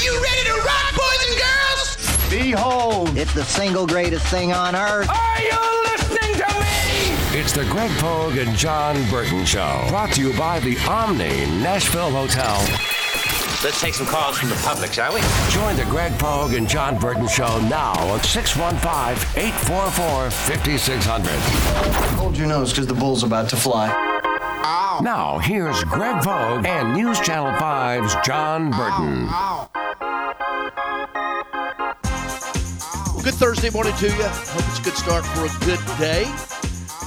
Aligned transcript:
Are 0.00 0.02
you 0.02 0.22
ready 0.22 0.44
to 0.44 0.54
rock, 0.64 0.94
boys 0.96 1.28
and 1.28 1.36
girls? 1.38 2.30
Behold, 2.30 3.18
It's 3.18 3.34
the 3.34 3.44
single 3.44 3.86
greatest 3.86 4.26
thing 4.28 4.50
on 4.50 4.74
earth. 4.74 5.10
Are 5.10 5.40
you 5.42 5.82
listening 5.92 6.36
to 6.36 6.46
me? 6.58 7.38
It's 7.38 7.52
the 7.52 7.64
Greg 7.66 7.90
Pogue 7.98 8.38
and 8.38 8.56
John 8.56 8.96
Burton 9.10 9.44
Show. 9.44 9.84
Brought 9.90 10.12
to 10.14 10.22
you 10.22 10.32
by 10.38 10.58
the 10.60 10.78
Omni 10.88 11.44
Nashville 11.60 12.10
Hotel. 12.10 12.56
Let's 13.62 13.78
take 13.78 13.92
some 13.92 14.06
calls 14.06 14.38
from 14.38 14.48
the 14.48 14.54
public, 14.64 14.90
shall 14.94 15.12
we? 15.12 15.20
Join 15.50 15.76
the 15.76 15.84
Greg 15.90 16.18
Pogue 16.18 16.54
and 16.54 16.66
John 16.66 16.98
Burton 16.98 17.28
Show 17.28 17.60
now 17.68 17.92
at 18.16 18.24
615 18.24 19.42
844 19.42 20.30
5600. 20.30 21.30
hold 22.18 22.38
your 22.38 22.46
nose 22.46 22.70
because 22.72 22.86
the 22.86 22.94
bull's 22.94 23.22
about 23.22 23.50
to 23.50 23.56
fly. 23.56 23.92
Ow. 24.64 25.00
Now, 25.02 25.38
here's 25.40 25.84
Greg 25.84 26.22
Pogue 26.22 26.64
and 26.64 26.94
News 26.94 27.20
Channel 27.20 27.52
5's 27.60 28.16
John 28.26 28.70
Burton. 28.70 29.28
Good 33.22 33.34
Thursday 33.34 33.68
morning 33.68 33.94
to 33.96 34.06
you. 34.06 34.22
Hope 34.22 34.64
it's 34.66 34.78
a 34.78 34.82
good 34.82 34.96
start 34.96 35.26
for 35.26 35.44
a 35.44 35.64
good 35.66 35.78
day. 35.98 36.24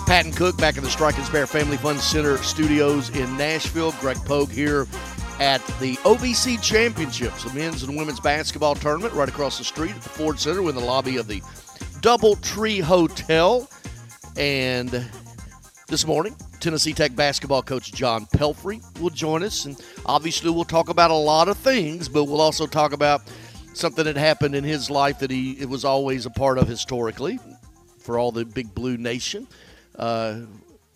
Patton 0.05 0.31
Cook 0.31 0.55
back 0.57 0.77
in 0.77 0.83
the 0.83 0.89
Strike 0.89 1.17
and 1.17 1.25
Spare 1.25 1.47
Family 1.47 1.75
Fun 1.75 1.97
Center 1.97 2.37
studios 2.37 3.09
in 3.09 3.35
Nashville. 3.35 3.93
Greg 3.93 4.17
Pogue 4.17 4.51
here 4.51 4.85
at 5.39 5.65
the 5.79 5.95
OVC 6.03 6.61
Championships, 6.61 7.43
the 7.43 7.53
men's 7.55 7.81
and 7.81 7.97
women's 7.97 8.19
basketball 8.19 8.75
tournament 8.75 9.15
right 9.15 9.27
across 9.27 9.57
the 9.57 9.63
street 9.63 9.95
at 9.95 10.03
the 10.03 10.09
Ford 10.09 10.39
Center. 10.39 10.61
We're 10.61 10.69
in 10.69 10.75
the 10.75 10.85
lobby 10.85 11.17
of 11.17 11.27
the 11.27 11.41
Doubletree 12.01 12.81
Hotel. 12.81 13.67
And 14.37 15.09
this 15.87 16.05
morning, 16.05 16.35
Tennessee 16.59 16.93
Tech 16.93 17.15
basketball 17.15 17.63
coach 17.63 17.91
John 17.91 18.27
Pelphrey 18.27 18.83
will 19.01 19.09
join 19.09 19.41
us. 19.41 19.65
And 19.65 19.81
obviously, 20.05 20.51
we'll 20.51 20.63
talk 20.63 20.89
about 20.89 21.09
a 21.09 21.15
lot 21.15 21.47
of 21.47 21.57
things, 21.57 22.07
but 22.07 22.25
we'll 22.25 22.39
also 22.39 22.67
talk 22.67 22.93
about 22.93 23.23
something 23.73 24.05
that 24.05 24.15
happened 24.15 24.55
in 24.55 24.63
his 24.63 24.89
life 24.89 25.19
that 25.19 25.31
he 25.31 25.51
it 25.53 25.69
was 25.69 25.85
always 25.85 26.25
a 26.25 26.29
part 26.29 26.57
of 26.57 26.67
historically 26.67 27.39
for 27.99 28.17
all 28.19 28.31
the 28.31 28.45
Big 28.45 28.73
Blue 28.73 28.97
Nation. 28.97 29.47
Uh, 29.95 30.41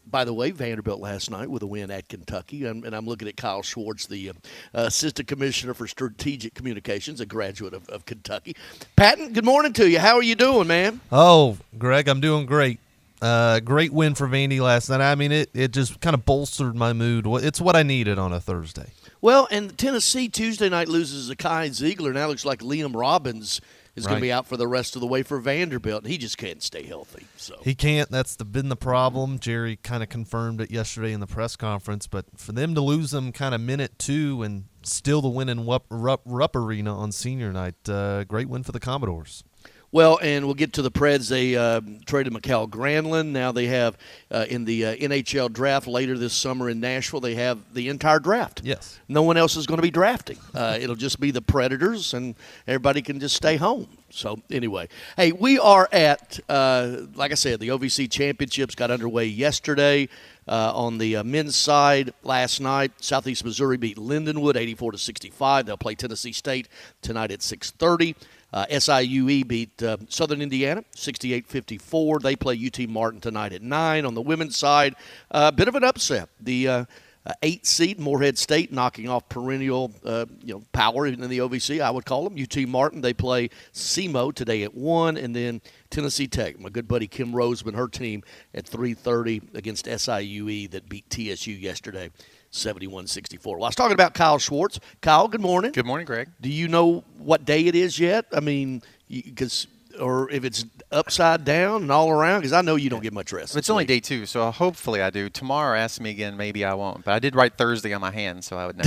by 0.10 0.24
the 0.24 0.34
way, 0.34 0.52
Vanderbilt 0.52 1.02
last 1.02 1.30
night 1.30 1.50
with 1.50 1.64
a 1.64 1.68
win 1.68 1.92
at 1.92 2.08
Kentucky, 2.08 2.66
and, 2.66 2.86
and 2.86 2.96
I'm 2.96 3.06
looking 3.06 3.28
at 3.28 3.36
Kyle 3.36 3.62
Schwartz, 3.62 4.06
the 4.06 4.30
uh, 4.30 4.34
assistant 4.74 5.28
commissioner 5.28 5.74
for 5.74 5.86
strategic 5.86 6.54
communications, 6.54 7.20
a 7.20 7.26
graduate 7.26 7.74
of, 7.74 7.88
of 7.90 8.06
Kentucky. 8.06 8.56
Patton, 8.96 9.34
good 9.34 9.44
morning 9.44 9.74
to 9.74 9.90
you. 9.90 10.00
How 10.00 10.16
are 10.16 10.24
you 10.24 10.36
doing, 10.36 10.68
man? 10.68 11.02
Oh, 11.12 11.58
Greg, 11.78 12.08
I'm 12.08 12.22
doing 12.22 12.46
great. 12.46 12.80
Uh, 13.22 13.60
great 13.60 13.92
win 13.92 14.16
for 14.16 14.28
Vandy 14.28 14.62
last 14.62 14.90
night. 14.90 15.02
I 15.02 15.16
mean, 15.16 15.32
it, 15.32 15.50
it 15.54 15.72
just 15.72 16.00
kind 16.00 16.14
of 16.14 16.24
bolstered 16.24 16.76
my 16.76 16.94
mood. 16.94 17.26
It's 17.28 17.60
what 17.60 17.76
I 17.76 17.84
needed 17.84 18.20
on 18.20 18.32
a 18.32 18.40
Thursday. 18.40 18.92
Well, 19.22 19.48
and 19.50 19.78
Tennessee 19.78 20.30
Tuesday 20.30 20.70
night 20.70 20.88
loses 20.88 21.30
Akai 21.30 21.70
Zeigler. 21.70 22.14
Now 22.14 22.26
it 22.26 22.30
looks 22.30 22.46
like 22.46 22.60
Liam 22.60 22.96
Robbins 22.96 23.62
is 23.96 24.06
going 24.06 24.18
to 24.18 24.22
be 24.22 24.32
out 24.32 24.46
for 24.46 24.58
the 24.58 24.68
rest 24.68 24.96
of 24.96 25.02
the 25.02 25.08
way 25.08 25.24
for 25.24 25.40
Vanderbilt. 25.40 26.06
He 26.06 26.18
just 26.20 26.38
can't 26.38 26.62
stay 26.62 26.84
healthy. 26.84 27.26
So 27.36 27.56
He 27.64 27.74
can't. 27.74 28.12
That's 28.12 28.36
the, 28.36 28.46
been 28.46 28.70
the 28.70 28.76
problem. 28.76 29.40
Jerry 29.40 29.76
kind 29.78 30.04
of 30.04 30.10
confirmed 30.10 30.62
it 30.62 30.70
yesterday 30.70 31.14
in 31.14 31.20
the 31.20 31.28
press 31.28 31.56
conference. 31.56 32.06
But 32.06 32.26
for 32.36 32.52
them 32.52 32.76
to 32.76 32.82
lose 32.82 33.12
them 33.12 33.32
kind 33.32 33.56
of 33.56 33.62
minute 33.62 33.98
two 33.98 34.44
and 34.44 34.66
still 34.84 35.22
the 35.22 35.30
win 35.30 35.50
in 35.50 35.66
Rupp, 35.66 35.86
Rupp, 35.90 36.22
Rupp 36.26 36.56
Arena 36.56 36.96
on 36.96 37.12
senior 37.12 37.52
night, 37.52 37.90
uh, 37.90 38.24
great 38.26 38.48
win 38.50 38.62
for 38.62 38.72
the 38.72 38.80
Commodores. 38.80 39.44
Well, 39.92 40.20
and 40.22 40.46
we'll 40.46 40.54
get 40.54 40.74
to 40.74 40.82
the 40.82 40.92
Preds. 40.92 41.30
They 41.30 41.56
uh, 41.56 41.80
traded 42.06 42.34
Mikael 42.34 42.68
Granlund. 42.68 43.28
Now 43.28 43.54
they 43.54 43.68
have 43.68 43.98
uh, 44.30 44.46
in 44.50 44.66
the 44.66 44.86
uh, 44.86 44.96
NHL 44.96 45.54
draft 45.54 45.88
later 45.88 46.18
this 46.18 46.34
summer 46.34 46.70
in 46.70 46.82
Nashville. 46.82 47.22
They 47.22 47.36
have 47.36 47.60
the 47.74 47.88
entire 47.88 48.20
draft. 48.20 48.62
Yes. 48.66 49.00
No 49.08 49.22
one 49.22 49.38
else 49.38 49.56
is 49.56 49.66
going 49.66 49.78
to 49.78 49.84
be 49.84 49.92
drafting. 49.92 50.38
Uh, 50.54 50.78
it'll 50.80 50.98
just 50.98 51.22
be 51.22 51.32
the 51.32 51.42
Predators, 51.42 52.14
and 52.14 52.36
everybody 52.68 53.02
can 53.02 53.20
just 53.20 53.36
stay 53.36 53.56
home. 53.56 53.88
So 54.10 54.40
anyway, 54.52 54.90
hey, 55.16 55.32
we 55.32 55.58
are 55.58 55.88
at 55.92 56.40
uh, 56.50 57.04
like 57.16 57.32
I 57.32 57.36
said, 57.36 57.60
the 57.60 57.70
OVC 57.70 58.12
Championships 58.12 58.76
got 58.76 58.92
underway 58.92 59.26
yesterday. 59.26 60.10
Uh, 60.50 60.72
on 60.74 60.98
the 60.98 61.18
uh, 61.18 61.24
men's 61.26 61.58
side 61.58 62.14
last 62.24 62.62
night, 62.62 62.94
Southeast 63.02 63.44
Missouri 63.44 63.76
beat 63.76 63.98
Lindenwood 63.98 64.56
84 64.56 64.94
to 64.94 64.98
65. 64.98 65.66
They'll 65.66 65.76
play 65.76 65.94
Tennessee 65.94 66.32
State 66.32 66.70
tonight 67.02 67.32
at 67.32 67.42
6:30. 67.42 68.16
Uh, 68.54 68.66
SIUE 68.70 69.48
beat 69.48 69.84
uh, 69.84 69.98
Southern 70.08 70.42
Indiana 70.42 70.84
68-54. 70.96 72.22
They 72.22 72.36
play 72.36 72.60
UT 72.66 72.88
Martin 72.90 73.20
tonight 73.20 73.54
at 73.54 73.62
nine. 73.62 74.06
On 74.06 74.14
the 74.14 74.22
women's 74.22 74.56
side, 74.56 74.96
a 75.32 75.36
uh, 75.36 75.52
bit 75.52 75.68
of 75.68 75.76
an 75.76 75.84
upset. 75.84 76.30
The 76.40 76.68
uh, 76.68 76.86
uh, 77.28 77.34
eight 77.42 77.66
seed 77.66 78.00
Morehead 78.00 78.38
State 78.38 78.72
knocking 78.72 79.10
off 79.10 79.28
perennial 79.28 79.92
uh, 80.06 80.26
you 80.42 80.54
know 80.54 80.64
power 80.72 81.06
in 81.06 81.20
the 81.20 81.40
OVC. 81.40 81.82
I 81.82 81.92
would 81.92 82.06
call 82.06 82.24
them 82.24 82.42
UT 82.42 82.58
Martin. 82.70 83.02
They 83.02 83.14
play 83.14 83.50
SEMO 83.74 84.34
today 84.34 84.64
at 84.64 84.74
one, 84.74 85.18
and 85.18 85.36
then 85.36 85.60
Tennessee 85.90 86.28
Tech. 86.28 86.58
My 86.58 86.70
good 86.70 86.88
buddy 86.88 87.06
Kim 87.06 87.36
Rosamond, 87.36 87.76
her 87.76 87.90
team 87.90 88.24
at 88.54 88.66
3:30 88.66 89.54
against 89.56 89.88
SIUE 89.88 90.72
that 90.72 90.88
beat 90.88 91.10
TSU 91.10 91.52
yesterday. 91.52 92.12
71-64. 92.52 93.46
Well, 93.46 93.64
I 93.64 93.68
was 93.68 93.76
talking 93.76 93.94
about 93.94 94.14
Kyle 94.14 94.40
Schwartz. 94.40 94.80
Kyle, 95.02 95.28
good 95.28 95.42
morning. 95.42 95.72
Good 95.72 95.86
morning, 95.86 96.06
Greg. 96.06 96.30
Do 96.42 96.50
you 96.50 96.68
know 96.68 97.04
what 97.18 97.46
day 97.46 97.66
it 97.68 97.76
is 97.76 98.00
yet? 98.00 98.26
I 98.34 98.40
mean, 98.40 98.82
because 99.10 99.68
or 100.00 100.30
if 100.32 100.44
it's 100.44 100.66
upside 100.92 101.44
down 101.44 101.84
and 101.84 101.92
all 101.92 102.10
around, 102.10 102.42
because 102.42 102.54
I 102.54 102.62
know 102.62 102.76
you 102.76 102.90
don't 102.90 103.04
get 103.04 103.14
much 103.14 103.32
rest. 103.32 103.56
It's 103.56 103.70
only 103.70 103.86
day 103.86 104.00
two, 104.00 104.26
so 104.26 104.50
hopefully 104.52 105.02
I 105.02 105.10
do. 105.10 105.30
Tomorrow, 105.30 105.78
ask 105.78 106.00
me 106.00 106.12
again. 106.12 106.38
Maybe 106.38 106.64
I 106.64 106.74
won't. 106.74 107.04
But 107.04 107.14
I 107.14 107.20
did 107.20 107.36
write 107.36 107.58
Thursday 107.58 107.94
on 107.94 108.02
my 108.02 108.12
hand, 108.12 108.44
so 108.44 108.58
I 108.58 108.66
would 108.66 108.78
know. 108.78 108.84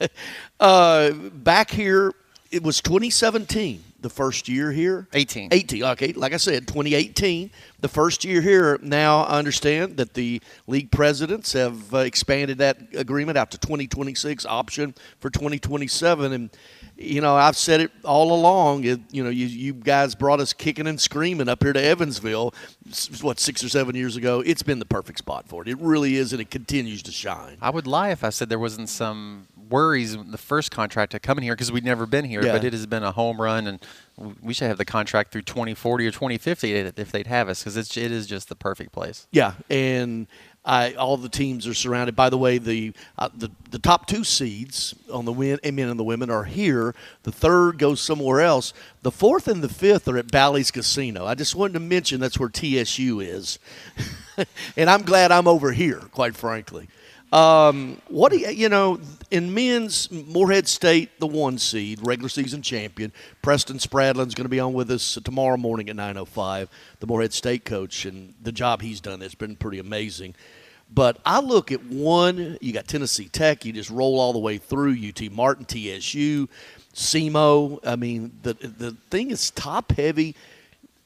Uh, 0.60 1.10
back 1.12 1.70
here, 1.70 2.12
it 2.50 2.62
was 2.62 2.82
2017, 2.82 3.82
the 4.06 4.14
first 4.14 4.48
year 4.48 4.70
here. 4.70 5.08
18. 5.12 5.48
18. 5.50 5.82
Okay, 5.82 6.12
like 6.12 6.32
I 6.32 6.36
said, 6.36 6.68
2018, 6.68 7.50
the 7.80 7.88
first 7.88 8.24
year 8.24 8.40
here. 8.40 8.78
Now 8.80 9.24
I 9.24 9.36
understand 9.36 9.96
that 9.96 10.14
the 10.14 10.40
league 10.68 10.92
presidents 10.92 11.52
have 11.54 11.92
uh, 11.92 11.98
expanded 11.98 12.58
that 12.58 12.78
agreement 12.94 13.36
out 13.36 13.50
to 13.50 13.58
2026, 13.58 14.46
option 14.46 14.94
for 15.18 15.28
2027, 15.28 16.32
and. 16.32 16.50
You 16.98 17.20
know, 17.20 17.36
I've 17.36 17.58
said 17.58 17.82
it 17.82 17.90
all 18.04 18.32
along. 18.32 18.84
It, 18.84 19.00
you 19.10 19.22
know, 19.22 19.28
you, 19.28 19.44
you 19.44 19.74
guys 19.74 20.14
brought 20.14 20.40
us 20.40 20.54
kicking 20.54 20.86
and 20.86 20.98
screaming 20.98 21.46
up 21.46 21.62
here 21.62 21.74
to 21.74 21.82
Evansville, 21.82 22.54
what, 23.20 23.38
six 23.38 23.62
or 23.62 23.68
seven 23.68 23.94
years 23.94 24.16
ago. 24.16 24.40
It's 24.40 24.62
been 24.62 24.78
the 24.78 24.86
perfect 24.86 25.18
spot 25.18 25.46
for 25.46 25.60
it. 25.60 25.68
It 25.68 25.78
really 25.78 26.16
is, 26.16 26.32
and 26.32 26.40
it 26.40 26.50
continues 26.50 27.02
to 27.02 27.12
shine. 27.12 27.58
I 27.60 27.68
would 27.68 27.86
lie 27.86 28.12
if 28.12 28.24
I 28.24 28.30
said 28.30 28.48
there 28.48 28.58
wasn't 28.58 28.88
some 28.88 29.46
worries 29.68 30.16
the 30.16 30.38
first 30.38 30.70
contract 30.70 31.12
to 31.12 31.20
coming 31.20 31.44
here 31.44 31.54
because 31.54 31.72
we'd 31.72 31.84
never 31.84 32.06
been 32.06 32.24
here. 32.24 32.44
Yeah. 32.44 32.52
But 32.52 32.64
it 32.64 32.72
has 32.72 32.86
been 32.86 33.02
a 33.02 33.12
home 33.12 33.40
run, 33.40 33.66
and 33.66 33.84
we 34.42 34.54
should 34.54 34.68
have 34.68 34.78
the 34.78 34.84
contract 34.84 35.32
through 35.32 35.42
2040 35.42 36.06
or 36.06 36.10
2050 36.10 36.72
if 36.74 37.12
they'd 37.12 37.26
have 37.26 37.48
us 37.48 37.62
because 37.62 37.76
it 37.76 37.96
is 37.96 38.26
just 38.26 38.48
the 38.48 38.56
perfect 38.56 38.92
place. 38.92 39.26
Yeah, 39.30 39.54
and 39.68 40.26
I, 40.66 40.94
all 40.94 41.16
the 41.16 41.28
teams 41.28 41.66
are 41.68 41.74
surrounded. 41.74 42.16
By 42.16 42.28
the 42.28 42.36
way, 42.36 42.58
the 42.58 42.92
uh, 43.16 43.28
the 43.32 43.50
the 43.70 43.78
top 43.78 44.06
two 44.06 44.24
seeds 44.24 44.96
on 45.12 45.24
the 45.24 45.32
win, 45.32 45.60
men 45.62 45.88
and 45.88 45.98
the 45.98 46.04
women 46.04 46.28
are 46.28 46.42
here. 46.42 46.92
The 47.22 47.30
third 47.30 47.78
goes 47.78 48.00
somewhere 48.00 48.40
else. 48.40 48.72
The 49.02 49.12
fourth 49.12 49.46
and 49.46 49.62
the 49.62 49.68
fifth 49.68 50.08
are 50.08 50.18
at 50.18 50.32
Bally's 50.32 50.72
Casino. 50.72 51.24
I 51.24 51.36
just 51.36 51.54
wanted 51.54 51.74
to 51.74 51.80
mention 51.80 52.18
that's 52.18 52.40
where 52.40 52.48
TSU 52.48 53.20
is, 53.20 53.60
and 54.76 54.90
I'm 54.90 55.02
glad 55.02 55.30
I'm 55.30 55.46
over 55.46 55.70
here. 55.70 56.00
Quite 56.10 56.34
frankly, 56.34 56.88
um, 57.32 58.00
what 58.08 58.32
do 58.32 58.38
you, 58.38 58.48
you 58.50 58.68
know 58.68 59.00
in 59.30 59.52
men's 59.52 60.10
Morehead 60.10 60.68
State, 60.68 61.18
the 61.18 61.26
one 61.26 61.58
seed, 61.58 61.98
regular 62.02 62.28
season 62.28 62.62
champion. 62.62 63.12
Preston 63.42 63.78
Spradlin's 63.78 64.34
going 64.34 64.44
to 64.44 64.48
be 64.48 64.60
on 64.60 64.72
with 64.72 64.90
us 64.90 65.18
tomorrow 65.24 65.56
morning 65.56 65.90
at 65.90 65.96
9:05. 65.96 66.68
The 67.00 67.06
Morehead 67.06 67.32
State 67.32 67.64
coach 67.64 68.04
and 68.04 68.34
the 68.42 68.52
job 68.52 68.82
he's 68.82 69.00
done 69.00 69.20
has 69.20 69.34
been 69.34 69.56
pretty 69.56 69.78
amazing. 69.78 70.34
But 70.92 71.18
I 71.26 71.40
look 71.40 71.72
at 71.72 71.84
one. 71.86 72.58
You 72.60 72.72
got 72.72 72.86
Tennessee 72.86 73.28
Tech. 73.28 73.64
You 73.64 73.72
just 73.72 73.90
roll 73.90 74.20
all 74.20 74.32
the 74.32 74.38
way 74.38 74.58
through 74.58 74.92
UT 74.92 75.32
Martin, 75.32 75.64
TSU, 75.64 76.48
SEMO. 76.94 77.80
I 77.84 77.96
mean, 77.96 78.32
the 78.42 78.54
the 78.54 78.92
thing 79.10 79.32
is 79.32 79.50
top 79.50 79.92
heavy 79.92 80.36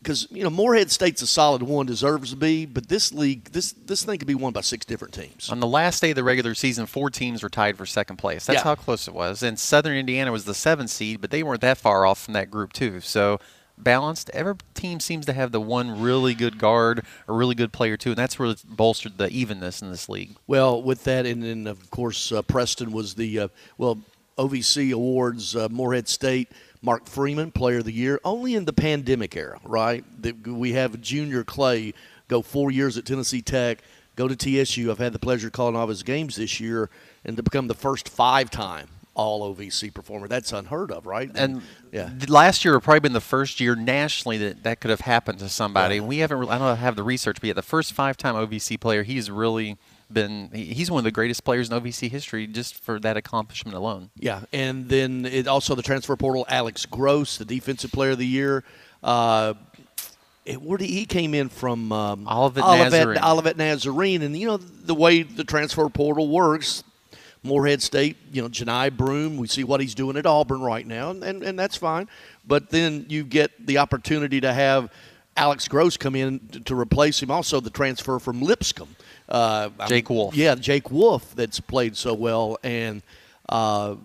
because 0.02 0.26
you 0.31 0.43
know 0.43 0.50
Morehead 0.50 0.91
State's 0.91 1.23
a 1.23 1.26
solid 1.26 1.62
one, 1.62 1.87
deserves 1.87 2.31
to 2.31 2.37
be. 2.37 2.67
But 2.67 2.88
this 2.88 3.12
league, 3.12 3.44
this 3.52 3.73
this 3.73 4.05
thing 4.05 4.19
could 4.19 4.29
be 4.29 4.35
won 4.35 4.52
by 4.52 4.62
six 4.62 4.85
different 4.87 5.14
teams. 5.14 5.50
On 5.50 5.61
the 5.61 5.67
last 5.67 6.00
day 6.00 6.11
of 6.11 6.17
the 6.17 6.25
regular 6.25 6.55
season, 6.55 6.87
four 6.87 7.11
teams 7.11 7.43
were 7.43 7.49
tied 7.49 7.76
for 7.76 7.87
second 7.87 8.17
place. 8.17 8.47
That's 8.47 8.58
Yeah. 8.58 8.64
how 8.64 8.75
close 8.75 9.06
it 9.08 9.14
was. 9.14 9.43
And 9.43 9.58
Southern 9.58 9.97
Indiana 9.97 10.32
was 10.32 10.44
the 10.44 10.55
seventh 10.55 10.91
seed, 10.91 11.20
but 11.20 11.31
they 11.31 11.43
weren't 11.43 11.61
that 11.61 11.79
far 11.79 12.06
off 12.06 12.23
from 12.23 12.35
that 12.35 12.50
group 12.50 12.73
too. 12.73 13.00
So 13.00 13.38
balanced. 13.76 14.31
Every 14.35 14.55
team 14.75 15.00
seems 15.00 15.26
to 15.26 15.32
have 15.32 15.52
the 15.52 15.61
one 15.61 16.00
really 16.00 16.35
good 16.35 16.58
guard, 16.58 17.05
a 17.29 17.32
really 17.32 17.55
good 17.55 17.73
player 17.73 17.96
too, 17.96 18.11
and 18.11 18.19
that's 18.19 18.38
really 18.38 18.56
bolstered 18.64 19.17
the 19.19 19.29
evenness 19.31 19.81
in 19.82 19.91
this 19.91 20.08
league. 20.08 20.37
Well, 20.46 20.82
with 20.82 21.05
that, 21.05 21.25
and 21.26 21.43
then 21.43 21.67
of 21.67 21.91
course 21.91 22.31
uh, 22.32 22.43
Preston 22.43 22.93
was 22.93 23.14
the 23.14 23.38
uh, 23.38 23.49
well 23.79 23.99
OVC 24.38 24.93
awards 24.93 25.55
uh, 25.55 25.69
Morehead 25.70 26.08
State. 26.08 26.49
Mark 26.82 27.06
Freeman, 27.06 27.50
Player 27.50 27.79
of 27.79 27.85
the 27.85 27.93
Year, 27.93 28.21
only 28.25 28.55
in 28.55 28.65
the 28.65 28.73
pandemic 28.73 29.37
era, 29.37 29.61
right? 29.65 30.05
That 30.23 30.47
we 30.47 30.73
have 30.73 31.00
Junior 31.00 31.44
Clay 31.44 31.93
go 32.29 32.43
four 32.43 32.71
years 32.71 32.97
at 32.97 33.05
Tennessee 33.05 33.43
Tech, 33.43 33.79
go 34.17 34.29
to 34.29 34.37
TSU. 34.37 34.91
I've 34.91 34.99
had 34.99 35.12
the 35.12 35.19
pleasure 35.19 35.49
of 35.49 35.53
calling 35.53 35.77
all 35.77 35.88
his 35.88 36.03
games 36.03 36.37
this 36.37 36.61
year, 36.61 36.88
and 37.25 37.37
to 37.37 37.43
become 37.43 37.67
the 37.69 37.75
first 37.75 38.09
five-time 38.09 38.88
all 39.15 39.55
OVC 39.55 39.93
performer. 39.93 40.29
That's 40.29 40.53
unheard 40.53 40.91
of, 40.91 41.05
right? 41.05 41.31
And 41.35 41.62
yeah, 41.93 42.11
last 42.29 42.65
year 42.65 42.75
would 42.75 42.82
probably 42.85 43.00
been 43.00 43.12
the 43.12 43.21
first 43.21 43.61
year 43.61 43.75
nationally 43.75 44.38
that 44.38 44.62
that 44.62 44.81
could 44.81 44.91
have 44.91 45.00
happened 45.00 45.41
to 45.41 45.49
somebody. 45.49 46.00
We 46.00 46.19
haven't. 46.19 46.38
re- 46.38 46.49
I 46.49 46.59
don't 46.59 46.77
have 46.77 46.97
the 46.97 47.03
research, 47.03 47.38
but 47.41 47.49
yet 47.49 47.56
the 47.56 47.62
first 47.62 47.93
five-time 47.93 48.35
OVC 48.35 48.81
player, 48.81 49.03
he's 49.03 49.31
really 49.31 49.77
been. 50.12 50.51
He's 50.53 50.91
one 50.91 50.99
of 50.99 51.05
the 51.05 51.11
greatest 51.11 51.45
players 51.45 51.71
in 51.71 51.81
OVC 51.81 52.11
history 52.11 52.47
just 52.47 52.75
for 52.83 52.99
that 53.01 53.17
accomplishment 53.17 53.77
alone. 53.77 54.11
Yeah, 54.17 54.43
and 54.53 54.89
then 54.89 55.25
it 55.27 55.47
also 55.47 55.75
the 55.75 55.83
transfer 55.83 56.17
portal, 56.17 56.45
Alex 56.49 56.87
Gross, 56.87 57.39
the 57.39 57.45
defensive 57.45 57.93
player 57.93 58.11
of 58.11 58.19
the 58.19 58.27
year. 58.27 58.65
Uh, 59.03 59.55
it, 60.45 60.61
where 60.61 60.79
did, 60.79 60.89
he 60.89 61.05
came 61.05 61.35
in 61.35 61.49
from 61.49 61.93
um, 61.93 62.27
Olivet 62.29 62.65
Olivet, 62.65 62.93
Nazarene. 62.93 63.19
Olivet 63.23 63.57
Nazarene, 63.57 64.23
and 64.23 64.37
you 64.37 64.47
know 64.47 64.57
the 64.57 64.95
way 64.95 65.23
the 65.23 65.45
transfer 65.45 65.89
portal 65.89 66.29
works. 66.29 66.85
Morehead 67.43 67.81
State, 67.81 68.19
you 68.33 68.43
know, 68.43 68.49
Johni 68.49 68.95
Broome, 68.95 69.39
we 69.39 69.49
see 69.49 69.65
what 69.65 69.81
he's 69.81 69.95
doing 69.95 70.19
at 70.19 70.27
Auburn 70.27 70.61
right 70.61 70.87
now, 70.87 71.11
and, 71.11 71.25
and, 71.25 71.43
and 71.43 71.59
that's 71.59 71.75
fine. 71.75 72.06
But 72.47 72.69
then 72.69 73.06
you 73.09 73.25
get 73.25 73.67
the 73.67 73.79
opportunity 73.79 74.43
to 74.43 74.53
have 74.53 74.93
Alex 75.37 75.67
Gross 75.67 75.97
come 75.97 76.15
in 76.15 76.41
to, 76.51 76.61
to 76.61 76.79
replace 76.79 77.23
him. 77.23 77.31
Also, 77.31 77.61
the 77.61 77.71
transfer 77.71 78.19
from 78.19 78.43
Lipscomb. 78.43 78.95
Uh, 79.31 79.71
Jake 79.87 80.11
Wolf. 80.11 80.35
Yeah, 80.35 80.55
Jake 80.56 80.91
Wolf 80.91 81.35
that's 81.37 81.61
played 81.61 81.97
so 81.97 82.15
well. 82.15 82.59
And 82.65 83.03
uh, 83.49 83.97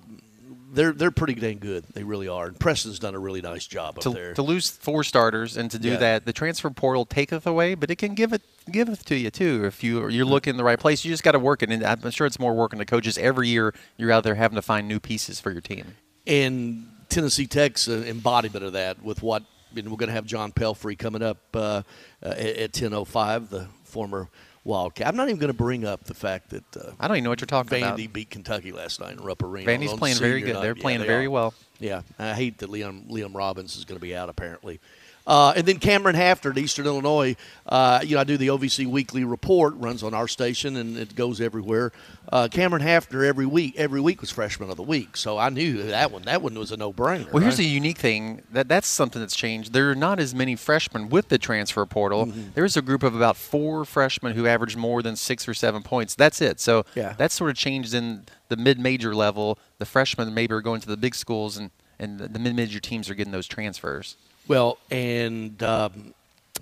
they're 0.74 0.92
they're 0.92 1.12
pretty 1.12 1.36
dang 1.36 1.60
good. 1.60 1.83
They 1.94 2.04
really 2.04 2.27
are. 2.27 2.48
And 2.48 2.60
Preston's 2.60 3.00
done 3.00 3.16
a 3.16 3.19
really 3.19 3.42
nice 3.42 3.66
job 3.66 3.98
up 3.98 4.04
To, 4.04 4.10
there. 4.12 4.33
to 4.33 4.42
lose 4.42 4.69
four 4.69 5.04
starters 5.04 5.57
and 5.57 5.72
to 5.72 5.80
do 5.80 5.89
Yeah. 5.92 5.98
that, 5.98 6.25
the 6.25 6.33
transfer 6.33 6.69
portal 6.69 7.06
taketh 7.06 7.48
away, 7.48 7.75
but 7.75 7.89
it 7.89 7.95
can 7.98 8.13
give 8.13 8.33
it 8.33 8.42
giveth 8.72 9.06
to 9.06 9.16
you 9.16 9.30
too 9.31 9.63
if 9.66 9.83
you 9.83 10.07
you're 10.10 10.25
looking 10.25 10.51
in 10.51 10.57
the 10.57 10.63
right 10.63 10.80
place. 10.80 11.06
You 11.06 11.12
just 11.12 11.24
got 11.24 11.31
to 11.33 11.39
work 11.39 11.63
it, 11.63 11.69
and 11.72 11.83
I'm 11.83 12.12
sure 12.12 12.27
it's 12.27 12.39
more 12.39 12.54
work 12.54 12.74
on 12.74 12.80
the 12.80 12.86
coaches 12.86 13.18
every 13.18 13.48
year. 13.48 13.74
You're 13.98 14.12
out 14.12 14.24
there 14.24 14.36
having 14.36 14.56
to 14.57 14.62
find 14.62 14.88
new 14.88 15.00
pieces 15.00 15.39
for 15.39 15.51
your 15.51 15.62
team. 15.62 15.95
and 16.27 16.88
Tennessee 17.07 17.45
Tech's 17.48 17.88
an 17.88 18.04
embodiment 18.04 18.66
of 18.66 18.74
that 18.74 19.01
with 19.04 19.22
what 19.24 19.44
and 19.77 19.89
we're 19.89 19.98
going 19.98 20.07
to 20.07 20.13
have 20.13 20.25
John 20.25 20.51
Pelphrey 20.51 20.98
coming 20.98 21.22
up 21.22 21.38
uh, 21.54 21.83
at, 22.22 22.38
at 22.39 22.72
10:05, 22.74 23.50
the 23.50 23.68
former 23.83 24.27
Wildcat. 24.65 25.07
I'm 25.07 25.15
not 25.15 25.29
even 25.29 25.39
going 25.39 25.51
to 25.51 25.57
bring 25.57 25.85
up 25.85 26.03
the 26.06 26.15
fact 26.15 26.50
that 26.50 26.75
uh, 26.75 26.91
I 27.00 27.07
don't 27.07 27.17
even 27.17 27.23
know 27.25 27.29
what 27.29 27.39
you're 27.39 27.45
talking 27.45 27.69
Vandy 27.69 27.83
about. 28.06 28.13
beat 28.13 28.29
Kentucky 28.31 28.71
last 28.71 29.00
night 29.00 29.13
in 29.13 29.23
Rupp 29.23 29.44
Arena. 29.44 29.71
Vandy's 29.71 29.94
playing 29.94 30.17
very 30.17 30.41
good. 30.41 30.56
night. 30.56 30.62
They're 30.63 30.75
Yeah, 30.75 30.81
playing 30.81 31.00
they 31.01 31.07
very 31.07 31.27
are. 31.27 31.29
well. 31.29 31.53
Yeah, 31.79 32.01
I 32.17 32.33
hate 32.33 32.57
that 32.57 32.69
Liam 32.71 33.07
Liam 33.09 33.35
Robbins 33.35 33.77
is 33.77 33.85
going 33.85 33.97
to 33.97 34.01
be 34.01 34.15
out 34.15 34.27
apparently. 34.27 34.79
Uh, 35.27 35.54
and 35.56 35.66
then 35.66 35.80
Cameron 35.80 36.16
Hafter 36.16 36.51
at 36.51 36.57
Eastern 36.57 36.86
Illinois. 36.86 37.36
Uh, 37.66 38.00
you 38.04 38.16
know, 38.16 38.22
I 38.22 38.24
do 38.24 38.38
the 38.38 38.48
OVC 38.48 38.86
weekly 38.86 39.24
report, 39.24 39.74
runs 39.77 40.04
on 40.04 40.13
our 40.13 40.27
station, 40.27 40.75
and 40.75 40.98
it 40.98 41.16
goes 41.16 41.42
everywhere. 41.42 41.92
Uh, 42.31 42.48
Cameron 42.50 42.81
Hafter 42.83 43.25
every 43.25 43.45
week, 43.45 43.75
every 43.75 44.00
week 44.01 44.22
was 44.22 44.31
freshman 44.31 44.69
of 44.69 44.77
the 44.77 44.83
week, 44.83 45.18
so 45.18 45.38
I 45.38 45.50
knew 45.50 45.83
that 45.83 46.12
one. 46.12 46.24
That 46.24 46.42
one 46.42 46.57
was 46.57 46.72
a 46.72 46.77
no-brainer. 46.77 47.31
Well, 47.31 47.42
here's 47.42 47.54
right? 47.54 47.63
the 47.63 47.66
unique 47.66 47.98
thing 47.98 48.42
that 48.51 48.68
that's 48.68 48.88
something 48.88 49.19
that's 49.19 49.36
changed. 49.36 49.74
There 49.74 49.89
are 49.92 49.95
not 49.95 50.19
as 50.19 50.36
many 50.36 50.56
freshmen 50.56 51.10
with 51.10 51.30
the 51.30 51.38
transfer 51.38 51.86
portal. 51.86 52.27
Mm-hmm. 52.27 52.50
There's 52.54 52.77
a 52.77 52.81
group 52.81 53.04
of 53.04 53.16
about 53.16 53.38
four 53.38 53.86
freshmen 53.86 54.33
who 54.36 54.45
average 54.48 54.75
more 54.75 55.01
than 55.01 55.16
six 55.16 55.48
or 55.48 55.54
seven 55.54 55.81
points. 55.83 56.16
That's 56.16 56.42
it. 56.42 56.60
So 56.60 56.86
Yeah. 56.95 57.13
that's 57.18 57.33
sort 57.33 57.50
of 57.50 57.57
changed 57.57 57.94
in 57.94 58.25
the 58.50 58.57
mid-major 58.57 59.16
level. 59.16 59.57
The 59.80 59.86
freshmen 59.86 60.33
maybe 60.33 60.54
are 60.54 60.62
going 60.62 60.81
to 60.81 60.88
the 60.88 60.98
big 60.98 61.16
schools, 61.16 61.57
and 61.57 61.72
and 61.98 62.19
the, 62.19 62.27
the 62.27 62.39
mid-major 62.39 62.80
teams 62.80 63.10
are 63.10 63.16
getting 63.16 63.31
those 63.31 63.48
transfers. 63.48 64.18
Well, 64.47 64.77
and 64.92 65.62
um, 65.63 66.13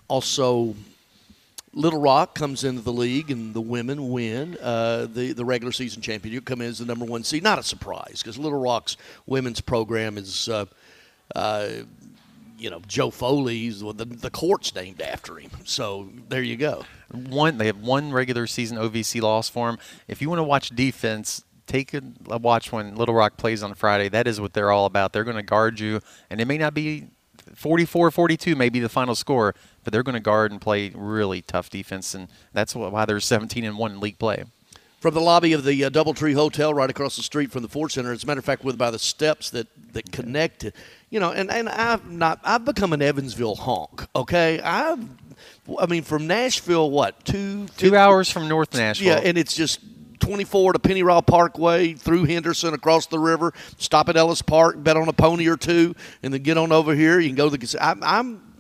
also 0.07 0.75
Little 1.73 1.99
Rock 1.99 2.35
comes 2.35 2.63
into 2.63 2.81
the 2.81 2.93
league, 2.93 3.31
and 3.31 3.53
the 3.53 3.61
women 3.61 4.09
win 4.09 4.57
uh, 4.61 5.07
the 5.11 5.33
the 5.33 5.43
regular 5.43 5.71
season 5.71 6.01
championship. 6.01 6.45
Come 6.45 6.61
in 6.61 6.67
as 6.67 6.79
the 6.79 6.85
number 6.85 7.05
one 7.05 7.23
seed. 7.23 7.43
Not 7.43 7.59
a 7.59 7.63
surprise 7.63 8.19
because 8.19 8.37
Little 8.37 8.59
Rock's 8.59 8.97
women's 9.25 9.61
program 9.61 10.17
is. 10.17 10.49
Uh, 10.49 10.65
uh, 11.35 11.69
you 12.59 12.69
know, 12.69 12.81
Joe 12.87 13.09
Foley's 13.09 13.81
the 13.81 14.05
the 14.05 14.29
court's 14.29 14.73
named 14.73 15.01
after 15.01 15.35
him. 15.35 15.51
So 15.65 16.09
there 16.29 16.41
you 16.41 16.55
go. 16.55 16.85
One, 17.11 17.57
they 17.57 17.65
have 17.65 17.79
one 17.79 18.13
regular 18.13 18.47
season 18.47 18.77
OVC 18.77 19.21
loss 19.21 19.49
for 19.49 19.67
them. 19.69 19.79
If 20.07 20.21
you 20.21 20.29
want 20.29 20.39
to 20.39 20.43
watch 20.43 20.69
defense, 20.69 21.43
take 21.67 21.93
a 21.93 22.01
watch 22.37 22.71
when 22.71 22.95
Little 22.95 23.15
Rock 23.15 23.35
plays 23.35 23.63
on 23.63 23.73
Friday. 23.73 24.07
That 24.07 24.27
is 24.27 24.39
what 24.39 24.53
they're 24.53 24.71
all 24.71 24.85
about. 24.85 25.11
They're 25.11 25.25
going 25.25 25.35
to 25.35 25.43
guard 25.43 25.79
you, 25.79 25.99
and 26.29 26.39
it 26.39 26.45
may 26.45 26.57
not 26.57 26.73
be 26.73 27.07
44-42, 27.55 28.55
may 28.55 28.69
be 28.69 28.79
the 28.79 28.89
final 28.89 29.15
score, 29.15 29.55
but 29.83 29.93
they're 29.93 30.03
going 30.03 30.13
to 30.13 30.21
guard 30.21 30.51
and 30.51 30.59
play 30.59 30.91
really 30.95 31.41
tough 31.41 31.69
defense, 31.69 32.13
and 32.13 32.27
that's 32.53 32.75
why 32.75 33.05
they're 33.05 33.19
17 33.19 33.63
and 33.63 33.77
one 33.77 33.91
in 33.91 33.99
league 33.99 34.19
play. 34.19 34.43
From 34.99 35.13
the 35.13 35.21
lobby 35.21 35.51
of 35.51 35.65
the 35.65 35.83
uh, 35.83 35.89
DoubleTree 35.89 36.33
Hotel, 36.33 36.73
right 36.73 36.89
across 36.89 37.17
the 37.17 37.23
street 37.23 37.51
from 37.51 37.61
the 37.61 37.67
Ford 37.67 37.91
Center. 37.91 38.13
As 38.13 38.23
a 38.23 38.27
matter 38.27 38.39
of 38.39 38.45
fact, 38.45 38.63
with 38.63 38.77
by 38.77 38.89
the 38.89 38.99
steps 38.99 39.49
that 39.49 39.67
that 39.91 40.13
connect 40.13 40.63
it, 40.63 40.73
you 41.09 41.19
know, 41.19 41.33
and, 41.33 41.51
and 41.51 41.67
I've 41.67 42.09
not 42.09 42.39
I've 42.41 42.63
become 42.63 42.93
an 42.93 43.01
Evansville 43.01 43.55
honk. 43.55 44.07
Okay, 44.15 44.61
I've 44.61 45.05
I 45.77 45.87
mean 45.87 46.03
from 46.03 46.25
Nashville, 46.25 46.89
what 46.89 47.25
two 47.25 47.67
Two 47.75 47.97
hours 47.97 48.29
from 48.29 48.47
North 48.47 48.73
Nashville. 48.73 49.07
Yeah, 49.07 49.19
and 49.27 49.37
it's 49.37 49.53
just 49.53 49.81
24 50.19 50.73
to 50.73 50.79
Pennyrile 50.79 51.25
Parkway 51.25 51.93
through 51.93 52.25
Henderson 52.25 52.73
across 52.73 53.07
the 53.07 53.19
river. 53.19 53.53
Stop 53.77 54.09
at 54.09 54.17
Ellis 54.17 54.41
Park, 54.41 54.83
bet 54.83 54.97
on 54.97 55.07
a 55.07 55.13
pony 55.13 55.47
or 55.47 55.57
two, 55.57 55.95
and 56.21 56.33
then 56.33 56.41
get 56.41 56.57
on 56.57 56.71
over 56.71 56.95
here. 56.95 57.19
You 57.19 57.29
can 57.29 57.35
go 57.35 57.49
to 57.49 57.57
the. 57.57 57.77
I'm, 57.79 58.03
I'm 58.03 58.53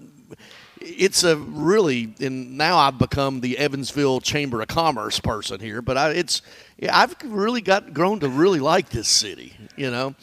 it's 0.83 1.23
a 1.23 1.37
really 1.37 2.13
and 2.19 2.57
now 2.57 2.77
I've 2.77 2.97
become 2.97 3.39
the 3.41 3.57
Evansville 3.57 4.19
Chamber 4.19 4.61
of 4.61 4.67
Commerce 4.67 5.19
person 5.19 5.59
here, 5.59 5.81
but 5.81 5.97
I, 5.97 6.11
it's 6.11 6.41
I've 6.91 7.15
really 7.23 7.61
got 7.61 7.93
grown 7.93 8.19
to 8.19 8.29
really 8.29 8.59
like 8.59 8.89
this 8.89 9.07
city, 9.07 9.55
you 9.77 9.89
know, 9.89 10.13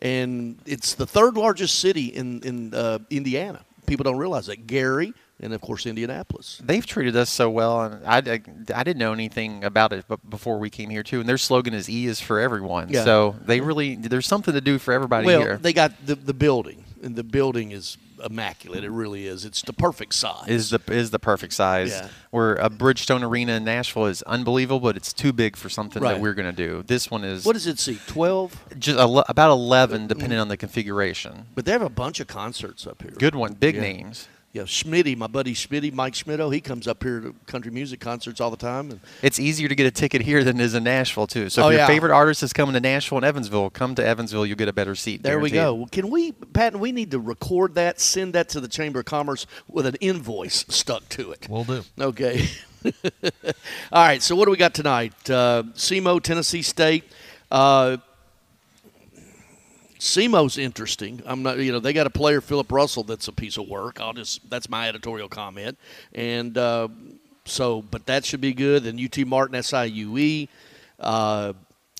and 0.00 0.58
it's 0.66 0.94
the 0.94 1.06
third 1.06 1.36
largest 1.36 1.78
city 1.78 2.06
in 2.06 2.40
in 2.42 2.74
uh, 2.74 2.98
Indiana. 3.10 3.64
People 3.86 4.04
don't 4.04 4.18
realize 4.18 4.46
that 4.46 4.66
Gary 4.66 5.14
and 5.40 5.52
of 5.52 5.60
course 5.60 5.86
Indianapolis. 5.86 6.60
They've 6.64 6.84
treated 6.84 7.16
us 7.16 7.30
so 7.30 7.48
well, 7.50 7.80
and 7.82 8.06
I, 8.06 8.16
I, 8.18 8.40
I 8.74 8.84
didn't 8.84 8.98
know 8.98 9.12
anything 9.12 9.64
about 9.64 9.92
it 9.92 10.04
before 10.28 10.58
we 10.58 10.70
came 10.70 10.90
here 10.90 11.02
too. 11.02 11.20
And 11.20 11.28
their 11.28 11.38
slogan 11.38 11.74
is 11.74 11.88
"E 11.88 12.06
is 12.06 12.20
for 12.20 12.40
everyone." 12.40 12.88
Yeah. 12.88 13.04
So 13.04 13.36
they 13.44 13.60
really 13.60 13.96
there's 13.96 14.26
something 14.26 14.54
to 14.54 14.60
do 14.60 14.78
for 14.78 14.92
everybody 14.92 15.26
well, 15.26 15.40
here. 15.40 15.56
they 15.58 15.72
got 15.72 15.92
the 16.04 16.14
the 16.14 16.34
building, 16.34 16.84
and 17.02 17.16
the 17.16 17.24
building 17.24 17.72
is 17.72 17.96
immaculate. 18.24 18.82
It 18.82 18.90
really 18.90 19.26
is. 19.28 19.44
It's 19.44 19.62
the 19.62 19.72
perfect 19.72 20.14
size. 20.14 20.48
is 20.48 20.70
the 20.70 20.80
is 20.88 21.10
the 21.10 21.18
perfect 21.18 21.52
size. 21.52 21.90
Yeah. 21.90 22.08
Where 22.30 22.54
a 22.56 22.68
Bridgestone 22.68 23.22
Arena 23.22 23.52
in 23.52 23.64
Nashville 23.64 24.06
is 24.06 24.22
unbelievable, 24.22 24.80
but 24.80 24.96
it's 24.96 25.12
too 25.12 25.32
big 25.32 25.56
for 25.56 25.68
something 25.68 26.02
Right. 26.02 26.14
that 26.14 26.20
we're 26.20 26.34
going 26.34 26.52
to 26.52 26.56
do. 26.56 26.82
This 26.86 27.10
one 27.10 27.24
is 27.24 27.44
what 27.44 27.52
does 27.54 27.66
it 27.66 27.78
see? 27.78 27.98
Twelve. 28.06 28.60
just 28.78 28.98
about 28.98 29.50
11, 29.50 30.00
mm-hmm. 30.00 30.06
depending 30.08 30.38
on 30.38 30.48
the 30.48 30.56
configuration. 30.56 31.46
But 31.54 31.64
they 31.64 31.72
have 31.72 31.82
a 31.82 31.88
bunch 31.88 32.20
of 32.20 32.26
concerts 32.26 32.86
up 32.86 33.02
here. 33.02 33.12
Good 33.12 33.34
one, 33.34 33.54
big 33.54 33.76
Yeah. 33.76 33.82
names. 33.82 34.28
Yeah, 34.54 34.62
Schmitty, 34.62 35.14
my 35.14 35.26
buddy 35.26 35.52
Schmitty, 35.54 35.92
Mike 35.92 36.14
Schmitto, 36.14 36.52
he 36.52 36.60
comes 36.62 36.88
up 36.88 37.02
here 37.02 37.20
to 37.20 37.34
country 37.46 37.70
music 37.70 38.00
concerts 38.00 38.40
all 38.40 38.50
the 38.50 38.56
time. 38.56 38.90
And 38.90 39.00
It's 39.22 39.38
easier 39.38 39.68
to 39.68 39.74
get 39.74 39.86
a 39.86 39.90
ticket 39.90 40.22
here 40.22 40.42
than 40.42 40.58
it 40.58 40.64
is 40.64 40.74
in 40.74 40.84
Nashville 40.84 41.26
too. 41.26 41.50
So 41.50 41.60
if 41.60 41.66
Oh, 41.66 41.68
your 41.68 41.80
yeah. 41.80 41.86
favorite 41.86 42.12
artist 42.12 42.42
is 42.42 42.54
coming 42.54 42.72
to 42.72 42.80
Nashville 42.80 43.18
and 43.18 43.26
Evansville, 43.26 43.68
come 43.68 43.94
to 43.96 44.04
Evansville. 44.04 44.46
You'll 44.46 44.56
get 44.56 44.68
a 44.68 44.72
better 44.72 44.94
seat. 44.94 45.22
there 45.22 45.38
we 45.38 45.50
go. 45.50 45.74
Well, 45.74 45.88
can 45.92 46.08
we, 46.10 46.32
Patton? 46.32 46.80
We 46.80 46.92
need 46.92 47.10
to 47.10 47.18
record 47.20 47.74
that, 47.74 48.00
send 48.00 48.32
that 48.32 48.48
to 48.50 48.60
the 48.60 48.68
Chamber 48.68 49.00
of 49.00 49.04
Commerce 49.04 49.46
with 49.68 49.84
an 49.84 49.96
invoice 50.00 50.64
stuck 50.70 51.06
to 51.10 51.30
it. 51.32 51.46
We'll 51.50 51.64
do. 51.64 51.84
Okay. 52.00 52.48
All 53.92 54.02
right. 54.06 54.22
So 54.22 54.34
what 54.34 54.46
do 54.46 54.50
we 54.50 54.56
got 54.56 54.72
tonight? 54.74 55.12
Uh, 55.28 55.64
SEMO, 55.74 56.22
Tennessee 56.22 56.62
State. 56.62 57.04
Uh, 57.50 57.98
SEMO's 59.98 60.58
interesting. 60.58 61.22
I'm 61.26 61.42
not, 61.42 61.58
you 61.58 61.72
know, 61.72 61.80
they 61.80 61.92
got 61.92 62.06
a 62.06 62.10
player, 62.10 62.40
Philip 62.40 62.70
Russell, 62.70 63.02
that's 63.02 63.28
a 63.28 63.32
piece 63.32 63.56
of 63.56 63.68
work. 63.68 64.00
I'll 64.00 64.12
just, 64.12 64.48
that's 64.48 64.68
my 64.68 64.88
editorial 64.88 65.28
comment. 65.28 65.76
And 66.14 66.56
uh, 66.56 66.88
so, 67.44 67.82
but 67.82 68.06
that 68.06 68.24
should 68.24 68.40
be 68.40 68.54
good. 68.54 68.84
Then 68.84 68.98
UT 69.02 69.26
Martin, 69.26 69.56
SIUE. 69.56 70.48
Uh, 71.00 71.52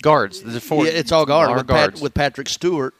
Guards. 0.02 0.42
There's 0.42 0.62
four. 0.62 0.86
yeah, 0.86 0.92
it's 0.92 1.12
all 1.12 1.26
guard 1.26 1.56
with, 1.56 1.66
Pat, 1.66 1.66
guards. 1.66 2.00
with 2.00 2.14
Patrick 2.14 2.48
Stewart, 2.48 2.94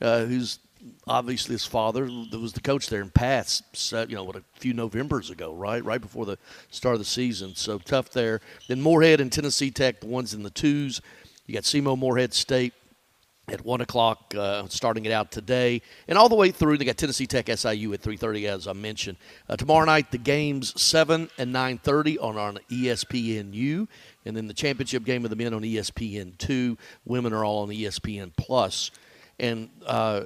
uh, 0.00 0.24
who's 0.24 0.58
obviously 1.06 1.54
his 1.54 1.64
father 1.64 2.06
that 2.30 2.38
was 2.38 2.52
the 2.52 2.60
coach 2.60 2.88
there 2.88 3.00
in 3.00 3.10
Pats. 3.10 3.62
So, 3.72 4.04
you 4.08 4.16
know, 4.16 4.24
what 4.24 4.36
a 4.36 4.42
few 4.56 4.74
Novembers 4.74 5.30
ago, 5.30 5.54
right, 5.54 5.82
right 5.84 6.00
before 6.00 6.26
the 6.26 6.38
start 6.70 6.94
of 6.94 6.98
the 6.98 7.06
season. 7.06 7.54
So 7.54 7.78
tough 7.78 8.10
there. 8.10 8.40
Then 8.68 8.82
Morehead 8.82 9.20
and 9.20 9.32
Tennessee 9.32 9.70
Tech, 9.70 10.00
the 10.00 10.06
ones 10.06 10.34
in 10.34 10.42
the 10.42 10.50
twos. 10.50 11.00
You 11.46 11.54
got 11.54 11.64
SEMO 11.64 11.96
Morehead 11.96 12.34
State 12.34 12.74
at 13.48 13.64
one 13.64 13.80
o'clock, 13.80 14.34
uh, 14.38 14.66
starting 14.68 15.04
it 15.04 15.12
out 15.12 15.32
today, 15.32 15.82
and 16.06 16.16
all 16.16 16.28
the 16.28 16.34
way 16.34 16.50
through. 16.50 16.78
They 16.78 16.84
got 16.84 16.96
Tennessee 16.96 17.26
Tech 17.26 17.48
SIU 17.48 17.92
at 17.92 18.00
three 18.00 18.16
thirty, 18.16 18.46
as 18.46 18.68
I 18.68 18.72
mentioned. 18.72 19.18
Uh, 19.48 19.56
tomorrow 19.56 19.84
night, 19.84 20.10
the 20.10 20.18
games 20.18 20.80
seven 20.80 21.28
and 21.38 21.52
nine 21.52 21.78
thirty 21.78 22.18
on 22.18 22.36
on 22.36 22.58
ESPNU, 22.70 23.88
and 24.24 24.36
then 24.36 24.46
the 24.46 24.54
championship 24.54 25.04
game 25.04 25.24
of 25.24 25.30
the 25.30 25.36
men 25.36 25.54
on 25.54 25.62
ESPN 25.62 26.38
two. 26.38 26.78
Women 27.04 27.32
are 27.32 27.44
all 27.44 27.62
on 27.62 27.68
ESPN 27.68 28.32
plus, 28.36 28.90
and. 29.38 29.68
Uh, 29.84 30.24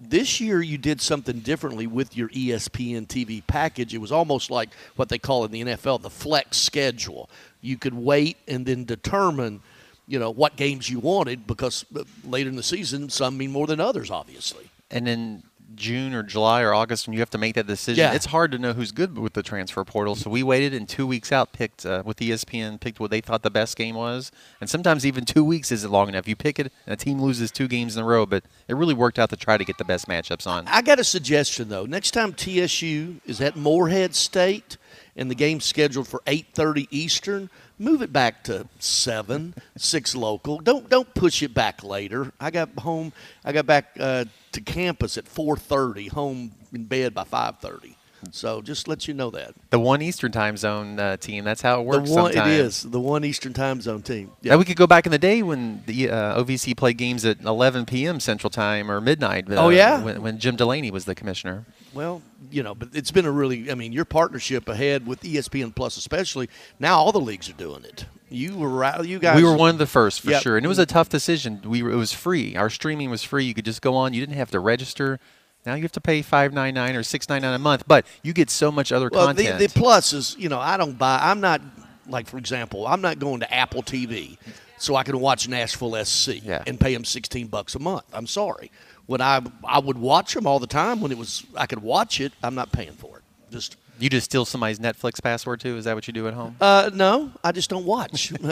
this 0.00 0.40
year 0.40 0.62
you 0.62 0.78
did 0.78 1.00
something 1.00 1.40
differently 1.40 1.86
with 1.86 2.16
your 2.16 2.28
ESPN 2.28 3.06
TV 3.08 3.44
package. 3.44 3.94
It 3.94 3.98
was 3.98 4.12
almost 4.12 4.48
like 4.48 4.70
what 4.94 5.08
they 5.08 5.18
call 5.18 5.44
in 5.44 5.50
the 5.50 5.64
NFL 5.64 6.02
the 6.02 6.10
flex 6.10 6.56
schedule. 6.56 7.28
You 7.60 7.76
could 7.76 7.94
wait 7.94 8.36
and 8.46 8.64
then 8.64 8.84
determine 8.84 9.60
you 10.08 10.18
know, 10.18 10.30
what 10.30 10.56
games 10.56 10.88
you 10.88 10.98
wanted 10.98 11.46
because 11.46 11.84
uh, 11.94 12.02
later 12.24 12.48
in 12.48 12.56
the 12.56 12.62
season, 12.62 13.10
some 13.10 13.36
mean 13.36 13.52
more 13.52 13.66
than 13.66 13.78
others, 13.78 14.10
obviously. 14.10 14.70
And 14.90 15.06
in 15.06 15.42
June 15.74 16.14
or 16.14 16.22
July 16.22 16.62
or 16.62 16.72
August, 16.72 17.06
when 17.06 17.12
you 17.12 17.20
have 17.20 17.28
to 17.30 17.38
make 17.38 17.54
that 17.54 17.66
decision, 17.66 18.00
Yeah. 18.00 18.14
it's 18.14 18.24
hard 18.26 18.50
to 18.52 18.58
know 18.58 18.72
who's 18.72 18.90
good 18.90 19.18
with 19.18 19.34
the 19.34 19.42
transfer 19.42 19.84
portal. 19.84 20.16
So 20.16 20.30
we 20.30 20.42
waited, 20.42 20.72
and 20.72 20.88
two 20.88 21.06
weeks 21.06 21.30
out, 21.30 21.52
picked 21.52 21.84
uh, 21.84 22.02
with 22.06 22.16
ESPN, 22.16 22.80
picked 22.80 22.98
what 23.00 23.10
they 23.10 23.20
thought 23.20 23.42
the 23.42 23.50
best 23.50 23.76
game 23.76 23.94
was. 23.94 24.32
And 24.62 24.68
sometimes 24.70 25.04
even 25.04 25.26
two 25.26 25.44
weeks 25.44 25.70
isn't 25.70 25.90
long 25.92 26.08
enough. 26.08 26.26
You 26.26 26.36
pick 26.36 26.58
it, 26.58 26.72
and 26.86 26.94
a 26.94 26.96
team 26.96 27.20
loses 27.20 27.50
two 27.52 27.68
games 27.68 27.96
in 27.96 28.02
a 28.02 28.06
row, 28.06 28.24
but 28.24 28.44
it 28.66 28.74
really 28.76 28.94
worked 28.94 29.18
out 29.18 29.28
to 29.30 29.36
try 29.36 29.58
to 29.58 29.64
get 29.64 29.76
the 29.76 29.84
best 29.84 30.08
matchups 30.08 30.46
on. 30.46 30.66
I 30.68 30.80
got 30.80 30.98
a 30.98 31.04
suggestion 31.04 31.68
though. 31.68 31.84
Next 31.84 32.12
time 32.12 32.32
TSU 32.32 33.20
is 33.26 33.40
at 33.42 33.54
Morehead 33.54 34.14
State 34.14 34.78
and 35.16 35.30
the 35.30 35.34
game's 35.34 35.64
scheduled 35.66 36.08
for 36.08 36.22
8:30 36.26 36.86
Eastern, 36.90 37.50
move 37.78 38.02
it 38.02 38.12
back 38.12 38.44
to 38.44 38.68
7, 38.78 39.54
6 39.76 40.14
local. 40.14 40.58
Don't 40.58 40.88
don't 40.88 41.12
push 41.14 41.42
it 41.42 41.54
back 41.54 41.82
later. 41.82 42.32
I 42.40 42.50
got 42.50 42.70
home 42.78 43.12
I 43.44 43.52
got 43.52 43.66
back 43.66 43.96
uh, 43.98 44.24
to 44.52 44.60
campus 44.60 45.16
at 45.16 45.26
4:30, 45.26 46.10
home 46.10 46.52
in 46.72 46.84
bed 46.84 47.14
by 47.14 47.24
5:30. 47.24 47.97
So 48.32 48.60
just 48.62 48.88
let 48.88 49.06
you 49.08 49.14
know 49.14 49.30
that. 49.30 49.54
The 49.70 49.78
one 49.78 50.02
Eastern 50.02 50.32
time 50.32 50.56
zone 50.56 50.98
uh, 50.98 51.16
team, 51.16 51.44
that's 51.44 51.62
how 51.62 51.80
it 51.80 51.84
works 51.84 52.08
the 52.08 52.14
one 52.16 52.32
sometimes. 52.32 52.52
it 52.52 52.60
is, 52.60 52.82
the 52.82 53.00
one 53.00 53.24
Eastern 53.24 53.52
Time 53.52 53.80
Zone 53.80 54.02
team. 54.02 54.30
Yeah. 54.42 54.56
we 54.56 54.64
could 54.64 54.76
go 54.76 54.86
back 54.86 55.06
in 55.06 55.12
the 55.12 55.18
day 55.18 55.42
when 55.42 55.82
the 55.86 56.10
uh, 56.10 56.42
OVC 56.42 56.76
played 56.76 56.98
games 56.98 57.24
at 57.24 57.40
11 57.42 57.86
p.m. 57.86 58.20
Central 58.20 58.50
Time 58.50 58.90
or 58.90 59.00
midnight. 59.00 59.50
Uh, 59.50 59.56
Oh, 59.56 59.68
yeah? 59.68 60.02
when, 60.02 60.22
when 60.22 60.38
Jim 60.38 60.56
Delany 60.56 60.90
was 60.90 61.04
the 61.04 61.14
commissioner. 61.14 61.64
Well, 61.94 62.22
you 62.50 62.62
know, 62.62 62.74
but 62.74 62.88
it's 62.92 63.10
been 63.10 63.24
a 63.26 63.30
really, 63.32 63.70
I 63.70 63.74
mean, 63.74 63.92
your 63.92 64.04
partnership 64.04 64.68
ahead 64.68 65.06
with 65.06 65.20
ESPN 65.22 65.74
Plus, 65.74 65.96
especially 65.96 66.48
now, 66.78 66.98
all 66.98 67.12
the 67.12 67.20
leagues 67.20 67.48
are 67.48 67.54
doing 67.54 67.84
it. 67.84 68.06
You 68.30 68.58
were, 68.58 68.68
right- 68.68 69.02
you 69.06 69.18
guys. 69.18 69.36
we 69.36 69.42
were 69.42 69.56
one 69.56 69.70
of 69.70 69.78
the 69.78 69.86
first 69.86 70.20
for 70.20 70.30
Yep. 70.32 70.42
sure, 70.42 70.56
and 70.58 70.66
it 70.66 70.68
was 70.68 70.78
a 70.78 70.84
tough 70.84 71.08
decision. 71.08 71.62
We 71.64 71.82
were, 71.82 71.90
it 71.90 71.96
was 71.96 72.12
free. 72.12 72.56
Our 72.56 72.68
streaming 72.68 73.08
was 73.08 73.22
free. 73.22 73.44
You 73.46 73.54
could 73.54 73.64
just 73.64 73.80
go 73.80 73.94
on. 73.96 74.12
You 74.12 74.20
didn't 74.20 74.36
have 74.36 74.50
to 74.50 74.60
register. 74.60 75.18
Now 75.66 75.74
you 75.74 75.82
have 75.82 75.92
to 75.92 76.00
pay 76.00 76.22
five 76.22 76.52
nine 76.52 76.74
nine 76.74 76.96
or 76.96 77.02
six 77.02 77.28
nine 77.28 77.42
nine 77.42 77.54
a 77.54 77.58
month, 77.58 77.84
but 77.86 78.06
you 78.22 78.32
get 78.32 78.48
so 78.50 78.70
much 78.72 78.90
other 78.92 79.10
Well, 79.12 79.26
content. 79.26 79.58
the 79.58 79.68
plus 79.68 80.12
is, 80.12 80.34
you 80.38 80.48
know, 80.48 80.58
I 80.60 80.76
don't 80.76 80.96
buy. 80.98 81.18
I'm 81.22 81.40
not 81.40 81.60
like, 82.08 82.26
for 82.26 82.38
example, 82.38 82.86
I'm 82.86 83.00
not 83.02 83.18
going 83.18 83.40
to 83.40 83.54
Apple 83.54 83.82
TV 83.82 84.38
so 84.78 84.94
I 84.96 85.02
can 85.02 85.18
watch 85.20 85.46
Nashville 85.48 86.02
SC 86.04 86.42
Yeah. 86.42 86.62
and 86.66 86.80
pay 86.80 86.94
them 86.94 87.04
16 87.04 87.48
bucks 87.48 87.74
a 87.74 87.78
month. 87.78 88.04
I'm 88.12 88.26
sorry. 88.26 88.70
When 89.06 89.20
I 89.20 89.40
I 89.64 89.78
would 89.78 89.98
watch 89.98 90.34
them 90.34 90.46
all 90.46 90.58
the 90.58 90.66
time 90.66 91.00
when 91.00 91.10
it 91.12 91.18
was 91.18 91.44
I 91.54 91.66
could 91.66 91.82
watch 91.82 92.20
it, 92.20 92.32
I'm 92.42 92.54
not 92.54 92.72
paying 92.72 92.92
for 92.92 93.18
it. 93.18 93.24
Just 93.50 93.76
you 93.98 94.08
just 94.08 94.26
steal 94.26 94.44
somebody's 94.44 94.78
Netflix 94.78 95.20
password 95.22 95.60
too. 95.60 95.76
Is 95.76 95.84
that 95.86 95.94
what 95.94 96.06
you 96.06 96.12
do 96.12 96.28
at 96.28 96.34
home? 96.34 96.56
uh, 96.60 96.90
no, 96.94 97.30
I 97.42 97.52
just 97.52 97.68
don't 97.68 97.84
watch. 97.84 98.32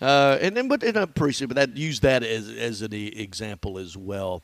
uh, 0.00 0.38
and 0.40 0.56
then, 0.56 0.68
but 0.68 0.82
and 0.82 0.96
I 0.96 1.02
appreciate, 1.02 1.48
but 1.48 1.56
that 1.56 1.76
use 1.76 2.00
that 2.00 2.22
as 2.22 2.48
as 2.48 2.82
an 2.82 2.92
example 2.94 3.78
as 3.78 3.96
well. 3.96 4.42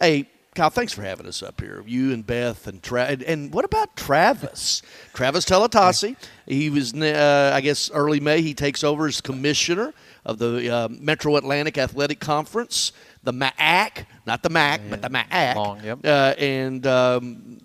Hey, 0.00 0.28
Kyle, 0.54 0.70
thanks 0.70 0.92
for 0.92 1.02
having 1.02 1.26
us 1.26 1.42
up 1.42 1.60
here. 1.60 1.84
You 1.86 2.12
and 2.12 2.26
Beth 2.26 2.66
and 2.66 2.82
Tra- 2.82 3.16
and, 3.26 3.52
what 3.52 3.64
about 3.64 3.96
Travis? 3.96 4.82
Travis 5.14 5.44
Tellitocci. 5.44 6.16
He 6.46 6.68
was, 6.68 6.92
uh, 6.94 7.52
I 7.54 7.60
guess, 7.60 7.90
early 7.92 8.18
May. 8.18 8.42
He 8.42 8.54
takes 8.54 8.82
over 8.82 9.06
as 9.06 9.20
commissioner 9.20 9.92
of 10.24 10.38
the 10.38 10.68
uh, 10.68 10.88
Metro 10.88 11.36
Atlantic 11.36 11.78
Athletic 11.78 12.18
Conference, 12.18 12.92
the 13.22 13.32
MAAC, 13.32 14.06
not 14.26 14.42
the 14.42 14.50
MAC, 14.50 14.80
but 14.90 15.00
the 15.00 15.10
MAAC. 15.10 15.54
Long, 15.54 15.84
yep. 15.84 15.98
Uh, 16.04 16.34
and 16.38 16.86
um, 16.86 17.58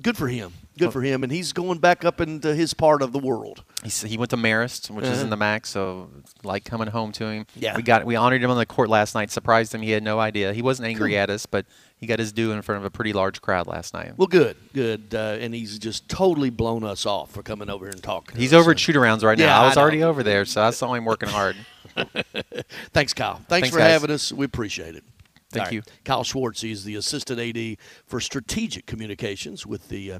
good 0.00 0.16
for 0.16 0.28
him. 0.28 0.52
Good 0.78 0.92
for 0.92 1.02
him. 1.02 1.22
And 1.22 1.30
he's 1.30 1.52
going 1.52 1.78
back 1.78 2.04
up 2.04 2.20
into 2.20 2.54
his 2.54 2.74
part 2.74 3.02
of 3.02 3.12
the 3.12 3.18
world. 3.18 3.64
He, 3.84 4.08
he 4.08 4.16
went 4.16 4.30
to 4.30 4.36
Marist, 4.36 4.90
which 4.90 5.04
is 5.04 5.12
Uh-huh. 5.12 5.24
in 5.24 5.30
the 5.30 5.36
MAC, 5.36 5.66
so 5.66 6.10
like 6.42 6.64
coming 6.64 6.88
home 6.88 7.12
to 7.12 7.26
him. 7.26 7.46
Yeah. 7.54 7.76
we 7.76 7.82
got 7.82 8.04
we 8.06 8.16
honored 8.16 8.42
him 8.42 8.50
on 8.50 8.56
the 8.56 8.66
court 8.66 8.88
last 8.88 9.14
night. 9.14 9.30
Surprised 9.30 9.74
him. 9.74 9.82
He 9.82 9.90
had 9.90 10.02
no 10.02 10.18
idea. 10.18 10.52
He 10.54 10.62
wasn't 10.62 10.88
angry 10.88 11.10
Cool. 11.12 11.18
at 11.20 11.30
us, 11.30 11.44
but 11.46 11.66
he 11.96 12.06
got 12.06 12.18
his 12.18 12.32
due 12.32 12.52
in 12.52 12.62
front 12.62 12.78
of 12.78 12.84
a 12.84 12.90
pretty 12.90 13.12
large 13.12 13.40
crowd 13.42 13.66
last 13.66 13.92
night. 13.94 14.12
Well, 14.16 14.26
good, 14.26 14.56
good, 14.72 15.14
uh, 15.14 15.36
and 15.40 15.54
he's 15.54 15.78
just 15.78 16.08
totally 16.08 16.50
blown 16.50 16.82
us 16.84 17.04
off 17.06 17.30
for 17.30 17.42
coming 17.42 17.68
over 17.70 17.84
here 17.84 17.92
and 17.92 18.02
talking. 18.02 18.34
to 18.34 18.40
He's 18.40 18.52
us. 18.52 18.60
over 18.60 18.70
at 18.72 18.78
shoot-arounds 18.78 19.22
right 19.22 19.38
Yeah, 19.38 19.46
now. 19.46 19.62
I 19.62 19.66
was 19.68 19.76
I 19.76 19.80
already 19.82 20.02
over 20.02 20.22
there, 20.22 20.44
so 20.44 20.62
I 20.62 20.70
saw 20.70 20.92
him 20.94 21.04
working 21.04 21.28
hard. 21.28 21.56
Thanks, 22.92 23.14
Kyle. 23.14 23.34
Thanks, 23.36 23.48
Thanks, 23.48 23.70
for 23.70 23.78
guys. 23.78 23.92
having 23.92 24.10
us. 24.10 24.32
We 24.32 24.44
appreciate 24.46 24.94
it. 24.96 25.04
Thank 25.50 25.70
you. 25.72 25.82
Kyle 26.04 26.24
Schwartz. 26.24 26.62
He's 26.62 26.82
the 26.84 26.96
assistant 26.96 27.38
AD 27.38 27.76
for 28.06 28.18
strategic 28.20 28.86
communications 28.86 29.64
with 29.64 29.88
the 29.88 30.12
uh, 30.14 30.18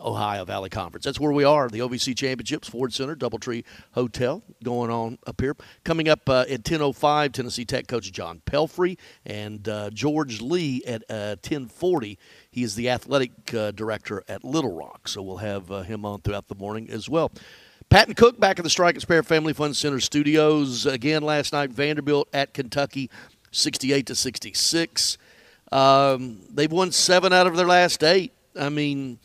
Ohio 0.00 0.44
Valley 0.44 0.70
Conference. 0.70 1.04
That's 1.04 1.20
where 1.20 1.32
we 1.32 1.44
are. 1.44 1.68
The 1.68 1.80
OVC 1.80 2.16
Championships, 2.16 2.68
Ford 2.68 2.92
Center, 2.92 3.16
DoubleTree 3.16 3.64
Hotel, 3.92 4.42
going 4.62 4.90
on 4.90 5.18
up 5.26 5.40
here. 5.40 5.56
Coming 5.84 6.08
up 6.08 6.28
uh, 6.28 6.44
at 6.48 6.62
10:05, 6.62 7.32
Tennessee 7.32 7.64
Tech 7.64 7.86
coach 7.86 8.12
John 8.12 8.40
Pelphrey 8.46 8.98
and 9.24 9.68
uh, 9.68 9.90
George 9.90 10.40
Lee 10.40 10.82
at 10.86 11.02
uh, 11.10 11.36
10:40. 11.42 12.16
He 12.50 12.62
is 12.62 12.74
the 12.74 12.90
athletic 12.90 13.32
uh, 13.54 13.70
director 13.72 14.22
at 14.28 14.44
Little 14.44 14.72
Rock, 14.72 15.08
so 15.08 15.22
we'll 15.22 15.38
have 15.38 15.70
uh, 15.70 15.82
him 15.82 16.04
on 16.04 16.20
throughout 16.20 16.48
the 16.48 16.54
morning 16.54 16.88
as 16.90 17.08
well. 17.08 17.32
Patton 17.88 18.14
Cook 18.14 18.40
back 18.40 18.58
at 18.58 18.64
the 18.64 18.70
Strike 18.70 18.96
and 18.96 19.02
Spare 19.02 19.22
Family 19.22 19.52
Fun 19.52 19.72
Center 19.72 20.00
studios 20.00 20.86
again 20.86 21.22
last 21.22 21.52
night. 21.52 21.70
Vanderbilt 21.70 22.28
at 22.32 22.52
Kentucky, 22.52 23.08
68 23.52 24.06
to 24.06 24.14
66. 24.14 25.18
Um, 25.72 26.40
they've 26.52 26.70
won 26.70 26.92
seven 26.92 27.32
out 27.32 27.46
of 27.46 27.56
their 27.56 27.66
last 27.66 28.02
eight. 28.02 28.32
I 28.58 28.68
mean, 28.70 29.18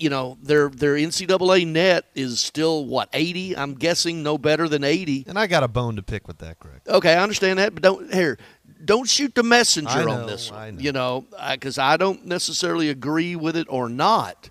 you 0.00 0.10
know 0.10 0.38
their 0.42 0.68
their 0.68 0.94
NCAA 0.94 1.66
net 1.66 2.04
is 2.14 2.40
still 2.40 2.86
what 2.86 3.08
80. 3.12 3.56
I'm 3.56 3.74
guessing 3.74 4.22
no 4.22 4.38
better 4.38 4.68
than 4.68 4.84
80. 4.84 5.24
And 5.28 5.38
I 5.38 5.46
got 5.46 5.62
a 5.62 5.68
bone 5.68 5.96
to 5.96 6.02
pick 6.02 6.28
with 6.28 6.38
that, 6.38 6.58
Greg. 6.58 6.80
Okay, 6.86 7.14
I 7.14 7.22
understand 7.22 7.58
that, 7.58 7.74
but 7.74 7.82
don't 7.82 8.12
here. 8.12 8.38
Don't 8.84 9.08
shoot 9.08 9.34
the 9.34 9.42
messenger 9.42 10.08
I 10.08 10.14
on 10.14 10.26
this. 10.26 10.50
One, 10.50 10.76
know. 10.76 10.82
You 10.82 10.92
know, 10.92 11.26
because 11.50 11.78
I 11.78 11.96
don't 11.96 12.26
necessarily 12.26 12.90
agree 12.90 13.34
with 13.36 13.56
it 13.56 13.66
or 13.68 13.88
not. 13.88 14.50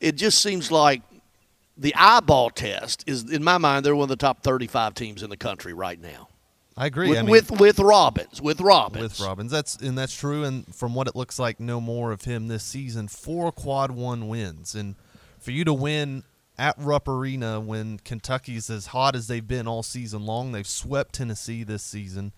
It 0.00 0.16
just 0.16 0.40
seems 0.40 0.70
like 0.70 1.02
the 1.76 1.94
eyeball 1.96 2.50
test 2.50 3.04
is, 3.06 3.30
in 3.30 3.42
my 3.42 3.58
mind, 3.58 3.84
they're 3.84 3.96
one 3.96 4.04
of 4.04 4.08
the 4.08 4.16
top 4.16 4.42
35 4.42 4.94
teams 4.94 5.22
in 5.22 5.30
the 5.30 5.36
country 5.36 5.72
right 5.72 6.00
now. 6.00 6.28
I 6.76 6.86
agree. 6.86 7.10
With, 7.10 7.18
I 7.18 7.22
mean, 7.22 7.30
with 7.30 7.50
with 7.50 7.78
Robbins, 7.78 8.40
with 8.40 8.60
Robbins, 8.60 9.02
with 9.02 9.20
Robbins. 9.20 9.50
That's 9.50 9.76
and 9.76 9.96
that's 9.96 10.16
true. 10.16 10.44
And 10.44 10.74
from 10.74 10.94
what 10.94 11.06
it 11.06 11.14
looks 11.14 11.38
like, 11.38 11.60
no 11.60 11.80
more 11.80 12.12
of 12.12 12.22
him 12.22 12.48
this 12.48 12.64
season. 12.64 13.08
Four 13.08 13.52
quad 13.52 13.90
one 13.90 14.28
wins, 14.28 14.74
and 14.74 14.94
for 15.38 15.50
you 15.50 15.64
to 15.64 15.74
win 15.74 16.24
at 16.58 16.74
Rupp 16.78 17.08
Arena 17.08 17.60
when 17.60 17.98
Kentucky's 17.98 18.70
as 18.70 18.86
hot 18.86 19.16
as 19.16 19.26
they've 19.26 19.46
been 19.46 19.66
all 19.66 19.82
season 19.82 20.24
long, 20.24 20.52
they've 20.52 20.66
swept 20.66 21.14
Tennessee 21.14 21.64
this 21.64 21.82
season. 21.82 22.32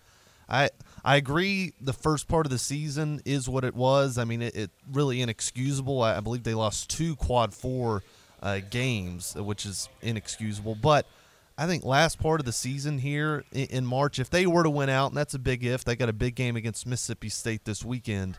I 0.49 0.69
I 1.03 1.15
agree. 1.15 1.73
The 1.79 1.93
first 1.93 2.27
part 2.27 2.45
of 2.45 2.51
the 2.51 2.59
season 2.59 3.21
is 3.25 3.47
what 3.47 3.63
it 3.63 3.75
was. 3.75 4.17
I 4.17 4.25
mean, 4.25 4.41
it, 4.41 4.55
it 4.55 4.71
really 4.91 5.21
inexcusable. 5.21 6.01
I, 6.01 6.17
I 6.17 6.19
believe 6.19 6.43
they 6.43 6.53
lost 6.53 6.89
two 6.89 7.15
quad 7.15 7.53
four 7.53 8.03
uh, 8.41 8.59
games, 8.69 9.35
which 9.35 9.65
is 9.65 9.89
inexcusable. 10.01 10.75
But 10.75 11.07
I 11.57 11.67
think 11.67 11.85
last 11.85 12.19
part 12.19 12.41
of 12.41 12.45
the 12.45 12.51
season 12.51 12.99
here 12.99 13.45
in, 13.53 13.85
March, 13.85 14.19
if 14.19 14.29
they 14.29 14.45
were 14.45 14.63
to 14.63 14.69
win 14.69 14.89
out, 14.89 15.07
and 15.11 15.17
that's 15.17 15.33
a 15.33 15.39
big 15.39 15.63
if, 15.63 15.85
they 15.85 15.95
got 15.95 16.09
a 16.09 16.13
big 16.13 16.35
game 16.35 16.55
against 16.57 16.85
Mississippi 16.85 17.29
State 17.29 17.63
this 17.63 17.83
weekend. 17.85 18.37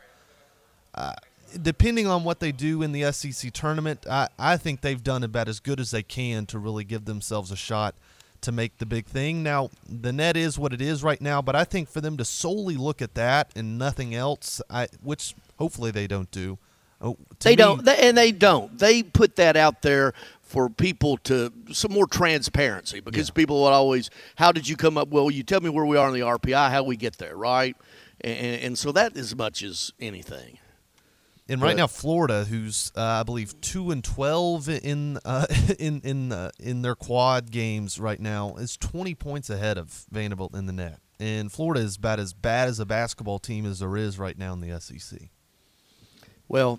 Uh, 0.95 1.15
depending 1.63 2.07
on 2.07 2.25
what 2.25 2.41
they 2.41 2.53
do 2.53 2.83
in 2.83 2.93
the 2.93 3.11
SEC 3.13 3.53
tournament, 3.53 4.07
I, 4.11 4.29
I 4.39 4.59
think 4.59 4.83
they've 4.83 5.03
done 5.03 5.25
about 5.25 5.49
as 5.49 5.61
good 5.61 5.81
as 5.81 5.91
they 5.93 6.03
can 6.03 6.45
to 6.47 6.59
really 6.59 6.85
give 6.85 7.07
themselves 7.07 7.51
a 7.51 7.57
shot 7.57 7.95
to 8.43 8.53
make 8.53 8.77
the 8.79 8.87
big 8.87 9.07
thing. 9.07 9.43
Now, 9.43 9.71
the 9.89 10.13
net 10.13 10.37
is 10.37 10.59
what 10.59 10.75
it 10.75 10.83
is 10.83 11.03
right 11.03 11.21
now, 11.21 11.41
but 11.41 11.57
I 11.57 11.65
think 11.65 11.89
for 11.89 12.03
them 12.03 12.19
to 12.19 12.25
solely 12.25 12.77
look 12.77 13.01
at 13.01 13.15
that 13.15 13.51
and 13.57 13.79
nothing 13.79 14.15
else, 14.15 14.61
I 14.69 14.89
which 15.03 15.35
hopefully 15.59 15.91
they 15.91 16.07
don't 16.07 16.31
do. 16.31 16.59
Oh, 17.01 17.17
They 17.41 17.51
me- 17.51 17.57
don't, 17.57 17.85
they, 17.85 17.97
and 18.09 18.17
they 18.17 18.33
don't. 18.33 18.79
They 18.79 19.03
put 19.03 19.37
that 19.37 19.57
out 19.57 19.83
there 19.83 20.15
for 20.47 20.71
people 20.71 21.19
to 21.19 21.53
some 21.73 21.93
more 21.93 22.07
transparency 22.07 23.01
because 23.01 23.31
people 23.31 23.63
would 23.65 23.73
always, 23.73 24.09
"How 24.37 24.53
did 24.53 24.67
you 24.69 24.77
come 24.77 24.97
up?" 24.97 25.09
Well, 25.09 25.31
you 25.31 25.43
tell 25.43 25.61
me 25.61 25.69
where 25.69 25.85
we 25.85 25.97
are 25.97 26.09
in 26.09 26.15
the 26.15 26.21
RPI, 26.21 26.71
how 26.71 26.85
we 26.85 26.97
get 26.97 27.19
there, 27.19 27.37
right? 27.37 27.77
And, 28.23 28.63
and 28.63 28.79
so 28.79 28.93
that 28.93 29.17
as 29.17 29.37
much 29.37 29.63
as 29.63 29.93
anything. 30.01 30.59
And 31.49 31.61
right 31.61 31.71
But- 31.71 31.77
now, 31.77 31.87
Florida, 31.87 32.45
who's 32.45 32.91
uh, 32.97 33.03
I 33.03 33.23
believe 33.25 33.61
two 33.61 33.91
and 33.91 34.03
twelve 34.03 34.69
in 34.69 35.19
uh, 35.25 35.47
in 35.79 36.01
in 36.03 36.33
uh, 36.33 36.51
in 36.59 36.83
their 36.83 36.95
quad 36.95 37.51
games 37.51 37.99
right 38.01 38.21
now, 38.21 38.55
is 38.57 38.77
twenty 38.77 39.15
points 39.15 39.51
ahead 39.51 39.79
of 39.79 40.07
Vanderbilt 40.11 40.55
in 40.55 40.67
the 40.67 40.73
net. 40.73 41.01
And 41.19 41.51
Florida 41.51 41.81
is 41.81 41.97
about 41.97 42.19
as 42.21 42.33
bad 42.35 42.69
as 42.69 42.79
a 42.79 42.85
basketball 42.87 43.39
team 43.39 43.65
as 43.65 43.79
there 43.81 43.97
is 43.97 44.19
right 44.19 44.37
now 44.39 44.53
in 44.53 44.61
the 44.61 44.81
SEC. 44.81 45.31
Well, 46.49 46.79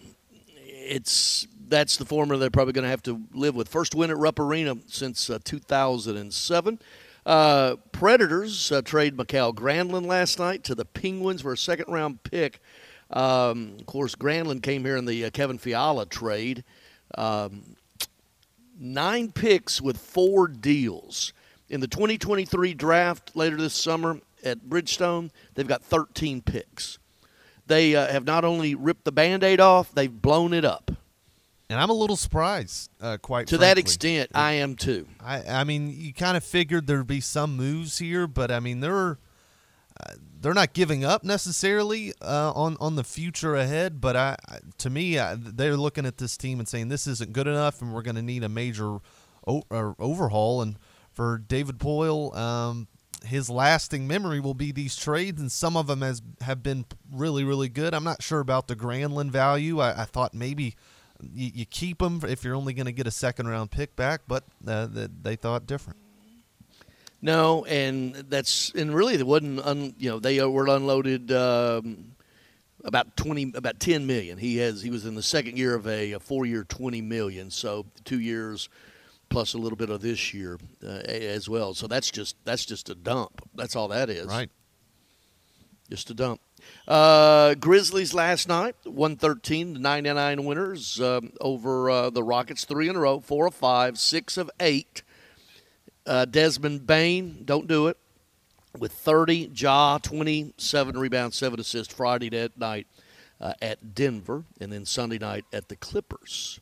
it's 0.66 1.48
that's 1.70 1.98
the 1.98 2.06
formula 2.06 2.40
they're 2.40 2.50
probably 2.50 2.74
going 2.74 2.84
to 2.84 2.90
have 2.90 3.04
to 3.04 3.22
live 3.34 3.56
with. 3.56 3.68
First 3.68 3.96
win 3.96 4.10
at 4.10 4.18
Rupp 4.18 4.40
Arena 4.40 4.76
since 4.88 5.30
uh, 5.30 5.40
2007. 5.44 6.80
Uh, 7.26 7.76
Predators 7.92 8.72
uh, 8.72 8.82
trade 8.82 9.18
Mikael 9.18 9.54
Granlund 9.54 10.06
last 10.06 10.40
night 10.40 10.64
to 10.64 10.76
the 10.76 10.86
Penguins 10.86 11.42
for 11.42 11.52
a 11.52 11.58
second 11.58 11.92
round 11.92 12.24
pick. 12.24 12.62
Um, 13.12 13.76
of 13.80 13.86
course, 13.86 14.16
Granlund 14.16 14.64
came 14.64 14.86
here 14.86 14.98
in 14.98 15.06
the 15.06 15.26
uh, 15.26 15.30
Kevin 15.30 15.58
Fiala 15.58 16.06
trade. 16.06 16.64
Um, 17.18 17.76
nine 18.80 19.32
picks 19.32 19.82
with 19.82 19.98
four 19.98 20.48
deals. 20.48 21.34
In 21.70 21.82
the 21.82 21.88
2023 21.88 22.74
draft 22.74 23.36
later 23.36 23.58
this 23.58 23.74
summer 23.74 24.20
at 24.44 24.70
Bridgestone, 24.70 25.32
they've 25.56 25.68
got 25.68 25.84
13 25.84 26.42
picks. 26.42 26.98
They 27.66 27.96
uh, 27.96 28.08
have 28.08 28.24
not 28.26 28.46
only 28.46 28.76
ripped 28.76 29.04
the 29.04 29.12
band 29.12 29.44
aid 29.44 29.60
off, 29.60 29.94
they've 29.94 30.22
blown 30.22 30.54
it 30.54 30.64
up. 30.64 30.92
And 31.70 31.82
I'm 31.82 31.90
a 31.90 31.94
little 31.94 32.16
surprised, 32.16 32.90
uh, 33.02 33.18
quite 33.18 33.48
To 33.48 33.58
that 33.58 33.78
extent, 33.78 34.32
I 34.34 34.54
am 34.54 34.76
too. 34.76 35.06
I, 35.22 35.44
I 35.44 35.64
mean, 35.66 35.90
you 35.90 36.14
kind 36.14 36.38
of 36.38 36.44
figured 36.44 36.88
there'd 36.88 37.08
be 37.08 37.20
some 37.20 37.58
moves 37.58 37.98
here, 37.98 38.26
but 38.26 38.52
I 38.52 38.62
mean, 38.62 38.80
they're 38.80 39.20
uh, 40.00 40.14
they're 40.40 40.54
not 40.54 40.72
giving 40.74 41.04
up 41.04 41.26
necessarily 41.26 42.14
uh, 42.22 42.54
on 42.56 42.78
on 42.80 42.96
the 42.96 43.04
future 43.04 43.56
ahead. 43.56 44.00
But 44.00 44.16
I, 44.16 44.38
to 44.78 44.90
me, 44.90 45.20
I, 45.20 45.36
they're 45.36 45.76
looking 45.76 46.06
at 46.06 46.18
this 46.20 46.38
team 46.38 46.60
and 46.60 46.68
saying 46.70 46.88
this 46.88 47.06
isn't 47.06 47.34
good 47.34 47.48
enough, 47.48 47.82
and 47.82 47.94
we're 47.94 48.02
going 48.02 48.16
to 48.16 48.22
need 48.22 48.44
a 48.46 48.50
major 48.50 49.00
o- 49.46 49.64
overhaul. 50.00 50.62
And 50.62 50.78
for 51.12 51.38
David 51.38 51.80
Poile, 51.80 52.34
um, 52.38 52.88
his 53.26 53.50
lasting 53.50 54.08
memory 54.08 54.40
will 54.40 54.54
be 54.54 54.72
these 54.72 54.96
trades, 54.96 55.42
and 55.42 55.52
some 55.52 55.76
of 55.76 55.88
them 55.88 56.02
has 56.02 56.22
have 56.40 56.64
been 56.64 56.86
really 57.12 57.44
really 57.44 57.68
good. 57.68 57.94
I'm 57.94 58.06
not 58.06 58.24
sure 58.24 58.40
about 58.40 58.70
the 58.70 58.76
Granlund 58.78 59.32
value. 59.32 59.82
I, 59.82 60.04
I 60.04 60.06
thought 60.06 60.34
maybe. 60.34 60.78
You, 61.22 61.52
you 61.56 61.66
keep 61.66 62.00
them 62.00 62.22
if 62.28 62.44
you're 62.44 62.56
only 62.56 62.74
going 62.74 62.86
to 62.86 62.92
get 62.92 63.08
a 63.08 63.12
second 63.12 63.48
round 63.48 63.72
pick 63.72 63.96
back, 63.96 64.22
but 64.28 64.44
uh, 64.68 64.88
th- 64.88 65.10
they 65.22 65.36
thought 65.36 65.66
different. 65.66 66.00
No, 67.22 67.66
and 67.66 68.14
that's 68.14 68.72
and 68.76 68.94
really 68.94 69.16
it 69.16 69.26
wasn't. 69.26 69.60
Un, 69.66 69.96
you 69.98 70.10
know, 70.10 70.20
they 70.20 70.44
were 70.46 70.68
unloaded 70.68 71.32
um, 71.32 72.16
about 72.84 73.18
twenty, 73.18 73.52
about 73.56 73.80
ten 73.80 74.06
million. 74.06 74.38
He 74.38 74.58
has 74.58 74.82
he 74.82 74.92
was 74.92 75.06
in 75.06 75.16
the 75.16 75.24
second 75.24 75.58
year 75.58 75.74
of 75.74 75.88
a, 75.88 76.14
a 76.14 76.20
four 76.20 76.46
year 76.46 76.64
twenty 76.64 77.02
million, 77.02 77.50
so 77.50 77.88
two 78.06 78.20
years 78.20 78.70
plus 79.30 79.54
a 79.54 79.58
little 79.58 79.78
bit 79.78 79.90
of 79.90 80.02
this 80.02 80.34
year 80.34 80.60
uh, 80.84 80.88
as 80.88 81.50
well. 81.50 81.74
So 81.74 81.88
that's 81.88 82.12
just 82.12 82.36
that's 82.46 82.66
just 82.66 82.90
a 82.90 82.96
dump. 82.96 83.42
That's 83.56 83.76
all 83.76 83.88
that 83.90 84.10
is. 84.10 84.28
Right. 84.28 84.50
Just 85.90 86.10
a 86.10 86.14
dump. 86.14 86.42
Uh, 86.88 87.54
Grizzlies 87.56 88.14
last 88.14 88.48
night, 88.48 88.76
113 88.86 89.74
to 89.74 89.80
99 89.80 90.46
winners 90.46 91.02
um, 91.02 91.34
over 91.42 91.90
uh, 91.90 92.10
the 92.10 92.24
Rockets, 92.24 92.64
three 92.64 92.88
in 92.88 92.96
a 92.96 93.00
row, 93.00 93.20
four 93.20 93.48
of 93.48 93.54
five, 93.54 94.00
six 94.00 94.38
of 94.38 94.50
eight. 94.60 95.04
Uh, 96.06 96.24
Desmond 96.24 96.88
Bane, 96.88 97.42
don't 97.44 97.68
do 97.68 97.88
it, 97.88 97.98
with 98.80 98.94
30. 98.94 99.52
Ja, 99.54 99.98
27 99.98 100.98
rebounds, 100.98 101.36
seven 101.36 101.60
assists 101.60 101.94
Friday 101.94 102.50
night 102.56 102.88
uh, 103.42 103.54
at 103.62 103.94
Denver, 103.94 104.46
and 104.62 104.72
then 104.72 104.86
Sunday 104.86 105.18
night 105.18 105.44
at 105.52 105.68
the 105.68 105.76
Clippers. 105.76 106.62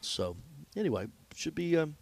So, 0.00 0.36
anyway, 0.74 1.08
should 1.34 1.54
be 1.54 1.76
um, 1.76 1.96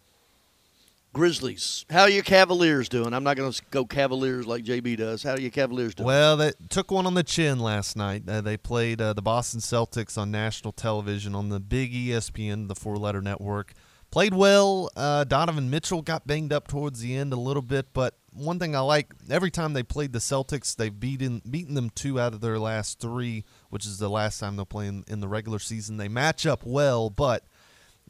Grizzlies. 1.15 1.85
How 1.89 2.01
are 2.01 2.09
your 2.09 2.23
Cavaliers 2.23 2.89
doing? 2.89 3.13
I'm 3.13 3.23
not 3.23 3.37
going 3.37 3.49
to 3.49 3.61
go 3.71 3.85
Cavaliers 3.85 4.45
like 4.45 4.65
JB 4.65 4.97
does. 4.97 5.23
How 5.23 5.31
are 5.31 5.39
your 5.39 5.49
Cavaliers 5.49 5.95
doing? 5.95 6.07
Well, 6.07 6.35
they 6.35 6.51
took 6.67 6.91
one 6.91 7.07
on 7.07 7.13
the 7.13 7.23
chin 7.23 7.57
last 7.57 7.95
night. 7.95 8.23
Uh, 8.27 8.41
they 8.41 8.57
played 8.57 8.99
uh, 8.99 9.13
the 9.13 9.21
Boston 9.21 9.61
Celtics 9.61 10.17
on 10.17 10.29
national 10.29 10.73
television 10.73 11.33
on 11.33 11.47
the 11.47 11.61
big 11.61 11.93
ESPN, 11.93 12.67
the 12.67 12.75
four-letter 12.75 13.21
network. 13.21 13.71
Played 14.11 14.33
well. 14.33 14.89
Uh, 14.97 15.23
Donovan 15.23 15.69
Mitchell 15.69 16.01
got 16.01 16.27
banged 16.27 16.51
up 16.51 16.67
towards 16.67 16.99
the 16.99 17.15
end 17.15 17.31
a 17.31 17.37
little 17.37 17.61
bit, 17.61 17.93
but 17.93 18.17
one 18.33 18.59
thing 18.59 18.75
I 18.75 18.81
like 18.81 19.13
every 19.29 19.51
time 19.51 19.71
they 19.71 19.83
played 19.83 20.11
the 20.11 20.19
Celtics, 20.19 20.75
they've 20.75 20.99
beaten 20.99 21.41
beaten 21.49 21.75
them 21.75 21.91
two 21.91 22.19
out 22.19 22.33
of 22.33 22.41
their 22.41 22.59
last 22.59 22.99
three, 22.99 23.45
which 23.69 23.85
is 23.85 23.99
the 23.99 24.09
last 24.09 24.39
time 24.39 24.57
they'll 24.57 24.65
play 24.65 24.87
in, 24.87 25.05
in 25.07 25.21
the 25.21 25.29
regular 25.29 25.59
season. 25.59 25.95
They 25.95 26.09
match 26.09 26.45
up 26.45 26.65
well, 26.65 27.09
but 27.09 27.45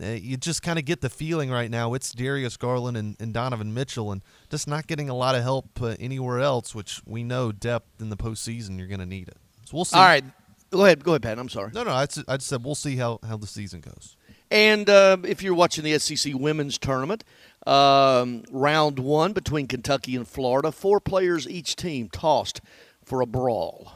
uh, 0.02 0.08
you 0.08 0.36
just 0.36 0.62
kind 0.62 0.78
of 0.78 0.86
get 0.86 1.02
the 1.02 1.10
feeling 1.10 1.50
right 1.50 1.72
now 1.72 1.94
it's 1.94 2.12
Darius 2.12 2.58
Garland 2.58 2.98
and, 2.98 3.16
and 3.20 3.34
Donovan 3.34 3.74
Mitchell, 3.74 4.12
and 4.12 4.22
just 4.50 4.68
not 4.68 4.88
getting 4.88 5.10
a 5.10 5.16
lot 5.16 5.36
of 5.36 5.44
help 5.44 5.82
uh, 5.82 5.96
anywhere 6.00 6.40
else, 6.40 6.76
which 6.76 7.02
we 7.06 7.24
know 7.24 7.52
depth 7.52 8.02
in 8.02 8.10
the 8.10 8.18
postseason 8.18 8.78
you're 8.78 8.88
going 8.88 9.00
to 9.00 9.06
need 9.06 9.28
it. 9.28 9.38
So 9.66 9.78
we'll 9.78 9.86
see. 9.86 9.98
All 9.98 10.04
right. 10.04 10.24
Go 10.72 10.84
ahead. 10.84 11.04
Go 11.04 11.12
ahead, 11.12 11.22
Pat. 11.24 11.40
I'm 11.40 11.50
sorry. 11.50 11.72
No, 11.74 11.84
no, 11.84 11.92
I 11.92 12.06
just, 12.06 12.30
I 12.30 12.38
just 12.38 12.50
said 12.50 12.64
we'll 12.64 12.76
see 12.76 12.98
how, 12.98 13.20
how 13.26 13.38
the 13.38 13.48
season 13.48 13.80
goes. 13.80 14.18
And 14.52 14.90
uh, 14.90 15.18
if 15.24 15.42
you're 15.42 15.56
watching 15.56 15.84
the 15.84 15.98
SEC 15.98 16.34
women's 16.36 16.78
tournament, 16.78 17.24
um, 17.66 18.44
round 18.52 19.00
one 19.00 19.34
between 19.34 19.68
Kentucky 19.68 20.16
and 20.16 20.28
Florida, 20.28 20.72
four 20.72 21.00
players 21.00 21.48
each 21.48 21.76
team 21.76 22.10
tossed 22.10 22.62
for 23.04 23.22
a 23.22 23.26
brawl. 23.26 23.94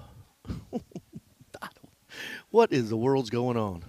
what 2.50 2.72
is 2.72 2.90
the 2.90 2.98
world's 2.98 3.30
going 3.30 3.58
on? 3.58 3.84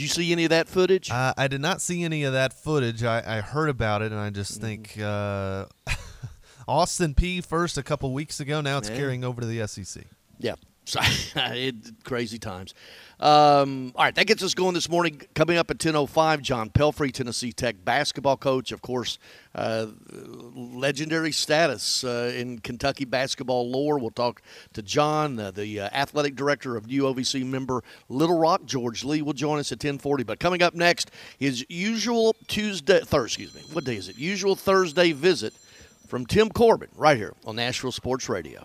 Did 0.00 0.04
you 0.04 0.08
see 0.14 0.32
any 0.32 0.44
of 0.44 0.50
that 0.50 0.66
footage? 0.66 1.10
Uh, 1.10 1.34
I 1.36 1.46
did 1.46 1.60
not 1.60 1.82
see 1.82 2.04
any 2.04 2.22
of 2.24 2.32
that 2.32 2.54
footage. 2.54 3.04
I, 3.04 3.38
I 3.38 3.40
heard 3.42 3.68
about 3.68 4.00
it, 4.00 4.12
and 4.12 4.18
I 4.20 4.30
just 4.30 4.58
Mm. 4.58 4.62
think 4.62 4.98
uh, 4.98 5.66
Austin 6.66 7.14
Peay 7.14 7.44
first 7.44 7.76
a 7.76 7.82
couple 7.82 8.10
weeks 8.14 8.40
ago. 8.40 8.62
Now 8.62 8.78
it's 8.78 8.88
Yeah. 8.88 8.96
carrying 8.96 9.24
over 9.24 9.42
to 9.42 9.46
the 9.46 9.66
SEC. 9.68 10.04
Yeah. 10.38 10.54
So, 10.84 11.00
it, 11.36 11.74
crazy 12.04 12.38
times. 12.38 12.74
Um, 13.20 13.92
all 13.96 14.04
right, 14.04 14.14
that 14.14 14.26
gets 14.26 14.42
us 14.42 14.54
going 14.54 14.72
this 14.72 14.88
morning. 14.88 15.20
Coming 15.34 15.58
up 15.58 15.70
at 15.70 15.76
10.05, 15.76 16.40
John 16.40 16.70
Pelphrey, 16.70 17.12
Tennessee 17.12 17.52
Tech 17.52 17.76
basketball 17.84 18.38
coach, 18.38 18.72
of 18.72 18.80
course, 18.80 19.18
uh, 19.54 19.88
legendary 20.54 21.30
status 21.32 22.02
uh, 22.02 22.32
in 22.34 22.60
Kentucky 22.60 23.04
basketball 23.04 23.70
lore. 23.70 23.98
We'll 23.98 24.10
talk 24.10 24.40
to 24.72 24.80
John, 24.80 25.38
uh, 25.38 25.50
the 25.50 25.80
uh, 25.80 25.88
athletic 25.92 26.34
director 26.34 26.76
of 26.76 26.86
UOVC 26.86 27.44
member 27.44 27.84
Little 28.08 28.38
Rock. 28.38 28.64
George 28.64 29.04
Lee 29.04 29.20
will 29.20 29.34
join 29.34 29.58
us 29.58 29.70
at 29.70 29.78
10.40. 29.80 30.24
But 30.24 30.40
coming 30.40 30.62
up 30.62 30.74
next, 30.74 31.10
his 31.38 31.64
usual 31.68 32.34
Tuesday, 32.48 33.00
Thursday, 33.00 33.44
excuse 33.44 33.54
me, 33.54 33.74
what 33.74 33.84
day 33.84 33.96
is 33.96 34.08
it? 34.08 34.16
Usual 34.16 34.56
Thursday 34.56 35.12
visit 35.12 35.52
from 36.08 36.24
Tim 36.24 36.48
Corbin 36.48 36.88
right 36.96 37.18
here 37.18 37.34
on 37.44 37.56
Nashville 37.56 37.92
Sports 37.92 38.30
Radio. 38.30 38.64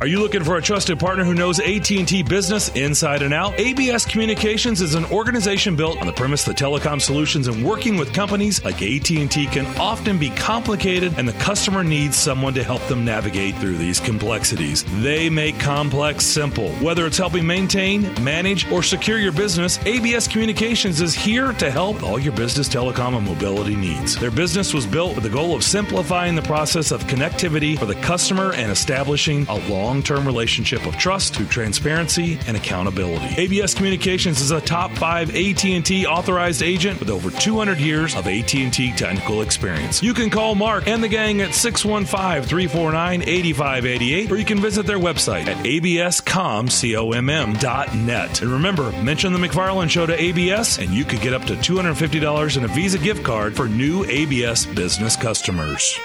Are 0.00 0.08
you 0.08 0.18
looking 0.18 0.42
for 0.42 0.56
a 0.56 0.62
trusted 0.62 0.98
partner 0.98 1.24
who 1.24 1.34
knows 1.34 1.60
AT&T 1.60 2.24
business 2.24 2.68
inside 2.70 3.22
and 3.22 3.32
out? 3.32 3.54
ABS 3.60 4.04
Communications 4.04 4.80
is 4.80 4.96
an 4.96 5.04
organization 5.06 5.76
built 5.76 5.98
on 5.98 6.06
the 6.08 6.12
premise 6.12 6.44
that 6.44 6.56
telecom 6.56 7.00
solutions 7.00 7.46
and 7.46 7.64
working 7.64 7.96
with 7.96 8.12
companies 8.12 8.62
like 8.64 8.82
AT&T 8.82 9.46
can 9.46 9.64
often 9.78 10.18
be 10.18 10.30
complicated 10.30 11.14
and 11.16 11.28
the 11.28 11.32
customer 11.34 11.84
needs 11.84 12.16
someone 12.16 12.52
to 12.54 12.64
help 12.64 12.82
them 12.88 13.04
navigate 13.04 13.54
through 13.56 13.76
these 13.76 14.00
complexities. 14.00 14.84
They 15.00 15.30
make 15.30 15.60
complex 15.60 16.26
simple. 16.26 16.70
Whether 16.74 17.06
it's 17.06 17.16
helping 17.16 17.46
maintain, 17.46 18.02
manage, 18.22 18.70
or 18.72 18.82
secure 18.82 19.18
your 19.18 19.32
business, 19.32 19.78
ABS 19.86 20.26
Communications 20.26 21.00
is 21.00 21.14
here 21.14 21.52
to 21.52 21.70
help 21.70 22.02
all 22.02 22.18
your 22.18 22.34
business 22.34 22.68
telecom 22.68 23.16
and 23.16 23.24
mobility 23.24 23.76
needs. 23.76 24.16
Their 24.16 24.32
business 24.32 24.74
was 24.74 24.86
built 24.86 25.14
with 25.14 25.22
the 25.22 25.30
goal 25.30 25.54
of 25.54 25.62
simplifying 25.62 26.34
the 26.34 26.42
process 26.42 26.90
of 26.90 27.04
connectivity 27.04 27.78
for 27.78 27.86
the 27.86 27.94
customer 27.96 28.52
and 28.54 28.72
establishing 28.72 29.46
a 29.48 29.58
long-term 29.84 30.24
relationship 30.24 30.86
of 30.86 30.96
trust 30.96 31.34
through 31.34 31.44
transparency 31.46 32.38
and 32.46 32.56
accountability. 32.56 33.34
ABS 33.36 33.74
Communications 33.74 34.40
is 34.40 34.50
a 34.50 34.60
top 34.60 34.90
5 34.92 35.34
AT&T 35.34 36.06
authorized 36.06 36.62
agent 36.62 37.00
with 37.00 37.10
over 37.10 37.30
200 37.30 37.78
years 37.78 38.16
of 38.16 38.26
AT&T 38.26 38.92
technical 38.96 39.42
experience. 39.42 40.02
You 40.02 40.14
can 40.14 40.30
call 40.30 40.54
Mark 40.54 40.88
and 40.88 41.02
the 41.02 41.08
gang 41.08 41.42
at 41.42 41.50
615-349-8588 41.50 44.30
or 44.30 44.36
you 44.36 44.44
can 44.44 44.58
visit 44.58 44.86
their 44.86 44.98
website 44.98 45.48
at 45.48 45.56
abscomcomm.net. 45.64 48.42
And 48.42 48.50
remember, 48.50 48.92
mention 49.02 49.32
the 49.32 49.38
McFarland 49.38 49.90
Show 49.90 50.06
to 50.06 50.20
ABS 50.20 50.78
and 50.78 50.90
you 50.90 51.04
could 51.04 51.20
get 51.20 51.34
up 51.34 51.44
to 51.44 51.54
$250 51.56 52.56
in 52.56 52.64
a 52.64 52.68
Visa 52.68 52.98
gift 52.98 53.22
card 53.22 53.54
for 53.54 53.68
new 53.68 54.04
ABS 54.04 54.64
business 54.66 55.16
customers. 55.16 55.98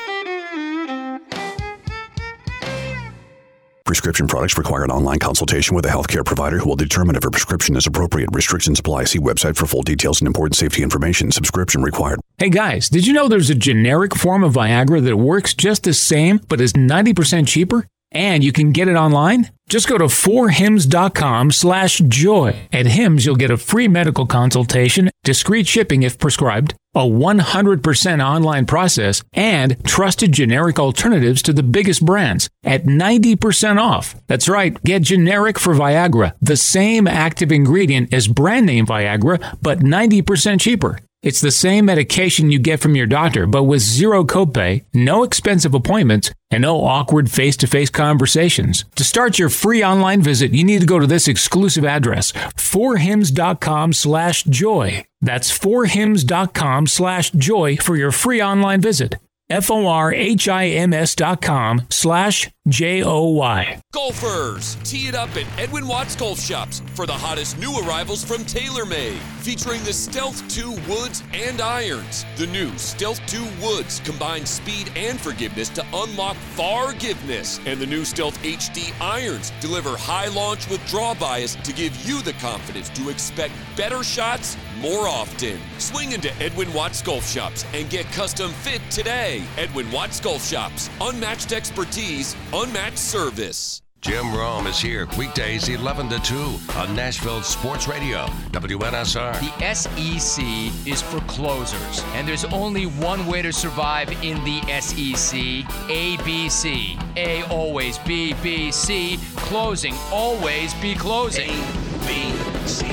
Prescription 3.89 4.27
products 4.27 4.55
require 4.55 4.83
an 4.83 4.91
online 4.91 5.17
consultation 5.17 5.75
with 5.75 5.83
a 5.87 5.89
healthcare 5.89 6.23
provider 6.23 6.59
who 6.59 6.69
will 6.69 6.75
determine 6.75 7.15
if 7.15 7.25
a 7.25 7.31
prescription 7.31 7.75
is 7.75 7.87
appropriate. 7.87 8.29
Restrictions 8.31 8.79
apply. 8.79 9.05
See 9.05 9.17
website 9.17 9.55
for 9.55 9.65
full 9.65 9.81
details 9.81 10.21
and 10.21 10.27
important 10.27 10.55
safety 10.55 10.83
information. 10.83 11.31
Subscription 11.31 11.81
required. 11.81 12.19
Hey 12.37 12.51
guys, 12.51 12.87
did 12.87 13.07
you 13.07 13.13
know 13.13 13.27
there's 13.27 13.49
a 13.49 13.55
generic 13.55 14.15
form 14.15 14.43
of 14.43 14.53
Viagra 14.53 15.03
that 15.03 15.17
works 15.17 15.55
just 15.55 15.85
the 15.85 15.95
same 15.95 16.39
but 16.47 16.61
is 16.61 16.73
90% 16.73 17.47
cheaper? 17.47 17.87
And 18.11 18.43
you 18.43 18.51
can 18.51 18.71
get 18.71 18.87
it 18.87 18.95
online. 18.95 19.51
Just 19.69 19.87
go 19.87 19.99
to 19.99 20.05
4hims.com 20.05 21.51
slash 21.51 21.99
joy. 21.99 22.67
At 22.73 22.87
Hims, 22.87 23.25
you'll 23.25 23.35
get 23.35 23.51
a 23.51 23.57
free 23.57 23.87
medical 23.87 24.25
consultation, 24.25 25.11
discreet 25.23 25.67
shipping 25.67 26.01
if 26.01 26.17
prescribed, 26.17 26.73
a 26.95 27.01
100% 27.01 28.25
online 28.25 28.65
process, 28.65 29.21
and 29.33 29.77
trusted 29.85 30.31
generic 30.31 30.79
alternatives 30.79 31.43
to 31.43 31.53
the 31.53 31.61
biggest 31.61 32.03
brands 32.03 32.49
at 32.63 32.85
90% 32.85 33.79
off. 33.79 34.15
That's 34.25 34.49
right, 34.49 34.81
get 34.83 35.03
generic 35.03 35.59
for 35.59 35.75
Viagra, 35.75 36.33
the 36.41 36.57
same 36.57 37.07
active 37.07 37.51
ingredient 37.51 38.11
as 38.11 38.27
brand 38.27 38.65
name 38.65 38.87
Viagra, 38.87 39.57
but 39.61 39.81
90% 39.81 40.59
cheaper. 40.59 40.97
It's 41.21 41.41
the 41.41 41.51
same 41.51 41.83
medication 41.83 42.49
you 42.49 42.59
get 42.59 42.79
from 42.79 42.95
your 42.95 43.05
doctor, 43.05 43.45
but 43.45 43.63
with 43.63 43.81
zero 43.81 44.23
copay, 44.23 44.85
no 44.93 45.23
expensive 45.23 45.73
appointments, 45.73 46.31
and 46.49 46.61
no 46.61 46.81
awkward 46.85 47.29
face 47.29 47.57
to 47.57 47.67
face 47.67 47.89
conversations. 47.89 48.85
To 48.95 49.03
start 49.03 49.37
your 49.37 49.49
free 49.49 49.83
online 49.83 50.21
visit, 50.21 50.53
you 50.53 50.63
need 50.63 50.79
to 50.79 50.87
go 50.87 50.97
to 50.97 51.05
this 51.05 51.27
exclusive 51.27 51.83
address, 51.83 52.31
forhims.com 52.31 53.91
slash 53.91 54.43
joy. 54.45 55.05
That's 55.19 55.51
forhims.com 55.51 56.87
slash 56.87 57.31
joy 57.31 57.75
for 57.75 57.97
your 57.97 58.13
free 58.13 58.41
online 58.41 58.79
visit. 58.79 59.17
F 59.49 59.69
O 59.71 59.87
R 59.87 60.13
H 60.13 60.47
I 60.47 60.67
M 60.67 60.93
S 60.93 61.15
dot 61.15 61.41
com 61.41 61.81
slash 61.89 62.49
J 62.69 63.03
O 63.03 63.29
Y. 63.31 63.81
Golfers, 63.91 64.75
tee 64.83 65.07
it 65.07 65.15
up 65.15 65.29
at 65.35 65.45
Edwin 65.57 65.87
Watts 65.87 66.15
Golf 66.15 66.39
Shops 66.39 66.83
for 66.93 67.07
the 67.07 67.13
hottest 67.13 67.57
new 67.57 67.75
arrivals 67.79 68.23
from 68.23 68.43
TaylorMade, 68.43 69.17
featuring 69.41 69.83
the 69.83 69.91
Stealth 69.91 70.47
2 70.49 70.71
woods 70.87 71.23
and 71.33 71.59
irons. 71.59 72.25
The 72.37 72.45
new 72.45 72.69
Stealth 72.77 73.19
2 73.25 73.43
woods 73.59 73.99
combine 74.05 74.45
speed 74.45 74.91
and 74.95 75.19
forgiveness 75.19 75.69
to 75.69 75.85
unlock 75.93 76.37
forgiveness, 76.53 77.59
and 77.65 77.79
the 77.79 77.87
new 77.87 78.05
Stealth 78.05 78.37
HD 78.43 78.93
irons 79.01 79.51
deliver 79.59 79.97
high 79.97 80.27
launch 80.27 80.69
with 80.69 80.85
draw 80.87 81.15
bias 81.15 81.55
to 81.55 81.73
give 81.73 81.95
you 82.07 82.21
the 82.21 82.33
confidence 82.33 82.89
to 82.89 83.09
expect 83.09 83.53
better 83.75 84.03
shots 84.03 84.55
more 84.79 85.07
often. 85.07 85.59
Swing 85.77 86.11
into 86.11 86.33
Edwin 86.41 86.71
Watts 86.73 87.01
Golf 87.01 87.27
Shops 87.27 87.65
and 87.73 87.89
get 87.89 88.05
custom 88.11 88.51
fit 88.51 88.81
today. 88.89 89.43
Edwin 89.57 89.91
Watts 89.91 90.19
Golf 90.19 90.45
Shops, 90.45 90.89
unmatched 91.01 91.51
expertise, 91.51 92.35
unmatched 92.61 92.97
service. 92.97 93.81
Jim 94.01 94.35
Rome 94.35 94.67
is 94.67 94.79
here 94.79 95.07
weekdays 95.17 95.69
11 95.69 96.09
to 96.09 96.19
2 96.19 96.35
on 96.75 96.93
Nashville 96.93 97.41
Sports 97.41 97.87
Radio, 97.87 98.25
WNSR. 98.51 99.39
The 99.39 99.73
SEC 99.73 100.43
is 100.85 101.01
for 101.01 101.21
closers, 101.21 102.03
and 102.15 102.27
there's 102.27 102.43
only 102.45 102.85
one 102.85 103.25
way 103.27 103.41
to 103.41 103.53
survive 103.53 104.09
in 104.23 104.43
the 104.43 104.59
SEC 104.81 105.39
ABC. 105.87 107.01
A 107.15 107.43
always 107.47 107.97
B, 107.99 108.35
B, 108.43 108.71
C. 108.71 109.17
Closing, 109.37 109.95
always 110.11 110.73
be 110.75 110.95
closing. 110.95 111.49
A, 111.49 112.07
B, 112.07 112.67
C. 112.67 112.87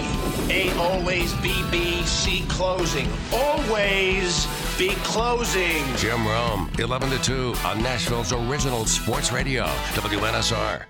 A 0.48 0.72
always 0.78 1.34
B, 1.34 1.52
B, 1.72 2.02
C. 2.04 2.44
Closing. 2.48 3.08
Always 3.32 4.46
be 4.78 4.90
closing. 4.96 5.84
Jim 5.96 6.26
Rome, 6.26 6.70
11 6.78 7.10
to 7.10 7.18
2 7.18 7.54
on 7.64 7.82
Nashville's 7.82 8.32
original 8.32 8.84
sports 8.84 9.32
radio, 9.32 9.64
WNSR. 9.94 10.82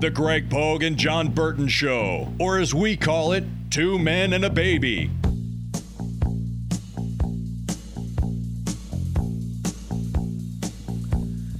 The 0.00 0.10
Greg 0.10 0.50
Pogue 0.50 0.82
and 0.82 0.98
John 0.98 1.30
Burton 1.30 1.68
Show, 1.68 2.30
or 2.38 2.58
as 2.58 2.74
we 2.74 2.96
call 2.96 3.32
it, 3.32 3.44
Two 3.70 3.98
Men 3.98 4.34
and 4.34 4.44
a 4.44 4.50
Baby. 4.50 5.10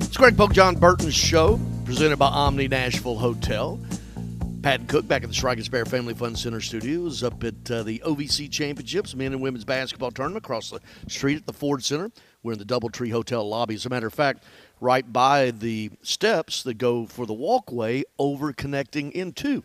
It's 0.01 0.17
Greg 0.17 0.37
Pogue, 0.37 0.53
John 0.53 0.77
Burton's 0.77 1.15
show, 1.15 1.59
presented 1.85 2.19
by 2.19 2.27
Omni 2.27 2.69
Nashville 2.69 3.17
Hotel. 3.17 3.81
Pat 4.65 4.89
Cook 4.89 5.07
back 5.07 5.23
at 5.23 5.29
the 5.29 5.35
Strike 5.35 5.59
and 5.59 5.67
Spare 5.67 5.85
Family 5.85 6.15
Fun 6.15 6.35
Center 6.35 6.59
Studios 6.59 7.23
up 7.23 7.45
at 7.45 7.71
uh, 7.71 7.83
the 7.83 7.99
OVC 7.99 8.51
Championships, 8.51 9.15
men 9.15 9.35
and 9.35 9.43
women's 9.43 9.67
basketball 9.67 10.11
tournament 10.11 10.43
across 10.43 10.71
the 10.71 10.81
street 11.07 11.37
at 11.37 11.45
the 11.45 11.53
Ford 11.53 11.85
Center. 11.85 12.11
We're 12.43 12.55
in 12.55 12.59
the 12.59 12.65
Doubletree 12.65 13.13
Hotel 13.13 13.47
lobby. 13.47 13.75
As 13.75 13.85
a 13.85 13.91
matter 13.91 14.07
of 14.07 14.15
fact, 14.15 14.45
right 14.81 15.13
by 15.13 15.51
the 15.51 15.91
steps 16.01 16.63
that 16.63 16.79
go 16.79 17.05
for 17.05 17.27
the 17.27 17.35
walkway 17.35 18.05
over 18.19 18.55
connecting 18.55 19.13
into 19.13 19.65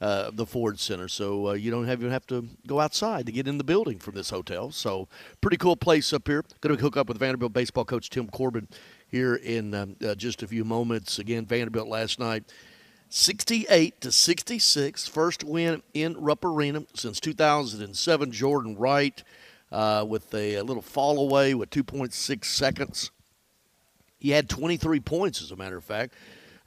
uh, 0.00 0.32
the 0.32 0.46
Ford 0.46 0.80
Center. 0.80 1.06
So 1.06 1.50
uh, 1.50 1.52
you 1.52 1.70
don't 1.70 1.84
have, 1.84 2.00
even 2.00 2.10
have 2.10 2.26
to 2.26 2.48
go 2.66 2.80
outside 2.80 3.26
to 3.26 3.32
get 3.32 3.46
in 3.46 3.56
the 3.56 3.62
building 3.62 4.00
from 4.00 4.16
this 4.16 4.30
hotel. 4.30 4.72
So 4.72 5.06
pretty 5.40 5.58
cool 5.58 5.76
place 5.76 6.12
up 6.12 6.26
here. 6.26 6.44
Going 6.60 6.74
to 6.74 6.82
hook 6.82 6.96
up 6.96 7.06
with 7.06 7.18
Vanderbilt 7.18 7.52
baseball 7.52 7.84
coach 7.84 8.10
Tim 8.10 8.26
Corbin 8.26 8.66
here 9.06 9.36
in 9.36 9.74
um, 9.74 9.94
uh, 10.04 10.16
just 10.16 10.42
a 10.42 10.48
few 10.48 10.64
moments. 10.64 11.20
Again, 11.20 11.46
Vanderbilt 11.46 11.86
last 11.86 12.18
night. 12.18 12.42
68 13.12 14.00
to 14.02 14.12
66, 14.12 15.08
first 15.08 15.42
win 15.42 15.82
in 15.92 16.14
Rupp 16.14 16.44
Arena 16.44 16.84
since 16.94 17.18
2007. 17.18 18.30
Jordan 18.30 18.76
Wright 18.76 19.22
uh, 19.72 20.06
with 20.08 20.32
a, 20.32 20.54
a, 20.54 20.62
little 20.62 20.82
fall 20.82 21.18
away 21.18 21.52
with 21.54 21.70
2.6 21.70 22.44
seconds. 22.44 23.10
He 24.20 24.30
had 24.30 24.48
23 24.48 25.00
points, 25.00 25.42
as 25.42 25.50
a 25.50 25.56
matter 25.56 25.76
of 25.76 25.84
fact. 25.84 26.14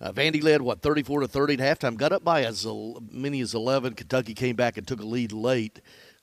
Uh, 0.01 0.12
Vandy 0.12 0.43
led 0.43 0.62
what 0.62 0.82
34 0.82 1.21
to 1.21 1.27
30 1.29 1.53
at 1.53 1.79
halftime. 1.79 1.95
Got 1.95 2.12
up 2.12 2.25
by 2.25 2.43
as 2.43 2.67
many 3.10 3.39
as 3.39 3.53
11. 3.53 3.93
Kentucky 3.93 4.34
came 4.34 4.58
back 4.58 4.77
and 4.77 4.86
took 4.86 4.99
a 4.99 5.06
lead 5.06 5.32
late, 5.32 5.79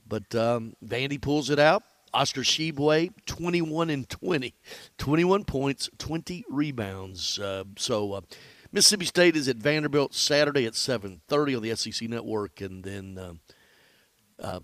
but 0.06 0.34
um, 0.34 0.74
Vandy 0.84 1.18
pulls 1.18 1.48
it 1.48 1.58
out. 1.58 1.82
Oscar 2.12 2.42
Tshiebwe, 2.42 3.12
21 3.24 3.88
and 3.88 4.08
20, 4.08 4.52
21 4.98 5.44
points, 5.44 5.88
20 5.96 6.44
rebounds. 6.50 7.38
Uh, 7.38 7.64
so 7.76 8.14
uh, 8.14 8.20
Mississippi 8.72 9.04
State 9.04 9.36
is 9.36 9.48
at 9.48 9.56
Vanderbilt 9.56 10.14
Saturday 10.14 10.66
at 10.66 10.74
7:30 10.74 11.56
on 11.56 11.62
the 11.62 11.74
SEC 11.74 12.08
Network, 12.08 12.60
and 12.60 12.84
then 12.84 13.18
um, 13.18 13.40
uh, 14.38 14.60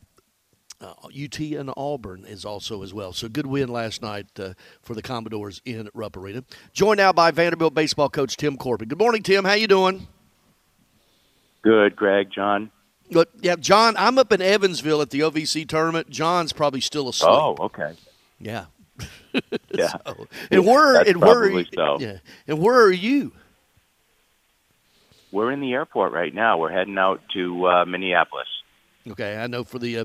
uh, 0.80 0.94
UT 1.06 1.40
and 1.40 1.72
Auburn 1.76 2.24
is 2.24 2.44
also 2.44 2.82
as 2.82 2.92
well. 2.92 3.12
So 3.12 3.28
good 3.28 3.46
win 3.46 3.68
last 3.68 4.02
night 4.02 4.26
uh, 4.38 4.54
for 4.82 4.94
the 4.94 5.02
Commodores 5.02 5.60
in 5.64 5.88
Rupp 5.94 6.16
Arena. 6.16 6.44
Joined 6.72 6.98
now 6.98 7.12
by 7.12 7.30
Vanderbilt 7.30 7.74
baseball 7.74 8.08
coach 8.08 8.36
Tim 8.36 8.56
Corbin. 8.56 8.88
Good 8.88 8.98
morning, 8.98 9.22
Tim. 9.22 9.44
How 9.44 9.54
you 9.54 9.66
doing? 9.66 10.06
Good, 11.62 11.96
Greg, 11.96 12.30
John. 12.30 12.70
But 13.10 13.30
yeah, 13.40 13.56
John, 13.56 13.96
I'm 13.96 14.18
up 14.18 14.32
in 14.32 14.40
Evansville 14.40 15.00
at 15.00 15.10
the 15.10 15.20
OVC 15.20 15.66
tournament. 15.68 16.10
John's 16.10 16.52
probably 16.52 16.80
still 16.80 17.08
asleep. 17.08 17.30
Oh, 17.32 17.56
okay. 17.60 17.94
Yeah. 18.38 18.66
yeah. 19.72 19.88
So, 19.88 20.26
and 20.50 20.66
where 20.66 20.94
That's 20.94 21.10
and 21.10 21.20
where 21.20 21.42
are 21.42 21.46
probably 21.46 21.62
you, 21.62 21.68
so. 21.74 21.96
yeah. 22.00 22.18
And 22.46 22.58
where 22.60 22.80
are 22.82 22.92
you? 22.92 23.32
We're 25.37 25.53
in 25.53 25.61
the 25.61 25.75
airport 25.75 26.14
right 26.14 26.35
now. 26.35 26.57
We're 26.57 26.72
heading 26.72 26.96
out 26.96 27.20
to 27.35 27.66
uh, 27.66 27.85
Minneapolis. 27.85 28.46
Okay, 29.07 29.37
I 29.37 29.46
know 29.49 29.64
for 29.64 29.79
the 29.79 29.99
uh, 29.99 30.05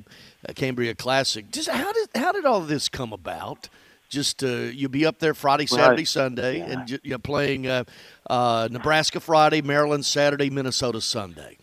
Cambria 0.55 0.93
Classic. 0.93 1.49
Just 1.49 1.69
how 1.69 1.93
did 1.93 2.09
how 2.15 2.33
did 2.33 2.43
all 2.43 2.59
this 2.59 2.89
come 2.89 3.13
about? 3.13 3.69
Just 4.09 4.43
uh, 4.43 4.47
you'll 4.47 4.91
be 4.91 5.05
up 5.05 5.19
there 5.19 5.33
Friday, 5.33 5.67
Saturday, 5.67 6.03
Sunday, 6.03 6.57
yeah. 6.57 6.65
and 6.65 6.99
you're 7.01 7.17
playing 7.17 7.65
uh, 7.65 7.85
uh, 8.29 8.67
Nebraska 8.69 9.21
Friday, 9.21 9.61
Maryland 9.61 10.05
Saturday, 10.05 10.49
Minnesota 10.49 10.99
Sunday. 10.99 11.57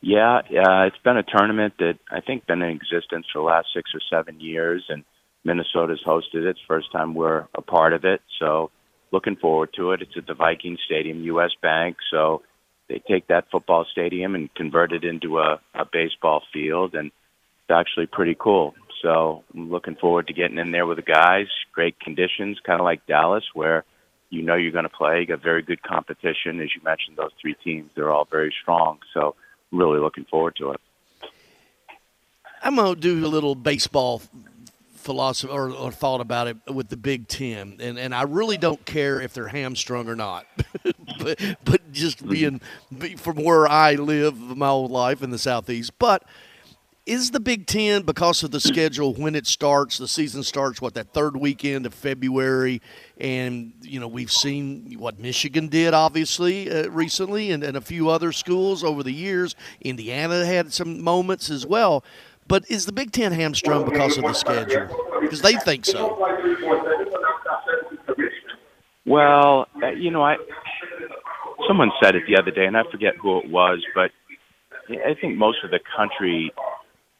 Yeah, 0.00 0.42
yeah, 0.50 0.86
it's 0.86 0.98
been 1.04 1.18
a 1.18 1.22
tournament 1.22 1.74
that 1.78 2.00
I 2.10 2.20
think 2.20 2.48
been 2.48 2.62
in 2.62 2.70
existence 2.70 3.26
for 3.32 3.38
the 3.38 3.44
last 3.44 3.68
six 3.72 3.92
or 3.94 4.00
seven 4.10 4.40
years, 4.40 4.86
and 4.88 5.04
Minnesota's 5.44 6.02
hosted 6.04 6.34
it. 6.34 6.46
It's 6.46 6.58
the 6.58 6.66
first 6.66 6.90
time 6.90 7.14
we're 7.14 7.46
a 7.54 7.62
part 7.62 7.92
of 7.92 8.04
it, 8.04 8.22
so 8.40 8.72
looking 9.12 9.36
forward 9.36 9.70
to 9.76 9.92
it. 9.92 10.02
It's 10.02 10.16
at 10.16 10.26
the 10.26 10.34
Viking 10.34 10.78
Stadium, 10.86 11.22
U.S. 11.24 11.50
Bank, 11.60 11.96
so 12.10 12.42
they 12.88 13.00
take 13.08 13.28
that 13.28 13.50
football 13.50 13.86
stadium 13.90 14.34
and 14.34 14.52
convert 14.54 14.92
it 14.92 15.04
into 15.04 15.38
a, 15.38 15.60
a 15.74 15.84
baseball 15.90 16.42
field, 16.52 16.94
and 16.94 17.06
it's 17.06 17.70
actually 17.70 18.06
pretty 18.06 18.36
cool. 18.38 18.74
So 19.02 19.44
I'm 19.54 19.70
looking 19.70 19.96
forward 19.96 20.26
to 20.26 20.32
getting 20.32 20.58
in 20.58 20.72
there 20.72 20.86
with 20.86 20.96
the 20.98 21.02
guys. 21.02 21.46
Great 21.72 21.98
conditions, 22.00 22.58
kind 22.66 22.80
of 22.80 22.84
like 22.84 23.06
Dallas, 23.06 23.44
where 23.54 23.84
you 24.28 24.42
know 24.42 24.56
you're 24.56 24.72
going 24.72 24.84
to 24.84 24.90
play. 24.90 25.20
You 25.20 25.26
got 25.26 25.42
very 25.42 25.62
good 25.62 25.82
competition, 25.82 26.60
as 26.60 26.68
you 26.74 26.82
mentioned. 26.84 27.16
Those 27.16 27.30
three 27.40 27.56
teams, 27.64 27.90
they're 27.94 28.10
all 28.10 28.26
very 28.30 28.52
strong. 28.60 28.98
So 29.14 29.36
really 29.72 30.00
looking 30.00 30.24
forward 30.24 30.56
to 30.56 30.72
it. 30.72 30.80
I'm 32.62 32.76
gonna 32.76 32.94
do 32.94 33.24
a 33.24 33.28
little 33.28 33.54
baseball 33.54 34.20
philosophy 35.00 35.52
or, 35.52 35.70
or 35.70 35.90
thought 35.90 36.20
about 36.20 36.46
it 36.46 36.56
with 36.72 36.88
the 36.88 36.96
Big 36.96 37.28
Ten, 37.28 37.76
and 37.80 37.98
and 37.98 38.14
I 38.14 38.22
really 38.22 38.56
don't 38.56 38.84
care 38.84 39.20
if 39.20 39.32
they're 39.32 39.48
hamstrung 39.48 40.08
or 40.08 40.16
not, 40.16 40.46
but 41.18 41.40
but 41.64 41.92
just 41.92 42.26
being 42.26 42.60
from 43.16 43.36
where 43.42 43.66
I 43.66 43.94
live 43.94 44.36
my 44.36 44.68
whole 44.68 44.88
life 44.88 45.22
in 45.22 45.30
the 45.30 45.38
southeast, 45.38 45.98
but. 45.98 46.24
Is 47.06 47.32
the 47.32 47.40
Big 47.40 47.66
Ten 47.66 48.02
because 48.02 48.44
of 48.44 48.52
the 48.52 48.60
schedule 48.60 49.14
when 49.14 49.34
it 49.34 49.46
starts? 49.46 49.98
The 49.98 50.06
season 50.06 50.44
starts 50.44 50.80
what 50.80 50.94
that 50.94 51.12
third 51.12 51.34
weekend 51.34 51.84
of 51.86 51.94
February, 51.94 52.80
and 53.18 53.72
you 53.80 53.98
know 53.98 54.06
we've 54.06 54.30
seen 54.30 54.94
what 54.98 55.18
Michigan 55.18 55.66
did 55.68 55.92
obviously 55.92 56.70
uh, 56.70 56.88
recently, 56.90 57.50
and, 57.50 57.64
and 57.64 57.76
a 57.76 57.80
few 57.80 58.10
other 58.10 58.30
schools 58.32 58.84
over 58.84 59.02
the 59.02 59.12
years. 59.12 59.56
Indiana 59.80 60.44
had 60.44 60.72
some 60.72 61.02
moments 61.02 61.50
as 61.50 61.66
well, 61.66 62.04
but 62.50 62.68
is 62.68 62.84
the 62.84 62.92
Big 62.92 63.12
Ten 63.12 63.30
hamstrung 63.30 63.84
because 63.84 64.18
of 64.18 64.24
the 64.24 64.34
schedule? 64.34 64.88
Because 65.20 65.40
they 65.40 65.54
think 65.54 65.86
so. 65.86 66.18
Well, 69.06 69.68
uh, 69.82 69.90
you 69.90 70.10
know, 70.10 70.22
I 70.22 70.36
someone 71.68 71.92
said 72.02 72.16
it 72.16 72.24
the 72.26 72.36
other 72.36 72.50
day, 72.50 72.66
and 72.66 72.76
I 72.76 72.82
forget 72.90 73.14
who 73.16 73.38
it 73.38 73.48
was, 73.48 73.82
but 73.94 74.10
I 74.90 75.14
think 75.20 75.38
most 75.38 75.58
of 75.62 75.70
the 75.70 75.78
country 75.96 76.52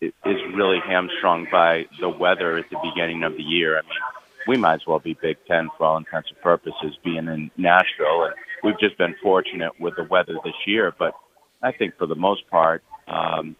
is 0.01 0.13
really 0.55 0.81
hamstrung 0.85 1.47
by 1.53 1.85
the 2.01 2.09
weather 2.09 2.59
at 2.59 2.69
the 2.71 2.79
beginning 2.83 3.23
of 3.23 3.37
the 3.37 3.43
year. 3.43 3.79
I 3.79 3.83
mean, 3.83 4.01
we 4.49 4.57
might 4.57 4.75
as 4.75 4.87
well 4.87 4.99
be 4.99 5.17
Big 5.23 5.37
Ten 5.47 5.69
for 5.79 5.87
all 5.87 5.97
intents 5.97 6.31
and 6.31 6.41
purposes, 6.41 6.99
being 7.05 7.29
in 7.29 7.51
Nashville, 7.57 8.25
and 8.25 8.35
we've 8.65 8.81
just 8.81 8.99
been 8.99 9.15
fortunate 9.23 9.79
with 9.79 9.95
the 9.97 10.05
weather 10.05 10.35
this 10.45 10.55
year. 10.67 10.93
But 10.99 11.15
I 11.63 11.71
think 11.71 11.97
for 11.99 12.07
the 12.07 12.17
most 12.17 12.49
part, 12.51 12.83
um, 13.07 13.55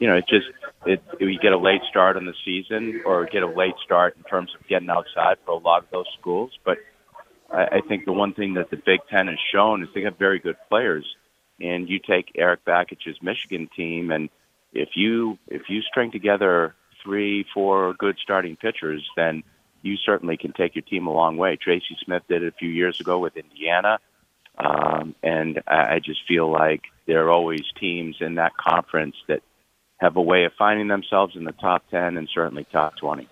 you 0.00 0.06
know, 0.06 0.16
it 0.16 0.24
just 0.28 0.46
it 0.86 1.02
we 1.20 1.38
get 1.40 1.52
a 1.52 1.58
late 1.58 1.82
start 1.88 2.16
on 2.16 2.24
the 2.24 2.34
season 2.44 3.02
or 3.04 3.26
get 3.26 3.42
a 3.42 3.46
late 3.46 3.74
start 3.84 4.16
in 4.16 4.22
terms 4.24 4.54
of 4.58 4.66
getting 4.68 4.90
outside 4.90 5.36
for 5.44 5.52
a 5.52 5.58
lot 5.58 5.82
of 5.82 5.90
those 5.90 6.06
schools. 6.18 6.50
But 6.64 6.78
I, 7.50 7.64
I 7.64 7.80
think 7.88 8.04
the 8.04 8.12
one 8.12 8.34
thing 8.34 8.54
that 8.54 8.70
the 8.70 8.76
Big 8.76 9.00
Ten 9.10 9.26
has 9.28 9.38
shown 9.52 9.82
is 9.82 9.88
they 9.94 10.02
have 10.02 10.18
very 10.18 10.38
good 10.38 10.56
players. 10.68 11.04
And 11.60 11.88
you 11.88 11.98
take 11.98 12.30
Erik 12.36 12.64
Bakich's 12.64 13.20
Michigan 13.20 13.68
team, 13.74 14.12
and 14.12 14.28
if 14.72 14.90
you 14.94 15.38
if 15.48 15.62
you 15.68 15.82
string 15.82 16.12
together 16.12 16.76
three, 17.02 17.44
four 17.52 17.94
good 17.94 18.16
starting 18.22 18.54
pitchers, 18.54 19.04
then 19.16 19.42
you 19.82 19.96
certainly 19.96 20.36
can 20.36 20.52
take 20.52 20.76
your 20.76 20.82
team 20.82 21.08
a 21.08 21.12
long 21.12 21.36
way. 21.36 21.56
Tracy 21.56 21.96
Smith 22.04 22.22
did 22.28 22.44
it 22.44 22.54
a 22.54 22.56
few 22.56 22.68
years 22.68 23.00
ago 23.00 23.18
with 23.18 23.36
Indiana, 23.36 23.98
um, 24.56 25.16
and 25.20 25.60
I, 25.66 25.94
I 25.94 25.98
just 25.98 26.20
feel 26.28 26.48
like 26.48 26.82
there 27.06 27.26
are 27.26 27.30
always 27.30 27.62
teams 27.80 28.16
in 28.20 28.36
that 28.36 28.56
conference 28.56 29.16
that 29.26 29.42
have 29.98 30.16
a 30.16 30.22
way 30.22 30.44
of 30.44 30.52
finding 30.58 30.88
themselves 30.88 31.36
in 31.36 31.44
the 31.44 31.52
top 31.52 31.82
ten 31.90 32.16
and 32.16 32.28
certainly 32.32 32.66
top 32.72 32.96
twenty. 32.96 33.28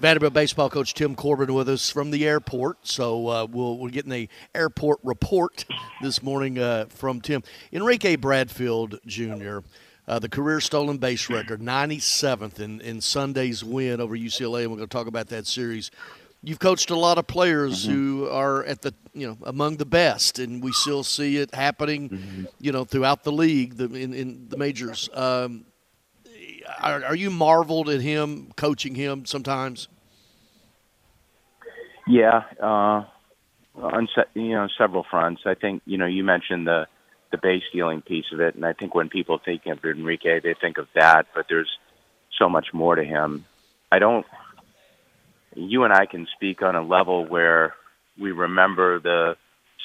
Vanderbilt 0.00 0.32
baseball 0.32 0.70
coach 0.70 0.94
Tim 0.94 1.16
Corbin 1.16 1.52
with 1.52 1.68
us 1.68 1.90
from 1.90 2.12
the 2.12 2.24
airport. 2.24 2.86
So 2.86 3.26
uh, 3.26 3.46
we'll, 3.50 3.78
we're 3.78 3.90
getting 3.90 4.12
a 4.12 4.28
airport 4.54 5.00
report 5.02 5.64
this 6.00 6.22
morning 6.22 6.56
uh, 6.56 6.86
from 6.88 7.20
Tim. 7.20 7.42
Enrique 7.72 8.14
Bradfield 8.14 9.00
Jr., 9.06 9.58
uh, 10.06 10.20
the 10.20 10.28
career 10.28 10.60
stolen 10.60 10.98
base 10.98 11.28
record, 11.28 11.60
97th 11.60 12.60
in, 12.60 12.80
in 12.80 13.00
Sunday's 13.00 13.64
win 13.64 14.00
over 14.00 14.16
UCLA. 14.16 14.62
And 14.62 14.70
we're 14.70 14.76
going 14.76 14.88
to 14.88 14.96
talk 14.96 15.08
about 15.08 15.26
that 15.28 15.48
series. 15.48 15.90
You've 16.44 16.60
coached 16.60 16.90
a 16.90 16.96
lot 16.96 17.18
of 17.18 17.26
players 17.26 17.84
who 17.84 18.28
are 18.28 18.64
at 18.64 18.82
the 18.82 18.94
you 19.12 19.26
know 19.26 19.36
among 19.42 19.78
the 19.78 19.84
best, 19.84 20.38
and 20.38 20.62
we 20.62 20.70
still 20.70 21.02
see 21.02 21.38
it 21.38 21.52
happening, 21.52 22.46
you 22.60 22.70
know, 22.70 22.84
throughout 22.84 23.24
the 23.24 23.32
league, 23.32 23.76
the, 23.76 23.86
in, 23.86 24.14
in 24.14 24.48
the 24.48 24.56
majors. 24.56 25.10
Um, 25.12 25.64
are, 26.80 27.04
are 27.04 27.16
you 27.16 27.30
marveled 27.30 27.88
at 27.88 28.00
him 28.00 28.52
coaching 28.56 28.94
him 28.94 29.26
sometimes? 29.26 29.88
Yeah, 32.06 32.44
uh, 32.60 33.04
on 33.76 34.08
se- 34.14 34.30
you 34.34 34.50
know 34.50 34.68
several 34.78 35.04
fronts. 35.10 35.42
I 35.44 35.54
think 35.54 35.82
you 35.84 35.98
know 35.98 36.06
you 36.06 36.24
mentioned 36.24 36.66
the 36.66 36.86
the 37.30 37.38
base 37.38 37.62
stealing 37.68 38.00
piece 38.00 38.24
of 38.32 38.40
it, 38.40 38.54
and 38.54 38.64
I 38.64 38.72
think 38.72 38.94
when 38.94 39.08
people 39.10 39.38
think 39.44 39.66
of 39.66 39.84
Enrique, 39.84 40.40
they 40.40 40.54
think 40.58 40.78
of 40.78 40.88
that, 40.94 41.26
but 41.34 41.46
there's 41.48 41.70
so 42.38 42.48
much 42.48 42.68
more 42.72 42.94
to 42.94 43.04
him. 43.04 43.44
I 43.92 43.98
don't. 43.98 44.24
You 45.54 45.84
and 45.84 45.92
I 45.92 46.06
can 46.06 46.26
speak 46.34 46.62
on 46.62 46.76
a 46.76 46.82
level 46.82 47.26
where 47.26 47.74
we 48.18 48.32
remember 48.32 49.00
the 49.00 49.36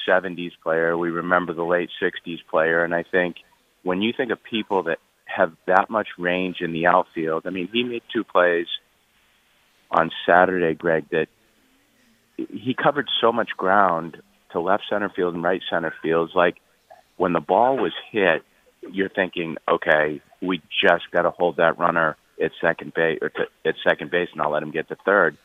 '70s 0.08 0.52
player, 0.62 0.96
we 0.96 1.10
remember 1.10 1.52
the 1.52 1.64
late 1.64 1.90
'60s 2.02 2.40
player, 2.50 2.84
and 2.84 2.94
I 2.94 3.02
think 3.02 3.36
when 3.82 4.00
you 4.00 4.12
think 4.16 4.30
of 4.30 4.42
people 4.42 4.84
that 4.84 4.98
have 5.34 5.52
that 5.66 5.90
much 5.90 6.08
range 6.18 6.56
in 6.60 6.72
the 6.72 6.86
outfield, 6.86 7.44
I 7.46 7.50
mean, 7.50 7.68
he 7.72 7.82
made 7.82 8.02
two 8.12 8.24
plays 8.24 8.66
on 9.90 10.10
Saturday, 10.26 10.74
Greg, 10.74 11.06
that 11.10 11.26
he 12.36 12.74
covered 12.74 13.08
so 13.20 13.32
much 13.32 13.50
ground 13.56 14.16
to 14.52 14.60
left 14.60 14.84
center 14.90 15.10
field 15.14 15.34
and 15.34 15.42
right 15.42 15.62
center 15.70 15.92
field. 16.02 16.28
It's 16.28 16.36
like 16.36 16.56
when 17.16 17.32
the 17.32 17.40
ball 17.40 17.76
was 17.76 17.92
hit, 18.10 18.42
you're 18.92 19.08
thinking, 19.08 19.56
okay, 19.68 20.20
we 20.42 20.60
just 20.82 21.10
got 21.12 21.22
to 21.22 21.30
hold 21.30 21.56
that 21.56 21.78
runner 21.78 22.16
at 22.42 22.50
second 22.60 22.92
base 22.94 23.18
or 23.22 23.28
to, 23.30 23.44
at 23.64 23.74
second 23.86 24.10
base, 24.10 24.28
and 24.32 24.42
I'll 24.42 24.50
let 24.50 24.62
him 24.62 24.72
get 24.72 24.88
to 24.88 24.96
third. 25.04 25.36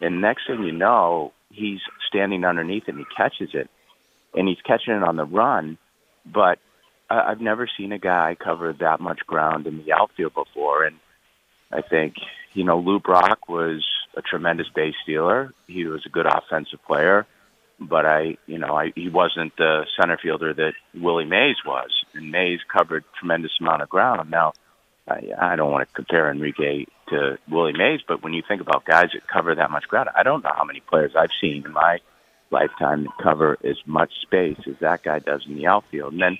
And 0.00 0.20
next 0.20 0.46
thing 0.46 0.62
you 0.64 0.72
know, 0.72 1.32
he's 1.50 1.80
standing 2.08 2.44
underneath 2.44 2.84
and 2.88 2.98
he 2.98 3.04
catches 3.16 3.50
it, 3.54 3.70
and 4.34 4.48
he's 4.48 4.60
catching 4.66 4.94
it 4.94 5.02
on 5.02 5.16
the 5.16 5.24
run. 5.24 5.78
But 6.26 6.58
I- 7.12 7.30
I've 7.30 7.40
never 7.40 7.66
seen 7.66 7.92
a 7.92 7.98
guy 7.98 8.34
cover 8.34 8.72
that 8.72 9.00
much 9.00 9.20
ground 9.26 9.66
in 9.66 9.84
the 9.84 9.92
outfield 9.92 10.32
before, 10.34 10.84
and 10.84 10.98
I 11.70 11.82
think 11.82 12.14
you 12.54 12.64
know 12.64 12.78
Lou 12.78 13.00
Brock 13.00 13.48
was 13.48 13.84
a 14.16 14.22
tremendous 14.22 14.68
base 14.70 14.94
stealer. 15.02 15.52
He 15.66 15.84
was 15.84 16.06
a 16.06 16.08
good 16.08 16.26
offensive 16.26 16.82
player, 16.86 17.26
but 17.78 18.06
I, 18.06 18.38
you 18.46 18.58
know, 18.58 18.74
I 18.76 18.92
he 18.94 19.10
wasn't 19.10 19.54
the 19.56 19.86
center 20.00 20.16
fielder 20.16 20.54
that 20.54 20.72
Willie 20.94 21.26
Mays 21.26 21.56
was, 21.66 21.90
and 22.14 22.30
Mays 22.30 22.60
covered 22.66 23.04
tremendous 23.18 23.52
amount 23.60 23.82
of 23.82 23.90
ground. 23.90 24.30
Now, 24.30 24.54
I, 25.06 25.32
I 25.38 25.56
don't 25.56 25.70
want 25.70 25.86
to 25.86 25.94
compare 25.94 26.30
Enrique 26.30 26.86
to 27.08 27.38
Willie 27.48 27.74
Mays, 27.76 28.00
but 28.06 28.22
when 28.22 28.32
you 28.32 28.42
think 28.46 28.62
about 28.62 28.86
guys 28.86 29.10
that 29.12 29.26
cover 29.26 29.54
that 29.54 29.70
much 29.70 29.86
ground, 29.86 30.08
I 30.16 30.22
don't 30.22 30.42
know 30.42 30.52
how 30.54 30.64
many 30.64 30.80
players 30.80 31.12
I've 31.14 31.30
seen 31.42 31.66
in 31.66 31.72
my 31.72 31.98
lifetime 32.50 33.04
that 33.04 33.18
cover 33.22 33.58
as 33.64 33.76
much 33.86 34.12
space 34.22 34.58
as 34.66 34.76
that 34.80 35.02
guy 35.02 35.18
does 35.18 35.44
in 35.46 35.56
the 35.56 35.66
outfield. 35.66 36.12
And 36.12 36.22
then 36.22 36.38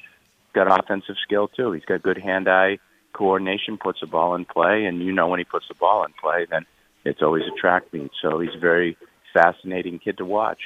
got 0.54 0.78
offensive 0.78 1.16
skill 1.22 1.48
too. 1.48 1.72
He's 1.72 1.84
got 1.84 2.02
good 2.02 2.18
hand-eye 2.18 2.78
coordination, 3.12 3.78
puts 3.78 4.00
the 4.00 4.06
ball 4.06 4.34
in 4.34 4.44
play, 4.44 4.84
and 4.84 5.02
you 5.02 5.12
know 5.12 5.28
when 5.28 5.38
he 5.38 5.44
puts 5.44 5.66
the 5.68 5.74
ball 5.74 6.04
in 6.04 6.12
play, 6.20 6.46
then 6.50 6.64
it's 7.04 7.22
always 7.22 7.42
a 7.44 7.60
track 7.60 7.84
meet. 7.92 8.10
So 8.20 8.38
he's 8.40 8.54
a 8.54 8.58
very 8.60 8.96
fascinating 9.32 9.98
kid 9.98 10.18
to 10.18 10.24
watch. 10.24 10.60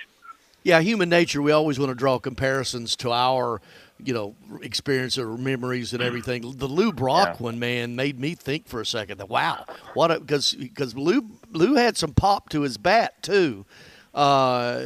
Yeah, 0.62 0.80
human 0.80 1.08
nature. 1.08 1.40
We 1.40 1.52
always 1.52 1.78
want 1.78 1.90
to 1.90 1.94
draw 1.94 2.18
comparisons 2.18 2.96
to 2.96 3.12
our, 3.12 3.60
you 4.02 4.12
know, 4.12 4.34
experience 4.62 5.16
or 5.16 5.36
memories 5.36 5.92
and 5.92 6.02
everything. 6.02 6.42
The 6.56 6.66
Lou 6.66 6.92
Brock 6.92 7.38
one, 7.38 7.60
man, 7.60 7.94
made 7.94 8.18
me 8.18 8.34
think 8.34 8.66
for 8.66 8.80
a 8.80 8.86
second. 8.86 9.18
That 9.18 9.28
wow, 9.28 9.64
what 9.94 10.08
because 10.18 10.54
because 10.54 10.96
Lou 10.96 11.30
Lou 11.52 11.74
had 11.74 11.96
some 11.96 12.12
pop 12.12 12.48
to 12.48 12.62
his 12.62 12.78
bat 12.78 13.22
too. 13.22 13.64
Uh, 14.12 14.82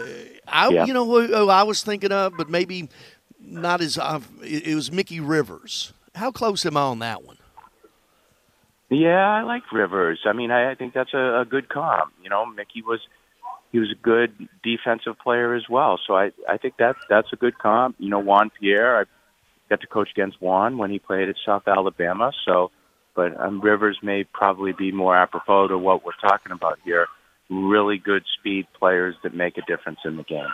I 0.46 0.68
Yeah. 0.68 0.84
you 0.84 0.92
know 0.92 1.06
who, 1.06 1.28
who 1.28 1.48
I 1.48 1.62
was 1.62 1.82
thinking 1.82 2.12
of, 2.12 2.36
but 2.36 2.50
maybe 2.50 2.90
not 3.42 3.80
as. 3.80 3.98
It, 4.42 4.68
it 4.68 4.74
was 4.74 4.92
Mickey 4.92 5.20
Rivers. 5.20 5.92
How 6.14 6.30
close 6.30 6.66
am 6.66 6.76
I 6.76 6.82
on 6.82 6.98
that 7.00 7.24
one? 7.24 7.38
Yeah, 8.90 9.28
I 9.28 9.42
like 9.42 9.70
Rivers. 9.72 10.20
I 10.26 10.32
mean, 10.32 10.50
I, 10.50 10.72
I 10.72 10.74
think 10.74 10.94
that's 10.94 11.14
a, 11.14 11.40
a 11.40 11.44
good 11.44 11.68
comp. 11.68 12.12
You 12.22 12.28
know, 12.28 12.44
Mickey 12.44 12.82
was 12.82 13.00
he 13.70 13.78
was 13.78 13.90
a 13.92 13.94
good 14.02 14.48
defensive 14.64 15.16
player 15.18 15.54
as 15.54 15.68
well. 15.68 15.98
So 16.06 16.16
I 16.16 16.32
I 16.48 16.56
think 16.56 16.76
that 16.78 16.96
that's 17.08 17.32
a 17.32 17.36
good 17.36 17.58
comp. 17.58 17.96
You 17.98 18.10
know, 18.10 18.18
Juan 18.18 18.50
Pierre. 18.50 19.00
I 19.00 19.04
got 19.68 19.80
to 19.82 19.86
coach 19.86 20.10
against 20.10 20.42
Juan 20.42 20.76
when 20.76 20.90
he 20.90 20.98
played 20.98 21.28
at 21.28 21.36
South 21.46 21.68
Alabama. 21.68 22.32
So, 22.44 22.72
but 23.14 23.40
um, 23.40 23.60
Rivers 23.60 23.98
may 24.02 24.24
probably 24.24 24.72
be 24.72 24.90
more 24.90 25.16
apropos 25.16 25.68
to 25.68 25.78
what 25.78 26.04
we're 26.04 26.12
talking 26.20 26.50
about 26.50 26.80
here. 26.84 27.06
Really 27.48 27.98
good 27.98 28.24
speed 28.38 28.66
players 28.76 29.14
that 29.22 29.34
make 29.34 29.56
a 29.56 29.62
difference 29.62 30.00
in 30.04 30.16
the 30.16 30.24
game. 30.24 30.48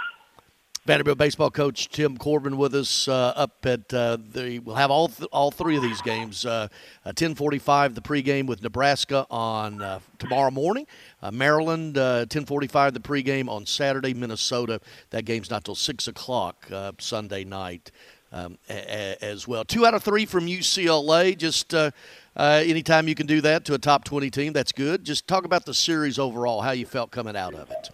Vanderbilt 0.86 1.18
baseball 1.18 1.50
coach 1.50 1.88
Tim 1.88 2.16
Corbin 2.16 2.56
with 2.56 2.72
us 2.72 3.08
uh, 3.08 3.32
up 3.34 3.66
at 3.66 3.88
the. 3.88 4.60
We'll 4.64 4.76
have 4.76 4.92
all 4.92 5.08
th- 5.08 5.28
all 5.32 5.50
three 5.50 5.76
of 5.76 5.82
these 5.82 6.00
games. 6.00 6.46
Uh, 6.46 6.68
uh, 7.04 7.12
Ten 7.12 7.34
forty 7.34 7.58
five 7.58 7.96
the 7.96 8.00
pregame 8.00 8.46
with 8.46 8.62
Nebraska 8.62 9.26
on 9.28 9.82
uh, 9.82 9.98
tomorrow 10.20 10.52
morning. 10.52 10.86
Uh, 11.20 11.32
Maryland 11.32 11.98
uh, 11.98 12.26
ten 12.26 12.44
forty 12.46 12.68
five 12.68 12.94
the 12.94 13.00
pregame 13.00 13.48
on 13.48 13.66
Saturday. 13.66 14.14
Minnesota 14.14 14.80
that 15.10 15.24
game's 15.24 15.50
not 15.50 15.64
till 15.64 15.74
six 15.74 16.06
o'clock 16.06 16.66
uh, 16.72 16.92
Sunday 17.00 17.42
night. 17.42 17.90
Um, 18.32 18.58
a- 18.68 18.74
a- 19.20 19.24
as 19.24 19.46
well, 19.48 19.64
two 19.64 19.86
out 19.86 19.94
of 19.94 20.02
three 20.04 20.26
from 20.26 20.46
UCLA. 20.46 21.36
Just 21.36 21.74
uh, 21.74 21.90
uh, 22.36 22.62
anytime 22.64 23.08
you 23.08 23.14
can 23.14 23.26
do 23.26 23.40
that 23.40 23.64
to 23.64 23.74
a 23.74 23.78
top 23.78 24.04
twenty 24.04 24.30
team, 24.30 24.52
that's 24.52 24.72
good. 24.72 25.04
Just 25.04 25.26
talk 25.26 25.44
about 25.44 25.64
the 25.64 25.74
series 25.74 26.18
overall, 26.18 26.60
how 26.60 26.70
you 26.72 26.86
felt 26.86 27.10
coming 27.10 27.36
out 27.36 27.54
of 27.54 27.70
it. 27.72 27.90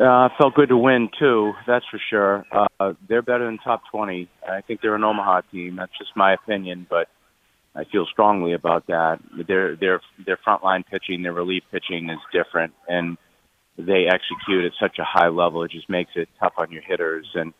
Uh, 0.00 0.28
felt 0.36 0.54
good 0.54 0.68
to 0.68 0.76
win 0.76 1.08
too. 1.18 1.52
That's 1.66 1.84
for 1.90 2.00
sure. 2.10 2.44
Uh, 2.52 2.92
they're 3.08 3.22
better 3.22 3.46
than 3.46 3.58
top 3.58 3.82
twenty. 3.90 4.28
I 4.46 4.60
think 4.60 4.80
they're 4.82 4.94
an 4.94 5.04
Omaha 5.04 5.42
team. 5.50 5.76
That's 5.76 5.96
just 5.98 6.10
my 6.14 6.34
opinion, 6.34 6.86
but 6.88 7.08
I 7.74 7.84
feel 7.84 8.06
strongly 8.10 8.52
about 8.52 8.86
that. 8.88 9.20
Their 9.48 9.74
their 9.76 10.00
their 10.26 10.38
frontline 10.46 10.84
pitching, 10.86 11.22
their 11.22 11.32
relief 11.32 11.62
pitching 11.72 12.10
is 12.10 12.18
different, 12.30 12.74
and 12.88 13.16
they 13.78 14.06
execute 14.06 14.64
at 14.64 14.72
such 14.80 14.98
a 14.98 15.04
high 15.04 15.28
level. 15.28 15.62
It 15.62 15.70
just 15.70 15.88
makes 15.88 16.10
it 16.14 16.28
tough 16.40 16.54
on 16.58 16.70
your 16.72 16.82
hitters. 16.82 17.26
And 17.34 17.52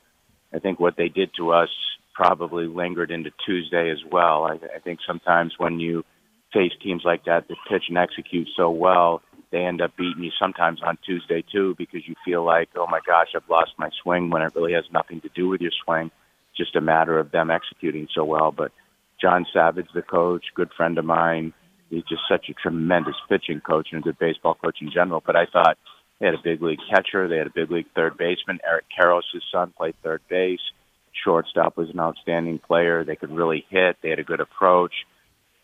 I 0.54 0.58
think 0.58 0.80
what 0.80 0.96
they 0.96 1.08
did 1.08 1.30
to 1.36 1.52
us 1.52 1.68
probably 2.14 2.66
lingered 2.66 3.10
into 3.10 3.30
Tuesday 3.44 3.90
as 3.90 3.98
well. 4.10 4.44
I, 4.44 4.54
I 4.76 4.78
think 4.82 5.00
sometimes 5.06 5.54
when 5.58 5.78
you 5.80 6.04
face 6.52 6.72
teams 6.82 7.02
like 7.04 7.24
that 7.26 7.48
that 7.48 7.56
pitch 7.68 7.84
and 7.88 7.98
execute 7.98 8.48
so 8.56 8.70
well, 8.70 9.22
they 9.50 9.64
end 9.64 9.80
up 9.80 9.96
beating 9.96 10.24
you 10.24 10.30
sometimes 10.38 10.80
on 10.82 10.98
Tuesday 11.04 11.42
too 11.52 11.74
because 11.78 12.06
you 12.06 12.14
feel 12.24 12.44
like, 12.44 12.68
oh 12.76 12.86
my 12.86 13.00
gosh, 13.06 13.28
I've 13.34 13.48
lost 13.48 13.72
my 13.78 13.90
swing 14.02 14.30
when 14.30 14.42
it 14.42 14.54
really 14.54 14.72
has 14.72 14.84
nothing 14.92 15.20
to 15.22 15.28
do 15.34 15.48
with 15.48 15.60
your 15.60 15.72
swing. 15.84 16.10
Just 16.56 16.76
a 16.76 16.80
matter 16.80 17.18
of 17.18 17.30
them 17.30 17.50
executing 17.50 18.08
so 18.14 18.24
well. 18.24 18.52
But 18.52 18.72
John 19.20 19.46
Savage, 19.52 19.88
the 19.94 20.02
coach, 20.02 20.46
good 20.54 20.70
friend 20.76 20.98
of 20.98 21.04
mine, 21.04 21.52
he's 21.90 22.04
just 22.04 22.22
such 22.28 22.48
a 22.48 22.54
tremendous 22.54 23.16
pitching 23.28 23.60
coach 23.60 23.88
and 23.92 24.00
a 24.00 24.04
good 24.04 24.18
baseball 24.18 24.54
coach 24.54 24.78
in 24.80 24.90
general. 24.90 25.22
But 25.24 25.36
I 25.36 25.46
thought 25.46 25.78
They 26.18 26.26
had 26.26 26.34
a 26.34 26.42
big 26.42 26.62
league 26.62 26.80
catcher. 26.90 27.28
They 27.28 27.36
had 27.36 27.46
a 27.46 27.50
big 27.54 27.70
league 27.70 27.86
third 27.94 28.16
baseman. 28.16 28.58
Eric 28.66 28.86
Karros, 28.98 29.22
his 29.32 29.42
son, 29.52 29.72
played 29.76 29.94
third 30.02 30.22
base. 30.28 30.60
Shortstop 31.24 31.76
was 31.76 31.90
an 31.90 32.00
outstanding 32.00 32.58
player. 32.58 33.04
They 33.04 33.16
could 33.16 33.30
really 33.30 33.64
hit. 33.70 33.96
They 34.02 34.10
had 34.10 34.18
a 34.18 34.24
good 34.24 34.40
approach. 34.40 34.92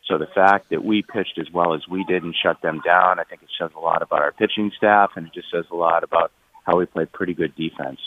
So 0.06 0.18
the 0.18 0.26
fact 0.26 0.70
that 0.70 0.84
we 0.84 1.02
pitched 1.02 1.38
as 1.38 1.50
well 1.52 1.74
as 1.74 1.86
we 1.88 2.04
did 2.04 2.22
and 2.24 2.34
shut 2.34 2.60
them 2.60 2.80
down, 2.84 3.20
I 3.20 3.24
think 3.24 3.42
it 3.42 3.48
says 3.58 3.70
a 3.76 3.80
lot 3.80 4.02
about 4.02 4.20
our 4.20 4.32
pitching 4.32 4.72
staff, 4.76 5.12
and 5.16 5.26
it 5.26 5.32
just 5.32 5.50
says 5.50 5.64
a 5.70 5.76
lot 5.76 6.02
about 6.02 6.32
how 6.64 6.76
we 6.76 6.86
played 6.86 7.12
pretty 7.12 7.34
good 7.34 7.54
defense. 7.54 8.00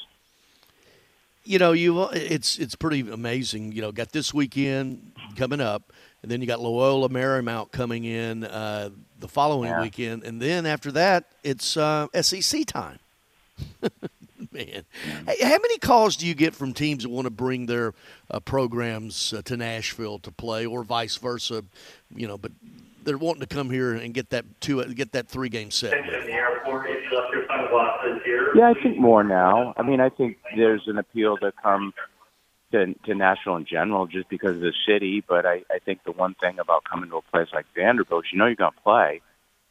You 1.45 1.59
know, 1.59 1.73
you 1.73 2.03
it's 2.09 2.57
it's 2.57 2.75
pretty 2.75 3.01
amazing. 3.01 3.71
You 3.71 3.81
know, 3.81 3.91
got 3.91 4.11
this 4.11 4.33
weekend 4.33 5.11
coming 5.35 5.61
up, 5.61 5.93
and 6.23 6.31
then 6.31 6.41
you 6.41 6.47
got 6.47 6.59
Loyola 6.59 7.07
Marymount 7.07 7.71
coming 7.71 8.03
in 8.03 8.43
uh, 8.43 8.89
the 9.19 9.27
following 9.27 9.69
Yeah. 9.69 9.81
weekend, 9.81 10.23
and 10.23 10.41
then 10.41 10.65
after 10.65 10.91
that, 10.93 11.25
it's 11.43 11.77
uh, 11.77 12.07
SEC 12.19 12.65
time. 12.65 12.99
Man, 14.51 14.83
hey, 15.27 15.43
how 15.43 15.57
many 15.57 15.77
calls 15.77 16.17
do 16.17 16.27
you 16.27 16.35
get 16.35 16.53
from 16.53 16.73
teams 16.73 17.03
that 17.03 17.09
want 17.09 17.25
to 17.25 17.31
bring 17.31 17.67
their 17.67 17.93
uh, 18.29 18.39
programs 18.39 19.33
uh, 19.33 19.41
to 19.43 19.55
Nashville 19.55 20.19
to 20.19 20.31
play, 20.31 20.65
or 20.65 20.83
vice 20.83 21.15
versa? 21.15 21.63
You 22.13 22.27
know, 22.27 22.37
but 22.37 22.51
they're 23.03 23.17
wanting 23.17 23.41
to 23.41 23.47
come 23.47 23.69
here 23.69 23.93
and 23.93 24.13
get 24.13 24.31
that 24.31 24.45
two 24.59 24.83
get 24.93 25.13
that 25.13 25.27
three 25.27 25.49
game 25.49 25.71
set. 25.71 25.93
Yeah, 28.55 28.69
I 28.69 28.81
think 28.81 28.97
more 28.97 29.23
now. 29.23 29.73
I 29.77 29.83
mean, 29.83 29.99
I 29.99 30.09
think 30.09 30.37
there's 30.55 30.87
an 30.87 30.97
appeal 30.97 31.37
to 31.37 31.51
come 31.61 31.93
to, 32.71 32.93
to 32.93 33.15
Nashville 33.15 33.55
in 33.57 33.65
general 33.65 34.07
just 34.07 34.29
because 34.29 34.55
of 34.55 34.61
the 34.61 34.73
city. 34.87 35.23
But 35.25 35.45
I, 35.45 35.63
I 35.71 35.79
think 35.83 36.03
the 36.03 36.11
one 36.11 36.35
thing 36.35 36.59
about 36.59 36.83
coming 36.83 37.09
to 37.09 37.17
a 37.17 37.21
place 37.21 37.47
like 37.53 37.65
Vanderbilt, 37.75 38.25
you 38.31 38.37
know 38.37 38.45
you're 38.45 38.55
going 38.55 38.73
to 38.73 38.81
play, 38.81 39.21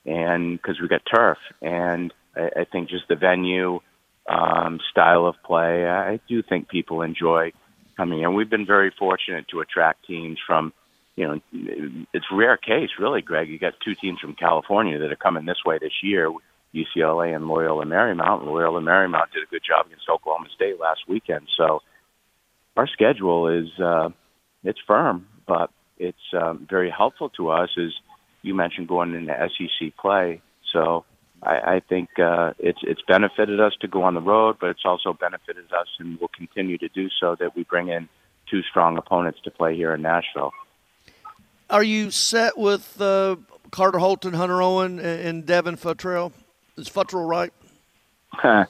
and 0.07 0.57
because 0.57 0.81
we 0.81 0.89
got 0.89 1.03
turf, 1.13 1.39
and 1.61 2.13
I, 2.37 2.51
I 2.61 2.65
think 2.71 2.89
just 2.89 3.09
the 3.09 3.17
venue, 3.17 3.81
um, 4.29 4.81
style 4.91 5.27
of 5.27 5.37
play, 5.45 5.87
I 5.87 6.21
do 6.29 6.43
think 6.43 6.69
people 6.69 7.03
enjoy 7.03 7.53
coming 7.97 8.23
in. 8.23 8.35
We've 8.35 8.51
been 8.51 8.67
very 8.67 8.93
fortunate 8.99 9.47
to 9.49 9.61
attract 9.61 10.07
teams 10.07 10.39
from, 10.47 10.73
you 11.17 11.29
know, 11.29 12.05
it's 12.13 12.27
rare 12.33 12.57
case, 12.57 12.91
really, 12.99 13.23
Greg. 13.23 13.49
You 13.49 13.59
got 13.59 13.75
two 13.85 13.95
teams 13.95 14.21
from 14.21 14.35
California 14.35 14.99
that 14.99 15.13
are 15.13 15.17
coming 15.17 15.45
this 15.45 15.63
way 15.65 15.79
this 15.79 16.03
year. 16.03 16.33
UCLA 16.75 17.37
and 17.37 17.47
Loyola 17.47 17.85
Marymount. 17.85 18.45
Loyola 18.45 18.81
Marymount 18.81 19.31
did 19.33 19.45
a 19.45 19.51
good 19.51 19.63
job 19.67 19.87
against 19.87 20.09
Oklahoma 20.09 20.49
State 20.55 20.81
last 20.81 21.01
weekend. 21.07 21.47
So 21.57 21.81
our 22.77 22.89
schedule 22.89 23.49
is 23.49 23.69
uh, 23.79 24.09
it's 24.65 24.81
firm, 24.87 25.29
but 25.47 25.71
it's 25.99 26.19
um, 26.33 26.67
very 26.69 26.91
helpful 26.91 27.29
to 27.31 27.51
us. 27.51 27.71
As 27.79 27.93
you 28.43 28.55
mentioned, 28.55 28.89
going 28.89 29.15
into 29.15 29.33
SEC 29.57 29.97
play. 29.97 30.43
So 30.73 31.05
I, 31.45 31.75
I 31.77 31.81
think 31.81 32.19
uh, 32.19 32.55
it's 32.59 32.81
it's 32.83 33.03
benefited 33.07 33.61
us 33.61 33.75
to 33.81 33.89
go 33.89 34.03
on 34.03 34.15
the 34.15 34.21
road, 34.21 34.57
but 34.61 34.71
it's 34.71 34.85
also 34.85 35.13
benefited 35.13 35.73
us, 35.73 35.89
and 35.99 36.19
will 36.21 36.29
continue 36.29 36.79
to 36.79 36.89
do 36.89 37.09
so. 37.21 37.37
That 37.39 37.55
we 37.55 37.65
bring 37.65 37.89
in 37.89 38.09
two 38.51 38.63
strong 38.63 38.97
opponents 38.97 39.41
to 39.45 39.51
play 39.51 39.77
here 39.77 39.95
in 39.95 40.03
Nashville. 40.03 40.53
Are 41.71 41.83
you 41.83 42.11
set 42.11 42.57
with 42.57 43.01
uh, 43.01 43.37
Carter 43.71 43.99
Holton, 43.99 44.35
Hunter 44.35 44.63
Owen, 44.63 44.99
and 44.99 45.45
Devin 45.47 45.77
Futrell? 45.77 46.33
Is 46.77 46.89
Futrell 46.89 47.29
right? 47.29 47.53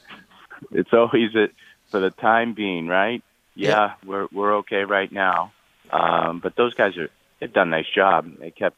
it's 0.72 0.92
always 0.92 1.34
a, 1.34 1.48
for 1.90 2.00
the 2.00 2.10
time 2.10 2.54
being, 2.54 2.87
right? 2.87 3.22
Yeah, 3.54 3.94
we're 4.04 4.26
we're 4.32 4.56
okay 4.56 4.84
right 4.84 5.10
now. 5.10 5.52
Um, 5.90 6.40
but 6.40 6.56
those 6.56 6.74
guys 6.74 6.96
are 6.96 7.08
they've 7.38 7.52
done 7.52 7.68
a 7.68 7.70
nice 7.70 7.88
job. 7.94 8.38
They 8.38 8.50
kept 8.50 8.76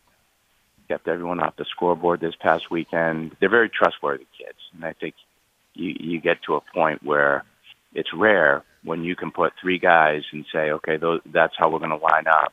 kept 0.87 1.09
everyone 1.09 1.41
off 1.41 1.57
the 1.57 1.65
scoreboard 1.65 2.21
this 2.21 2.35
past 2.41 2.71
weekend. 2.71 3.37
They're 3.41 3.49
very 3.49 3.69
trustworthy 3.69 4.27
kids, 4.39 4.59
and 4.75 4.85
I 4.85 4.93
think 4.93 5.15
you 5.75 5.95
you 5.99 6.21
get 6.21 6.43
to 6.45 6.55
a 6.55 6.61
point 6.61 7.03
where 7.03 7.45
it's 7.95 8.13
rare 8.15 8.63
when 8.85 9.05
you 9.05 9.17
can 9.17 9.31
put 9.31 9.53
three 9.61 9.79
guys 9.79 10.23
and 10.33 10.45
say, 10.53 10.71
okay, 10.71 10.97
those, 10.97 11.21
that's 11.27 11.55
how 11.59 11.71
we're 11.71 11.81
going 11.81 11.91
to 11.91 11.97
line 11.97 12.27
up. 12.27 12.53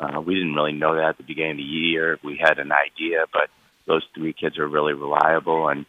Uh, 0.00 0.20
we 0.20 0.34
didn't 0.34 0.54
really 0.54 0.72
know 0.72 0.94
that 0.96 1.10
at 1.10 1.16
the 1.18 1.22
beginning 1.22 1.52
of 1.52 1.56
the 1.58 1.62
year. 1.62 2.18
We 2.22 2.36
had 2.36 2.58
an 2.58 2.72
idea, 2.72 3.24
but 3.32 3.48
those 3.86 4.04
three 4.14 4.32
kids 4.32 4.58
are 4.58 4.66
really 4.66 4.92
reliable, 4.92 5.68
and 5.68 5.86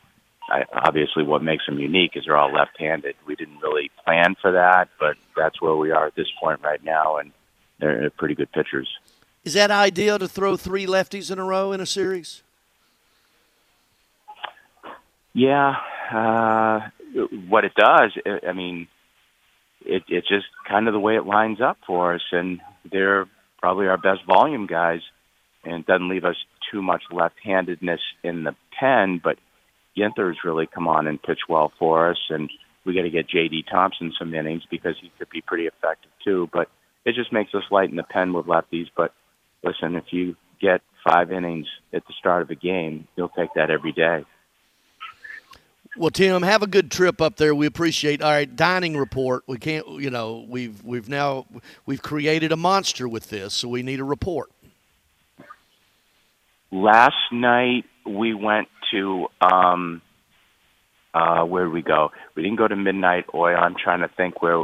I, 0.49 0.63
obviously, 0.73 1.23
what 1.23 1.43
makes 1.43 1.65
them 1.65 1.79
unique 1.79 2.11
is 2.15 2.25
they're 2.25 2.37
all 2.37 2.51
left-handed. 2.51 3.15
We 3.27 3.35
didn't 3.35 3.59
really 3.59 3.91
plan 4.03 4.35
for 4.41 4.51
that, 4.53 4.89
but 4.99 5.15
that's 5.35 5.61
where 5.61 5.75
we 5.75 5.91
are 5.91 6.07
at 6.07 6.15
this 6.15 6.31
point 6.41 6.61
right 6.63 6.83
now, 6.83 7.17
and 7.17 7.31
they're 7.79 8.09
pretty 8.09 8.35
good 8.35 8.51
pitchers. 8.51 8.89
Is 9.43 9.53
that 9.53 9.71
ideal 9.71 10.19
to 10.19 10.27
throw 10.27 10.57
three 10.57 10.85
lefties 10.85 11.31
in 11.31 11.39
a 11.39 11.43
row 11.43 11.71
in 11.71 11.79
a 11.79 11.85
series? 11.85 12.43
Yeah, 15.33 15.75
uh, 16.11 16.89
what 17.47 17.63
it 17.63 17.73
does, 17.75 18.11
I 18.47 18.51
mean, 18.53 18.87
it, 19.85 20.03
it's 20.07 20.27
just 20.27 20.45
kind 20.67 20.87
of 20.87 20.93
the 20.93 20.99
way 20.99 21.15
it 21.15 21.25
lines 21.25 21.61
up 21.61 21.77
for 21.85 22.13
us, 22.13 22.21
and 22.31 22.59
they're 22.91 23.25
probably 23.59 23.87
our 23.87 23.97
best 23.97 24.25
volume 24.25 24.67
guys, 24.67 25.01
and 25.63 25.81
it 25.81 25.85
doesn't 25.85 26.09
leave 26.09 26.25
us 26.25 26.35
too 26.71 26.81
much 26.81 27.03
left-handedness 27.11 28.01
in 28.23 28.43
the 28.43 28.55
pen. 28.77 29.21
But 29.23 29.37
Ginther's 29.97 30.39
really 30.43 30.67
come 30.67 30.87
on 30.87 31.07
and 31.07 31.21
pitch 31.21 31.41
well 31.47 31.71
for 31.79 32.09
us, 32.09 32.19
and 32.29 32.49
we 32.85 32.93
got 32.93 33.03
to 33.03 33.09
get 33.09 33.29
J.D. 33.29 33.65
Thompson 33.69 34.13
some 34.17 34.33
innings 34.33 34.63
because 34.69 34.95
he 35.01 35.11
could 35.17 35.29
be 35.29 35.41
pretty 35.41 35.65
effective 35.65 36.11
too. 36.23 36.49
But 36.51 36.69
it 37.05 37.15
just 37.15 37.33
makes 37.33 37.53
us 37.53 37.63
light 37.71 37.89
in 37.89 37.95
the 37.95 38.03
pen 38.03 38.33
with 38.33 38.45
lefties. 38.45 38.87
But 38.95 39.13
listen, 39.63 39.95
if 39.95 40.05
you 40.11 40.35
get 40.61 40.81
five 41.07 41.31
innings 41.31 41.67
at 41.93 42.05
the 42.07 42.13
start 42.19 42.41
of 42.41 42.49
a 42.49 42.55
game, 42.55 43.07
you'll 43.15 43.29
take 43.29 43.53
that 43.55 43.69
every 43.69 43.91
day. 43.91 44.25
Well, 45.97 46.11
Tim, 46.11 46.43
have 46.43 46.61
a 46.61 46.67
good 46.67 46.91
trip 46.91 47.21
up 47.21 47.37
there. 47.37 47.53
We 47.55 47.65
appreciate. 47.65 48.21
All 48.21 48.31
right, 48.31 48.53
dining 48.55 48.95
report. 48.95 49.43
We 49.47 49.57
can't, 49.57 49.87
you 49.99 50.09
know, 50.11 50.45
we've 50.47 50.83
we've 50.83 51.09
now 51.09 51.45
we've 51.85 52.01
created 52.01 52.51
a 52.51 52.55
monster 52.57 53.07
with 53.07 53.29
this, 53.29 53.53
so 53.53 53.67
we 53.67 53.81
need 53.83 53.99
a 53.99 54.03
report. 54.03 54.51
last 56.71 57.15
night 57.31 57.85
we 58.05 58.33
went 58.33 58.67
to 58.91 59.27
um 59.41 60.01
uh 61.13 61.43
where 61.43 61.65
did 61.65 61.73
we 61.73 61.81
go 61.81 62.11
we 62.35 62.43
didn't 62.43 62.57
go 62.57 62.67
to 62.67 62.75
midnight 62.75 63.25
oil 63.33 63.57
i'm 63.57 63.75
trying 63.75 64.01
to 64.01 64.07
think 64.15 64.41
where 64.41 64.63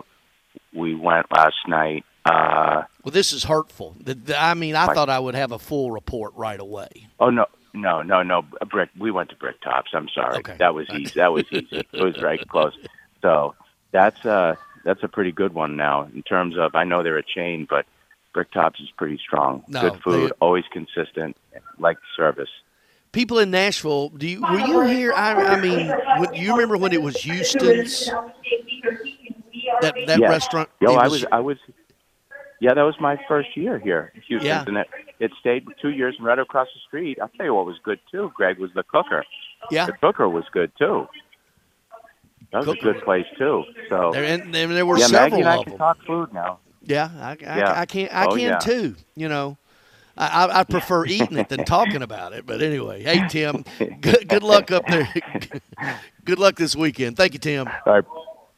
we 0.73 0.93
went 0.95 1.25
last 1.31 1.55
night 1.67 2.03
uh 2.25 2.83
Well, 3.03 3.11
this 3.11 3.31
is 3.33 3.43
hurtful. 3.43 3.95
The- 3.99 4.15
the- 4.15 4.41
I 4.41 4.53
mean, 4.55 4.75
I 4.75 4.87
Right. 4.87 4.95
thought 4.95 5.09
I 5.09 5.19
would 5.19 5.35
have 5.35 5.51
a 5.51 5.59
full 5.59 5.91
report 5.91 6.33
right 6.35 6.59
away. 6.59 6.89
oh 7.19 7.29
no 7.29 7.45
no 7.73 8.01
no 8.01 8.23
no 8.23 8.41
brick 8.69 8.89
we 8.97 9.11
went 9.11 9.29
to 9.29 9.35
Bricktop's 9.35 9.91
i'm 9.93 10.07
sorry 10.07 10.37
Okay. 10.37 10.55
that 10.59 10.73
was 10.73 10.89
easy 10.91 11.11
that 11.19 11.33
was 11.33 11.43
easy 11.51 11.83
it 11.91 12.01
was 12.01 12.21
right 12.21 12.39
close 12.53 12.73
so 13.21 13.53
that's 13.91 14.25
uh 14.25 14.55
that's 14.85 15.03
a 15.03 15.09
pretty 15.09 15.33
good 15.33 15.53
one 15.53 15.75
now 15.75 16.03
in 16.15 16.23
terms 16.23 16.57
of 16.57 16.73
i 16.73 16.85
know 16.85 17.03
they're 17.03 17.17
a 17.17 17.23
chain 17.23 17.67
but 17.69 17.85
Bricktop's 18.33 18.79
is 18.79 18.89
pretty 18.97 19.17
strong 19.17 19.61
No, 19.67 19.81
good 19.81 20.01
food 20.01 20.29
they- 20.29 20.35
always 20.39 20.63
consistent 20.71 21.35
like 21.77 21.97
service 22.15 22.49
People 23.11 23.39
in 23.39 23.49
Nashville, 23.51 24.09
do 24.09 24.27
you 24.27 24.41
were 24.41 24.59
you 24.59 24.81
here? 24.81 25.13
I, 25.13 25.31
I 25.55 25.61
mean, 25.61 25.87
when, 26.17 26.33
you 26.33 26.51
remember 26.51 26.75
when 26.75 26.91
it 26.91 27.01
was 27.01 27.15
Houston's 27.21 28.07
that 29.81 29.93
that 30.07 30.19
Yes. 30.19 30.29
restaurant? 30.29 30.69
Yo, 30.81 30.91
it 30.93 30.97
I 30.97 31.07
was, 31.07 31.25
I 31.31 31.39
was, 31.39 31.57
yeah, 32.61 32.73
that 32.73 32.81
was 32.83 32.95
my 32.99 33.17
first 33.27 33.55
year 33.55 33.77
here, 33.79 34.11
in 34.15 34.21
Houston, 34.21 34.47
Yeah. 34.47 34.63
and 34.67 34.77
it, 34.77 34.87
it 35.19 35.31
stayed 35.39 35.65
two 35.81 35.89
years 35.89 36.15
And 36.17 36.25
right 36.25 36.39
across 36.39 36.67
the 36.73 36.79
street. 36.87 37.19
I'll 37.21 37.29
tell 37.29 37.45
you 37.45 37.53
what 37.53 37.65
was 37.65 37.77
good 37.83 37.99
too. 38.11 38.31
Greg 38.35 38.57
was 38.59 38.71
the 38.75 38.83
cooker. 38.83 39.23
Yeah. 39.71 39.85
the 39.87 39.93
cooker 39.93 40.29
was 40.29 40.45
good 40.51 40.71
too. 40.77 41.07
That 42.51 42.65
was 42.65 42.77
a 42.77 42.81
good 42.81 43.01
place 43.03 43.25
too. 43.37 43.63
So 43.89 44.11
There, 44.13 44.23
and, 44.23 44.55
and 44.55 44.71
there 44.71 44.85
were 44.85 44.97
yeah, 44.97 45.07
several 45.07 45.41
Maggie 45.41 45.41
and 45.41 45.49
I 45.49 45.63
can 45.63 45.69
them. 45.71 45.77
talk 45.79 45.97
food 46.05 46.33
now. 46.33 46.59
Yeah, 46.83 47.09
I, 47.19 47.31
I, 47.31 47.35
Yeah. 47.57 47.79
I 47.81 47.85
can't. 47.85 48.13
I 48.13 48.25
Oh, 48.25 48.29
can 48.31 48.39
yeah. 48.39 48.57
too. 48.59 48.95
You 49.15 49.27
know, 49.27 49.57
I, 50.17 50.59
I, 50.59 50.63
prefer 50.63 51.05
eating 51.07 51.37
it 51.37 51.49
than 51.49 51.65
talking 51.65 52.01
about 52.03 52.31
it. 52.33 52.45
But 52.45 52.61
anyway, 52.61 53.03
hey 53.03 53.27
Tim, 53.27 53.65
good, 54.01 54.29
good 54.29 54.43
luck 54.43 54.71
up 54.71 54.85
there. 54.87 55.11
good 56.25 56.39
luck 56.39 56.55
this 56.55 56.75
weekend. 56.75 57.17
Thank 57.17 57.33
you, 57.33 57.39
Tim. 57.39 57.67
All 57.85 57.93
right. 57.93 58.03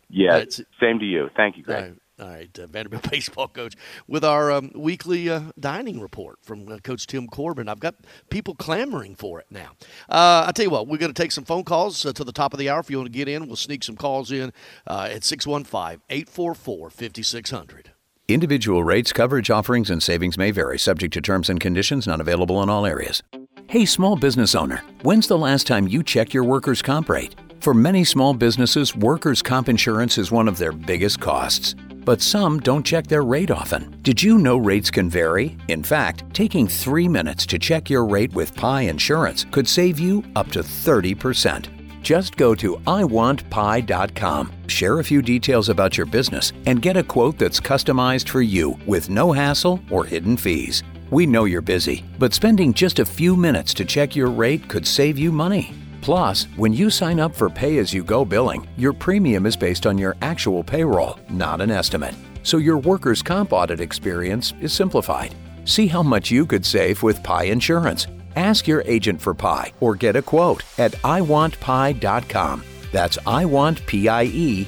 Yeah, 0.10 0.44
same 0.80 1.00
to 1.00 1.06
you. 1.06 1.30
Thank 1.36 1.58
you, 1.58 1.64
Greg. 1.64 1.96
All 2.20 2.28
right 2.28 2.60
uh, 2.60 2.68
Vanderbilt 2.68 3.10
baseball 3.12 3.48
coach 3.48 3.76
with 4.08 4.24
our 4.24 4.52
um, 4.52 4.72
weekly 4.76 5.30
uh, 5.30 5.42
dining 5.60 6.00
report 6.00 6.40
from 6.42 6.68
uh, 6.72 6.78
Coach 6.80 7.08
Tim 7.08 7.28
Corbin. 7.28 7.68
I've 7.70 7.80
got 7.80 7.96
people 8.30 8.56
clamoring 8.56 9.16
for 9.16 9.40
it 9.40 9.48
now. 9.50 9.72
Uh, 10.10 10.46
I 10.48 10.52
tell 10.54 10.66
you 10.66 10.70
what, 10.70 10.88
we're 10.88 10.98
going 10.98 11.14
to 11.14 11.22
take 11.22 11.32
some 11.32 11.46
phone 11.46 11.64
calls 11.64 12.06
uh, 12.06 12.14
to 12.14 12.24
the 12.24 12.32
top 12.32 12.54
of 12.54 12.60
the 12.60 12.70
hour. 12.70 12.80
If 12.80 12.90
you 12.90 12.98
want 12.98 13.12
to 13.12 13.18
get 13.18 13.28
in, 13.28 13.48
we'll 13.48 13.56
sneak 13.56 13.84
some 13.84 13.96
calls 13.96 14.32
in 14.32 14.52
uh, 14.88 15.10
at 15.12 15.24
615 15.24 16.02
844 16.10 16.90
5600. 16.90 17.92
Individual 18.30 18.84
rates, 18.84 19.14
coverage 19.14 19.50
offerings, 19.50 19.90
and 19.90 20.04
savings 20.04 20.38
may 20.38 20.52
vary, 20.52 20.78
subject 20.78 21.14
to 21.14 21.22
terms 21.22 21.50
and 21.50 21.62
conditions 21.62 22.06
not 22.06 22.20
available 22.20 22.62
in 22.62 22.70
all 22.70 22.86
areas. 22.86 23.24
Hey, 23.68 23.86
small 23.86 24.18
business 24.18 24.54
owner, 24.54 24.84
when's 25.04 25.28
the 25.28 25.38
last 25.38 25.66
time 25.66 25.88
you 25.88 26.04
checked 26.04 26.34
your 26.34 26.44
workers' 26.44 26.82
comp 26.82 27.10
rate? 27.10 27.36
For 27.62 27.74
many 27.74 28.04
small 28.04 28.34
businesses, 28.34 28.96
workers' 28.96 29.42
comp 29.42 29.70
insurance 29.70 30.18
is 30.18 30.32
one 30.32 30.48
of 30.48 30.58
their 30.58 30.72
biggest 30.72 31.20
costs. 31.22 31.76
But 32.08 32.22
some 32.22 32.62
don't 32.62 32.86
check 32.86 33.06
their 33.08 33.24
rate 33.24 33.52
often. 33.52 34.00
Did 34.02 34.24
you 34.24 34.38
know 34.38 34.56
rates 34.56 34.90
can 34.90 35.10
vary? 35.10 35.58
In 35.68 35.84
fact, 35.84 36.24
taking 36.34 36.66
three 36.66 37.06
minutes 37.06 37.46
to 37.48 37.60
check 37.60 37.90
your 37.90 38.06
rate 38.06 38.32
with 38.34 38.56
Pie 38.56 38.84
Insurance 38.84 39.46
could 39.52 39.68
save 39.68 40.00
you 40.00 40.24
up 40.38 40.50
to 40.52 40.60
30%. 40.60 41.68
Just 42.02 42.38
go 42.38 42.56
to 42.56 42.78
iwantpie.com, 42.88 44.52
share 44.68 45.00
a 45.00 45.04
few 45.04 45.22
details 45.22 45.68
about 45.68 45.98
your 45.98 46.06
business, 46.06 46.54
and 46.66 46.82
get 46.82 46.96
a 46.96 47.04
quote 47.04 47.38
that's 47.38 47.60
customized 47.60 48.30
for 48.30 48.42
you 48.42 48.80
with 48.86 49.10
no 49.10 49.34
hassle 49.34 49.82
or 49.90 50.06
hidden 50.06 50.38
fees. 50.38 50.84
We 51.12 51.26
know 51.26 51.44
you're 51.44 51.62
busy, 51.62 52.06
but 52.20 52.34
spending 52.34 52.74
just 52.74 53.00
a 53.00 53.06
few 53.06 53.36
minutes 53.36 53.74
to 53.74 53.84
check 53.84 54.16
your 54.16 54.30
rate 54.30 54.70
could 54.70 54.88
save 54.88 55.20
you 55.20 55.34
money. 55.34 55.74
Plus, 56.02 56.46
when 56.56 56.74
you 56.74 56.90
sign 56.90 57.20
up 57.20 57.36
for 57.36 57.50
pay 57.50 57.78
as 57.78 57.94
you 57.94 58.04
go 58.04 58.24
billing, 58.24 58.68
your 58.78 58.94
premium 58.94 59.46
is 59.46 59.56
based 59.56 59.86
on 59.86 59.98
your 59.98 60.16
actual 60.22 60.64
payroll, 60.64 61.20
not 61.30 61.62
an 61.62 61.72
estimate. 61.72 62.16
So 62.44 62.58
your 62.58 62.78
workers' 62.78 63.22
comp 63.22 63.52
audit 63.52 63.82
experience 63.82 64.54
is 64.62 64.72
simplified. 64.74 65.36
See 65.66 65.88
how 65.88 66.02
much 66.02 66.32
you 66.32 66.46
could 66.46 66.66
save 66.66 67.04
with 67.04 67.22
Pie 67.24 67.46
Insurance. 67.46 68.08
Ask 68.36 68.68
your 68.68 68.84
agent 68.86 69.20
for 69.22 69.34
Pie 69.34 69.74
or 69.80 69.96
get 69.96 70.16
a 70.16 70.22
quote 70.22 70.64
at 70.78 70.94
iwantpie.com. 70.94 72.64
That's 72.92 73.18
iwantpie.com. 73.18 74.68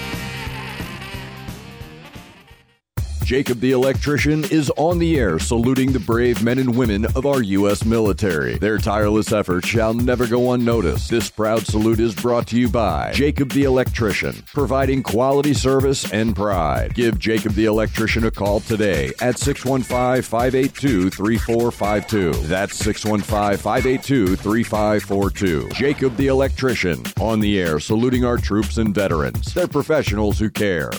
Jacob 3.23 3.59
the 3.59 3.71
Electrician 3.71 4.43
is 4.45 4.69
on 4.77 4.99
the 4.99 5.17
air 5.17 5.39
saluting 5.39 5.91
the 5.91 5.99
brave 5.99 6.43
men 6.43 6.59
and 6.59 6.75
women 6.75 7.05
of 7.15 7.25
our 7.25 7.41
U.S. 7.41 7.85
military. 7.85 8.57
Their 8.57 8.77
tireless 8.77 9.31
efforts 9.31 9.67
shall 9.67 9.93
never 9.93 10.27
go 10.27 10.51
unnoticed. 10.53 11.09
This 11.09 11.29
proud 11.29 11.65
salute 11.65 11.99
is 11.99 12.13
brought 12.13 12.47
to 12.47 12.59
you 12.59 12.67
by 12.69 13.11
Jacob 13.13 13.51
the 13.51 13.63
Electrician, 13.63 14.43
providing 14.53 15.03
quality 15.03 15.53
service 15.53 16.11
and 16.11 16.35
pride. 16.35 16.93
Give 16.93 17.17
Jacob 17.17 17.53
the 17.53 17.65
Electrician 17.65 18.25
a 18.25 18.31
call 18.31 18.59
today 18.59 19.11
at 19.21 19.37
615 19.37 20.23
582 20.23 21.09
3452. 21.09 22.47
That's 22.47 22.75
615 22.77 23.57
582 23.57 24.35
3542. 24.35 25.69
Jacob 25.69 26.15
the 26.17 26.27
Electrician 26.27 27.03
on 27.19 27.39
the 27.39 27.61
air 27.61 27.79
saluting 27.79 28.25
our 28.25 28.37
troops 28.37 28.77
and 28.77 28.93
veterans. 28.93 29.53
They're 29.53 29.67
professionals 29.67 30.39
who 30.39 30.49
care. 30.49 30.91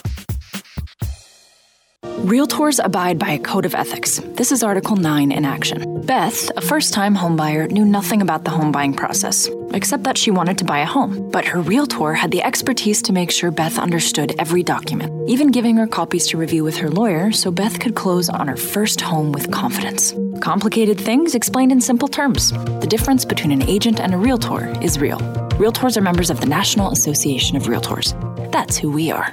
Realtors 2.23 2.79
abide 2.81 3.19
by 3.19 3.33
a 3.33 3.39
code 3.41 3.67
of 3.67 3.75
ethics. 3.75 4.21
This 4.37 4.53
is 4.53 4.63
Article 4.63 4.95
9 4.95 5.33
in 5.33 5.45
action. 5.45 6.01
Beth, 6.03 6.57
a 6.57 6.61
first 6.61 6.95
time 6.95 7.17
homebuyer, 7.17 7.69
knew 7.69 7.85
nothing 7.85 8.23
about 8.23 8.45
the 8.45 8.51
home 8.53 8.71
buying 8.71 8.95
process, 8.95 9.51
except 9.75 10.05
that 10.05 10.17
she 10.17 10.31
wanted 10.31 10.57
to 10.59 10.65
buy 10.65 10.79
a 10.79 10.87
home. 10.87 11.33
But 11.33 11.45
her 11.47 11.61
realtor 11.61 12.15
had 12.15 12.31
the 12.31 12.45
expertise 12.45 13.03
to 13.03 13.13
make 13.13 13.33
sure 13.33 13.51
Beth 13.51 13.77
understood 13.77 14.37
every 14.39 14.63
document, 14.63 15.29
even 15.29 15.51
giving 15.51 15.77
her 15.79 15.89
copies 15.89 16.29
to 16.29 16.37
review 16.37 16.63
with 16.63 16.77
her 16.77 16.89
lawyer 16.89 17.33
so 17.33 17.51
Beth 17.51 17.81
could 17.81 17.97
close 17.97 18.29
on 18.29 18.47
her 18.47 18.57
first 18.57 19.01
home 19.01 19.33
with 19.33 19.51
confidence. 19.51 20.15
Complicated 20.41 21.01
things 21.01 21.35
explained 21.35 21.73
in 21.73 21.81
simple 21.81 22.07
terms. 22.07 22.53
The 22.53 22.87
difference 22.89 23.25
between 23.25 23.51
an 23.51 23.69
agent 23.69 23.99
and 23.99 24.15
a 24.15 24.17
realtor 24.17 24.73
is 24.81 25.01
real. 25.01 25.19
Realtors 25.59 25.97
are 25.97 26.03
members 26.03 26.31
of 26.31 26.41
the 26.41 26.47
National 26.47 26.93
Association 26.93 27.57
of 27.57 27.65
Realtors. 27.65 28.15
That's 28.53 28.77
who 28.79 28.93
we 28.93 29.11
are. 29.11 29.33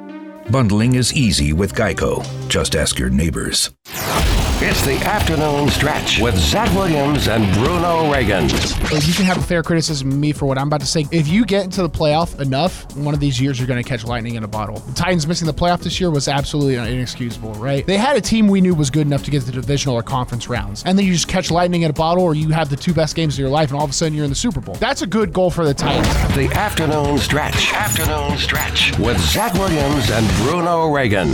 Bundling 0.51 0.95
is 0.95 1.13
easy 1.13 1.53
with 1.53 1.73
Geico. 1.73 2.25
Just 2.49 2.75
ask 2.75 2.99
your 2.99 3.09
neighbors. 3.09 3.69
It's 4.63 4.85
the 4.85 4.93
afternoon 4.97 5.69
stretch 5.69 6.19
with 6.19 6.37
Zach 6.37 6.71
Williams 6.75 7.27
and 7.27 7.51
Bruno 7.55 8.13
Reagan. 8.13 8.43
You 8.43 9.13
can 9.15 9.25
have 9.25 9.39
a 9.39 9.41
fair 9.41 9.63
criticism 9.63 10.11
of 10.11 10.17
me 10.19 10.33
for 10.33 10.45
what 10.45 10.59
I'm 10.59 10.67
about 10.67 10.81
to 10.81 10.85
say. 10.85 11.07
If 11.11 11.27
you 11.27 11.45
get 11.45 11.63
into 11.63 11.81
the 11.81 11.89
playoff 11.89 12.39
enough, 12.39 12.95
one 12.95 13.15
of 13.15 13.19
these 13.19 13.41
years 13.41 13.57
you're 13.57 13.67
going 13.67 13.81
to 13.83 13.89
catch 13.89 14.05
lightning 14.05 14.35
in 14.35 14.43
a 14.43 14.47
bottle. 14.47 14.77
The 14.77 14.93
Titans 14.93 15.25
missing 15.25 15.47
the 15.47 15.53
playoff 15.53 15.81
this 15.81 15.99
year 15.99 16.11
was 16.11 16.27
absolutely 16.27 16.75
inexcusable, 16.75 17.55
right? 17.55 17.83
They 17.87 17.97
had 17.97 18.17
a 18.17 18.21
team 18.21 18.47
we 18.47 18.61
knew 18.61 18.75
was 18.75 18.91
good 18.91 19.07
enough 19.07 19.23
to 19.23 19.31
get 19.31 19.39
to 19.39 19.47
the 19.47 19.51
divisional 19.51 19.95
or 19.95 20.03
conference 20.03 20.47
rounds, 20.47 20.83
and 20.85 20.95
then 20.95 21.07
you 21.07 21.13
just 21.13 21.27
catch 21.27 21.49
lightning 21.49 21.81
in 21.81 21.89
a 21.89 21.93
bottle, 21.93 22.23
or 22.23 22.35
you 22.35 22.49
have 22.49 22.69
the 22.69 22.75
two 22.75 22.93
best 22.93 23.15
games 23.15 23.33
of 23.33 23.39
your 23.39 23.49
life, 23.49 23.71
and 23.71 23.79
all 23.79 23.85
of 23.85 23.89
a 23.89 23.93
sudden 23.93 24.13
you're 24.13 24.25
in 24.25 24.29
the 24.29 24.35
Super 24.35 24.61
Bowl. 24.61 24.75
That's 24.75 25.01
a 25.01 25.07
good 25.07 25.33
goal 25.33 25.49
for 25.49 25.65
the 25.65 25.73
Titans. 25.73 26.07
The 26.35 26.53
afternoon 26.53 27.17
stretch. 27.17 27.73
Afternoon 27.73 28.37
stretch 28.37 28.95
with 28.99 29.19
Zach 29.21 29.55
Williams 29.55 30.11
and 30.11 30.27
Bruno 30.43 30.91
Reagan. 30.93 31.29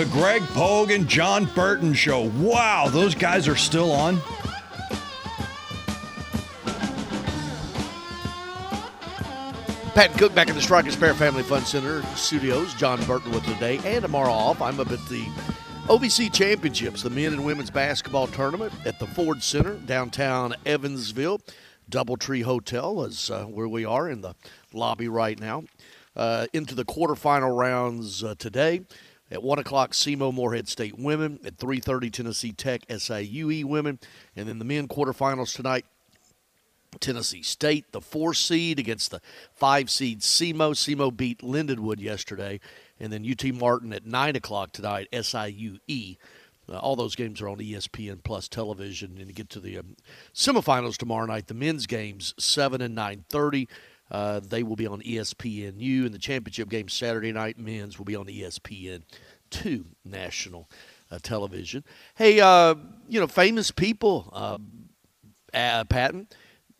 The 0.00 0.06
Greg 0.06 0.40
Pogue 0.54 0.90
and 0.92 1.06
John 1.06 1.44
Burton 1.54 1.92
Show. 1.92 2.30
Wow, 2.38 2.88
those 2.88 3.14
guys 3.14 3.46
are 3.46 3.54
still 3.54 3.92
on. 3.92 4.16
Pat 9.92 10.10
Cook 10.16 10.34
back 10.34 10.48
in 10.48 10.54
the 10.54 10.62
Strike 10.62 10.86
and 10.86 10.94
Spare 10.94 11.12
Family 11.12 11.42
Fun 11.42 11.66
Center 11.66 12.02
studios. 12.16 12.72
John 12.76 13.04
Burton 13.04 13.30
with 13.30 13.44
today 13.44 13.78
and 13.84 14.00
tomorrow 14.00 14.32
off. 14.32 14.62
I'm 14.62 14.80
up 14.80 14.90
at 14.90 15.06
the 15.10 15.22
OVC 15.84 16.32
Championships, 16.32 17.02
the 17.02 17.10
men 17.10 17.34
and 17.34 17.44
women's 17.44 17.70
basketball 17.70 18.26
tournament 18.28 18.72
at 18.86 18.98
the 18.98 19.06
Ford 19.06 19.42
Center, 19.42 19.74
downtown 19.74 20.54
Evansville. 20.64 21.42
Doubletree 21.90 22.44
Hotel 22.44 23.04
is 23.04 23.30
uh, 23.30 23.44
where 23.44 23.68
we 23.68 23.84
are 23.84 24.08
in 24.08 24.22
the 24.22 24.34
lobby 24.72 25.08
right 25.08 25.38
now. 25.38 25.64
Uh, 26.16 26.46
into 26.54 26.74
the 26.74 26.86
quarterfinal 26.86 27.54
rounds 27.54 28.24
uh, 28.24 28.34
today. 28.38 28.80
At 29.30 29.42
1 29.42 29.58
o'clock, 29.60 29.92
SEMO 29.92 30.32
Morehead 30.32 30.68
State 30.68 30.98
women. 30.98 31.38
At 31.44 31.56
3.30, 31.56 32.12
Tennessee 32.12 32.52
Tech 32.52 32.86
SIUE 32.88 33.64
women. 33.64 33.98
And 34.34 34.48
then 34.48 34.58
the 34.58 34.64
men 34.64 34.88
quarterfinals 34.88 35.54
tonight, 35.54 35.84
Tennessee 36.98 37.42
State, 37.42 37.92
the 37.92 38.00
four 38.00 38.34
seed 38.34 38.80
against 38.80 39.12
the 39.12 39.20
five 39.54 39.88
seed 39.90 40.20
SEMO. 40.20 40.74
SEMO 40.74 41.16
beat 41.16 41.40
Lindenwood 41.40 42.00
yesterday. 42.00 42.58
And 42.98 43.12
then 43.12 43.24
UT 43.28 43.54
Martin 43.54 43.92
at 43.92 44.04
9 44.04 44.36
o'clock 44.36 44.72
tonight, 44.72 45.08
SIUE. 45.12 46.16
Uh, 46.68 46.78
all 46.78 46.96
those 46.96 47.16
games 47.16 47.40
are 47.40 47.48
on 47.48 47.58
ESPN 47.58 48.22
Plus 48.22 48.48
television. 48.48 49.16
And 49.18 49.28
you 49.28 49.34
get 49.34 49.50
to 49.50 49.60
the 49.60 49.78
um, 49.78 49.96
semifinals 50.34 50.96
tomorrow 50.96 51.26
night. 51.26 51.46
The 51.46 51.54
men's 51.54 51.86
games, 51.86 52.34
7 52.38 52.80
and 52.80 52.96
9.30. 52.96 53.68
Uh, 54.10 54.40
they 54.40 54.62
will 54.62 54.76
be 54.76 54.86
on 54.86 55.00
ESPNU, 55.02 56.04
and 56.04 56.12
the 56.12 56.18
championship 56.18 56.68
game 56.68 56.88
Saturday 56.88 57.32
night 57.32 57.58
men's 57.58 57.98
will 57.98 58.04
be 58.04 58.16
on 58.16 58.26
ESPN 58.26 59.02
two 59.50 59.84
national 60.04 60.68
uh, 61.10 61.18
television. 61.22 61.84
Hey, 62.14 62.40
uh, 62.40 62.74
you 63.08 63.20
know, 63.20 63.26
famous 63.26 63.70
people, 63.70 64.30
uh, 64.32 64.58
uh, 65.52 65.84
Patton, 65.84 66.28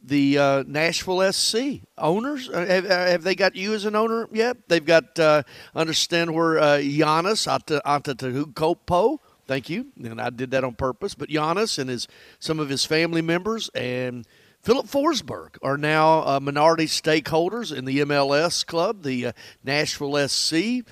the 0.03 0.39
uh, 0.39 0.65
Nashville 0.67 1.33
SC 1.33 1.83
owners. 1.99 2.49
uh, 2.49 2.65
Have, 2.65 2.87
have 2.87 3.23
they 3.23 3.35
got 3.35 3.55
you 3.55 3.75
as 3.75 3.85
an 3.85 3.95
owner 3.95 4.29
yet? 4.33 4.57
They've 4.69 4.85
got 4.85 5.19
uh, 5.19 5.43
understand 5.75 6.35
where 6.35 6.59
uh, 6.59 6.79
Giannis 6.79 7.47
Antetokounmpo. 7.85 9.19
Thank 9.47 9.69
you, 9.69 9.87
and 10.03 10.21
I 10.21 10.31
did 10.31 10.53
that 10.53 10.63
on 10.63 10.75
purpose. 10.75 11.15
But 11.15 11.29
Giannis 11.29 11.79
and 11.79 11.91
his 11.91 12.07
some 12.39 12.61
of 12.61 12.69
his 12.69 12.85
family 12.85 13.21
members 13.21 13.69
and 13.75 14.27
Filip 14.63 14.87
Forsberg 14.87 15.57
are 15.63 15.79
now 15.79 16.21
uh, 16.27 16.39
minority 16.39 16.85
stakeholders 16.85 17.75
in 17.75 17.87
the 17.87 18.01
MLS 18.01 18.65
club, 18.65 19.03
the 19.05 19.29
uh, 19.29 19.33
Nashville 19.65 20.29
SC, 20.29 20.85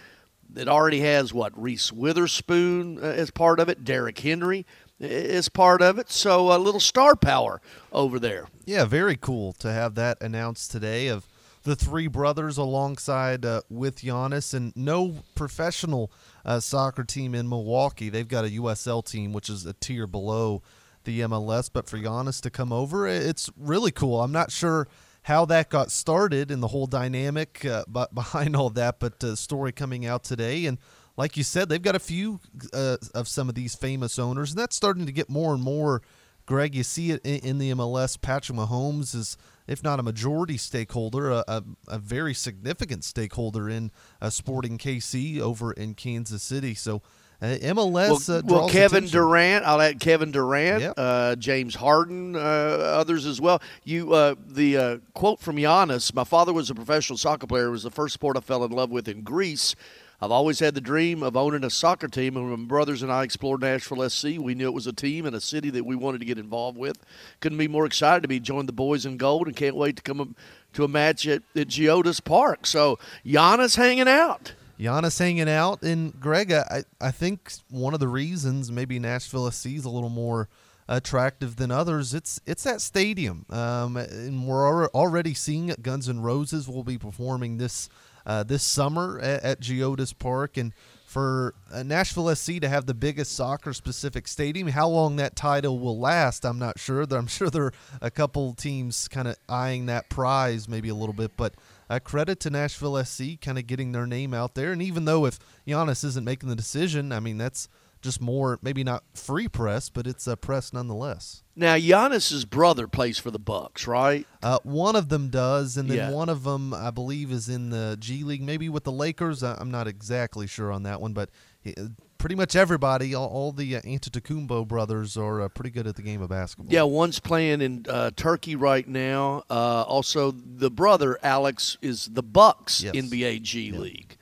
that 0.50 0.68
already 0.68 1.00
has 1.00 1.34
what 1.34 1.60
Reese 1.60 1.92
Witherspoon 1.92 2.98
uh, 2.98 3.02
as 3.02 3.30
part 3.30 3.60
of 3.60 3.68
it, 3.68 3.84
Derrick 3.84 4.18
Henry 4.18 4.64
is 4.98 5.50
part 5.50 5.82
of 5.82 5.98
it. 5.98 6.10
So 6.10 6.54
a 6.54 6.56
little 6.56 6.80
star 6.80 7.14
power 7.14 7.60
over 7.92 8.18
there. 8.18 8.46
Yeah, 8.64 8.86
very 8.86 9.16
cool 9.16 9.52
to 9.54 9.70
have 9.70 9.94
that 9.96 10.22
announced 10.22 10.70
today 10.70 11.08
of 11.08 11.26
the 11.64 11.76
three 11.76 12.06
brothers 12.06 12.56
alongside 12.56 13.44
uh, 13.44 13.60
with 13.68 14.00
Giannis 14.00 14.54
and 14.54 14.74
no 14.74 15.16
professional 15.34 16.10
uh, 16.44 16.60
soccer 16.60 17.04
team 17.04 17.34
in 17.34 17.46
Milwaukee. 17.46 18.08
They've 18.08 18.26
got 18.26 18.46
a 18.46 18.48
USL 18.48 19.04
team, 19.04 19.34
which 19.34 19.50
is 19.50 19.66
a 19.66 19.74
tier 19.74 20.06
below 20.06 20.62
the 21.08 21.20
MLS. 21.20 21.70
But 21.72 21.88
for 21.88 21.96
Giannis 21.96 22.40
to 22.42 22.50
come 22.50 22.70
over, 22.70 23.06
it's 23.06 23.50
really 23.56 23.90
cool. 23.90 24.22
I'm 24.22 24.30
not 24.30 24.52
sure 24.52 24.86
how 25.22 25.46
that 25.46 25.70
got 25.70 25.90
started 25.90 26.50
and 26.50 26.62
the 26.62 26.68
whole 26.68 26.86
dynamic 26.86 27.64
uh, 27.64 27.84
behind 28.14 28.54
all 28.54 28.70
that. 28.70 29.00
But 29.00 29.24
uh, 29.24 29.34
story 29.34 29.72
coming 29.72 30.04
out 30.04 30.22
today, 30.22 30.66
and 30.66 30.78
like 31.16 31.36
you 31.36 31.42
said, 31.42 31.68
they've 31.68 31.82
got 31.82 31.96
a 31.96 32.00
few 32.00 32.40
uh, 32.74 32.98
of 33.14 33.26
some 33.26 33.48
of 33.48 33.54
these 33.54 33.74
famous 33.74 34.18
owners, 34.18 34.50
and 34.50 34.58
that's 34.58 34.76
starting 34.76 35.06
to 35.06 35.12
get 35.12 35.30
more 35.30 35.54
and 35.54 35.62
more. 35.62 36.02
Greg, 36.44 36.74
you 36.74 36.82
see 36.82 37.10
it 37.10 37.20
in, 37.24 37.58
the 37.58 37.72
MLS. 37.72 38.18
Patrick 38.20 38.56
Mahomes 38.56 39.14
is, 39.14 39.36
if 39.66 39.82
not 39.82 40.00
a 40.00 40.02
majority 40.02 40.56
stakeholder, 40.56 41.30
a, 41.30 41.44
a, 41.46 41.62
a 41.88 41.98
very 41.98 42.32
significant 42.32 43.04
stakeholder 43.04 43.68
in 43.68 43.90
uh, 44.22 44.30
Sporting 44.30 44.78
KC 44.78 45.40
over 45.40 45.72
in 45.72 45.92
Kansas 45.94 46.42
City. 46.42 46.74
So 46.74 47.02
MLS. 47.40 48.28
Well, 48.28 48.38
uh, 48.38 48.42
well 48.44 48.68
Kevin 48.68 48.98
attention. 49.04 49.18
Durant. 49.18 49.64
I'll 49.64 49.80
add 49.80 50.00
Kevin 50.00 50.32
Durant, 50.32 50.82
Yep. 50.82 50.94
uh, 50.96 51.36
James 51.36 51.76
Harden, 51.76 52.34
uh, 52.34 52.38
others 52.38 53.26
as 53.26 53.40
well. 53.40 53.62
You, 53.84 54.12
uh, 54.12 54.34
the 54.46 54.76
uh, 54.76 54.96
quote 55.14 55.38
from 55.40 55.56
Giannis: 55.56 56.12
"My 56.12 56.24
father 56.24 56.52
was 56.52 56.68
a 56.70 56.74
professional 56.74 57.16
soccer 57.16 57.46
player. 57.46 57.66
It 57.66 57.70
was 57.70 57.84
the 57.84 57.90
first 57.90 58.14
sport 58.14 58.36
I 58.36 58.40
fell 58.40 58.64
in 58.64 58.72
love 58.72 58.90
with 58.90 59.08
in 59.08 59.22
Greece." 59.22 59.74
I've 60.20 60.32
always 60.32 60.58
had 60.58 60.74
the 60.74 60.80
dream 60.80 61.22
of 61.22 61.36
owning 61.36 61.62
a 61.62 61.70
soccer 61.70 62.08
team, 62.08 62.36
and 62.36 62.50
when 62.50 62.58
my 62.62 62.66
brothers 62.66 63.02
and 63.04 63.12
I 63.12 63.22
explored 63.22 63.60
Nashville 63.60 64.10
SC, 64.10 64.36
we 64.40 64.56
knew 64.56 64.66
it 64.66 64.74
was 64.74 64.88
a 64.88 64.92
team 64.92 65.24
and 65.26 65.36
a 65.36 65.40
city 65.40 65.70
that 65.70 65.86
we 65.86 65.94
wanted 65.94 66.18
to 66.18 66.24
get 66.24 66.38
involved 66.38 66.76
with. 66.76 66.98
Couldn't 67.38 67.58
be 67.58 67.68
more 67.68 67.86
excited 67.86 68.22
to 68.22 68.28
be 68.28 68.40
joined 68.40 68.68
the 68.68 68.72
boys 68.72 69.06
in 69.06 69.16
gold, 69.16 69.46
and 69.46 69.54
can't 69.54 69.76
wait 69.76 69.94
to 69.94 70.02
come 70.02 70.34
to 70.72 70.82
a 70.82 70.88
match 70.88 71.24
at, 71.28 71.42
at 71.54 71.68
Geodis 71.68 72.24
Park. 72.24 72.66
So 72.66 72.98
Giannis 73.24 73.76
hanging 73.76 74.08
out. 74.08 74.54
Giannis 74.78 75.18
hanging 75.18 75.48
out, 75.48 75.82
and 75.82 76.18
Greg, 76.20 76.52
I, 76.52 76.84
I 77.00 77.10
think 77.10 77.52
one 77.68 77.94
of 77.94 78.00
the 78.00 78.08
reasons 78.08 78.70
maybe 78.70 78.98
Nashville 78.98 79.50
SC 79.50 79.66
is 79.70 79.84
a 79.84 79.90
little 79.90 80.08
more 80.08 80.48
attractive 80.88 81.56
than 81.56 81.70
others. 81.70 82.14
It's 82.14 82.40
it's 82.46 82.62
that 82.62 82.80
stadium, 82.80 83.44
um, 83.50 83.96
and 83.96 84.46
we're 84.46 84.88
already 84.88 85.34
seeing 85.34 85.68
it. 85.68 85.82
Guns 85.82 86.08
N' 86.08 86.20
Roses 86.20 86.68
will 86.68 86.84
be 86.84 86.96
performing 86.96 87.58
this 87.58 87.88
uh, 88.24 88.44
this 88.44 88.62
summer 88.62 89.18
at, 89.20 89.42
at 89.42 89.60
Geodis 89.60 90.16
Park, 90.16 90.56
and 90.56 90.72
for 91.08 91.54
uh, 91.72 91.82
Nashville 91.82 92.34
SC 92.36 92.60
to 92.60 92.68
have 92.68 92.84
the 92.84 92.92
biggest 92.92 93.34
soccer 93.34 93.72
specific 93.72 94.28
stadium, 94.28 94.68
how 94.68 94.88
long 94.88 95.16
that 95.16 95.34
title 95.34 95.78
will 95.78 95.98
last, 95.98 96.44
I'm 96.44 96.58
not 96.58 96.78
sure. 96.78 97.06
I'm 97.10 97.26
sure 97.26 97.48
there 97.48 97.64
are 97.64 97.72
a 98.02 98.10
couple 98.10 98.52
teams 98.52 99.08
kind 99.08 99.26
of 99.26 99.36
eyeing 99.48 99.86
that 99.86 100.10
prize 100.10 100.68
maybe 100.68 100.90
a 100.90 100.94
little 100.94 101.14
bit, 101.14 101.32
but 101.36 101.54
uh, 101.90 101.98
credit 101.98 102.40
to 102.40 102.50
Nashville 102.50 103.02
SC 103.04 103.40
kind 103.40 103.58
of 103.58 103.66
getting 103.66 103.92
their 103.92 104.06
name 104.06 104.34
out 104.34 104.54
there. 104.54 104.72
And 104.72 104.82
even 104.82 105.04
though 105.04 105.24
if 105.26 105.38
Giannis 105.66 106.04
isn't 106.04 106.24
making 106.24 106.48
the 106.48 106.56
decision, 106.56 107.12
I 107.12 107.20
mean, 107.20 107.38
that's 107.38 107.68
just 108.00 108.20
more, 108.20 108.58
maybe 108.62 108.84
not 108.84 109.02
free 109.14 109.48
press, 109.48 109.88
but 109.90 110.06
it's 110.06 110.26
a 110.28 110.36
press 110.36 110.72
nonetheless. 110.72 111.42
Now 111.56 111.74
Giannis's 111.76 112.44
brother 112.44 112.86
plays 112.86 113.18
for 113.18 113.30
the 113.32 113.40
Bucks, 113.40 113.88
right? 113.88 114.24
Uh, 114.40 114.58
one 114.62 114.94
of 114.94 115.08
them 115.08 115.30
does, 115.30 115.76
and 115.76 115.90
then 115.90 115.96
Yeah. 115.96 116.10
one 116.12 116.28
of 116.28 116.44
them, 116.44 116.72
I 116.72 116.90
believe, 116.92 117.32
is 117.32 117.48
in 117.48 117.70
the 117.70 117.96
G 117.98 118.22
League, 118.22 118.42
maybe 118.42 118.68
with 118.68 118.84
the 118.84 118.92
Lakers. 118.92 119.42
I- 119.42 119.56
I'm 119.58 119.70
not 119.72 119.88
exactly 119.88 120.46
sure 120.46 120.70
on 120.70 120.84
that 120.84 121.00
one, 121.00 121.12
but 121.12 121.30
he, 121.60 121.74
pretty 122.18 122.34
much 122.34 122.54
everybody, 122.56 123.14
all, 123.14 123.28
all 123.28 123.52
the 123.52 123.76
uh, 123.76 123.80
Antetokounmpo 123.82 124.66
brothers, 124.68 125.16
are 125.16 125.40
uh, 125.42 125.48
pretty 125.48 125.70
good 125.70 125.86
at 125.86 125.96
the 125.96 126.02
game 126.02 126.20
of 126.20 126.28
basketball. 126.28 126.72
Yeah, 126.72 126.82
one's 126.82 127.20
playing 127.20 127.60
in 127.62 127.86
uh, 127.88 128.10
Turkey 128.16 128.56
right 128.56 128.86
now. 128.86 129.44
Uh, 129.48 129.82
also, 129.82 130.32
the 130.32 130.70
brother 130.70 131.18
Alex 131.22 131.78
is 131.80 132.06
the 132.12 132.22
Bucks 132.22 132.82
Yes. 132.82 132.94
NBA 132.94 133.42
G 133.42 133.72
League. 133.72 134.16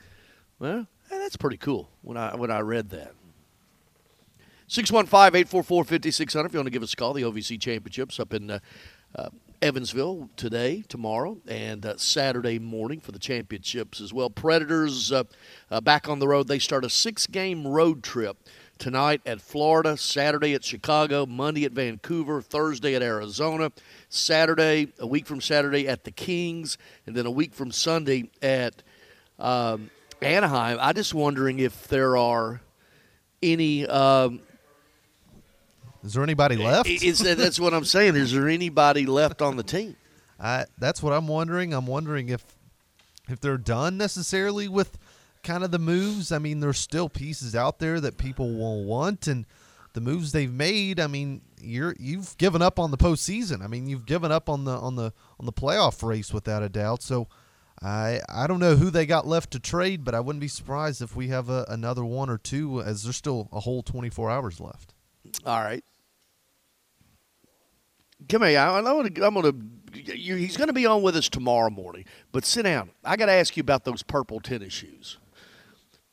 Well, 0.59 0.86
eh, 1.11 1.18
that's 1.18 1.36
pretty 1.36 1.57
cool. 1.57 1.90
When 2.03 2.16
I 2.16 2.34
when 2.36 2.51
I 2.51 2.61
read 2.61 2.90
that. 2.90 3.12
615-844-5600 4.68 6.47
if 6.47 6.53
you 6.53 6.59
want 6.59 6.66
to 6.66 6.70
give 6.70 6.82
us 6.82 6.92
a 6.92 6.97
call. 6.97 7.12
The 7.12 7.22
OVC 7.22 7.61
Championships 7.61 8.18
up 8.18 8.34
in 8.34 8.51
uh, 8.51 8.59
uh, 9.14 9.28
Evansville 9.63 10.29
today, 10.37 10.83
tomorrow, 10.89 11.39
and 11.47 11.85
uh, 11.85 11.97
Saturday 11.97 12.59
morning 12.59 13.01
for 13.01 13.13
the 13.13 13.19
championships 13.19 14.01
as 14.01 14.13
well. 14.13 14.29
Predators 14.29 15.13
uh, 15.13 15.25
uh, 15.71 15.81
back 15.81 16.09
on 16.09 16.19
the 16.19 16.29
road. 16.29 16.49
They 16.49 16.59
start 16.59 16.85
a 16.85 16.91
six-game 16.91 17.67
road 17.67 18.03
trip 18.03 18.37
tonight 18.79 19.21
at 19.25 19.41
Florida, 19.41 19.97
Saturday 19.97 20.55
at 20.55 20.65
Chicago, 20.65 21.27
Monday 21.27 21.65
at 21.65 21.73
Vancouver, 21.73 22.43
Thursday 22.43 22.95
at 22.95 23.03
Arizona, 23.03 23.73
Saturday, 24.09 24.89
a 24.99 25.07
week 25.07 25.27
from 25.27 25.41
Saturday 25.41 25.89
at 25.89 26.05
the 26.05 26.11
Kings, 26.11 26.77
and 27.07 27.17
then 27.17 27.27
a 27.27 27.31
week 27.31 27.55
from 27.55 27.71
Sunday 27.71 28.31
at 28.43 28.83
um, 29.39 29.91
Anaheim. 30.21 30.79
I'm 30.81 30.95
just 30.95 31.15
wondering 31.15 31.59
if 31.59 31.89
there 31.89 32.17
are 32.17 32.61
any. 33.43 33.87
Um, 33.87 34.41
Is 36.07 36.13
there 36.13 36.23
anybody 36.23 36.57
left? 36.57 36.89
is 36.89 37.19
that, 37.19 37.37
that's 37.37 37.59
what 37.59 37.75
I'm 37.75 37.85
saying. 37.85 38.15
Is 38.15 38.33
there 38.33 38.49
anybody 38.49 39.07
left 39.07 39.43
on 39.43 39.57
the 39.57 39.65
team? 39.65 39.97
I 40.39 40.67
that's 40.79 41.03
what 41.03 41.13
I'm 41.13 41.27
wondering. 41.27 41.75
I'm 41.75 41.87
wondering 41.87 42.29
if 42.29 42.45
if 43.29 43.41
they're 43.41 43.59
done 43.59 43.97
necessarily 43.99 44.69
with 44.69 44.99
kind 45.43 45.65
of 45.65 45.73
the 45.73 45.81
moves. 45.81 46.31
I 46.31 46.39
mean, 46.39 46.61
there's 46.61 46.79
still 46.79 47.09
pieces 47.09 47.57
out 47.57 47.81
there 47.81 48.01
that 48.01 48.19
people 48.19 48.55
will 48.55 48.85
want, 48.85 49.27
and 49.27 49.47
the 49.95 50.01
moves 50.01 50.31
they've 50.31 50.53
made. 50.53 51.01
I 51.01 51.09
mean, 51.09 51.41
you're 51.61 51.97
you've 51.99 52.39
given 52.39 52.63
up 52.63 52.79
on 52.79 52.93
the 52.93 52.99
postseason. 52.99 53.61
I 53.61 53.67
mean, 53.67 53.89
you've 53.89 54.07
given 54.07 54.31
up 54.31 54.49
on 54.49 54.65
the 54.65 54.77
on 54.77 54.95
the 54.95 55.13
on 55.41 55.47
the 55.47 55.53
playoff 55.53 56.07
race 56.07 56.33
without 56.33 56.63
a 56.63 56.69
doubt. 56.69 57.03
So. 57.03 57.29
I 57.83 58.23
I 58.31 58.47
don't 58.47 58.59
know 58.59 58.77
who 58.77 58.89
they 58.89 59.05
got 59.05 59.27
left 59.27 59.51
to 59.51 59.61
trade, 59.61 60.03
but 60.03 60.15
I 60.15 60.21
wouldn't 60.21 60.41
be 60.41 60.49
surprised 60.49 61.03
if 61.03 61.15
we 61.15 61.29
have 61.29 61.51
a, 61.51 61.67
another 61.69 62.07
one 62.07 62.31
or 62.31 62.39
two, 62.39 62.81
as 62.81 63.03
there's 63.03 63.17
still 63.17 63.51
a 63.53 63.61
whole 63.61 63.83
24 63.83 64.31
hours 64.31 64.61
left. 64.61 64.95
All 65.45 65.61
right. 65.61 65.85
Come 68.29 68.43
here. 68.43 68.59
I, 68.59 68.79
I 68.79 68.93
wanna, 68.93 69.11
I'm 69.23 69.35
going 69.35 69.43
to. 69.43 70.12
He's 70.12 70.57
going 70.57 70.69
to 70.69 70.75
be 70.75 70.85
on 70.85 71.01
with 71.03 71.17
us 71.17 71.29
tomorrow 71.29 71.71
morning. 71.71 72.05
But 72.31 72.45
sit 72.45 72.64
down. 72.64 72.91
I 73.03 73.17
got 73.17 73.27
to 73.27 73.33
ask 73.33 73.57
you 73.57 73.62
about 73.62 73.85
those 73.85 74.03
purple 74.03 74.41
tennis 74.41 74.73
shoes. 74.73 75.17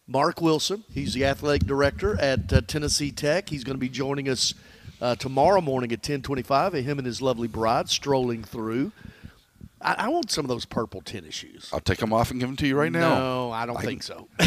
Mark 0.08 0.41
Wilson, 0.41 0.84
he's 0.91 1.14
the 1.14 1.26
athletic 1.26 1.68
director 1.68 2.20
at 2.20 2.51
uh, 2.51 2.62
Tennessee 2.62 3.12
Tech. 3.12 3.49
He's 3.49 3.64
going 3.64 3.76
to 3.76 3.80
be 3.80 3.89
joining 3.89 4.30
us 4.30 4.54
uh, 5.01 5.16
tomorrow 5.16 5.62
morning 5.62 5.91
at 5.91 6.01
10:25. 6.01 6.74
Him 6.84 6.97
and 6.99 7.06
his 7.06 7.22
lovely 7.22 7.47
bride 7.47 7.89
strolling 7.89 8.43
through. 8.43 8.91
I, 9.84 9.93
I 10.05 10.07
want 10.09 10.31
some 10.31 10.45
of 10.45 10.49
those 10.49 10.65
purple 10.65 11.01
tennis 11.01 11.36
shoes. 11.36 11.69
I'll 11.73 11.79
take 11.79 11.97
them 11.99 12.13
off 12.13 12.31
and 12.31 12.39
give 12.39 12.47
them 12.49 12.55
to 12.57 12.67
you 12.67 12.75
right 12.77 12.91
now. 12.91 13.15
No, 13.15 13.51
I 13.51 13.65
don't 13.65 13.77
I- 13.77 13.81
think 13.81 14.03
so. 14.03 14.27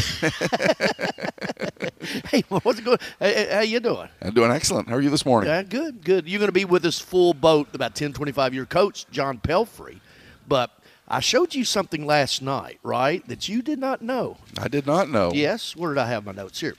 hey, 2.30 2.42
what's 2.48 2.80
going? 2.80 2.98
Hey, 3.18 3.34
hey, 3.34 3.48
how 3.54 3.60
you 3.60 3.80
doing? 3.80 4.08
I'm 4.22 4.34
doing 4.34 4.50
excellent. 4.50 4.88
How 4.88 4.96
are 4.96 5.00
you 5.00 5.10
this 5.10 5.26
morning? 5.26 5.48
Yeah, 5.50 5.62
good, 5.62 6.04
good. 6.04 6.28
You're 6.28 6.38
going 6.38 6.48
to 6.48 6.52
be 6.52 6.64
with 6.64 6.84
us 6.84 6.98
full 6.98 7.34
boat, 7.34 7.68
about 7.74 7.94
10, 7.94 8.12
25 8.12 8.54
year 8.54 8.66
coach, 8.66 9.06
John 9.10 9.38
Pelphrey. 9.38 10.00
But 10.48 10.70
I 11.08 11.20
showed 11.20 11.54
you 11.54 11.64
something 11.64 12.06
last 12.06 12.42
night, 12.42 12.78
right, 12.82 13.26
that 13.28 13.48
you 13.48 13.62
did 13.62 13.78
not 13.78 14.02
know. 14.02 14.36
I 14.58 14.68
did 14.68 14.86
not 14.86 15.08
know. 15.10 15.32
Yes, 15.32 15.74
where 15.76 15.92
did 15.94 16.00
I 16.00 16.06
have 16.08 16.24
my 16.24 16.32
notes 16.32 16.60
here? 16.60 16.74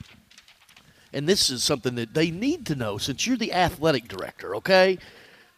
And 1.12 1.26
this 1.28 1.48
is 1.48 1.62
something 1.64 1.94
that 1.94 2.12
they 2.14 2.30
need 2.30 2.66
to 2.66 2.74
know 2.74 2.98
since 2.98 3.26
you're 3.26 3.36
the 3.38 3.52
athletic 3.54 4.08
director, 4.08 4.56
okay? 4.56 4.98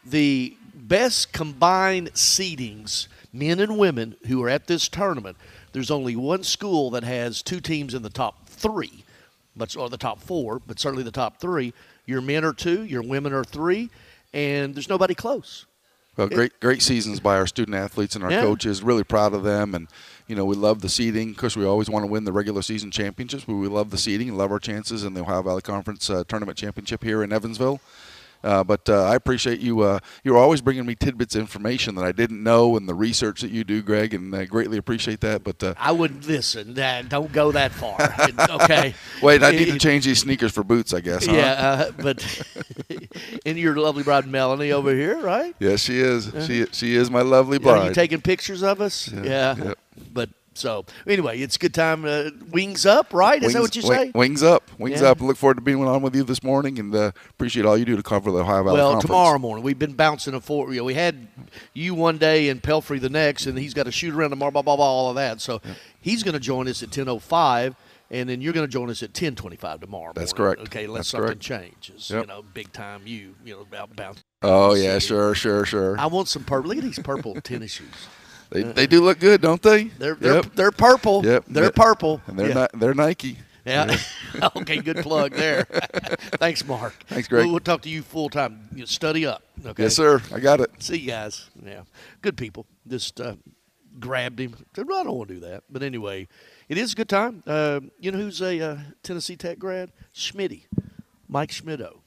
The 0.05 0.57
best 0.91 1.33
combined 1.33 2.13
seedings, 2.15 3.07
men 3.33 3.61
and 3.61 3.79
women 3.79 4.17
who 4.27 4.43
are 4.43 4.49
at 4.49 4.67
this 4.67 4.89
tournament, 4.89 5.37
there's 5.73 5.91
only 5.91 6.17
one 6.17 6.43
school 6.43 6.91
that 6.91 7.05
has 7.05 7.43
two 7.43 7.61
teams 7.61 7.95
in 7.95 8.03
the 8.03 8.11
top 8.11 8.49
three, 8.49 9.05
but 9.57 9.75
or 9.77 9.89
the 9.89 9.97
top 9.97 10.21
four, 10.21 10.61
but 10.67 10.81
certainly 10.81 11.05
the 11.05 11.13
top 11.13 11.41
three. 11.41 11.73
Your 12.07 12.21
men 12.21 12.45
are 12.45 12.53
two, 12.53 12.83
your 12.83 13.03
women 13.03 13.33
are 13.33 13.45
three, 13.45 13.89
and 14.35 14.75
there's 14.75 14.89
nobody 14.89 15.15
close. 15.15 15.65
Well, 16.17 16.27
great, 16.27 16.59
great 16.59 16.83
seasons 16.83 17.21
by 17.21 17.37
our 17.37 17.47
student 17.47 17.77
athletes 17.77 18.17
and 18.17 18.25
our 18.25 18.33
Yeah. 18.33 18.43
coaches. 18.43 18.83
Really 18.83 19.05
proud 19.05 19.33
of 19.33 19.45
them, 19.45 19.77
and 19.77 19.87
you 20.27 20.35
know 20.35 20.45
we 20.45 20.57
love 20.57 20.81
the 20.81 20.89
seeding. 20.89 21.31
Of 21.31 21.37
course, 21.37 21.57
we 21.57 21.65
always 21.65 21.89
want 21.89 22.03
to 22.03 22.09
win 22.09 22.25
the 22.25 22.33
regular 22.33 22.63
season 22.63 22.91
championships, 22.91 23.45
but 23.47 23.55
we 23.55 23.69
love 23.69 23.91
the 23.91 23.97
seeding 23.97 24.29
and 24.29 24.37
love 24.37 24.51
our 24.51 24.59
chances 24.59 25.05
in 25.05 25.15
the 25.15 25.21
Ohio 25.21 25.43
Valley 25.43 25.63
Conference 25.63 26.11
uh, 26.11 26.25
tournament 26.27 26.59
championship 26.59 27.05
here 27.05 27.23
in 27.23 27.33
Evansville. 27.33 27.81
Uh, 28.43 28.65
but 28.65 28.89
uh, 28.89 29.05
I 29.05 29.15
appreciate 29.15 29.61
you. 29.61 29.81
Uh, 29.81 29.99
you're 30.25 30.39
always 30.39 30.61
bringing 30.61 30.87
me 30.87 30.95
tidbits 30.95 31.35
of 31.35 31.41
information 31.43 31.95
that 31.97 32.05
I 32.05 32.13
didn't 32.13 32.43
know, 32.43 32.77
and 32.77 32.89
the 32.89 32.95
research 32.95 33.41
that 33.43 33.51
you 33.51 33.65
do, 33.65 33.83
Greg, 33.83 34.15
and 34.15 34.35
I 34.35 34.45
greatly 34.45 34.79
appreciate 34.79 35.21
that. 35.21 35.45
But 35.45 35.63
uh, 35.63 35.75
I 35.79 35.93
wouldn't 35.93 36.27
listen. 36.27 36.75
That 36.75 37.09
don't 37.09 37.33
go 37.33 37.53
that 37.53 37.73
far. 37.73 37.99
okay. 38.63 38.95
wait, 39.23 39.43
I 39.43 39.51
need 39.51 39.67
to 39.67 39.79
change 39.79 40.05
these 40.05 40.21
sneakers 40.21 40.53
for 40.53 40.65
boots, 40.65 40.95
I 40.95 41.01
guess. 41.01 41.27
Huh? 41.27 41.33
Yeah, 41.33 41.53
uh, 41.53 41.91
but 42.01 42.43
and 43.47 43.59
your 43.59 43.77
lovely 43.77 44.03
bride 44.03 44.27
Melanie 44.27 44.73
over 44.73 44.95
here, 44.95 45.19
right? 45.21 45.55
Yes, 45.59 45.81
she 45.81 45.99
is. 46.01 46.29
Uh-huh. 46.29 46.47
She 46.47 46.67
she 46.73 46.95
is 46.95 47.11
my 47.11 47.23
lovely 47.23 47.57
Are 47.59 47.61
bride. 47.61 47.89
you 47.89 47.95
taking 47.95 48.21
pictures 48.21 48.63
of 48.63 48.81
us? 48.81 49.09
Yeah, 49.13 49.23
Yeah. 49.23 49.65
yep. 49.65 49.79
But 50.13 50.31
So 50.61 50.85
anyway, 51.07 51.41
it's 51.41 51.57
a 51.57 51.59
good 51.59 51.75
time. 51.75 52.05
Uh, 52.05 52.31
wings 52.53 52.85
up, 52.87 53.13
right? 53.13 53.43
Is 53.43 53.55
that 53.55 53.63
what 53.63 53.75
you 53.75 53.83
say? 53.83 54.13
Wings 54.15 54.43
up, 54.43 54.71
wings 54.79 55.01
Yeah. 55.01 55.09
up. 55.11 55.21
Look 55.21 55.37
forward 55.37 55.55
to 55.57 55.61
being 55.63 55.83
on 55.87 56.03
with 56.03 56.15
you 56.15 56.23
this 56.23 56.43
morning, 56.43 56.79
and 56.79 56.95
uh, 56.95 57.13
appreciate 57.31 57.65
all 57.67 57.77
you 57.79 57.85
do 57.85 57.97
to 57.97 58.03
cover 58.03 58.31
the 58.31 58.39
Ohio 58.41 58.63
Valley 58.63 58.75
Well, 58.77 58.93
Conference. 58.93 59.07
tomorrow 59.07 59.39
morning 59.39 59.65
we've 59.65 59.79
been 59.79 59.95
bouncing 59.95 60.35
a 60.35 60.41
four. 60.41 60.71
You 60.73 60.81
know, 60.81 60.85
we 60.85 60.95
had 60.95 61.27
you 61.75 61.95
one 61.95 62.19
day 62.19 62.49
and 62.49 62.63
Pelphrey 62.63 63.01
the 63.01 63.09
next, 63.11 63.47
and 63.47 63.59
he's 63.59 63.75
got 63.75 63.85
to 63.85 63.93
shoot 63.93 64.15
around 64.15 64.31
tomorrow, 64.31 64.51
blah 64.53 64.63
blah 64.63 64.77
blah, 64.77 64.85
all 64.85 65.09
of 65.11 65.17
that. 65.17 65.41
So 65.41 65.61
he's 66.01 66.23
going 66.23 66.35
to 66.35 66.41
join 66.41 66.69
us 66.69 66.83
at 66.83 66.91
ten 66.93 67.09
oh 67.09 67.19
five, 67.19 67.75
and 68.11 68.29
then 68.29 68.41
you're 68.41 68.53
going 68.53 68.67
to 68.67 68.71
join 68.73 68.91
us 68.91 69.03
at 69.03 69.15
ten 69.15 69.35
twenty 69.35 69.57
five 69.57 69.81
tomorrow. 69.81 70.13
That's 70.15 70.37
morning, 70.37 70.57
correct. 70.57 70.69
Okay, 70.75 70.85
unless 70.85 70.99
That's 70.99 71.09
something 71.11 71.27
correct. 71.39 71.41
changes. 71.43 72.11
Yep. 72.11 72.23
You 72.23 72.27
know, 72.29 72.43
big 72.55 72.73
time 72.73 73.03
you. 73.07 73.35
You 73.45 73.55
know 73.55 73.61
about 73.63 73.97
bounce. 73.97 74.23
Oh 74.43 74.75
yeah, 74.75 74.99
sure, 74.99 75.35
sure, 75.35 75.65
sure. 75.65 75.99
I 75.99 76.07
want 76.07 76.29
some 76.29 76.45
purple. 76.45 76.69
Look 76.69 76.79
at 76.79 76.85
these 76.85 76.99
purple 76.99 77.35
tennis 77.43 77.73
shoes. 77.73 77.89
They, 78.51 78.63
they 78.63 78.87
do 78.87 79.01
look 79.03 79.19
good, 79.21 79.41
don't 79.41 79.63
they? 79.63 79.85
They're 79.85 80.15
they're, 80.15 80.35
Yep. 80.37 80.55
they're 80.55 80.73
purple. 80.73 81.25
Yep. 81.25 81.45
They're 81.49 81.71
purple. 81.71 82.21
And 82.27 82.39
they're 82.39 82.49
Yeah. 82.49 82.55
not. 82.55 82.71
They're 82.79 82.95
Nike. 82.95 83.39
Yeah. 83.65 83.97
okay, 84.57 84.79
good 84.79 84.97
plug 84.99 85.33
there. 85.35 85.65
Thanks, 86.39 86.65
Mark. 86.67 86.95
Thanks, 87.07 87.29
Greg. 87.29 87.45
We'll, 87.45 87.53
we'll 87.53 87.61
talk 87.61 87.83
to 87.83 87.89
you 87.89 88.03
full 88.03 88.29
time. 88.29 88.69
You 88.75 88.87
study 88.87 89.27
up. 89.27 89.43
Okay. 89.65 89.85
Yes, 89.85 89.95
sir. 89.97 90.21
I 90.35 90.41
got 90.41 90.61
it. 90.61 90.71
See 90.83 90.99
you 90.99 91.09
guys. 91.09 91.49
Yeah. 91.65 91.83
Good 92.23 92.37
people. 92.37 92.67
Just 92.89 93.21
uh, 93.21 93.37
grabbed 94.01 94.41
him. 94.41 94.57
I 94.77 94.83
don't 94.83 95.07
want 95.13 95.29
to 95.29 95.35
do 95.35 95.41
that. 95.41 95.63
But 95.71 95.83
anyway, 95.83 96.27
it 96.69 96.79
is 96.79 96.93
a 96.93 96.97
good 96.97 97.09
time. 97.09 97.43
Uh, 97.47 97.81
you 98.01 98.11
know 98.11 98.19
who's 98.19 98.41
a 98.43 98.61
uh, 98.61 98.79
Tennessee 99.03 99.37
Tech 99.37 99.59
grad? 99.59 99.93
Schmitty. 100.15 100.65
Mike 101.29 101.51
Schmitto. 101.51 102.01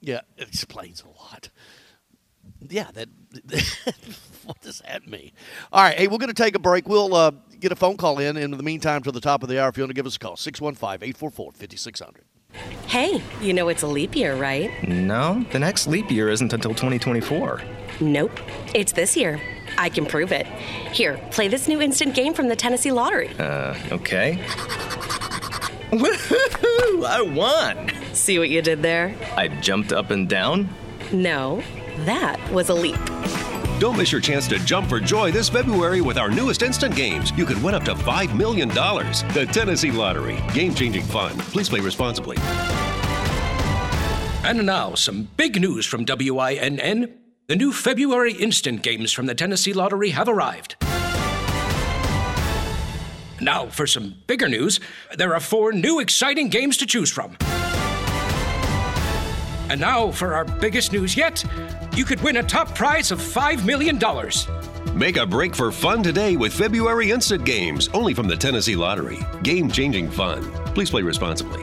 Yeah, 0.00 0.22
it 0.36 0.48
explains 0.48 1.02
a 1.04 1.08
lot. 1.22 1.50
Yeah, 2.68 2.90
that. 2.94 3.08
what 4.44 4.60
does 4.60 4.80
that 4.80 5.06
mean? 5.06 5.32
All 5.72 5.82
right, 5.82 5.96
hey, 5.96 6.08
we're 6.08 6.18
going 6.18 6.28
to 6.28 6.42
take 6.42 6.54
a 6.54 6.58
break. 6.58 6.88
We'll 6.88 7.14
uh, 7.14 7.32
get 7.60 7.72
a 7.72 7.76
phone 7.76 7.96
call 7.96 8.18
in. 8.18 8.36
In 8.36 8.50
the 8.50 8.62
meantime, 8.62 9.02
to 9.02 9.12
the 9.12 9.20
top 9.20 9.42
of 9.42 9.48
the 9.48 9.60
hour, 9.60 9.68
if 9.68 9.76
you 9.76 9.82
want 9.82 9.90
to 9.90 9.94
give 9.94 10.06
us 10.06 10.16
a 10.16 10.18
call, 10.18 10.36
615 10.36 11.08
844 11.08 11.52
5600. 11.52 12.24
Hey, 12.86 13.22
you 13.40 13.54
know 13.54 13.68
it's 13.68 13.82
a 13.82 13.86
leap 13.86 14.14
year, 14.14 14.36
right? 14.36 14.70
No, 14.86 15.44
the 15.52 15.58
next 15.58 15.86
leap 15.86 16.10
year 16.10 16.28
isn't 16.28 16.52
until 16.52 16.72
2024. 16.72 17.62
Nope. 18.00 18.38
It's 18.74 18.92
this 18.92 19.16
year. 19.16 19.40
I 19.78 19.88
can 19.88 20.04
prove 20.04 20.32
it. 20.32 20.46
Here, 20.92 21.18
play 21.30 21.48
this 21.48 21.66
new 21.68 21.80
instant 21.80 22.14
game 22.14 22.34
from 22.34 22.48
the 22.48 22.56
Tennessee 22.56 22.92
Lottery. 22.92 23.30
Uh, 23.38 23.74
okay. 23.90 24.38
Woohoo! 25.92 27.04
I 27.06 27.22
won! 27.22 27.90
See 28.14 28.38
what 28.38 28.50
you 28.50 28.60
did 28.60 28.82
there? 28.82 29.14
I 29.36 29.48
jumped 29.48 29.92
up 29.92 30.10
and 30.10 30.28
down. 30.28 30.68
No, 31.12 31.62
that 32.02 32.40
was 32.52 32.68
a 32.68 32.74
leap. 32.74 33.00
Don't 33.78 33.96
miss 33.96 34.12
your 34.12 34.20
chance 34.20 34.46
to 34.48 34.58
jump 34.60 34.88
for 34.88 35.00
joy 35.00 35.32
this 35.32 35.48
February 35.48 36.00
with 36.00 36.16
our 36.16 36.30
newest 36.30 36.62
instant 36.62 36.94
games. 36.94 37.32
You 37.36 37.44
could 37.44 37.60
win 37.62 37.74
up 37.74 37.82
to 37.84 37.94
$5 37.94 38.36
million. 38.36 38.68
The 38.68 39.48
Tennessee 39.52 39.90
Lottery. 39.90 40.40
Game 40.54 40.72
changing 40.74 41.02
fun. 41.02 41.36
Please 41.38 41.68
play 41.68 41.80
responsibly. 41.80 42.36
And 44.44 44.64
now, 44.66 44.94
some 44.94 45.28
big 45.36 45.60
news 45.60 45.86
from 45.86 46.04
WINN. 46.04 47.12
The 47.48 47.56
new 47.56 47.72
February 47.72 48.32
instant 48.34 48.82
games 48.82 49.12
from 49.12 49.26
the 49.26 49.34
Tennessee 49.34 49.72
Lottery 49.72 50.10
have 50.10 50.28
arrived. 50.28 50.76
Now, 53.40 53.66
for 53.66 53.88
some 53.88 54.14
bigger 54.28 54.48
news, 54.48 54.78
there 55.16 55.34
are 55.34 55.40
four 55.40 55.72
new 55.72 55.98
exciting 55.98 56.48
games 56.48 56.76
to 56.76 56.86
choose 56.86 57.10
from. 57.10 57.36
And 59.68 59.80
now, 59.80 60.12
for 60.12 60.34
our 60.34 60.44
biggest 60.44 60.92
news 60.92 61.16
yet, 61.16 61.44
you 61.94 62.04
could 62.04 62.20
win 62.22 62.38
a 62.38 62.42
top 62.42 62.74
prize 62.74 63.10
of 63.10 63.18
$5 63.18 63.64
million. 63.64 64.00
Make 64.96 65.16
a 65.16 65.26
break 65.26 65.54
for 65.54 65.72
fun 65.72 66.02
today 66.02 66.36
with 66.36 66.52
February 66.52 67.10
instant 67.10 67.44
games, 67.44 67.88
only 67.94 68.14
from 68.14 68.28
the 68.28 68.36
Tennessee 68.36 68.76
Lottery. 68.76 69.18
Game 69.42 69.70
changing 69.70 70.10
fun. 70.10 70.42
Please 70.74 70.90
play 70.90 71.02
responsibly. 71.02 71.62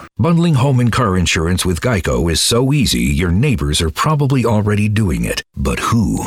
Bundling 0.17 0.53
home 0.55 0.79
and 0.79 0.91
car 0.91 1.17
insurance 1.17 1.65
with 1.65 1.81
Geico 1.81 2.31
is 2.31 2.41
so 2.41 2.73
easy, 2.73 3.01
your 3.01 3.31
neighbors 3.31 3.81
are 3.81 3.89
probably 3.89 4.45
already 4.45 4.87
doing 4.89 5.25
it. 5.25 5.43
But 5.55 5.79
who? 5.79 6.17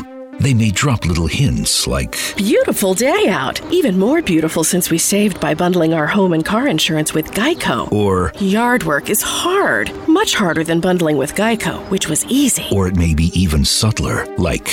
They 0.40 0.52
may 0.52 0.70
drop 0.72 1.06
little 1.06 1.28
hints 1.28 1.86
like, 1.86 2.16
Beautiful 2.36 2.94
day 2.94 3.28
out. 3.28 3.60
Even 3.72 3.96
more 3.98 4.20
beautiful 4.20 4.64
since 4.64 4.90
we 4.90 4.98
saved 4.98 5.38
by 5.40 5.54
bundling 5.54 5.94
our 5.94 6.08
home 6.08 6.32
and 6.32 6.44
car 6.44 6.66
insurance 6.66 7.14
with 7.14 7.30
Geico. 7.32 7.90
or, 7.92 8.32
Yard 8.40 8.82
work 8.82 9.10
is 9.10 9.22
hard, 9.22 9.92
much 10.08 10.34
harder 10.34 10.64
than 10.64 10.80
bundling 10.80 11.16
with 11.18 11.34
Geico, 11.34 11.88
which 11.88 12.08
was 12.08 12.24
easy. 12.26 12.66
or 12.72 12.88
it 12.88 12.96
may 12.96 13.14
be 13.14 13.26
even 13.38 13.64
subtler, 13.64 14.26
like, 14.36 14.66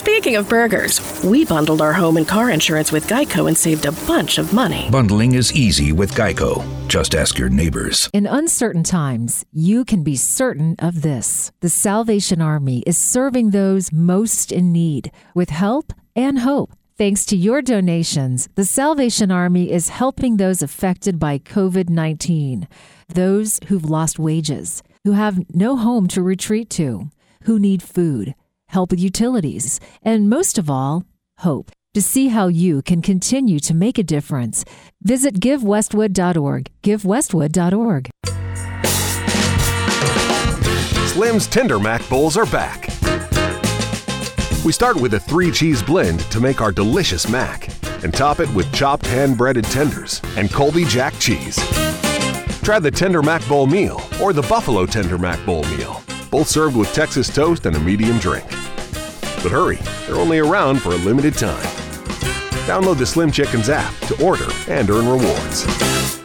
Speaking 0.00 0.36
of 0.36 0.48
burgers, 0.48 0.98
we 1.22 1.44
bundled 1.44 1.82
our 1.82 1.92
home 1.92 2.16
and 2.16 2.26
car 2.26 2.48
insurance 2.48 2.90
with 2.90 3.06
Geico 3.06 3.48
and 3.48 3.58
saved 3.58 3.84
a 3.84 3.92
bunch 4.06 4.38
of 4.38 4.54
money. 4.54 4.88
bundling 4.90 5.34
is 5.34 5.52
easy 5.52 5.92
with 5.92 6.14
Geico. 6.14 6.64
Just 6.88 7.14
ask 7.14 7.36
your 7.36 7.50
neighbors. 7.50 8.08
In 8.14 8.24
uncertain 8.24 8.82
times, 8.82 9.44
you 9.52 9.84
can 9.84 10.02
be 10.02 10.16
certain 10.16 10.74
of 10.78 11.02
this. 11.02 11.52
The 11.60 11.68
Salvation 11.68 12.40
Army 12.40 12.82
is 12.86 12.96
serving 12.96 13.50
those 13.50 13.92
most 13.92 14.52
in 14.52 14.72
need 14.72 15.12
with 15.34 15.50
help 15.50 15.92
and 16.16 16.38
hope. 16.38 16.72
Thanks 16.96 17.26
to 17.26 17.36
your 17.36 17.60
donations, 17.60 18.48
the 18.54 18.64
Salvation 18.64 19.30
Army 19.30 19.70
is 19.70 19.90
helping 19.90 20.38
those 20.38 20.62
affected 20.62 21.18
by 21.18 21.38
COVID 21.38 21.90
19, 21.90 22.66
those 23.10 23.60
who've 23.66 23.84
lost 23.84 24.18
wages, 24.18 24.82
who 25.04 25.12
have 25.12 25.44
no 25.54 25.76
home 25.76 26.08
to 26.08 26.22
retreat 26.22 26.70
to, 26.70 27.10
who 27.42 27.58
need 27.58 27.82
food, 27.82 28.34
help 28.70 28.90
with 28.90 29.00
utilities, 29.00 29.78
and 30.02 30.28
most 30.28 30.58
of 30.58 30.68
all, 30.68 31.04
hope. 31.38 31.70
To 31.94 32.00
see 32.00 32.28
how 32.28 32.46
you 32.46 32.82
can 32.82 33.02
continue 33.02 33.58
to 33.60 33.74
make 33.74 33.98
a 33.98 34.04
difference, 34.04 34.64
visit 35.02 35.40
givewestwood.org. 35.40 36.70
Givewestwood.org. 36.82 38.10
Slim's 41.08 41.46
Tender 41.48 41.80
Mac 41.80 42.08
Bowls 42.08 42.36
are 42.36 42.46
back. 42.46 42.86
We 44.64 44.72
start 44.72 44.96
with 44.96 45.14
a 45.14 45.20
three 45.20 45.50
cheese 45.50 45.82
blend 45.82 46.20
to 46.30 46.38
make 46.38 46.60
our 46.60 46.70
delicious 46.70 47.28
mac 47.28 47.68
and 48.04 48.14
top 48.14 48.40
it 48.40 48.52
with 48.54 48.72
chopped 48.72 49.06
hand 49.06 49.36
breaded 49.36 49.64
tenders 49.64 50.20
and 50.36 50.52
Colby 50.52 50.84
Jack 50.84 51.18
cheese. 51.18 51.56
Try 52.62 52.78
the 52.78 52.90
Tender 52.90 53.22
Mac 53.22 53.46
Bowl 53.48 53.66
meal 53.66 54.00
or 54.22 54.32
the 54.32 54.42
Buffalo 54.42 54.86
Tender 54.86 55.18
Mac 55.18 55.44
Bowl 55.44 55.64
meal, 55.64 56.02
both 56.30 56.48
served 56.48 56.76
with 56.76 56.92
Texas 56.92 57.34
toast 57.34 57.66
and 57.66 57.76
a 57.76 57.80
medium 57.80 58.18
drink. 58.18 58.46
But 59.42 59.52
hurry, 59.52 59.78
they're 60.06 60.16
only 60.16 60.38
around 60.38 60.80
for 60.80 60.90
a 60.90 60.96
limited 60.96 61.34
time. 61.34 61.66
Download 62.66 62.98
the 62.98 63.06
Slim 63.06 63.30
Chickens 63.30 63.68
app 63.68 63.96
to 64.06 64.24
order 64.24 64.46
and 64.68 64.88
earn 64.90 65.06
rewards. 65.06 66.19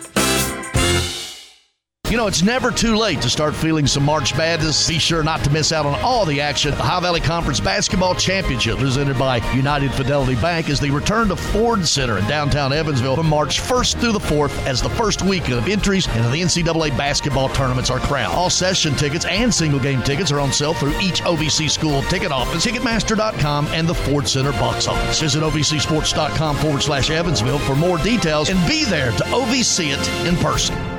You 2.10 2.18
know, 2.18 2.28
it's 2.28 2.44
never 2.44 2.70
too 2.70 2.98
late 2.98 3.24
to 3.24 3.32
start 3.32 3.56
feeling 3.56 3.88
some 3.88 4.04
March 4.04 4.38
Madness. 4.38 4.88
Be 4.88 5.00
sure 5.00 5.24
not 5.24 5.44
to 5.44 5.50
miss 5.50 5.72
out 5.72 5.88
on 5.88 6.00
all 6.02 6.24
the 6.24 6.40
action. 6.40 6.70
The 6.72 6.80
Ohio 6.82 7.02
Valley 7.02 7.20
Conference 7.20 7.60
Basketball 7.60 8.14
Championship, 8.14 8.78
presented 8.78 9.18
by 9.18 9.38
United 9.54 9.92
Fidelity 9.92 10.36
Bank, 10.36 10.70
is 10.70 10.80
the 10.80 10.92
return 10.92 11.30
to 11.30 11.36
Ford 11.36 11.86
Center 11.88 12.20
in 12.20 12.28
downtown 12.28 12.72
Evansville 12.72 13.16
from 13.16 13.28
March 13.28 13.60
1st 13.60 14.00
through 14.00 14.12
the 14.12 14.20
4th 14.20 14.56
as 14.68 14.84
the 14.84 14.90
first 14.92 15.24
weekend 15.24 15.54
of 15.54 15.68
entries 15.68 16.06
into 16.16 16.30
the 16.30 16.42
NCAA 16.42 16.96
basketball 16.96 17.50
tournaments 17.50 17.90
are 17.90 18.00
crowned. 18.00 18.34
All 18.34 18.52
session 18.52 18.94
tickets 18.94 19.26
and 19.26 19.52
single 19.52 19.80
game 19.80 20.04
tickets 20.04 20.32
are 20.32 20.40
on 20.40 20.54
sale 20.54 20.76
through 20.76 20.98
each 21.00 21.24
OVC 21.24 21.72
school 21.72 22.04
ticket 22.04 22.32
office, 22.32 22.64
Ticketmaster.com, 22.64 23.66
and 23.70 23.88
the 23.88 23.96
Ford 23.96 24.28
Center 24.28 24.52
box 24.54 24.88
office. 24.88 25.20
Visit 25.20 25.42
OVCSports.com 25.42 26.58
forward 26.58 26.84
slash 26.84 27.10
Evansville 27.10 27.60
for 27.60 27.76
more 27.76 27.98
details 27.98 28.50
and 28.50 28.70
be 28.70 28.86
there 28.86 29.12
to 29.12 29.24
OVC 29.24 29.88
it 29.98 30.28
in 30.28 30.36
person. 30.36 30.95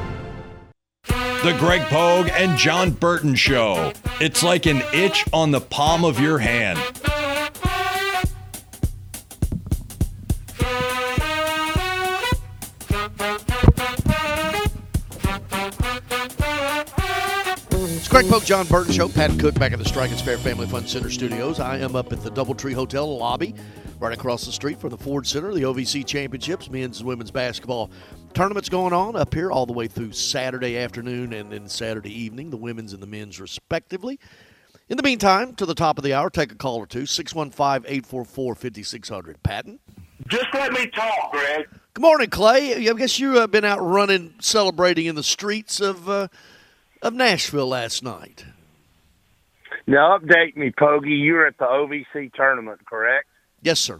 The 1.08 1.56
Greg 1.58 1.82
Pogue 1.82 2.28
and 2.32 2.58
John 2.58 2.90
Burton 2.90 3.34
Show. 3.34 3.92
It's 4.20 4.42
like 4.42 4.66
an 4.66 4.82
itch 4.92 5.24
on 5.32 5.50
the 5.50 5.60
palm 5.60 6.04
of 6.04 6.18
your 6.18 6.38
hand. 6.38 6.78
It's 18.06 18.08
Greg 18.08 18.28
Pogue, 18.28 18.44
John 18.44 18.66
Burton 18.66 18.92
Show. 18.92 19.08
Pat 19.08 19.38
Cook 19.38 19.54
back 19.56 19.72
at 19.72 19.78
the 19.78 19.84
Strike 19.84 20.10
and 20.10 20.18
Spare 20.18 20.38
Family 20.38 20.66
Fun 20.66 20.86
Center 20.86 21.10
studios. 21.10 21.60
I 21.60 21.78
am 21.78 21.94
up 21.94 22.12
at 22.12 22.22
the 22.22 22.30
Doubletree 22.30 22.74
Hotel 22.74 23.18
lobby 23.18 23.54
right 23.98 24.12
across 24.12 24.44
the 24.46 24.52
street 24.52 24.78
from 24.80 24.90
the 24.90 24.98
Ford 24.98 25.26
Center, 25.26 25.52
the 25.52 25.62
OVC 25.62 26.04
Championships, 26.04 26.70
men's 26.70 26.98
and 26.98 27.08
women's 27.08 27.30
basketball 27.30 27.90
tournaments 28.36 28.68
going 28.68 28.92
on 28.92 29.16
up 29.16 29.32
here 29.32 29.50
all 29.50 29.64
the 29.64 29.72
way 29.72 29.88
through 29.88 30.12
Saturday 30.12 30.76
afternoon 30.76 31.32
and 31.32 31.50
then 31.50 31.66
Saturday 31.66 32.12
evening, 32.12 32.50
the 32.50 32.56
women's 32.58 32.92
and 32.92 33.02
the 33.02 33.06
men's 33.06 33.40
respectively. 33.40 34.20
In 34.90 34.98
the 34.98 35.02
meantime, 35.02 35.54
to 35.54 35.64
the 35.64 35.74
top 35.74 35.96
of 35.96 36.04
the 36.04 36.12
hour, 36.12 36.28
take 36.28 36.52
a 36.52 36.54
call 36.54 36.76
or 36.76 36.86
two, 36.86 37.06
615 37.06 37.90
844 37.90 38.54
5600. 38.54 39.42
Patton? 39.42 39.78
Just 40.28 40.48
let 40.52 40.70
me 40.70 40.86
talk, 40.88 41.32
Greg. 41.32 41.66
Good 41.94 42.02
morning, 42.02 42.28
Clay. 42.28 42.86
I 42.86 42.92
guess 42.92 43.18
you've 43.18 43.36
uh, 43.36 43.46
been 43.46 43.64
out 43.64 43.80
running, 43.80 44.34
celebrating 44.38 45.06
in 45.06 45.14
the 45.14 45.22
streets 45.22 45.80
of 45.80 46.06
uh, 46.06 46.28
of 47.00 47.14
Nashville 47.14 47.68
last 47.68 48.02
night. 48.02 48.44
Now, 49.86 50.18
update 50.18 50.56
me, 50.56 50.72
Pogie. 50.72 51.18
You 51.18 51.34
were 51.34 51.46
at 51.46 51.56
the 51.56 51.64
OVC 51.64 52.34
tournament, 52.34 52.80
correct? 52.84 53.28
Yes, 53.62 53.80
sir. 53.80 53.98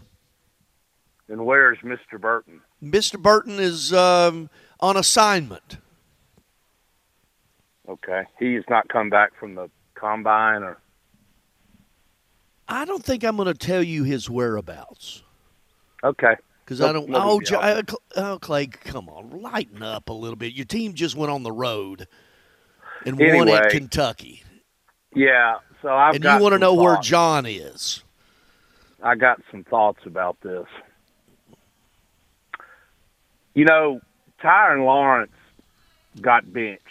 And 1.27 1.43
where's 1.43 1.79
Mr. 1.79 2.21
Burton? 2.21 2.61
Mr. 2.83 3.21
Burton 3.21 3.59
is 3.59 3.93
um, 3.93 4.49
on 4.79 4.97
assignment. 4.97 5.77
Okay. 7.87 8.23
He 8.39 8.53
has 8.55 8.63
not 8.69 8.87
come 8.89 9.09
back 9.09 9.31
from 9.39 9.55
the 9.55 9.69
combine 9.95 10.63
or. 10.63 10.77
I 12.69 12.83
don't 12.83 13.03
think 13.03 13.23
I'm 13.23 13.37
going 13.37 13.47
to 13.47 13.53
tell 13.53 13.81
you 13.81 14.03
his 14.03 14.29
whereabouts. 14.29 15.23
Okay. 16.03 16.35
Because 16.63 16.81
I 16.81 16.91
don't. 16.91 17.09
Oh, 17.13 17.39
J- 17.39 17.81
oh, 18.17 18.39
Clay, 18.39 18.67
come 18.67 19.07
on, 19.07 19.41
lighten 19.41 19.81
up 19.81 20.09
a 20.09 20.13
little 20.13 20.35
bit. 20.35 20.51
Your 20.51 20.65
team 20.65 20.93
just 20.93 21.15
went 21.15 21.31
on 21.31 21.43
the 21.43 21.51
road 21.51 22.09
and 23.05 23.17
won 23.17 23.29
at 23.29 23.35
Anyway, 23.35 23.69
Kentucky, 23.69 24.43
Yeah. 25.15 25.55
So 25.81 25.87
I've 25.89 26.15
and 26.15 26.23
you 26.25 26.39
want 26.39 26.53
to 26.53 26.59
know 26.59 26.73
where. 26.73 26.97
John 26.97 27.45
is. 27.45 28.03
I 29.01 29.15
got 29.15 29.39
some 29.49 29.63
thoughts 29.63 29.99
about 30.05 30.37
this. 30.41 30.65
You 33.57 33.65
know, 33.65 34.01
Tyrin 34.39 34.85
Lawrence 34.85 35.31
got 36.21 36.53
benched 36.53 36.83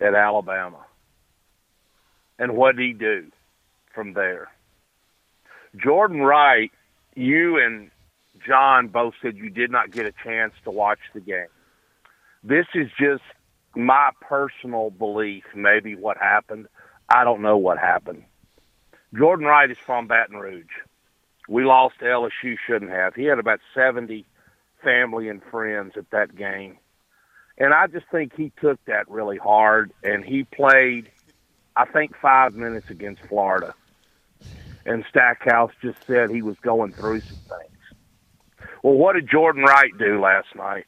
at 0.00 0.16
Alabama. 0.16 0.84
And 2.40 2.56
what 2.56 2.74
did 2.74 2.84
he 2.86 2.92
do 2.92 3.30
from 3.94 4.14
there? 4.14 4.48
Jordan 5.76 6.22
Wright, 6.22 6.72
you 7.14 7.56
and 7.58 7.92
John 8.44 8.88
both 8.88 9.14
said 9.22 9.36
you 9.36 9.48
did 9.48 9.70
not 9.70 9.92
get 9.92 10.06
a 10.06 10.12
chance 10.24 10.54
to 10.64 10.72
watch 10.72 10.98
the 11.14 11.20
game. 11.20 11.46
This 12.42 12.66
is 12.74 12.88
just 12.98 13.22
my 13.76 14.10
personal 14.20 14.90
belief, 14.90 15.44
maybe 15.54 15.94
what 15.94 16.16
happened. 16.16 16.66
I 17.08 17.22
don't 17.22 17.42
know 17.42 17.58
what 17.58 17.78
happened. 17.78 18.24
Jordan 19.16 19.46
Wright 19.46 19.70
is 19.70 19.78
from 19.78 20.08
Baton 20.08 20.36
Rouge. 20.36 20.64
We 21.48 21.64
lost 21.64 22.00
LSU, 22.00 22.56
shouldn't 22.66 22.90
have. 22.90 23.14
He 23.14 23.26
had 23.26 23.38
about 23.38 23.60
70 23.72 24.26
family 24.82 25.28
and 25.28 25.42
friends 25.50 25.94
at 25.96 26.10
that 26.10 26.36
game. 26.36 26.78
And 27.58 27.74
I 27.74 27.86
just 27.86 28.06
think 28.10 28.34
he 28.34 28.52
took 28.60 28.82
that 28.86 29.08
really 29.10 29.36
hard, 29.36 29.92
and 30.02 30.24
he 30.24 30.44
played, 30.44 31.10
I 31.76 31.84
think, 31.84 32.16
five 32.20 32.54
minutes 32.54 32.88
against 32.88 33.22
Florida. 33.22 33.74
And 34.86 35.04
Stackhouse 35.10 35.72
just 35.82 35.98
said 36.06 36.30
he 36.30 36.42
was 36.42 36.56
going 36.62 36.92
through 36.92 37.20
some 37.20 37.36
things. 37.36 38.68
Well, 38.82 38.94
what 38.94 39.12
did 39.12 39.28
Jordan 39.28 39.62
Wright 39.62 39.92
do 39.98 40.20
last 40.20 40.48
night? 40.56 40.86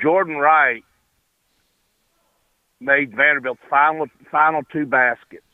Jordan 0.00 0.36
Wright 0.36 0.84
made 2.78 3.14
Vanderbilt's 3.14 3.60
final 3.68 4.06
final 4.30 4.62
two 4.70 4.86
baskets. 4.86 5.44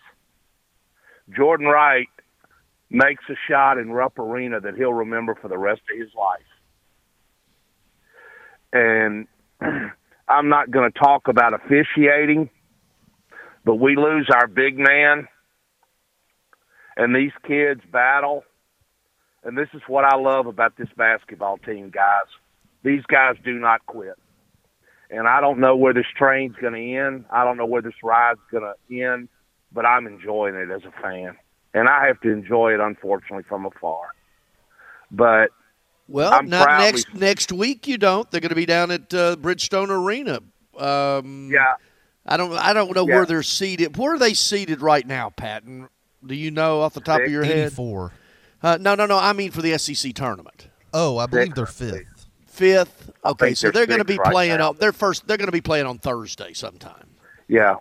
Jordan 1.35 1.67
Wright 1.67 2.09
makes 2.91 3.25
a 3.29 3.35
shot 3.49 3.79
in 3.79 3.91
Rupp 3.91 4.19
Arena 4.19 4.61
that 4.61 4.77
he'll 4.77 4.93
remember 4.93 5.35
for 5.35 5.49
the 5.49 5.59
rest 5.59 5.83
of 5.93 5.99
his 5.99 6.15
life. 6.15 6.41
And 8.73 9.27
I'm 10.29 10.49
not 10.49 10.71
going 10.71 10.91
to 10.91 10.99
talk 10.99 11.29
about 11.29 11.55
officiating, 11.55 12.51
but 13.65 13.77
we 13.77 13.97
lose 13.97 14.29
our 14.35 14.47
big 14.47 14.79
man, 14.79 15.29
and 16.97 17.15
these 17.15 17.33
kids 17.47 17.81
battle. 17.91 18.45
And 19.45 19.57
this 19.57 19.69
is 19.75 19.83
what 19.87 20.05
I 20.05 20.17
love 20.17 20.47
about 20.47 20.77
this 20.77 20.89
basketball 20.97 21.59
team, 21.59 21.91
guys. 21.91 22.27
These 22.83 23.05
guys 23.07 23.37
do 23.45 23.55
not 23.55 23.87
quit. 23.87 24.17
And 25.11 25.29
I 25.29 25.41
don't 25.41 25.61
know 25.61 25.77
where 25.77 25.95
this 25.95 26.07
train's 26.17 26.57
going 26.61 26.75
to 26.75 26.97
end. 26.97 27.27
I 27.31 27.45
don't 27.45 27.57
know 27.57 27.67
where 27.67 27.83
this 27.83 27.95
ride's 28.03 28.41
going 28.51 28.65
to 28.65 29.05
end, 29.05 29.29
but 29.73 29.87
I'm 29.87 30.07
enjoying 30.07 30.57
it 30.57 30.71
as 30.71 30.83
a 30.83 31.03
fan. 31.03 31.37
And 31.75 31.89
I 31.89 32.07
have 32.07 32.21
to 32.23 32.31
enjoy 32.31 32.75
it, 32.75 32.81
unfortunately, 32.81 33.45
from 33.49 33.67
afar. 33.67 34.09
But 35.11 35.51
Well, 36.09 36.33
I'm 36.33 36.49
not 36.49 36.65
proudly- 36.65 36.85
next 36.87 37.15
next 37.15 37.53
week. 37.53 37.87
You 37.89 37.99
don't. 37.99 38.31
They're 38.31 38.41
going 38.41 38.51
to 38.51 38.55
be 38.55 38.67
down 38.67 38.91
at 38.91 39.13
uh, 39.13 39.37
Bridgestone 39.37 39.89
Arena. 39.91 40.41
Um, 40.79 41.51
yeah. 41.53 41.75
I 42.27 42.37
don't. 42.37 42.53
I 42.53 42.73
don't 42.73 42.95
know 42.95 43.07
Yeah. 43.09 43.17
where 43.17 43.27
they're 43.27 43.43
seated. 43.43 43.97
Where 43.97 44.15
are 44.15 44.19
they 44.19 44.35
seated 44.35 44.83
right 44.83 45.07
now, 45.07 45.31
Patton? 45.31 45.89
Do 46.25 46.35
you 46.35 46.51
know 46.51 46.81
off 46.81 46.95
the 46.95 47.01
top 47.01 47.21
of 47.21 47.31
your 47.31 47.45
head? 47.45 47.67
84. 47.69 48.13
Uh, 48.63 48.79
no, 48.81 48.95
no, 48.95 49.07
no. 49.07 49.17
I 49.19 49.33
mean 49.33 49.51
for 49.53 49.63
the 49.63 49.77
SEC 49.79 50.13
tournament. 50.15 50.69
Oh, 50.93 51.19
I 51.19 51.27
believe 51.27 51.55
they're 51.55 51.67
fifth. 51.67 52.27
Fifth. 52.47 53.11
Okay, 53.25 53.55
so 53.55 53.71
they're 53.71 53.81
they're 53.81 53.87
going 53.87 53.99
to 53.99 54.05
be 54.05 54.17
right 54.19 54.33
playing 54.33 54.59
now. 54.59 54.71
on. 54.71 54.77
They're 54.79 54.93
first. 54.93 55.27
They're 55.27 55.37
going 55.37 55.47
to 55.49 55.53
be 55.53 55.61
playing 55.61 55.87
on 55.87 55.99
Thursday 55.99 56.53
sometime. 56.53 57.07
Yeah. 57.49 57.77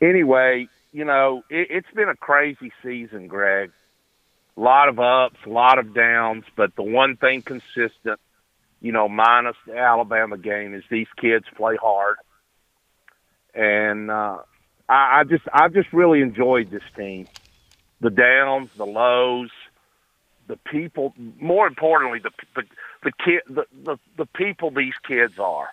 Anyway, 0.00 0.68
you 0.92 1.04
know, 1.04 1.42
it, 1.50 1.68
it's 1.70 1.86
been 1.94 2.08
a 2.08 2.16
crazy 2.16 2.72
season, 2.82 3.28
Greg. 3.28 3.70
A 4.56 4.60
lot 4.60 4.88
of 4.88 5.00
ups, 5.00 5.38
a 5.46 5.48
lot 5.48 5.78
of 5.78 5.94
downs, 5.94 6.44
but 6.56 6.76
the 6.76 6.82
one 6.82 7.16
thing 7.16 7.42
consistent, 7.42 8.20
you 8.80 8.92
know, 8.92 9.08
minus 9.08 9.56
the 9.66 9.76
Alabama 9.76 10.38
game, 10.38 10.74
is 10.74 10.84
these 10.90 11.08
kids 11.20 11.44
play 11.56 11.76
hard, 11.76 12.16
and 13.54 14.10
uh, 14.10 14.38
I, 14.88 15.20
I 15.20 15.24
just, 15.24 15.44
I 15.52 15.68
just 15.68 15.92
really 15.92 16.20
enjoyed 16.20 16.70
this 16.70 16.84
team. 16.96 17.26
The 18.00 18.10
downs, 18.10 18.70
the 18.76 18.86
lows, 18.86 19.50
the 20.46 20.56
people. 20.56 21.14
More 21.40 21.66
importantly, 21.66 22.20
the 22.20 22.30
the 22.54 22.62
the 23.02 23.12
kid, 23.24 23.42
the, 23.48 23.64
the 23.84 23.98
the 24.16 24.26
people 24.26 24.70
these 24.70 24.94
kids 25.06 25.38
are. 25.38 25.68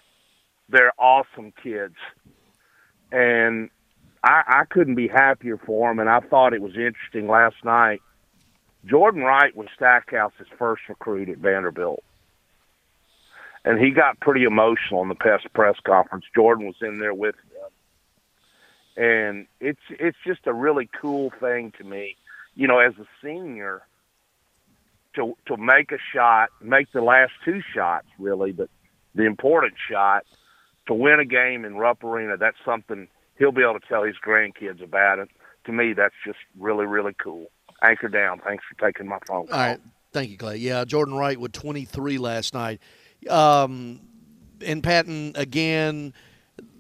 They're 0.70 0.94
awesome 0.98 1.52
kids 1.62 1.96
and 3.12 3.70
I, 4.24 4.44
I 4.48 4.64
couldn't 4.70 4.96
be 4.96 5.08
happier 5.08 5.58
for 5.58 5.90
them. 5.90 6.00
And 6.00 6.10
I 6.10 6.20
thought 6.20 6.54
it 6.54 6.62
was 6.62 6.76
interesting 6.76 7.28
last 7.28 7.56
night. 7.64 8.02
Jordan 8.86 9.22
Wright 9.22 9.56
was 9.56 9.68
Stackhouse's 9.76 10.48
first 10.58 10.84
recruit 10.90 11.30
at 11.30 11.38
Vanderbilt, 11.38 12.04
and 13.64 13.80
he 13.80 13.92
got 13.92 14.20
pretty 14.20 14.44
emotional 14.44 15.02
in 15.04 15.10
the 15.10 15.16
press 15.16 15.42
press 15.54 15.76
conference. 15.84 16.26
Jordan 16.34 16.66
was 16.66 16.76
in 16.82 17.00
there 17.00 17.14
with 17.14 17.36
him, 17.36 19.04
and 19.04 19.48
it's 19.60 19.82
it's 19.90 20.18
just 20.26 20.48
a 20.48 20.54
really 20.54 20.90
cool 21.00 21.32
thing 21.40 21.72
to 21.78 21.84
me. 21.84 22.16
You 22.56 22.68
know, 22.68 22.80
as 22.80 22.94
a 23.00 23.06
senior, 23.24 23.84
to 25.16 25.36
to 25.46 25.58
make 25.58 25.92
a 25.92 26.00
shot, 26.14 26.50
make 26.62 26.92
the 26.92 27.02
last 27.02 27.34
two 27.46 27.62
shots 27.74 28.08
really, 28.18 28.52
but 28.52 28.70
the 29.14 29.26
important 29.26 29.74
shot 29.90 30.26
to 30.88 30.94
win 30.94 31.20
a 31.20 31.26
game 31.26 31.66
in 31.66 31.76
Rupp 31.76 32.04
Arena, 32.04 32.38
that's 32.38 32.58
something 32.66 33.08
he'll 33.38 33.52
be 33.52 33.62
able 33.62 33.80
to 33.80 33.88
tell 33.88 34.04
his 34.04 34.16
grandkids 34.26 34.84
about 34.84 35.20
it. 35.20 35.30
To 35.66 35.72
me, 35.72 35.94
that's 35.94 36.16
just 36.26 36.40
really, 36.60 36.86
really 36.86 37.14
cool. 37.22 37.48
Anchor 37.82 38.08
down. 38.08 38.40
Thanks 38.40 38.64
for 38.70 38.86
taking 38.86 39.08
my 39.08 39.20
phone 39.26 39.48
call. 39.48 39.60
All 39.60 39.68
right. 39.68 39.80
Thank 40.12 40.30
you, 40.30 40.38
Clay. 40.38 40.58
Yeah, 40.58 40.84
Jordan 40.84 41.16
Wright 41.16 41.40
with 41.40 41.54
23 41.54 42.18
last 42.18 42.54
night. 42.54 42.82
Um, 43.30 44.02
and 44.66 44.84
Patton, 44.84 45.34
again, 45.36 46.14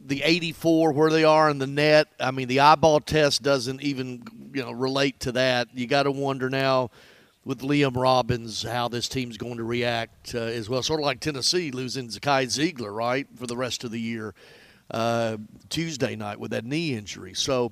the 0.05 0.21
84 0.23 0.91
where 0.91 1.09
they 1.09 1.23
are 1.23 1.49
in 1.49 1.57
the 1.57 1.67
net. 1.67 2.07
I 2.19 2.31
mean, 2.31 2.47
the 2.47 2.59
eyeball 2.59 2.99
test 2.99 3.41
doesn't 3.41 3.81
even, 3.81 4.23
you 4.53 4.63
know, 4.63 4.71
relate 4.71 5.21
to 5.21 5.31
that. 5.33 5.69
You 5.73 5.87
got 5.87 6.03
to 6.03 6.11
wonder 6.11 6.49
now 6.49 6.91
with 7.45 7.61
Liam 7.61 7.95
Robbins 7.95 8.63
how 8.63 8.87
this 8.87 9.07
team's 9.07 9.37
going 9.37 9.57
to 9.57 9.63
react 9.63 10.35
uh, 10.35 10.39
as 10.39 10.69
well. 10.69 10.83
Sort 10.83 10.99
of 10.99 11.05
like 11.05 11.19
Tennessee 11.19 11.71
losing 11.71 12.07
Zakai 12.09 12.45
Zeigler, 12.45 12.93
right, 12.93 13.27
for 13.35 13.47
the 13.47 13.57
rest 13.57 13.83
of 13.83 13.91
the 13.91 13.99
year 13.99 14.33
uh, 14.91 15.37
Tuesday 15.69 16.15
night 16.15 16.39
with 16.39 16.51
that 16.51 16.65
knee 16.65 16.95
injury. 16.95 17.33
So 17.33 17.71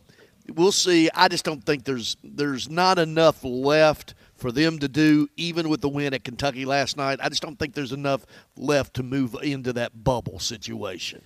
we'll 0.50 0.72
see. 0.72 1.10
I 1.14 1.28
just 1.28 1.46
don't 1.46 1.64
think 1.64 1.84
there's 1.84 2.18
there's 2.24 2.70
not 2.70 3.00
enough 3.00 3.44
left 3.44 4.14
for 4.36 4.52
them 4.52 4.80
to 4.80 4.88
do, 4.88 5.28
even 5.38 5.70
with 5.70 5.82
the 5.82 5.90
win 5.90 6.14
at 6.14 6.24
Kentucky 6.24 6.66
last 6.66 6.98
night. 6.98 7.20
I 7.22 7.30
just 7.30 7.42
don't 7.42 7.58
think 7.60 7.74
there's 7.74 7.92
enough 7.92 8.26
left 8.56 8.94
to 8.96 9.04
move 9.04 9.36
into 9.42 9.74
that 9.74 10.04
bubble 10.04 10.40
situation. 10.40 11.22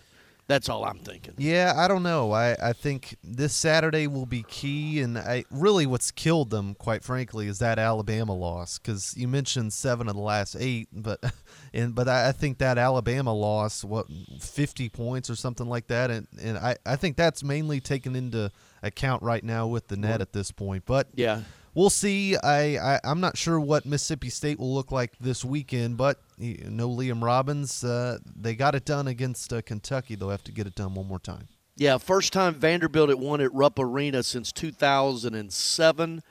That's 0.48 0.68
all 0.68 0.84
I'm 0.84 1.00
thinking. 1.00 1.34
Yeah, 1.38 1.74
I 1.76 1.88
don't 1.88 2.04
know. 2.04 2.34
I, 2.34 2.52
I 2.62 2.74
think 2.74 3.16
this 3.24 3.54
Saturday 3.54 4.08
will 4.08 4.26
be 4.26 4.44
key, 4.44 5.00
and 5.00 5.18
I 5.18 5.46
really 5.50 5.86
what's 5.86 6.12
killed 6.12 6.50
them, 6.50 6.76
quite 6.76 7.02
frankly, 7.04 7.48
is 7.48 7.60
that 7.60 7.80
Alabama 7.80 8.34
loss. 8.36 8.78
Because 8.78 9.16
you 9.16 9.28
mentioned 9.30 9.72
seven 9.72 10.10
of 10.10 10.16
the 10.16 10.22
last 10.22 10.58
eight, 10.60 10.90
but 10.92 11.24
and 11.74 11.96
but 11.96 12.10
I, 12.10 12.28
I 12.30 12.32
think 12.34 12.58
that 12.58 12.78
Alabama 12.78 13.34
loss, 13.34 13.86
what 13.86 14.06
fifty 14.42 14.90
points 14.90 15.30
or 15.30 15.36
something 15.36 15.68
like 15.68 15.88
that, 15.88 16.12
and 16.12 16.28
and 16.42 16.58
I, 16.58 16.76
I 16.86 16.98
think 16.98 17.16
that's 17.16 17.42
mainly 17.44 17.80
taken 17.80 18.14
into 18.16 18.52
account 18.82 19.24
right 19.24 19.44
now 19.46 19.68
with 19.68 19.88
the 19.88 19.96
net 19.96 20.20
at 20.20 20.34
this 20.34 20.52
point. 20.52 20.84
But 20.86 21.08
Yeah. 21.16 21.42
we'll 21.74 21.90
see. 21.90 22.36
I, 22.36 22.96
I 22.96 23.00
I'm 23.06 23.22
not 23.22 23.38
sure 23.38 23.62
what 23.62 23.86
Mississippi 23.86 24.30
State 24.30 24.60
will 24.60 24.74
look 24.74 24.92
like 24.92 25.14
this 25.22 25.46
weekend, 25.46 25.96
but 25.96 26.20
know 26.38 26.90
Liam 26.90 27.22
Robbins. 27.24 27.84
Uh, 27.84 28.18
they 28.36 28.56
got 28.56 28.76
it 28.76 28.86
done 28.86 29.08
against 29.08 29.52
uh, 29.54 29.62
Kentucky. 29.62 30.16
They'll 30.16 30.30
have 30.30 30.44
to 30.46 30.52
get 30.52 30.68
it 30.68 30.76
done 30.76 30.94
one 30.94 31.08
more 31.08 31.20
time. 31.20 31.48
Yeah, 31.76 31.98
first 31.98 32.34
time 32.34 32.54
Vanderbilt 32.54 33.10
had 33.10 33.20
won 33.20 33.42
at 33.42 33.52
Rupp 33.54 33.80
Arena 33.80 34.22
since 34.24 34.52
2007, 34.52 36.24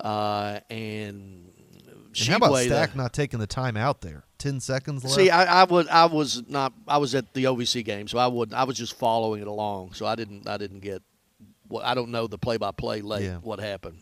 uh, 0.00 0.60
and. 0.70 1.52
And 2.18 2.28
how 2.28 2.36
about 2.36 2.56
Stack 2.60 2.96
not 2.96 3.12
taking 3.12 3.40
the 3.40 3.46
time 3.46 3.76
out 3.76 4.00
there? 4.00 4.24
Ten 4.38 4.58
seconds 4.58 5.04
left. 5.04 5.16
See, 5.16 5.28
I, 5.28 5.60
I 5.62 5.64
would, 5.64 5.86
I 5.88 6.06
was 6.06 6.48
not, 6.48 6.72
I 6.88 6.96
was 6.96 7.14
at 7.14 7.34
the 7.34 7.44
OVC 7.44 7.84
game, 7.84 8.08
so 8.08 8.16
I 8.16 8.26
would, 8.26 8.54
I 8.54 8.64
was 8.64 8.78
just 8.78 8.94
following 8.98 9.42
it 9.42 9.46
along, 9.48 9.92
so 9.92 10.06
I 10.06 10.14
didn't, 10.14 10.48
I 10.48 10.56
didn't 10.56 10.80
get, 10.80 11.02
what 11.68 11.84
I 11.84 11.94
don't 11.94 12.10
know 12.10 12.26
the 12.26 12.38
play-by-play 12.38 13.02
late 13.02 13.24
Yeah. 13.24 13.36
what 13.42 13.58
happened. 13.60 13.98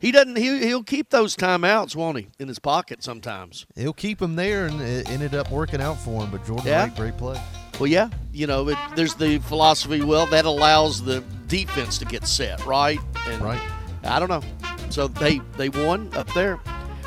He 0.00 0.12
doesn't, 0.12 0.36
he, 0.36 0.58
he'll 0.66 0.82
keep 0.82 1.10
those 1.10 1.36
timeouts, 1.36 1.94
won't 1.94 2.18
he, 2.18 2.28
in 2.38 2.48
his 2.48 2.58
pocket 2.58 3.02
sometimes. 3.04 3.66
He'll 3.76 3.92
keep 3.92 4.18
them 4.18 4.34
there, 4.34 4.66
and 4.66 4.80
it 4.80 5.10
ended 5.10 5.34
up 5.34 5.50
working 5.50 5.80
out 5.82 5.98
for 6.00 6.22
him. 6.24 6.30
But 6.30 6.44
Jordan 6.46 6.66
Yeah. 6.66 6.84
Wright, 6.84 6.96
great 6.96 7.16
play. 7.18 7.40
Well, 7.78 7.86
yeah, 7.86 8.08
you 8.32 8.46
know, 8.46 8.68
it, 8.68 8.78
there's 8.96 9.14
the 9.14 9.38
philosophy. 9.40 10.02
Well, 10.02 10.26
that 10.26 10.44
allows 10.46 11.02
the 11.02 11.22
defense 11.46 11.98
to 11.98 12.04
get 12.06 12.26
set, 12.26 12.64
right? 12.66 12.98
And 13.28 13.42
Right. 13.42 13.60
I 14.02 14.18
don't 14.18 14.28
know. 14.28 14.42
So 14.88 15.06
they 15.08 15.40
they 15.56 15.68
won 15.68 16.10
up 16.14 16.32
there. 16.32 16.58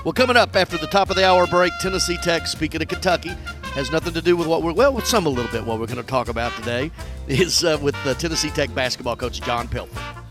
Well, 0.06 0.14
coming 0.14 0.36
up 0.38 0.56
after 0.56 0.78
the 0.78 0.88
top 0.88 1.10
of 1.10 1.16
the 1.16 1.26
hour 1.26 1.48
break, 1.48 1.72
Tennessee 1.80 2.18
Tech. 2.18 2.46
Speaking 2.46 2.82
of 2.82 2.88
Kentucky, 2.88 3.30
has 3.74 3.92
nothing 3.92 4.14
to 4.14 4.22
do 4.22 4.36
with 4.38 4.48
what 4.48 4.62
we're 4.62 4.74
well, 4.74 4.94
with 4.94 5.08
some 5.08 5.26
a 5.26 5.30
little 5.30 5.52
bit. 5.52 5.66
What 5.66 5.80
we're 5.80 5.88
going 5.88 5.98
to 5.98 6.04
talk 6.04 6.28
about 6.28 6.52
today 6.56 6.92
is 7.28 7.64
uh, 7.64 7.78
with 7.82 7.96
the 8.04 8.14
Tennessee 8.16 8.50
Tech 8.52 8.74
basketball 8.76 9.16
coach 9.16 9.42
John 9.42 9.68
Pelphrey. 9.68 10.23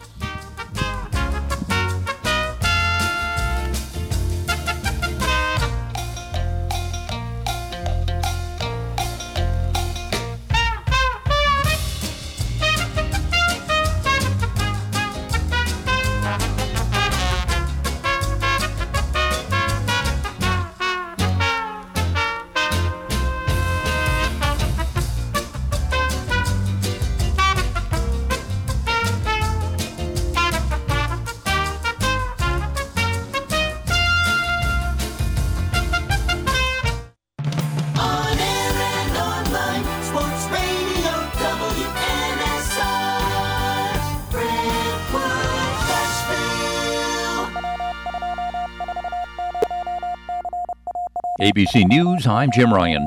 ABC 51.53 51.87
News, 51.87 52.27
I'm 52.27 52.51
Jim 52.51 52.73
Ryan. 52.73 53.07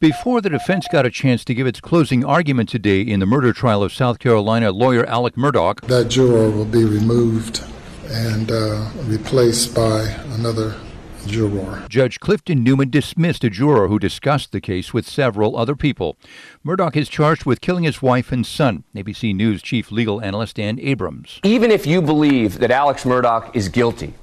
Before 0.00 0.40
the 0.40 0.50
defense 0.50 0.86
got 0.92 1.04
a 1.04 1.10
chance 1.10 1.44
to 1.44 1.52
give 1.52 1.66
its 1.66 1.80
closing 1.80 2.24
argument 2.24 2.68
today 2.68 3.00
in 3.00 3.18
the 3.18 3.26
murder 3.26 3.52
trial 3.52 3.82
of 3.82 3.92
South 3.92 4.20
Carolina 4.20 4.70
lawyer 4.70 5.04
Alex 5.06 5.36
Murdaugh, 5.36 5.80
That 5.88 6.08
juror 6.08 6.48
will 6.48 6.64
be 6.64 6.84
removed 6.84 7.64
and 8.06 8.52
uh, 8.52 8.88
replaced 9.06 9.74
by 9.74 10.02
another 10.34 10.76
juror. 11.26 11.84
Judge 11.88 12.20
Clifton 12.20 12.62
Newman 12.62 12.88
dismissed 12.88 13.42
a 13.42 13.50
juror 13.50 13.88
who 13.88 13.98
discussed 13.98 14.52
the 14.52 14.60
case 14.60 14.94
with 14.94 15.08
several 15.08 15.56
other 15.56 15.74
people. 15.74 16.16
Murdaugh 16.64 16.94
is 16.94 17.08
charged 17.08 17.46
with 17.46 17.60
killing 17.60 17.82
his 17.82 18.00
wife 18.00 18.30
and 18.30 18.46
son. 18.46 18.84
ABC 18.94 19.34
News 19.34 19.60
chief 19.60 19.90
legal 19.90 20.22
analyst 20.22 20.54
Dan 20.54 20.78
Abrams. 20.78 21.40
Even 21.42 21.72
if 21.72 21.84
you 21.84 22.00
believe 22.00 22.60
that 22.60 22.70
Alex 22.70 23.02
Murdaugh 23.02 23.50
is 23.56 23.68
guilty, 23.68 24.14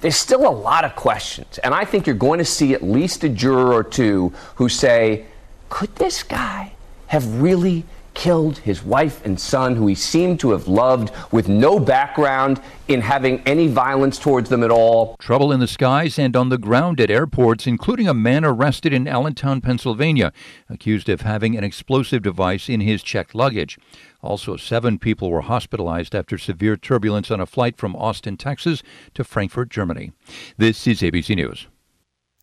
there's 0.00 0.16
still 0.16 0.46
a 0.46 0.50
lot 0.50 0.84
of 0.84 0.94
questions. 0.94 1.58
And 1.58 1.74
I 1.74 1.84
think 1.84 2.06
you're 2.06 2.16
going 2.16 2.38
to 2.38 2.44
see 2.44 2.74
at 2.74 2.82
least 2.82 3.24
a 3.24 3.28
juror 3.28 3.72
or 3.72 3.82
two 3.82 4.32
who 4.56 4.68
say, 4.68 5.26
could 5.68 5.94
this 5.96 6.22
guy 6.22 6.72
have 7.08 7.40
really 7.40 7.84
killed 8.16 8.58
his 8.58 8.82
wife 8.82 9.24
and 9.24 9.38
son, 9.38 9.76
who 9.76 9.86
he 9.86 9.94
seemed 9.94 10.40
to 10.40 10.50
have 10.50 10.66
loved, 10.66 11.12
with 11.30 11.48
no 11.48 11.78
background 11.78 12.60
in 12.88 13.02
having 13.02 13.40
any 13.46 13.68
violence 13.68 14.18
towards 14.18 14.48
them 14.48 14.64
at 14.64 14.70
all? 14.70 15.16
Trouble 15.20 15.52
in 15.52 15.60
the 15.60 15.68
skies 15.68 16.18
and 16.18 16.34
on 16.34 16.48
the 16.48 16.58
ground 16.58 17.00
at 17.00 17.10
airports, 17.10 17.66
including 17.66 18.08
a 18.08 18.14
man 18.14 18.44
arrested 18.44 18.92
in 18.92 19.06
Allentown, 19.06 19.60
Pennsylvania, 19.60 20.32
accused 20.68 21.08
of 21.08 21.20
having 21.20 21.56
an 21.56 21.62
explosive 21.62 22.22
device 22.22 22.68
in 22.68 22.80
his 22.80 23.02
checked 23.02 23.34
luggage. 23.34 23.78
Also, 24.22 24.56
seven 24.56 24.98
people 24.98 25.30
were 25.30 25.42
hospitalized 25.42 26.14
after 26.14 26.38
severe 26.38 26.76
turbulence 26.76 27.30
on 27.30 27.40
a 27.40 27.46
flight 27.46 27.76
from 27.76 27.94
Austin, 27.94 28.36
Texas 28.36 28.82
to 29.14 29.22
Frankfurt, 29.22 29.68
Germany. 29.68 30.10
This 30.56 30.86
is 30.86 31.02
ABC 31.02 31.36
News. 31.36 31.68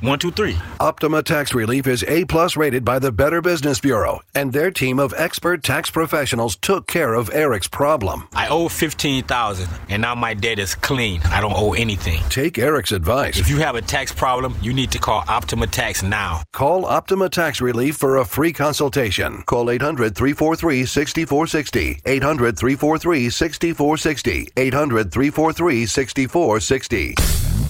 one, 0.00 0.18
two, 0.18 0.30
three. 0.30 0.56
Optima 0.78 1.22
Tax 1.22 1.54
Relief 1.54 1.86
is 1.86 2.02
A 2.04 2.24
plus 2.24 2.56
rated 2.56 2.84
by 2.84 2.98
the 2.98 3.12
Better 3.12 3.42
Business 3.42 3.80
Bureau, 3.80 4.20
and 4.34 4.52
their 4.52 4.70
team 4.70 4.98
of 4.98 5.12
expert 5.16 5.62
tax 5.62 5.90
professionals 5.90 6.56
took 6.56 6.86
care 6.86 7.14
of 7.14 7.30
Eric's 7.32 7.68
problem. 7.68 8.28
I 8.32 8.48
owe 8.48 8.68
fifteen 8.68 9.24
thousand, 9.24 9.68
and 9.88 10.02
now 10.02 10.14
my 10.14 10.34
debt 10.34 10.58
is 10.58 10.74
clean. 10.74 11.20
I 11.24 11.40
don't 11.40 11.54
owe 11.54 11.74
anything. 11.74 12.22
Take 12.30 12.58
Eric's 12.58 12.92
advice. 12.92 13.38
If 13.38 13.50
you 13.50 13.58
have 13.58 13.74
a 13.76 13.82
tax 13.82 14.12
problem, 14.12 14.56
you 14.62 14.72
need 14.72 14.90
to 14.92 14.98
call 14.98 15.24
Optima 15.28 15.66
Tax 15.66 16.02
now. 16.02 16.42
Call 16.52 16.86
Optima 16.86 17.28
Tax 17.28 17.60
Relief 17.60 17.96
for 17.96 18.16
a 18.18 18.24
free 18.24 18.52
consultation. 18.52 19.42
Call 19.42 19.70
800 19.70 20.16
343 20.16 20.86
6460. 20.86 22.00
800 22.06 22.58
343 22.58 23.30
6460. 23.30 24.48
800 24.56 25.12
343 25.12 25.86
6460. 25.86 27.14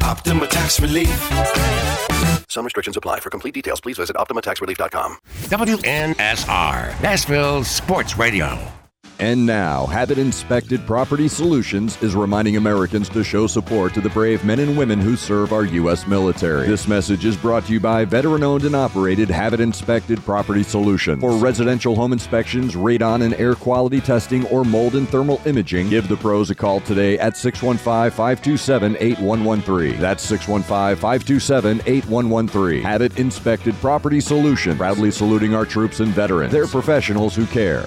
Optima 0.03 0.47
Tax 0.47 0.81
Relief. 0.81 2.00
Some 2.51 2.65
restrictions 2.65 2.97
apply. 2.97 3.21
For 3.21 3.31
complete 3.31 3.55
details, 3.55 3.81
please 3.81 3.97
visit 3.97 4.17
OptimaTaxRelief.com. 4.17 5.17
WNSR, 5.49 7.03
Nashville 7.03 7.65
Sports 7.65 8.19
Radio. 8.19 8.80
And 9.21 9.45
now, 9.45 9.85
Habit 9.85 10.17
Inspected 10.17 10.87
Property 10.87 11.29
Solutions 11.29 12.03
is 12.03 12.15
reminding 12.15 12.57
Americans 12.57 13.11
to 13.11 13.23
show 13.23 13.47
support 13.47 13.93
to 13.93 14.01
the 14.01 14.09
brave 14.09 14.43
men 14.47 14.61
and 14.61 14.79
women 14.79 14.99
who 14.99 15.15
serve 15.15 15.53
our 15.53 15.67
U.S. 15.67 16.07
military. 16.07 16.67
This 16.67 16.89
message 16.89 17.27
is 17.27 17.37
brought 17.37 17.67
to 17.67 17.75
you 17.75 17.81
by 17.81 18.07
veteran 18.07 18.43
owned 18.43 18.65
and 18.65 18.75
operated 18.75 19.29
Habit 19.29 19.61
Inspected 19.61 20.25
Property 20.25 20.63
Solutions. 20.63 21.21
For 21.21 21.37
residential 21.37 21.95
home 21.95 22.15
inspections, 22.15 22.75
radon 22.75 23.23
and 23.23 23.35
air 23.35 23.55
quality 23.55 24.01
testing, 24.01 24.47
or 24.47 24.65
mold 24.65 24.95
and 24.95 25.07
thermal 25.07 25.43
imaging, 25.45 25.91
give 25.91 26.09
the 26.09 26.17
pros 26.17 26.49
a 26.49 26.55
call 26.55 26.81
today 26.81 27.19
at 27.19 27.37
615 27.37 28.17
527 28.17 28.97
8113. 28.99 30.01
That's 30.01 30.23
615 30.23 30.97
527 30.97 31.83
8113. 31.85 32.83
Habit 32.83 33.19
Inspected 33.19 33.75
Property 33.83 34.21
Solutions, 34.23 34.79
proudly 34.79 35.11
saluting 35.11 35.55
our 35.55 35.67
troops 35.67 36.01
and 36.01 36.09
veterans. 36.09 36.55
They're 36.55 36.67
professionals 36.67 37.37
who 37.37 37.45
care. 37.45 37.87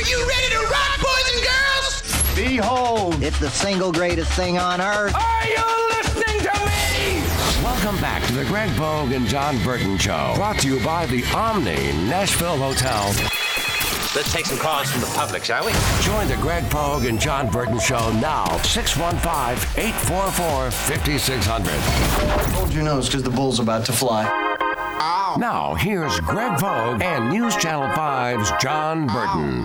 Are 0.00 0.08
you 0.08 0.26
ready 0.26 0.48
to 0.48 0.60
rock, 0.60 0.98
boys 0.98 1.34
and 1.34 1.42
girls? 1.44 2.34
Behold, 2.34 3.22
it's 3.22 3.38
the 3.38 3.50
single 3.50 3.92
greatest 3.92 4.32
thing 4.32 4.56
on 4.56 4.80
earth. 4.80 5.14
Are 5.14 5.46
you 5.46 5.88
listening 5.90 6.40
to 6.40 6.58
me? 6.64 7.22
Welcome 7.62 8.00
back 8.00 8.26
to 8.28 8.32
the 8.32 8.46
Greg 8.46 8.74
Pogue 8.78 9.12
and 9.12 9.26
John 9.26 9.62
Burton 9.62 9.98
Show. 9.98 10.32
Brought 10.36 10.58
to 10.60 10.68
you 10.68 10.82
by 10.82 11.04
the 11.04 11.22
Omni 11.34 11.92
Nashville 12.08 12.56
Hotel. 12.56 13.08
Let's 14.16 14.32
take 14.32 14.46
some 14.46 14.56
calls 14.56 14.90
from 14.90 15.02
the 15.02 15.12
public, 15.14 15.44
shall 15.44 15.66
we? 15.66 15.72
Join 16.00 16.28
the 16.28 16.38
Greg 16.40 16.64
Pogue 16.70 17.04
and 17.04 17.20
John 17.20 17.50
Burton 17.50 17.78
Show 17.78 18.10
now. 18.20 18.46
615 18.62 19.82
844 19.84 20.70
5600. 20.70 21.70
Hold 22.54 22.72
your 22.72 22.84
nose 22.84 23.06
because 23.06 23.22
the 23.22 23.28
bull's 23.28 23.60
about 23.60 23.84
to 23.84 23.92
fly. 23.92 24.56
Now, 25.00 25.74
here's 25.78 26.20
Greg 26.20 26.58
Pogue 26.58 27.00
and 27.00 27.30
News 27.30 27.56
Channel 27.56 27.88
5's 27.96 28.52
John 28.62 29.06
Burton. 29.06 29.64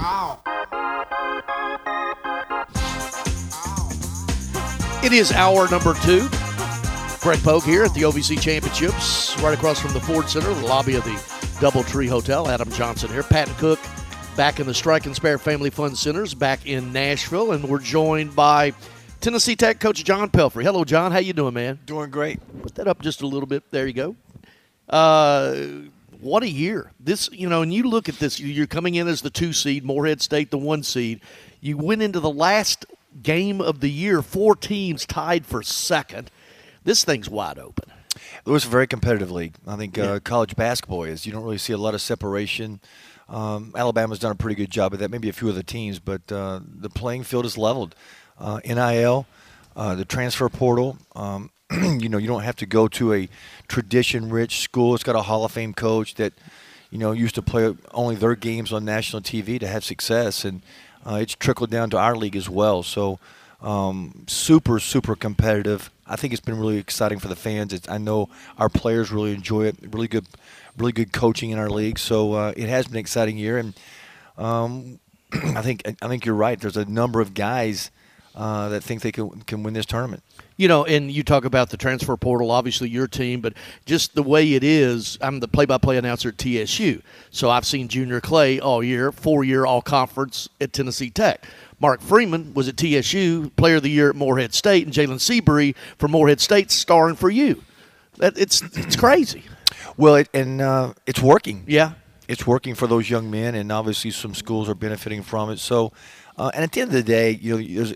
It 5.04 5.12
is 5.12 5.34
hour 5.34 5.70
number 5.70 5.94
two. 5.96 6.30
Greg 7.20 7.44
Pogue 7.44 7.64
here 7.64 7.84
at 7.84 7.94
the 7.94 8.04
OVC 8.04 8.40
Championships, 8.40 9.38
right 9.42 9.54
across 9.54 9.78
from 9.78 9.92
the 9.92 10.00
Ford 10.00 10.30
Center, 10.30 10.54
the 10.54 10.66
lobby 10.68 10.96
of 10.96 11.04
the 11.04 11.12
Doubletree 11.60 12.08
Hotel. 12.08 12.48
Adam 12.48 12.72
Johnson 12.72 13.10
here. 13.10 13.24
Patton 13.24 13.56
Cook 13.56 13.80
back 14.38 14.62
in 14.62 14.68
the 14.68 14.74
Strike 14.74 15.06
and 15.06 15.16
Spare 15.16 15.38
Family 15.38 15.70
Fun 15.70 15.98
Centers 15.98 16.34
back 16.34 16.66
in 16.66 16.94
Nashville, 16.94 17.52
and 17.52 17.66
we're 17.66 17.80
joined 17.80 18.34
by 18.36 18.74
Tennessee 19.20 19.58
Tech 19.58 19.82
coach 19.82 20.04
John 20.06 20.30
Pelphrey. 20.30 20.64
Hello, 20.64 20.86
John. 20.86 21.12
How 21.12 21.20
you 21.20 21.34
doing, 21.34 21.54
man? 21.54 21.80
Doing 21.86 22.10
great. 22.10 22.40
Put 22.62 22.76
that 22.76 22.88
up 22.88 23.02
just 23.02 23.22
a 23.22 23.28
little 23.28 23.48
bit. 23.48 23.64
There 23.72 23.86
you 23.86 23.94
go. 23.94 24.16
Uh, 24.90 25.56
what 26.20 26.44
a 26.44 26.50
year! 26.50 26.92
This, 27.00 27.30
you 27.32 27.50
know, 27.50 27.62
and 27.62 27.74
you 27.74 27.84
look 27.84 28.10
at 28.10 28.20
this. 28.20 28.40
You're 28.40 28.68
coming 28.68 28.96
in 28.96 29.08
as 29.08 29.22
the 29.22 29.30
two 29.30 29.54
seed, 29.54 29.84
Morehead 29.84 30.22
State 30.22 30.52
the 30.52 30.58
one 30.58 30.84
seed. 30.84 31.22
You 31.62 31.78
went 31.78 32.02
into 32.02 32.20
the 32.20 32.30
last 32.30 32.86
game 33.22 33.62
of 33.62 33.80
the 33.80 33.90
year, 33.90 34.22
four 34.22 34.56
teams 34.56 35.06
tied 35.06 35.46
for 35.46 35.64
second. 35.64 36.32
This 36.84 37.04
thing's 37.04 37.30
wide 37.30 37.58
open. 37.58 37.92
It 38.46 38.50
was 38.50 38.66
a 38.66 38.70
very 38.70 38.88
competitive 38.88 39.32
league. 39.32 39.56
I 39.68 39.76
think 39.76 39.98
uh, 39.98 40.20
college 40.20 40.56
basketball 40.56 41.04
is. 41.04 41.26
You 41.26 41.32
don't 41.32 41.44
really 41.44 41.58
see 41.58 41.74
a 41.74 41.78
lot 41.78 41.94
of 41.96 42.02
separation. 42.02 42.80
Um, 43.28 43.74
Alabama's 43.76 44.20
done 44.20 44.32
a 44.32 44.36
pretty 44.36 44.56
good 44.56 44.70
job 44.70 44.94
of 44.94 45.00
that. 45.00 45.10
Maybe 45.10 45.30
a 45.30 45.34
few 45.34 45.50
other 45.50 45.64
teams, 45.64 46.00
but 46.00 46.32
uh, 46.32 46.60
the 46.64 46.90
playing 46.90 47.24
field 47.24 47.46
is 47.46 47.58
leveled. 47.58 47.96
Uh, 48.40 48.60
NIL, 48.66 49.26
uh, 49.76 49.96
the 49.96 50.06
transfer 50.06 50.48
portal. 50.50 50.98
Um, 51.16 51.50
you 51.72 52.10
know, 52.10 52.18
you 52.20 52.28
don't 52.28 52.44
have 52.44 52.58
to 52.58 52.66
go 52.66 52.88
to 52.90 53.14
a 53.14 53.30
tradition-rich 53.68 54.60
school. 54.62 54.96
It's 54.96 55.04
got 55.04 55.16
a 55.16 55.22
Hall 55.24 55.46
of 55.46 55.52
Fame 55.52 55.74
coach 55.74 56.16
that, 56.16 56.34
you 56.92 56.98
know, 56.98 57.12
used 57.12 57.36
to 57.36 57.42
play 57.42 57.76
only 57.94 58.16
their 58.16 58.36
games 58.36 58.72
on 58.72 58.86
national 58.86 59.22
TV 59.22 59.60
to 59.60 59.68
have 59.68 59.84
success, 59.84 60.46
and 60.46 60.62
uh, 61.06 61.16
it's 61.16 61.36
trickled 61.36 61.70
down 61.70 61.90
to 61.92 61.98
our 61.98 62.16
league 62.16 62.36
as 62.36 62.50
well. 62.50 62.84
So, 62.84 63.20
um, 63.62 64.26
super, 64.28 64.80
super 64.80 65.16
competitive. 65.16 65.90
I 66.08 66.16
think 66.16 66.34
it's 66.34 66.42
been 66.42 66.58
really 66.58 66.78
exciting 66.78 67.20
for 67.20 67.28
the 67.28 67.36
fans. 67.36 67.74
It's, 67.74 67.90
I 67.90 67.98
know 67.98 68.30
our 68.58 68.70
players 68.70 69.12
really 69.12 69.34
enjoy 69.34 69.66
it. 69.66 69.76
Really 69.92 70.08
good, 70.08 70.28
really 70.78 70.92
good 70.92 71.12
coaching 71.12 71.50
in 71.50 71.58
our 71.58 71.70
league. 71.70 71.98
So 71.98 72.34
uh, 72.34 72.54
it 72.56 72.70
has 72.70 72.86
been 72.86 72.96
an 72.96 73.00
exciting 73.00 73.38
year, 73.38 73.58
and 73.58 73.74
um, 74.38 75.00
I 75.34 75.62
think 75.62 75.82
I 76.02 76.08
think 76.08 76.26
you're 76.26 76.36
right. 76.36 76.60
There's 76.60 76.78
a 76.78 76.86
number 76.86 77.22
of 77.22 77.34
guys 77.34 77.90
uh, 78.36 78.70
that 78.70 78.84
think 78.84 79.02
they 79.02 79.12
can 79.12 79.42
can 79.42 79.64
win 79.64 79.74
this 79.74 79.86
tournament. 79.86 80.24
You 80.58 80.70
know, 80.70 80.86
and 80.86 81.12
you 81.12 81.24
talk 81.24 81.44
about 81.44 81.70
the 81.70 81.78
transfer 81.78 82.16
portal, 82.16 82.50
obviously 82.50 82.88
your 82.88 83.08
team, 83.08 83.42
but 83.42 83.54
just 83.86 84.16
the 84.16 84.24
way 84.24 84.54
it 84.54 84.64
is, 84.64 85.18
I'm 85.22 85.42
the 85.42 85.50
play 85.50 85.66
by 85.66 85.78
play 85.78 85.98
announcer 85.98 86.30
at 86.30 86.38
TSU. 86.38 87.02
So 87.30 87.50
I've 87.50 87.66
seen 87.66 87.90
Junior 87.90 88.22
Clay 88.22 88.60
all 88.60 88.82
year, 88.82 89.12
four 89.12 89.44
year 89.44 89.66
all 89.66 89.82
conference 89.82 90.48
at 90.62 90.72
Tennessee 90.72 91.10
Tech. 91.10 91.46
Mark 91.80 92.00
Freeman 92.02 92.54
was 92.54 92.70
at 92.70 92.78
TSU, 92.78 93.50
player 93.58 93.76
of 93.76 93.84
the 93.84 93.90
year 93.90 94.10
at 94.10 94.16
Morehead 94.16 94.54
State, 94.54 94.86
and 94.86 94.94
Jalen 94.94 95.20
Seabury 95.20 95.76
from 95.98 96.12
Morehead 96.12 96.40
State 96.40 96.72
starring 96.72 97.16
for 97.16 97.30
you. 97.30 97.62
That 98.18 98.38
it's 98.38 98.62
it's 98.78 98.96
crazy. 98.96 99.44
Well, 99.98 100.16
it, 100.16 100.30
and 100.34 100.62
uh, 100.62 100.94
it's 101.06 101.22
working. 101.22 101.66
Yeah, 101.68 101.94
it's 102.28 102.48
working 102.48 102.76
for 102.76 102.88
those 102.88 103.10
young 103.10 103.30
men, 103.30 103.56
and 103.56 103.72
obviously 103.72 104.12
some 104.12 104.34
schools 104.34 104.70
are 104.70 104.76
benefiting 104.76 105.22
from 105.22 105.50
it. 105.50 105.60
So, 105.60 105.92
uh, 106.38 106.52
and 106.54 106.64
at 106.64 106.72
the 106.72 106.82
end 106.82 106.90
of 106.90 106.94
the 106.94 107.04
day, 107.04 107.32
you 107.32 107.58
know, 107.58 107.94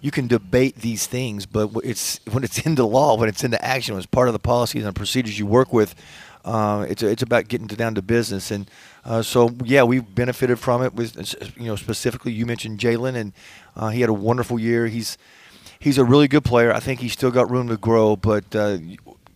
you 0.00 0.10
can 0.10 0.26
debate 0.26 0.76
these 0.76 1.06
things, 1.06 1.44
but 1.46 1.70
it's 1.84 2.20
when 2.30 2.44
it's 2.44 2.58
into 2.66 2.84
law, 2.84 3.16
when 3.16 3.28
it's 3.28 3.44
into 3.44 3.62
action, 3.64 3.94
when 3.94 3.98
it's 3.98 4.06
part 4.06 4.28
of 4.28 4.32
the 4.32 4.38
policies 4.38 4.84
and 4.84 4.94
procedures 4.94 5.38
you 5.38 5.46
work 5.46 5.72
with. 5.72 5.94
Uh, 6.44 6.84
it's 6.88 7.02
it's 7.04 7.22
about 7.22 7.46
getting 7.46 7.68
to 7.68 7.76
down 7.76 7.94
to 7.94 8.02
business, 8.02 8.50
and 8.50 8.68
uh, 9.04 9.22
so 9.22 9.50
yeah, 9.64 9.84
we've 9.84 10.12
benefited 10.12 10.58
from 10.58 10.82
it. 10.82 10.92
With 10.92 11.16
you 11.56 11.66
know 11.66 11.76
specifically, 11.76 12.32
you 12.32 12.46
mentioned 12.46 12.80
Jalen, 12.80 13.14
and 13.14 13.32
uh, 13.76 13.90
he 13.90 14.00
had 14.00 14.10
a 14.10 14.14
wonderful 14.14 14.58
year. 14.58 14.88
He's 14.88 15.16
he's 15.78 15.98
a 15.98 16.04
really 16.04 16.26
good 16.26 16.44
player. 16.44 16.72
I 16.72 16.80
think 16.80 16.98
he's 16.98 17.12
still 17.12 17.30
got 17.30 17.48
room 17.48 17.68
to 17.68 17.76
grow, 17.76 18.16
but 18.16 18.56
uh, 18.56 18.78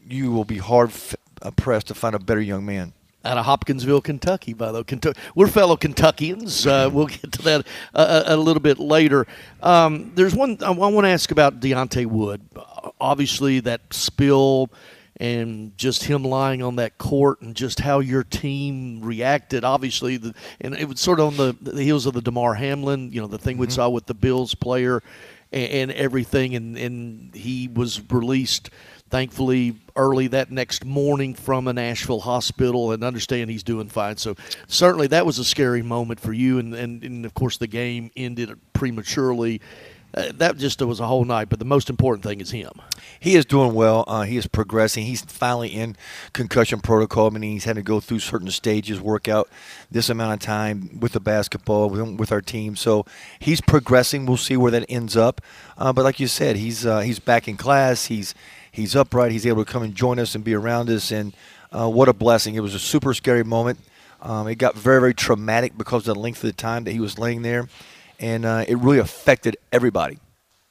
you 0.09 0.33
will 0.33 0.45
be 0.45 0.59
hard 0.59 0.89
f- 0.89 1.15
pressed 1.55 1.87
to 1.89 1.95
find 1.95 2.17
a 2.17 2.19
better 2.19 2.41
young 2.41 2.67
man 2.67 2.93
out 3.27 3.39
of 3.39 3.45
Hopkinsville, 3.45 4.01
Kentucky. 4.01 4.55
By 4.55 4.73
the 4.73 4.79
way, 4.79 4.85
Kentucky, 4.85 5.19
we're 5.35 5.49
fellow 5.49 5.77
Kentuckians. 5.77 6.67
Uh, 6.67 6.89
we'll 6.93 7.07
get 7.07 7.33
to 7.33 7.43
that 7.43 7.67
a, 7.95 8.25
a 8.29 8.37
little 8.37 8.63
bit 8.63 8.79
later. 8.79 9.27
Um, 9.63 10.13
there's 10.15 10.35
one 10.35 10.59
I 10.63 10.71
want 10.71 11.05
to 11.05 11.11
ask 11.11 11.31
about 11.31 11.61
Deontay 11.61 12.07
Wood. 12.07 12.43
Obviously, 13.01 13.61
that 13.61 13.81
spill 13.91 14.71
and 15.19 15.77
just 15.79 16.05
him 16.05 16.23
lying 16.25 16.63
on 16.63 16.77
that 16.77 16.99
court 16.99 17.41
and 17.41 17.55
just 17.55 17.81
how 17.81 18.01
your 18.01 18.23
team 18.23 19.01
reacted. 19.01 19.65
Obviously, 19.65 20.19
the, 20.19 20.35
and 20.61 20.75
it 20.75 20.87
was 20.87 21.01
sort 21.01 21.21
of 21.21 21.29
on 21.29 21.37
the, 21.37 21.73
the 21.73 21.83
heels 21.83 22.07
of 22.07 22.15
the 22.15 22.21
Damar 22.21 22.55
Hamlin, 22.55 23.13
you 23.13 23.21
know, 23.21 23.27
the 23.27 23.39
thing 23.39 23.55
mm-hmm. 23.55 23.63
we 23.63 23.71
saw 23.71 23.89
with 23.89 24.07
the 24.07 24.15
Bills 24.15 24.55
player 24.55 25.03
and, 25.53 25.71
and 25.71 25.93
everything, 25.93 26.55
and, 26.55 26.77
and 26.77 27.35
he 27.35 27.69
was 27.69 28.03
released 28.11 28.71
thankfully 29.11 29.77
early 29.95 30.27
that 30.29 30.51
next 30.51 30.85
morning 30.85 31.35
from 31.35 31.69
a 31.69 31.73
Nashville 31.73 32.21
hospital 32.21 32.93
and 32.93 33.03
understand 33.03 33.51
he's 33.51 33.63
doing 33.63 33.89
fine. 33.89 34.17
So 34.17 34.37
certainly 34.67 35.07
that 35.09 35.25
was 35.25 35.39
a 35.39 35.45
scary 35.45 35.83
moment 35.83 36.21
for 36.21 36.33
you, 36.33 36.59
and 36.59 36.75
and, 36.75 37.03
and 37.03 37.25
of 37.25 37.35
course 37.35 37.57
the 37.57 37.67
game 37.67 38.11
ended 38.17 38.59
prematurely. 38.73 39.61
Uh, 40.15 40.33
that 40.37 40.57
just 40.57 40.81
was 40.81 40.99
a 40.99 41.07
whole 41.07 41.27
night, 41.27 41.51
but 41.51 41.59
the 41.59 41.65
most 41.65 41.91
important 41.91 42.25
thing 42.25 42.41
is 42.41 42.51
him. 42.51 42.71
He 43.21 43.35
is 43.35 43.45
doing 43.45 43.75
well. 43.75 44.05
Uh, 44.07 44.23
he 44.23 44.39
is 44.39 44.47
progressing. 44.47 45.05
He's 45.05 45.21
finally 45.21 45.69
in 45.69 45.95
concussion 46.33 46.81
protocol, 46.81 47.31
meaning 47.31 47.53
he's 47.53 47.65
had 47.65 47.77
to 47.77 47.83
go 47.83 48.01
through 48.01 48.21
certain 48.21 48.51
stages, 48.51 48.99
work 48.99 49.29
out 49.29 49.51
this 49.91 50.09
amount 50.09 50.33
of 50.35 50.47
time 50.47 50.99
with 51.01 51.13
the 51.13 51.21
basketball, 51.21 51.91
with, 51.91 52.19
with 52.19 52.33
our 52.33 52.41
team. 52.41 52.77
So 52.77 53.05
he's 53.39 53.61
progressing. 53.61 54.25
We'll 54.25 54.39
see 54.39 54.57
where 54.57 54.71
that 54.71 54.87
ends 54.89 55.19
up. 55.19 55.43
Uh, 55.77 55.93
but 55.93 56.05
like 56.05 56.19
you 56.19 56.29
said, 56.29 56.57
he's 56.57 56.87
uh, 56.87 57.01
he's 57.01 57.19
back 57.19 57.47
in 57.47 57.59
class. 57.59 58.07
He's 58.07 58.35
he's 58.77 58.95
upright. 58.95 59.33
He's 59.33 59.47
able 59.47 59.65
to 59.65 59.71
come 59.71 59.83
and 59.83 59.95
join 59.95 60.19
us 60.19 60.35
and 60.35 60.45
be 60.45 60.55
around 60.55 60.91
us. 60.91 61.11
And 61.11 61.35
uh, 61.73 61.89
what 61.89 62.09
a 62.09 62.13
blessing! 62.13 62.55
It 62.55 62.61
was 62.61 62.75
a 62.75 62.79
super 62.79 63.15
scary 63.15 63.43
moment. 63.43 63.81
Um, 64.21 64.47
it 64.49 64.57
got 64.57 64.75
very, 64.77 65.01
very 65.01 65.15
traumatic 65.15 65.77
because 65.77 66.07
of 66.07 66.15
the 66.15 66.21
length 66.21 66.39
of 66.39 66.49
the 66.49 66.53
time 66.53 66.85
that 66.85 66.93
he 66.93 67.01
was 67.01 67.19
laying 67.19 67.43
there, 67.43 67.69
and 68.19 68.45
uh, 68.45 68.65
it 68.67 68.79
really 68.79 68.99
affected 68.99 69.57
everybody. 69.73 70.19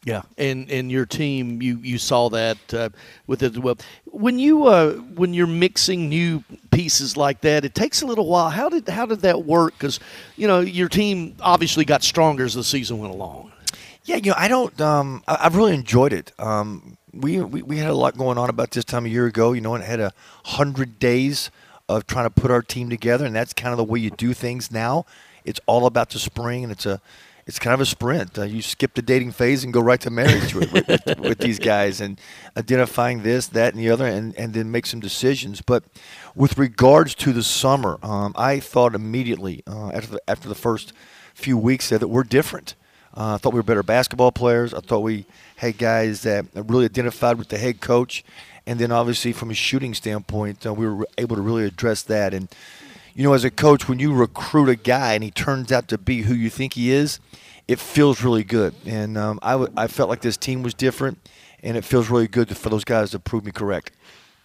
Yeah, 0.05 0.21
and 0.37 0.69
and 0.69 0.91
your 0.91 1.07
team, 1.07 1.63
you 1.63 1.79
you 1.79 1.97
saw 1.97 2.29
that 2.29 2.73
uh, 2.73 2.89
with 3.25 3.41
it 3.41 3.53
as 3.53 3.59
well. 3.59 3.77
When 4.05 4.37
you 4.37 4.65
uh, 4.67 4.93
when 4.93 5.33
you're 5.33 5.47
mixing 5.47 6.09
new 6.09 6.43
pieces 6.71 7.17
like 7.17 7.41
that, 7.41 7.65
it 7.65 7.73
takes 7.73 8.03
a 8.03 8.05
little 8.05 8.27
while. 8.27 8.51
How 8.51 8.69
did 8.69 8.87
how 8.87 9.07
did 9.07 9.21
that 9.21 9.45
work? 9.45 9.73
Because 9.73 9.99
you 10.37 10.47
know 10.47 10.59
your 10.59 10.89
team 10.89 11.35
obviously 11.41 11.85
got 11.85 12.03
stronger 12.03 12.45
as 12.45 12.53
the 12.53 12.63
season 12.63 12.99
went 12.99 13.13
along. 13.13 13.51
Yeah, 14.03 14.17
you 14.17 14.29
know, 14.29 14.35
I 14.37 14.47
don't. 14.47 14.79
Um, 14.79 15.23
I, 15.27 15.39
I've 15.41 15.55
really 15.55 15.73
enjoyed 15.73 16.13
it. 16.13 16.31
Um, 16.37 16.97
we, 17.15 17.39
we 17.41 17.61
we 17.61 17.77
had 17.77 17.89
a 17.89 17.95
lot 17.95 18.17
going 18.17 18.37
on 18.37 18.49
about 18.49 18.71
this 18.71 18.85
time 18.85 19.05
a 19.05 19.09
year 19.09 19.25
ago. 19.25 19.53
You 19.53 19.61
know, 19.61 19.75
and 19.75 19.83
had 19.83 19.99
a 19.99 20.13
hundred 20.45 20.99
days 20.99 21.49
of 21.87 22.07
trying 22.07 22.25
to 22.25 22.29
put 22.29 22.51
our 22.51 22.61
team 22.61 22.89
together, 22.89 23.25
and 23.25 23.35
that's 23.35 23.53
kind 23.53 23.71
of 23.71 23.77
the 23.77 23.83
way 23.83 23.99
you 23.99 24.09
do 24.09 24.33
things 24.33 24.71
now. 24.71 25.05
It's 25.43 25.59
all 25.65 25.85
about 25.85 26.09
the 26.09 26.19
spring, 26.19 26.63
and 26.63 26.71
it's 26.71 26.85
a 26.85 27.01
it's 27.47 27.59
kind 27.59 27.73
of 27.73 27.81
a 27.81 27.85
sprint. 27.85 28.39
Uh, 28.39 28.43
you 28.43 28.61
skip 28.61 28.95
the 28.95 29.01
dating 29.01 29.31
phase 29.31 29.63
and 29.63 29.71
go 29.71 29.79
right 29.79 30.01
to 30.01 30.09
marriage 30.09 30.55
with, 30.55 30.73
with, 30.73 31.19
with, 31.19 31.37
these 31.37 31.59
guys 31.59 32.01
and 32.01 32.19
identifying 32.57 33.21
this, 33.21 33.45
that, 33.47 33.73
and 33.73 33.81
the 33.81 33.89
other, 33.89 34.07
and, 34.07 34.35
and 34.35 34.53
then 34.53 34.71
make 34.71 34.87
some 34.87 34.99
decisions. 34.99 35.61
But 35.61 35.83
with 36.33 36.57
regards 36.57 37.13
to 37.15 37.33
the 37.33 37.43
summer, 37.43 37.99
um, 38.01 38.33
I 38.35 38.59
thought 38.59 38.95
immediately 38.95 39.61
uh, 39.67 39.89
after 39.89 40.13
the, 40.13 40.21
after 40.27 40.49
the 40.49 40.55
first 40.55 40.91
few 41.35 41.55
weeks 41.55 41.89
there 41.89 41.99
that 41.99 42.07
we're 42.07 42.23
different. 42.23 42.73
Uh, 43.15 43.35
I 43.35 43.37
thought 43.37 43.53
we 43.53 43.59
were 43.59 43.63
better 43.63 43.83
basketball 43.83 44.31
players. 44.31 44.73
I 44.73 44.79
thought 44.81 44.99
we 44.99 45.25
had 45.57 45.77
guys 45.77 46.23
that 46.23 46.45
really 46.53 46.85
identified 46.85 47.37
with 47.37 47.47
the 47.47 47.57
head 47.57 47.79
coach, 47.79 48.23
and 48.67 48.77
then 48.79 48.91
obviously 48.91 49.31
from 49.31 49.51
a 49.51 49.53
shooting 49.53 49.93
standpoint, 49.93 50.65
uh, 50.65 50.73
we 50.73 50.87
were 50.87 51.07
able 51.17 51.35
to 51.35 51.41
really 51.41 51.65
address 51.65 52.01
that. 52.03 52.33
And 52.33 52.49
you 53.13 53.23
know, 53.23 53.33
as 53.33 53.45
a 53.45 53.51
coach, 53.51 53.87
when 53.87 53.99
you 53.99 54.13
recruit 54.13 54.67
a 54.67 54.75
guy 54.75 55.13
and 55.13 55.23
he 55.23 55.31
turns 55.31 55.71
out 55.71 55.87
to 55.87 55.97
be 55.97 56.23
who 56.23 56.33
you 56.33 56.49
think 56.49 56.73
he 56.73 56.91
is, 56.91 57.19
it 57.67 57.79
feels 57.79 58.21
really 58.21 58.43
good. 58.43 58.75
And 58.85 59.17
um, 59.17 59.39
I, 59.41 59.51
w- 59.53 59.71
I 59.77 59.87
felt 59.87 60.09
like 60.09 60.21
this 60.21 60.35
team 60.35 60.63
was 60.63 60.73
different, 60.73 61.17
and 61.63 61.77
it 61.77 61.85
feels 61.85 62.09
really 62.09 62.27
good 62.27 62.55
for 62.57 62.69
those 62.69 62.83
guys 62.83 63.11
to 63.11 63.19
prove 63.19 63.45
me 63.45 63.51
correct. 63.51 63.91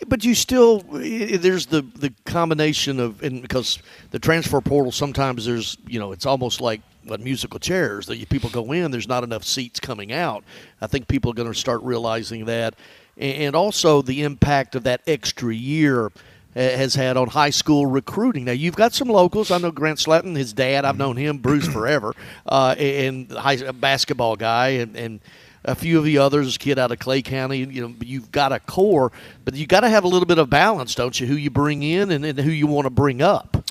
But 0.06 0.24
you 0.24 0.34
still, 0.34 0.78
there's 0.80 1.66
the 1.66 1.82
the 1.82 2.14
combination 2.24 3.00
of, 3.00 3.22
and 3.22 3.42
because 3.42 3.80
the 4.12 4.18
transfer 4.18 4.60
portal 4.62 4.92
sometimes 4.92 5.44
there's, 5.44 5.76
you 5.86 5.98
know, 5.98 6.12
it's 6.12 6.24
almost 6.24 6.60
like 6.60 6.80
what 7.04 7.20
musical 7.20 7.58
chairs 7.58 8.06
that 8.06 8.16
you, 8.16 8.26
people 8.26 8.50
go 8.50 8.72
in, 8.72 8.90
there's 8.90 9.08
not 9.08 9.24
enough 9.24 9.44
seats 9.44 9.80
coming 9.80 10.12
out. 10.12 10.44
I 10.80 10.86
think 10.86 11.08
people 11.08 11.30
are 11.30 11.34
going 11.34 11.52
to 11.52 11.58
start 11.58 11.82
realizing 11.82 12.44
that, 12.46 12.74
and 13.16 13.54
also 13.54 14.02
the 14.02 14.22
impact 14.22 14.74
of 14.74 14.84
that 14.84 15.00
extra 15.06 15.54
year 15.54 16.12
has 16.54 16.94
had 16.94 17.16
on 17.16 17.28
high 17.28 17.50
school 17.50 17.86
recruiting. 17.86 18.44
Now 18.44 18.52
you've 18.52 18.76
got 18.76 18.92
some 18.92 19.08
locals. 19.08 19.50
I 19.50 19.58
know 19.58 19.70
Grant 19.70 19.98
Slatton, 19.98 20.36
his 20.36 20.52
dad. 20.52 20.84
I've 20.84 20.98
known 20.98 21.16
him, 21.16 21.38
Bruce, 21.38 21.66
forever, 21.66 22.14
uh, 22.46 22.74
and 22.78 23.30
high 23.30 23.54
a 23.54 23.72
basketball 23.72 24.36
guy, 24.36 24.68
and, 24.68 24.96
and 24.96 25.20
a 25.64 25.74
few 25.74 25.98
of 25.98 26.04
the 26.04 26.18
others, 26.18 26.56
kid 26.58 26.78
out 26.78 26.90
of 26.90 26.98
Clay 26.98 27.22
County. 27.22 27.58
You 27.58 27.88
know, 27.88 27.94
you've 28.00 28.32
got 28.32 28.52
a 28.52 28.58
core, 28.60 29.12
but 29.44 29.54
you 29.54 29.66
got 29.66 29.80
to 29.80 29.88
have 29.88 30.04
a 30.04 30.08
little 30.08 30.26
bit 30.26 30.38
of 30.38 30.50
balance, 30.50 30.94
don't 30.94 31.18
you? 31.20 31.26
Who 31.26 31.34
you 31.34 31.50
bring 31.50 31.82
in 31.82 32.10
and, 32.10 32.24
and 32.24 32.38
who 32.38 32.50
you 32.50 32.66
want 32.66 32.86
to 32.86 32.90
bring 32.90 33.22
up. 33.22 33.70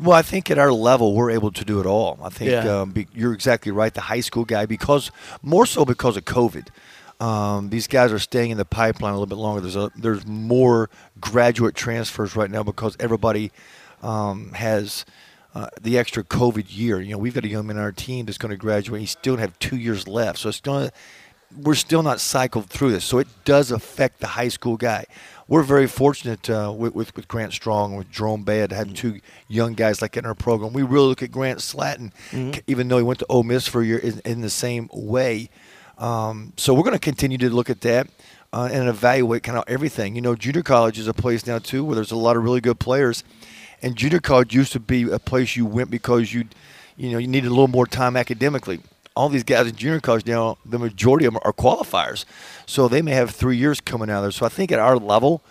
Well, 0.00 0.16
I 0.16 0.22
think 0.22 0.50
at 0.50 0.58
our 0.58 0.72
level, 0.72 1.14
we're 1.14 1.30
able 1.30 1.52
to 1.52 1.64
do 1.64 1.80
it 1.80 1.86
all. 1.86 2.18
I 2.22 2.28
think 2.30 2.50
Yeah. 2.50 2.80
um, 2.80 2.90
be, 2.92 3.06
you're 3.14 3.32
exactly 3.34 3.70
right. 3.72 3.92
The 3.92 4.00
high 4.02 4.20
school 4.20 4.44
guy, 4.44 4.66
because 4.66 5.10
more 5.42 5.66
so 5.66 5.84
because 5.84 6.16
of 6.16 6.24
COVID. 6.24 6.68
Um, 7.20 7.68
these 7.68 7.86
guys 7.86 8.12
are 8.12 8.18
staying 8.18 8.50
in 8.50 8.56
the 8.56 8.64
pipeline 8.64 9.12
a 9.12 9.14
little 9.14 9.26
bit 9.26 9.36
longer. 9.36 9.60
There's 9.60 9.76
a, 9.76 9.90
there's 9.94 10.26
more 10.26 10.88
graduate 11.20 11.74
transfers 11.74 12.34
right 12.34 12.50
now 12.50 12.62
because 12.62 12.96
everybody 12.98 13.52
um, 14.02 14.52
has 14.52 15.04
uh, 15.54 15.68
the 15.80 15.98
extra 15.98 16.24
COVID 16.24 16.74
year. 16.74 16.98
You 17.00 17.12
know, 17.12 17.18
we've 17.18 17.34
got 17.34 17.44
a 17.44 17.48
young 17.48 17.66
man 17.66 17.76
on 17.76 17.82
our 17.82 17.92
team 17.92 18.24
that's 18.24 18.38
going 18.38 18.50
to 18.52 18.56
graduate. 18.56 19.00
He's 19.00 19.10
still 19.10 19.36
have 19.36 19.58
two 19.58 19.76
years 19.76 20.08
left, 20.08 20.38
so 20.38 20.48
it's 20.48 20.60
going 20.60 20.88
to. 20.88 20.92
We're 21.56 21.74
still 21.74 22.02
not 22.02 22.20
cycled 22.20 22.70
through 22.70 22.92
this, 22.92 23.04
so 23.04 23.18
it 23.18 23.26
does 23.44 23.70
affect 23.72 24.20
the 24.20 24.28
high 24.28 24.48
school 24.48 24.76
guy. 24.76 25.04
We're 25.48 25.64
very 25.64 25.88
fortunate 25.88 26.48
uh, 26.48 26.72
with, 26.76 26.94
with 26.94 27.16
with 27.16 27.26
Grant 27.26 27.52
Strong, 27.52 27.96
with 27.96 28.08
Jerome 28.08 28.44
Baird, 28.44 28.70
having 28.70 28.94
two 28.94 29.18
young 29.48 29.74
guys 29.74 30.00
like 30.00 30.12
that 30.12 30.20
in 30.20 30.26
our 30.26 30.34
program. 30.36 30.72
We 30.72 30.82
really 30.82 31.08
look 31.08 31.22
at 31.24 31.32
Grant 31.32 31.58
Slatton, 31.58 32.12
Mhm. 32.30 32.62
even 32.68 32.86
though 32.86 32.98
he 32.98 33.02
went 33.02 33.18
to 33.18 33.26
Ole 33.28 33.42
Miss 33.42 33.66
for 33.66 33.82
a 33.82 33.84
year, 33.86 33.98
in, 33.98 34.20
in 34.24 34.42
the 34.42 34.50
same 34.50 34.88
way. 34.92 35.50
Um, 35.98 36.52
so 36.56 36.72
we're 36.72 36.84
going 36.84 36.94
to 36.94 37.00
continue 37.00 37.36
to 37.38 37.50
look 37.50 37.68
at 37.68 37.80
that 37.82 38.06
uh, 38.52 38.68
and 38.72 38.88
evaluate 38.88 39.42
kind 39.42 39.58
of 39.58 39.64
everything. 39.66 40.14
You 40.14 40.22
know, 40.22 40.34
junior 40.36 40.62
college 40.62 40.98
is 41.00 41.08
a 41.08 41.12
place 41.14 41.46
now 41.46 41.58
too 41.58 41.84
where 41.84 41.96
there's 41.96 42.12
a 42.12 42.16
lot 42.16 42.36
of 42.36 42.44
really 42.44 42.60
good 42.60 42.78
players, 42.78 43.24
and 43.82 43.96
junior 43.96 44.20
college 44.20 44.54
used 44.54 44.72
to 44.72 44.80
be 44.80 45.10
a 45.10 45.18
place 45.18 45.56
you 45.56 45.66
went 45.66 45.90
because 45.90 46.32
you, 46.32 46.44
you 46.96 47.10
know, 47.10 47.18
you 47.18 47.26
needed 47.26 47.48
a 47.48 47.50
little 47.50 47.66
more 47.68 47.86
time 47.88 48.16
academically. 48.16 48.78
All 49.16 49.28
these 49.28 49.44
guys 49.44 49.66
in 49.66 49.74
junior 49.74 50.00
college 50.00 50.26
now, 50.26 50.58
the 50.64 50.78
majority 50.78 51.26
of 51.26 51.34
them 51.34 51.42
are 51.44 51.52
qualifiers, 51.52 52.24
so 52.66 52.88
they 52.88 53.02
may 53.02 53.12
have 53.12 53.30
three 53.30 53.56
years 53.56 53.80
coming 53.80 54.08
out 54.08 54.18
of 54.18 54.22
there. 54.24 54.30
So 54.30 54.46
I 54.46 54.48
think 54.48 54.72
at 54.72 54.78
our 54.78 54.96
level. 54.96 55.42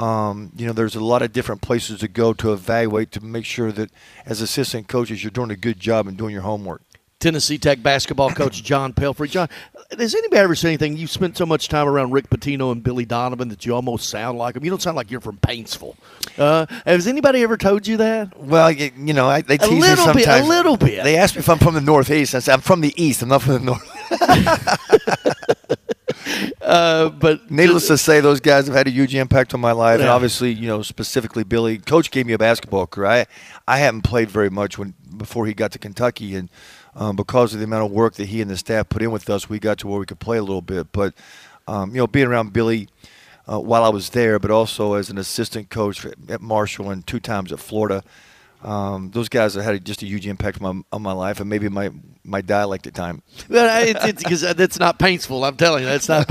Um, 0.00 0.52
you 0.56 0.64
know, 0.64 0.72
there's 0.72 0.94
a 0.94 1.02
lot 1.02 1.22
of 1.22 1.32
different 1.32 1.60
places 1.60 1.98
to 1.98 2.06
go 2.06 2.32
to 2.34 2.52
evaluate 2.52 3.10
to 3.10 3.20
make 3.20 3.44
sure 3.44 3.72
that 3.72 3.90
as 4.24 4.40
assistant 4.40 4.86
coaches, 4.86 5.24
you're 5.24 5.32
doing 5.32 5.50
a 5.50 5.56
good 5.56 5.80
job 5.80 6.06
and 6.06 6.16
doing 6.16 6.32
your 6.32 6.42
homework. 6.42 6.82
Tennessee 7.20 7.58
Tech 7.58 7.82
basketball 7.82 8.30
coach 8.30 8.62
John 8.62 8.92
Pelphrey. 8.92 9.28
John, 9.28 9.48
has 9.96 10.14
anybody 10.14 10.40
ever 10.40 10.54
said 10.54 10.68
anything? 10.68 10.96
You 10.96 11.06
spent 11.06 11.36
so 11.36 11.46
much 11.46 11.68
time 11.68 11.88
around 11.88 12.12
Rick 12.12 12.28
Pitino 12.28 12.72
and 12.72 12.82
Billy 12.82 13.04
Donovan 13.04 13.48
that 13.48 13.64
you 13.64 13.74
almost 13.74 14.08
sound 14.08 14.36
like 14.38 14.54
them. 14.54 14.64
You 14.64 14.70
don't 14.70 14.82
sound 14.82 14.96
like 14.96 15.10
you're 15.10 15.20
from 15.20 15.38
Paintsville. 15.38 15.96
Uh, 16.36 16.66
has 16.84 17.06
anybody 17.06 17.42
ever 17.42 17.56
told 17.56 17.86
you 17.86 17.96
that? 17.96 18.38
Well, 18.38 18.70
you, 18.70 18.90
you 18.96 19.14
know, 19.14 19.28
I, 19.28 19.40
they 19.40 19.56
tease 19.56 19.70
me 19.70 19.80
little 19.80 20.12
bit, 20.12 20.28
a 20.28 20.44
little 20.44 20.76
bit. 20.76 21.04
They 21.04 21.16
ask 21.16 21.34
me 21.34 21.40
if 21.40 21.48
I'm 21.48 21.58
from 21.58 21.74
the 21.74 21.80
Northeast. 21.80 22.34
I 22.34 22.40
say 22.40 22.52
I'm 22.52 22.60
from 22.60 22.82
the 22.82 22.92
East. 23.02 23.22
I'm 23.22 23.28
not 23.28 23.42
from 23.42 23.54
the 23.54 23.60
North. 23.60 23.82
uh, 26.62 27.08
but 27.08 27.50
needless 27.50 27.86
to 27.88 27.96
say, 27.96 28.20
those 28.20 28.40
guys 28.40 28.66
have 28.66 28.76
had 28.76 28.86
a 28.86 28.90
huge 28.90 29.14
impact 29.14 29.54
on 29.54 29.60
my 29.60 29.72
life, 29.72 30.00
and 30.00 30.08
obviously, 30.08 30.52
you 30.52 30.66
know, 30.66 30.82
specifically 30.82 31.44
Billy. 31.44 31.78
Coach 31.78 32.10
gave 32.10 32.26
me 32.26 32.34
a 32.34 32.38
basketball 32.38 32.86
career. 32.86 33.08
I, 33.08 33.26
I 33.66 33.78
hadn't 33.78 34.02
played 34.02 34.30
very 34.30 34.50
much 34.50 34.78
when 34.78 34.94
before 35.16 35.46
he 35.46 35.54
got 35.54 35.72
to 35.72 35.78
Kentucky, 35.78 36.34
and 36.34 36.50
um, 36.98 37.16
because 37.16 37.54
of 37.54 37.60
the 37.60 37.64
amount 37.64 37.86
of 37.86 37.90
work 37.90 38.14
that 38.14 38.26
he 38.26 38.42
and 38.42 38.50
the 38.50 38.56
staff 38.56 38.90
put 38.90 39.00
in 39.00 39.10
with 39.10 39.30
us, 39.30 39.48
we 39.48 39.58
got 39.58 39.78
to 39.78 39.88
where 39.88 39.98
we 39.98 40.04
could 40.04 40.20
play 40.20 40.36
a 40.36 40.42
little 40.42 40.60
bit. 40.60 40.92
But 40.92 41.14
um, 41.66 41.90
you 41.90 41.96
know, 41.96 42.06
being 42.06 42.26
around 42.26 42.52
Billy. 42.52 42.88
Uh, 43.50 43.58
while 43.58 43.82
I 43.82 43.88
was 43.88 44.10
there, 44.10 44.38
but 44.38 44.50
also 44.50 44.92
as 44.92 45.08
an 45.08 45.16
assistant 45.16 45.70
coach 45.70 46.04
at 46.04 46.42
Marshall 46.42 46.90
and 46.90 47.06
two 47.06 47.18
times 47.18 47.50
at 47.50 47.58
Florida, 47.58 48.04
um, 48.62 49.10
those 49.12 49.28
guys 49.28 49.54
have 49.54 49.64
had 49.64 49.84
just 49.84 50.02
a 50.02 50.06
huge 50.06 50.26
impact 50.26 50.60
on 50.60 50.76
my, 50.78 50.82
on 50.92 51.02
my 51.02 51.12
life 51.12 51.40
and 51.40 51.48
maybe 51.48 51.68
my, 51.68 51.90
my 52.24 52.40
dialect 52.40 52.86
at 52.86 52.94
time. 52.94 53.22
Well, 53.48 53.86
it's 53.86 54.04
it's 54.04 54.22
because 54.22 54.40
that's 54.40 54.78
not 54.78 54.98
painful. 54.98 55.44
I'm 55.44 55.56
telling 55.56 55.84
you, 55.84 55.88
that's 55.88 56.08
not. 56.08 56.26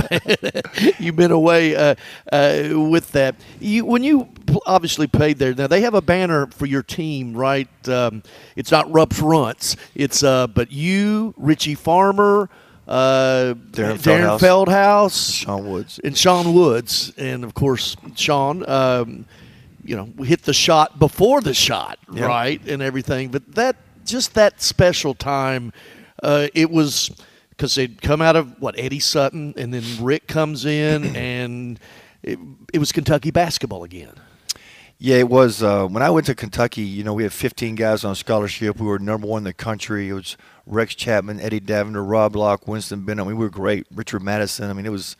You've 1.00 1.16
been 1.16 1.32
away 1.32 1.76
uh, 1.76 1.96
uh, 2.32 2.70
with 2.74 3.12
that. 3.14 3.36
You 3.60 3.86
when 3.86 4.04
you 4.04 4.28
obviously 4.66 5.08
played 5.08 5.38
there. 5.38 5.54
Now 5.54 5.68
they 5.68 5.82
have 5.82 5.94
a 5.94 6.02
banner 6.02 6.48
for 6.48 6.66
your 6.66 6.84
team, 6.84 7.36
right? 7.36 7.70
Um, 7.88 8.24
it's 8.56 8.72
not 8.72 8.92
Rupp's 8.92 9.20
Runts. 9.20 9.78
It's 9.96 10.22
uh, 10.22 10.48
but 10.48 10.72
you, 10.72 11.34
Richie 11.38 11.76
Farmer. 11.76 12.50
Uh, 12.88 13.54
Darren 13.72 13.98
Deron 13.98 14.40
Feldhaus. 14.40 14.40
Feldhaus, 14.40 15.34
Sean 15.34 15.70
Woods, 15.70 16.00
and 16.06 16.18
Sean 16.18 16.54
Woods, 16.54 17.14
and 17.18 17.44
of 17.44 17.54
course 17.54 17.98
Sean. 18.16 18.68
Um, 18.70 19.26
you 19.88 19.96
know, 19.96 20.10
we 20.16 20.28
hit 20.28 20.44
the 20.44 20.54
shot 20.54 21.00
before 21.00 21.42
the 21.42 21.54
shot, 21.54 21.98
Yeah. 22.12 22.26
right, 22.26 22.62
and 22.68 22.82
everything. 22.82 23.30
But 23.30 23.56
that 23.56 23.76
just 24.06 24.34
that 24.36 24.62
special 24.62 25.14
time, 25.14 25.72
uh, 26.22 26.48
it 26.54 26.70
was 26.70 27.12
because 27.50 27.76
they'd 27.76 28.02
come 28.02 28.22
out 28.22 28.36
of 28.36 28.62
what 28.62 28.76
Eddie 28.78 29.00
Sutton, 29.00 29.54
and 29.58 29.74
then 29.74 29.84
Rick 30.02 30.28
comes 30.28 30.66
in, 30.66 31.16
and 31.16 31.80
it, 32.24 32.38
it 32.74 32.80
was 32.80 32.92
Kentucky 32.92 33.32
basketball 33.32 33.84
again. 33.84 34.14
Yeah, 35.00 35.18
it 35.18 35.30
was. 35.30 35.62
Uh, 35.62 35.86
when 35.86 36.02
I 36.02 36.10
went 36.10 36.26
to 36.26 36.34
Kentucky, 36.36 36.82
you 36.82 37.04
know, 37.04 37.14
we 37.14 37.22
had 37.22 37.32
15 37.32 37.76
guys 37.76 38.04
on 38.04 38.16
scholarship. 38.16 38.80
We 38.80 38.88
were 38.88 38.98
number 38.98 39.28
one 39.28 39.42
in 39.42 39.44
the 39.44 39.54
country. 39.54 40.10
It 40.10 40.14
was 40.14 40.38
Rex 40.66 40.96
Chapman, 40.96 41.40
Eddie 41.40 41.60
Davender, 41.62 42.04
Rob 42.08 42.36
Lock, 42.36 42.68
Winston 42.68 43.06
Bennett. 43.06 43.26
I 43.26 43.28
mean, 43.30 43.38
we 43.38 43.46
were 43.46 43.52
great. 43.52 43.86
Richard 43.94 44.24
Madison. 44.24 44.72
I 44.72 44.74
mean, 44.74 44.88
it 44.88 44.92
was, 44.92 45.16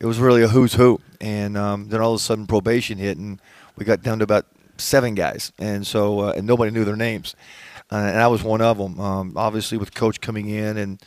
it 0.00 0.06
was 0.06 0.18
really 0.18 0.42
a 0.42 0.48
who's 0.48 0.74
who. 0.74 1.00
And 1.20 1.56
um, 1.56 1.88
then 1.88 2.00
all 2.00 2.14
of 2.14 2.16
a 2.16 2.22
sudden, 2.22 2.48
probation 2.48 2.98
hit, 2.98 3.16
and 3.16 3.40
we 3.76 3.84
got 3.84 4.02
down 4.02 4.18
to 4.18 4.24
about 4.24 4.46
seven 4.76 5.14
guys, 5.14 5.52
and 5.58 5.86
so 5.86 6.20
uh, 6.20 6.32
and 6.36 6.46
nobody 6.46 6.70
knew 6.70 6.84
their 6.84 6.96
names, 6.96 7.34
uh, 7.90 7.96
and 7.96 8.20
I 8.20 8.26
was 8.28 8.42
one 8.42 8.60
of 8.60 8.78
them. 8.78 9.00
Um, 9.00 9.32
obviously, 9.36 9.78
with 9.78 9.94
coach 9.94 10.20
coming 10.20 10.48
in 10.48 10.76
and 10.76 11.02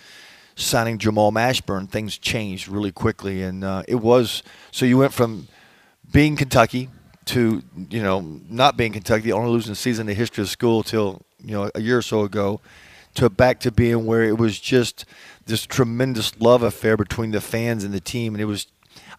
signing 0.55 0.97
Jamal 0.97 1.31
Mashburn, 1.31 1.89
things 1.89 2.17
changed 2.17 2.67
really 2.67 2.91
quickly, 2.91 3.43
and 3.43 3.63
uh, 3.63 3.83
it 3.87 3.95
was 3.95 4.43
so 4.71 4.85
you 4.85 4.97
went 4.97 5.13
from 5.13 5.47
being 6.11 6.35
Kentucky 6.35 6.89
to 7.25 7.63
you 7.89 8.01
know 8.01 8.21
not 8.49 8.77
being 8.77 8.93
Kentucky, 8.93 9.31
only 9.31 9.51
losing 9.51 9.75
season 9.75 10.03
in 10.03 10.07
the 10.07 10.13
history 10.13 10.41
of 10.43 10.49
school 10.49 10.83
till 10.83 11.21
you 11.43 11.51
know 11.51 11.69
a 11.75 11.81
year 11.81 11.97
or 11.97 12.01
so 12.01 12.21
ago, 12.21 12.61
to 13.15 13.29
back 13.29 13.59
to 13.61 13.71
being 13.71 14.05
where 14.05 14.23
it 14.23 14.37
was 14.37 14.59
just 14.59 15.05
this 15.45 15.65
tremendous 15.65 16.39
love 16.39 16.63
affair 16.63 16.97
between 16.97 17.31
the 17.31 17.41
fans 17.41 17.83
and 17.83 17.93
the 17.93 17.99
team, 17.99 18.33
and 18.33 18.41
it 18.41 18.45
was 18.45 18.67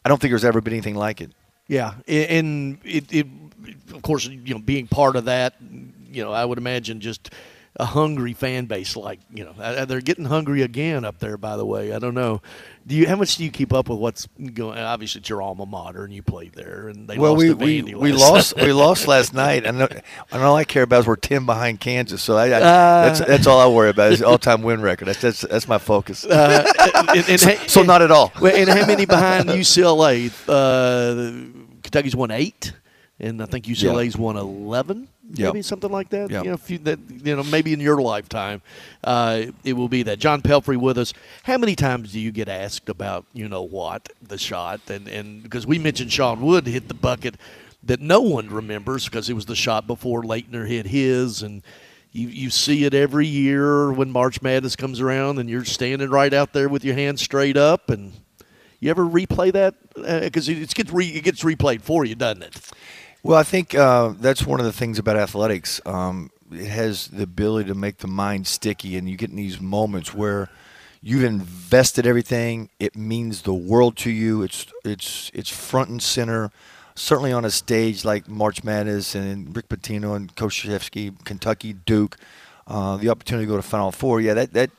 I 0.04 0.08
don't 0.08 0.20
think 0.20 0.30
there's 0.30 0.44
ever 0.44 0.60
been 0.60 0.72
anything 0.72 0.94
like 0.94 1.20
it. 1.20 1.32
Yeah, 1.68 1.94
and 2.06 2.78
it, 2.84 3.12
it, 3.12 3.26
of 3.92 4.02
course, 4.02 4.26
you 4.26 4.54
know, 4.54 4.60
being 4.60 4.86
part 4.86 5.16
of 5.16 5.24
that, 5.24 5.54
you 6.10 6.22
know, 6.22 6.32
I 6.32 6.44
would 6.44 6.58
imagine 6.58 7.00
just 7.00 7.30
a 7.78 7.84
hungry 7.84 8.32
fan 8.32 8.64
base 8.64 8.96
like 8.96 9.20
you 9.30 9.44
know 9.44 9.84
they're 9.84 10.00
getting 10.00 10.24
hungry 10.24 10.62
again 10.62 11.04
up 11.04 11.18
there. 11.18 11.36
By 11.36 11.58
the 11.58 11.66
way, 11.66 11.92
I 11.92 11.98
don't 11.98 12.14
know. 12.14 12.40
Do 12.86 12.94
you 12.94 13.06
how 13.06 13.16
much 13.16 13.36
do 13.36 13.44
you 13.44 13.50
keep 13.50 13.70
up 13.74 13.90
with 13.90 13.98
what's 13.98 14.26
going? 14.54 14.78
Obviously, 14.78 15.18
it's 15.18 15.28
your 15.28 15.42
alma 15.42 15.66
mater, 15.66 16.04
and 16.04 16.14
you 16.14 16.22
played 16.22 16.54
there, 16.54 16.88
and 16.88 17.06
they 17.06 17.18
well, 17.18 17.32
lost 17.32 17.58
we 17.58 17.82
we, 17.82 17.94
we 17.94 18.12
lost 18.12 18.56
we 18.62 18.72
lost 18.72 19.06
last 19.06 19.34
night, 19.34 19.66
and, 19.66 19.82
and 19.82 20.02
all 20.42 20.56
I 20.56 20.64
care 20.64 20.84
about 20.84 21.00
is 21.00 21.06
we're 21.06 21.16
ten 21.16 21.44
behind 21.44 21.80
Kansas. 21.80 22.22
So 22.22 22.36
I, 22.38 22.46
I, 22.48 22.52
Uh, 22.54 22.60
that's 23.08 23.20
that's 23.20 23.46
all 23.46 23.60
I 23.60 23.66
worry 23.66 23.90
about 23.90 24.12
is 24.12 24.22
all 24.22 24.38
time 24.38 24.62
win 24.62 24.80
record. 24.80 25.08
That's 25.08 25.20
that's, 25.20 25.40
that's 25.42 25.68
my 25.68 25.78
focus. 25.78 26.24
Uh, 26.24 26.64
and- 27.14 27.28
and- 27.28 27.40
so, 27.40 27.54
so 27.66 27.82
not 27.82 28.00
at 28.00 28.10
all. 28.10 28.32
And 28.36 28.70
how 28.70 28.86
many 28.86 29.04
behind 29.04 29.48
UCLA? 29.50 30.32
Uh, 30.48 31.55
Kentucky's 31.96 32.14
won 32.16 32.30
eight, 32.30 32.74
and 33.18 33.42
I 33.42 33.46
think 33.46 33.64
UCLA's 33.64 34.18
won 34.18 34.36
eleven, 34.36 35.08
Yep. 35.32 35.54
maybe 35.54 35.62
something 35.62 35.90
like 35.90 36.10
that. 36.10 36.30
Yep. 36.30 36.44
You 36.44 36.50
know, 36.50 36.58
you, 36.66 36.78
that 36.78 36.98
you 37.24 37.34
know, 37.34 37.42
maybe 37.44 37.72
in 37.72 37.80
your 37.80 38.02
lifetime, 38.02 38.60
uh, 39.02 39.44
it 39.64 39.72
will 39.72 39.88
be 39.88 40.02
that. 40.02 40.18
John 40.18 40.42
Pelphrey 40.42 40.76
with 40.76 40.98
us. 40.98 41.14
How 41.44 41.56
many 41.56 41.74
times 41.74 42.12
do 42.12 42.20
you 42.20 42.32
get 42.32 42.50
asked 42.50 42.90
about 42.90 43.24
you 43.32 43.48
know 43.48 43.62
what 43.62 44.10
the 44.20 44.36
shot 44.36 44.82
and 44.90 45.08
and 45.08 45.42
because 45.42 45.66
we 45.66 45.78
mentioned 45.78 46.12
Sean 46.12 46.42
Wood 46.42 46.66
hit 46.66 46.88
the 46.88 46.94
bucket 46.94 47.36
that 47.82 48.02
no 48.02 48.20
one 48.20 48.50
remembers 48.50 49.06
because 49.06 49.30
it 49.30 49.34
was 49.34 49.46
the 49.46 49.56
shot 49.56 49.86
before 49.86 50.22
Laettner 50.22 50.68
hit 50.68 50.86
his 50.86 51.42
and. 51.42 51.62
You, 52.12 52.28
you 52.28 52.48
see 52.48 52.84
it 52.86 52.94
every 52.94 53.26
year 53.26 53.92
when 53.92 54.10
March 54.10 54.40
Madness 54.40 54.74
comes 54.74 55.00
around, 55.02 55.38
and 55.38 55.50
you're 55.50 55.66
standing 55.66 56.08
right 56.08 56.32
out 56.32 56.54
there 56.54 56.66
with 56.66 56.82
your 56.82 56.94
hands 56.94 57.20
straight 57.20 57.58
up. 57.58 57.90
And 57.90 58.14
you 58.80 58.90
ever 58.90 59.04
replay 59.04 59.52
that? 59.52 59.74
Because 59.94 60.48
it 60.48 60.74
gets 60.74 60.92
re, 60.92 61.06
it 61.08 61.24
gets 61.24 61.42
replayed 61.42 61.82
for 61.82 62.04
you, 62.04 62.14
doesn't 62.14 62.42
it? 62.42 62.70
Well, 63.22 63.38
I 63.38 63.42
think 63.42 63.74
uh, 63.74 64.14
that's 64.18 64.46
one 64.46 64.60
of 64.60 64.66
the 64.66 64.72
things 64.72 64.98
about 64.98 65.16
athletics. 65.16 65.80
Um, 65.84 66.30
it 66.52 66.68
has 66.68 67.08
the 67.08 67.24
ability 67.24 67.68
to 67.68 67.74
make 67.74 67.98
the 67.98 68.06
mind 68.06 68.46
sticky, 68.46 68.96
and 68.96 69.08
you 69.08 69.16
get 69.16 69.30
in 69.30 69.36
these 69.36 69.60
moments 69.60 70.14
where 70.14 70.48
you've 71.02 71.24
invested 71.24 72.06
everything. 72.06 72.68
It 72.78 72.96
means 72.96 73.42
the 73.42 73.54
world 73.54 73.96
to 73.98 74.10
you. 74.10 74.42
It's 74.42 74.66
it's 74.84 75.30
it's 75.34 75.50
front 75.50 75.90
and 75.90 76.02
center. 76.02 76.50
Certainly 76.94 77.32
on 77.32 77.44
a 77.44 77.50
stage 77.50 78.04
like 78.04 78.28
March 78.28 78.64
Madness 78.64 79.14
and 79.14 79.54
Rick 79.54 79.68
Pitino 79.68 80.16
and 80.16 80.34
Krzyzewski, 80.34 81.22
Kentucky, 81.24 81.74
Duke, 81.74 82.16
uh, 82.66 82.96
the 82.96 83.10
opportunity 83.10 83.46
to 83.46 83.50
go 83.50 83.56
to 83.56 83.62
Final 83.62 83.92
Four. 83.92 84.20
Yeah, 84.20 84.34
that 84.34 84.52
that 84.52 84.70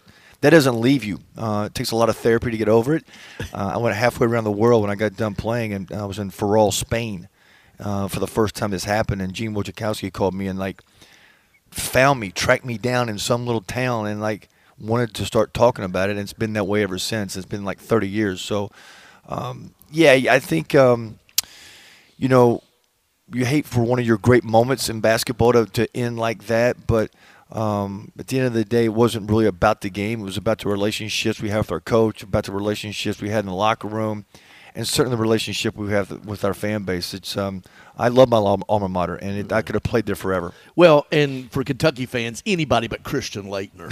that 0.42 0.52
doesn't 0.52 0.80
leave 0.80 1.04
you. 1.04 1.20
Uh, 1.38 1.66
it 1.68 1.76
takes 1.76 1.92
a 1.92 1.96
lot 1.96 2.10
of 2.10 2.18
therapy 2.18 2.52
to 2.52 2.58
get 2.58 2.70
over 2.70 2.96
it. 2.96 3.06
Uh, 3.54 3.72
I 3.74 3.78
went 3.78 3.96
halfway 3.96 4.28
around 4.28 4.44
the 4.44 4.52
world 4.52 4.82
when 4.82 4.92
I 4.92 4.96
got 4.96 5.16
done 5.16 5.36
playing, 5.36 5.74
and 5.74 5.92
I 5.92 6.06
was 6.06 6.20
in 6.20 6.30
Ferrol, 6.30 6.72
Spain, 6.72 7.28
uh, 7.80 8.08
for 8.08 8.20
the 8.20 8.28
first 8.28 8.56
time 8.56 8.72
this 8.72 8.84
happened. 8.84 9.22
And 9.22 9.34
Gene 9.34 9.54
Wojciechowski 9.54 10.14
called 10.14 10.36
me 10.36 10.48
and 10.48 10.60
like 10.60 10.82
found 11.72 12.20
me, 12.20 12.32
tracked 12.32 12.66
me 12.66 12.78
down 12.78 13.10
in 13.10 13.18
some 13.18 13.46
little 13.46 13.62
town, 13.62 14.06
and 14.06 14.22
like 14.22 14.48
wanted 14.80 15.16
to 15.16 15.26
start 15.26 15.54
talking 15.54 15.84
about 15.84 16.10
it. 16.10 16.14
And 16.14 16.22
it's 16.22 16.34
been 16.34 16.54
that 16.54 16.66
way 16.66 16.84
ever 16.84 17.00
since. 17.00 17.36
It's 17.36 17.46
been 17.46 17.66
like 17.66 17.80
30 17.80 18.08
years. 18.08 18.42
So, 18.42 18.70
um, 19.28 19.74
yeah, 19.92 20.12
I 20.12 20.40
think 20.40 20.76
um, 20.76 21.18
you 22.18 22.28
know 22.28 22.62
you 23.34 23.46
hate 23.46 23.66
for 23.66 23.82
one 23.82 24.00
of 24.00 24.06
your 24.06 24.18
great 24.18 24.44
moments 24.44 24.88
in 24.88 25.02
basketball 25.02 25.54
to, 25.54 25.66
to 25.66 25.98
end 25.98 26.18
like 26.18 26.46
that, 26.48 26.88
but 26.88 27.12
um, 27.52 28.12
at 28.20 28.28
the 28.28 28.38
end 28.38 28.48
of 28.48 28.54
the 28.54 28.66
day, 28.66 28.86
it 28.86 28.94
wasn't 28.94 29.30
really 29.30 29.46
about 29.46 29.82
the 29.82 29.90
game. 29.90 30.22
It 30.22 30.26
was 30.26 30.38
about 30.38 30.60
the 30.60 30.70
relationships 30.70 31.42
we 31.42 31.50
have 31.50 31.66
with 31.66 31.72
our 31.72 31.80
coach, 31.80 32.24
about 32.24 32.46
the 32.46 32.52
relationships 32.52 33.22
we 33.22 33.30
had 33.30 33.40
in 33.40 33.46
the 33.46 33.54
locker 33.54 33.88
room, 33.88 34.26
and 34.76 34.88
certainly 34.88 35.16
the 35.16 35.22
relationship 35.22 35.76
we 35.76 35.90
have 35.92 36.26
with 36.26 36.44
our 36.44 36.54
fan 36.54 36.84
base. 36.84 37.14
It's 37.14 37.38
um, 37.38 37.64
I 37.98 38.10
love 38.10 38.30
my 38.30 38.38
alma 38.38 38.90
mater, 38.90 39.16
and 39.16 39.38
it, 39.38 39.52
I 39.52 39.62
could 39.62 39.76
have 39.76 39.84
played 39.84 40.06
there 40.06 40.16
forever. 40.16 40.54
Well, 40.76 41.08
and 41.12 41.50
for 41.52 41.64
Kentucky 41.64 42.06
fans, 42.06 42.44
anybody 42.46 42.88
but 42.88 43.04
Christian 43.04 43.46
Laettner. 43.46 43.90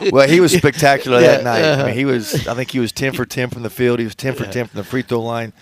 well, 0.10 0.26
he 0.26 0.40
was 0.40 0.52
spectacular 0.52 1.20
Yeah, 1.20 1.36
that 1.36 1.44
night. 1.44 1.64
I 1.64 1.70
uh-huh. 1.70 1.86
mean, 1.86 1.94
he 1.94 2.06
was. 2.06 2.46
I 2.48 2.54
think 2.54 2.70
he 2.70 2.80
was 2.80 2.92
ten 2.92 3.12
for 3.12 3.26
ten 3.26 3.50
from 3.50 3.62
the 3.62 3.70
field. 3.70 3.98
He 3.98 4.04
was 4.06 4.14
ten 4.14 4.34
for 4.34 4.44
Yeah. 4.44 4.50
ten 4.50 4.66
from 4.66 4.78
the 4.78 4.84
free 4.84 5.02
throw 5.02 5.20
line. 5.20 5.52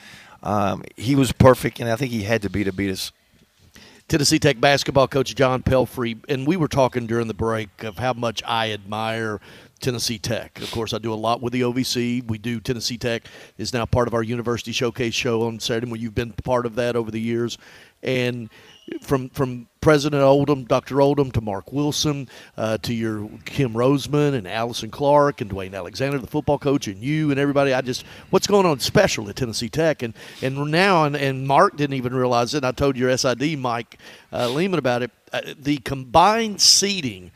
Um, 0.43 0.85
he 0.97 1.17
was 1.17 1.33
perfect, 1.33 1.81
and 1.81 1.91
I 1.91 1.97
think 1.97 2.13
he 2.13 2.23
had 2.23 2.43
to 2.43 2.51
be 2.51 2.63
to 2.65 2.73
beat 2.73 2.91
us. 2.91 3.13
Tennessee 4.09 4.39
Tech 4.39 4.59
basketball 4.59 5.07
coach 5.07 5.35
John 5.35 5.63
Pelphrey, 5.63 6.19
and 6.31 6.47
we 6.47 6.57
were 6.57 6.67
talking 6.67 7.07
during 7.07 7.29
the 7.29 7.35
break 7.35 7.83
of 7.83 7.99
how 7.99 8.15
much 8.15 8.43
I 8.47 8.73
admire 8.73 9.39
Tennessee 9.81 10.19
Tech. 10.19 10.59
Of 10.63 10.71
course, 10.71 10.95
I 10.95 10.99
do 10.99 11.13
a 11.13 11.15
lot 11.15 11.43
with 11.43 11.53
the 11.53 11.61
OVC. 11.61 12.27
We 12.27 12.39
do 12.39 12.59
Tennessee 12.59 12.97
Tech 12.97 13.25
is 13.59 13.75
now 13.75 13.85
part 13.85 14.09
of 14.09 14.15
our 14.15 14.23
University 14.23 14.73
Showcase 14.73 15.13
show 15.13 15.43
on 15.43 15.61
Saturday. 15.61 15.91
Where 15.91 16.01
you've 16.01 16.15
been 16.15 16.33
part 16.33 16.65
of 16.65 16.75
that 16.77 16.97
over 16.97 17.11
the 17.11 17.21
years, 17.21 17.59
and 18.03 18.49
from 19.01 19.29
from 19.31 19.69
President 19.81 20.23
Oldham, 20.23 20.65
Dr. 20.65 21.01
Oldham, 21.01 21.31
to 21.33 21.41
Mark 21.41 21.73
Wilson, 21.73 22.29
uh, 22.57 22.79
to 22.79 22.93
your 22.93 23.29
Kim 23.45 23.77
Rosamond 23.77 24.35
and 24.35 24.47
Allison 24.47 24.91
Clark 24.91 25.41
and 25.41 25.51
Dwayne 25.51 25.75
Alexander, 25.75 26.19
the 26.19 26.27
football 26.27 26.59
coach, 26.59 26.89
and 26.89 27.03
you 27.03 27.31
and 27.31 27.39
everybody. 27.39 27.73
I 27.73 27.81
just 27.81 28.05
what's 28.31 28.47
going 28.47 28.67
on 28.67 28.81
special 28.81 29.29
at 29.29 29.37
Tennessee 29.37 29.69
Tech, 29.69 30.03
and 30.03 30.15
and 30.43 30.71
now 30.71 31.05
and, 31.05 31.17
and 31.17 31.47
Mark 31.47 31.77
didn't 31.77 31.97
even 31.97 32.15
realize 32.15 32.55
it. 32.55 32.65
I 32.65 32.73
told 32.73 32.97
your 32.97 33.17
SID 33.17 33.59
Mike 33.59 33.99
uh, 34.33 34.49
Lehman 34.49 34.79
about 34.79 35.03
it. 35.03 35.11
Uh, 35.33 35.41
the 35.59 35.77
combined 35.79 36.61
seating 36.61 37.31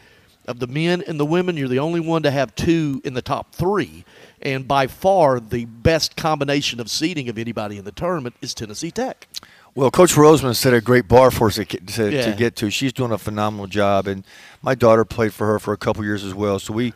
of 0.46 0.58
the 0.58 0.66
men 0.66 1.02
and 1.06 1.20
the 1.20 1.26
women, 1.26 1.56
you're 1.56 1.68
the 1.68 1.78
only 1.78 2.00
one 2.00 2.22
to 2.22 2.30
have 2.30 2.54
two 2.54 3.00
in 3.04 3.14
the 3.14 3.22
top 3.22 3.54
three. 3.54 4.04
And 4.40 4.66
by 4.66 4.88
far, 4.88 5.38
the 5.38 5.66
best 5.66 6.16
combination 6.16 6.80
of 6.80 6.90
seating 6.90 7.28
of 7.28 7.38
anybody 7.38 7.78
in 7.78 7.84
the 7.84 7.92
tournament 7.92 8.34
is 8.40 8.54
Tennessee 8.54 8.90
Tech. 8.90 9.28
Well, 9.74 9.90
Coach 9.90 10.16
Rosamond 10.16 10.56
set 10.56 10.74
a 10.74 10.82
great 10.82 11.08
bar 11.08 11.30
for 11.30 11.46
us 11.46 11.54
to, 11.54 11.64
get- 11.64 11.86
to, 11.88 12.12
Yeah. 12.12 12.30
to 12.30 12.36
get 12.36 12.56
to. 12.56 12.70
She's 12.70 12.92
doing 12.92 13.10
a 13.10 13.18
phenomenal 13.18 13.66
job, 13.66 14.06
and 14.06 14.22
my 14.60 14.74
daughter 14.74 15.04
played 15.04 15.32
for 15.32 15.46
her 15.46 15.58
for 15.58 15.72
a 15.72 15.78
couple 15.78 16.04
years 16.04 16.24
as 16.24 16.34
well. 16.34 16.58
So 16.58 16.72
we 16.74 16.92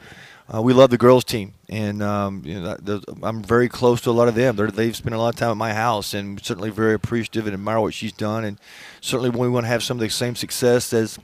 uh, 0.54 0.62
we 0.62 0.72
love 0.72 0.90
the 0.90 0.98
girls 0.98 1.24
team, 1.24 1.54
and 1.68 2.00
um, 2.02 2.42
you 2.44 2.60
know, 2.60 2.76
I'm 3.22 3.42
very 3.42 3.68
close 3.68 4.00
to 4.02 4.10
a 4.10 4.12
lot 4.12 4.28
of 4.28 4.36
them. 4.36 4.54
They're, 4.54 4.70
they've 4.70 4.94
spent 4.94 5.12
a 5.14 5.18
lot 5.18 5.30
of 5.30 5.36
time 5.36 5.50
at 5.50 5.56
my 5.56 5.72
house, 5.72 6.14
and 6.14 6.40
certainly 6.44 6.70
very 6.70 6.94
appreciative 6.94 7.46
and 7.46 7.54
admire 7.54 7.80
what 7.80 7.94
she's 7.94 8.12
done, 8.12 8.44
and 8.44 8.60
certainly 9.00 9.30
we 9.30 9.48
want 9.48 9.64
to 9.64 9.68
have 9.68 9.82
some 9.82 9.96
of 9.96 10.00
the 10.02 10.08
same 10.10 10.36
success 10.36 10.92
as 10.92 11.18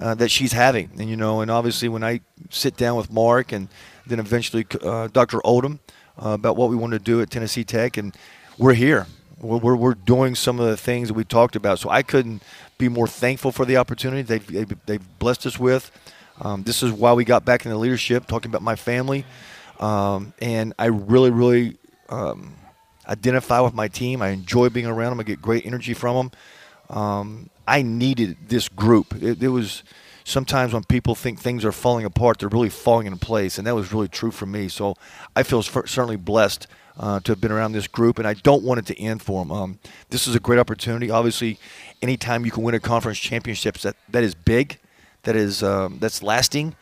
uh, 0.00 0.14
that 0.14 0.30
she's 0.30 0.52
having. 0.52 0.88
And 0.98 1.10
you 1.10 1.16
know, 1.18 1.42
and 1.42 1.50
obviously 1.50 1.88
when 1.90 2.02
I 2.02 2.20
sit 2.48 2.76
down 2.78 2.96
with 2.96 3.10
Mark 3.12 3.52
and 3.52 3.68
then 4.06 4.18
eventually 4.20 4.64
uh, 4.82 5.08
Dr. 5.08 5.44
Oldham 5.44 5.80
uh, 6.24 6.30
about 6.30 6.56
what 6.56 6.70
we 6.70 6.76
want 6.76 6.92
to 6.94 6.98
do 6.98 7.20
at 7.20 7.28
Tennessee 7.28 7.64
Tech, 7.64 7.98
and 7.98 8.16
we're 8.56 8.72
here. 8.74 9.06
We're, 9.42 9.74
we're, 9.74 9.94
doing 9.94 10.36
some 10.36 10.60
of 10.60 10.66
the 10.66 10.76
things 10.76 11.08
that 11.08 11.14
we 11.14 11.24
talked 11.24 11.56
about. 11.56 11.80
So 11.80 11.90
I 11.90 12.02
couldn't 12.02 12.42
be 12.78 12.88
more 12.88 13.08
thankful 13.08 13.50
for 13.50 13.64
the 13.64 13.76
opportunity 13.76 14.22
they've, 14.22 14.86
they've, 14.86 15.18
blessed 15.18 15.46
us 15.46 15.58
with. 15.58 15.90
Um, 16.40 16.62
this 16.62 16.82
is 16.82 16.92
why 16.92 17.12
we 17.12 17.24
got 17.24 17.44
back 17.44 17.66
into 17.66 17.76
leadership, 17.76 18.26
talking 18.26 18.50
about 18.50 18.62
my 18.62 18.76
family. 18.76 19.24
Um, 19.80 20.32
and 20.40 20.74
I 20.78 20.86
really, 20.86 21.30
really 21.30 21.76
um, 22.08 22.54
identify 23.08 23.60
with 23.60 23.74
my 23.74 23.88
team. 23.88 24.22
I 24.22 24.28
enjoy 24.28 24.68
being 24.68 24.86
around 24.86 25.10
them. 25.10 25.20
I 25.20 25.24
get 25.24 25.42
great 25.42 25.66
energy 25.66 25.92
from 25.92 26.30
them. 26.88 26.96
Um, 26.96 27.50
I 27.66 27.82
needed 27.82 28.36
this 28.48 28.68
group. 28.68 29.14
It, 29.20 29.42
it 29.42 29.48
was 29.48 29.82
sometimes 30.24 30.72
when 30.72 30.84
people 30.84 31.14
think 31.14 31.40
things 31.40 31.64
are 31.64 31.72
falling 31.72 32.04
apart, 32.04 32.38
they're 32.38 32.48
really 32.48 32.68
falling 32.68 33.06
into 33.06 33.18
place, 33.18 33.58
and 33.58 33.66
that 33.66 33.74
was 33.74 33.92
really 33.92 34.08
true 34.08 34.30
for 34.30 34.46
me. 34.46 34.68
So 34.68 34.96
I 35.34 35.42
feel 35.42 35.62
certainly 35.62 36.16
blessed 36.16 36.66
uh, 36.98 37.20
to 37.20 37.32
have 37.32 37.40
been 37.40 37.52
around 37.52 37.72
this 37.72 37.86
group, 37.86 38.18
and 38.18 38.26
I 38.26 38.34
don't 38.34 38.62
want 38.62 38.80
it 38.80 38.86
to 38.86 39.00
end 39.00 39.22
for 39.22 39.44
them. 39.44 39.52
Um, 39.52 39.78
this 40.10 40.26
is 40.26 40.34
a 40.34 40.40
great 40.40 40.58
opportunity. 40.58 41.10
Obviously, 41.10 41.58
anytime 42.00 42.44
you 42.44 42.50
can 42.50 42.62
win 42.62 42.74
a 42.74 42.80
conference 42.80 43.18
championship, 43.18 43.78
that 43.78 43.96
that 44.10 44.22
is 44.22 44.34
big, 44.34 44.78
that 45.22 45.36
is 45.36 45.62
um, 45.62 45.98
that's 46.00 46.22
lasting. 46.22 46.74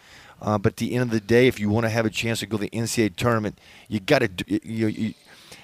Uh, 0.42 0.56
but 0.56 0.72
at 0.72 0.76
the 0.78 0.94
end 0.94 1.02
of 1.02 1.10
the 1.10 1.20
day, 1.20 1.46
if 1.46 1.60
you 1.60 1.68
want 1.68 1.84
to 1.84 1.90
have 1.90 2.06
a 2.06 2.10
chance 2.10 2.40
to 2.40 2.46
go 2.46 2.56
to 2.56 2.62
the 2.62 2.70
NCAA 2.70 3.14
tournament, 3.14 3.58
you 3.88 4.00
got 4.00 4.20
to 4.20 4.30
you, 4.46 4.86
you, 4.86 5.14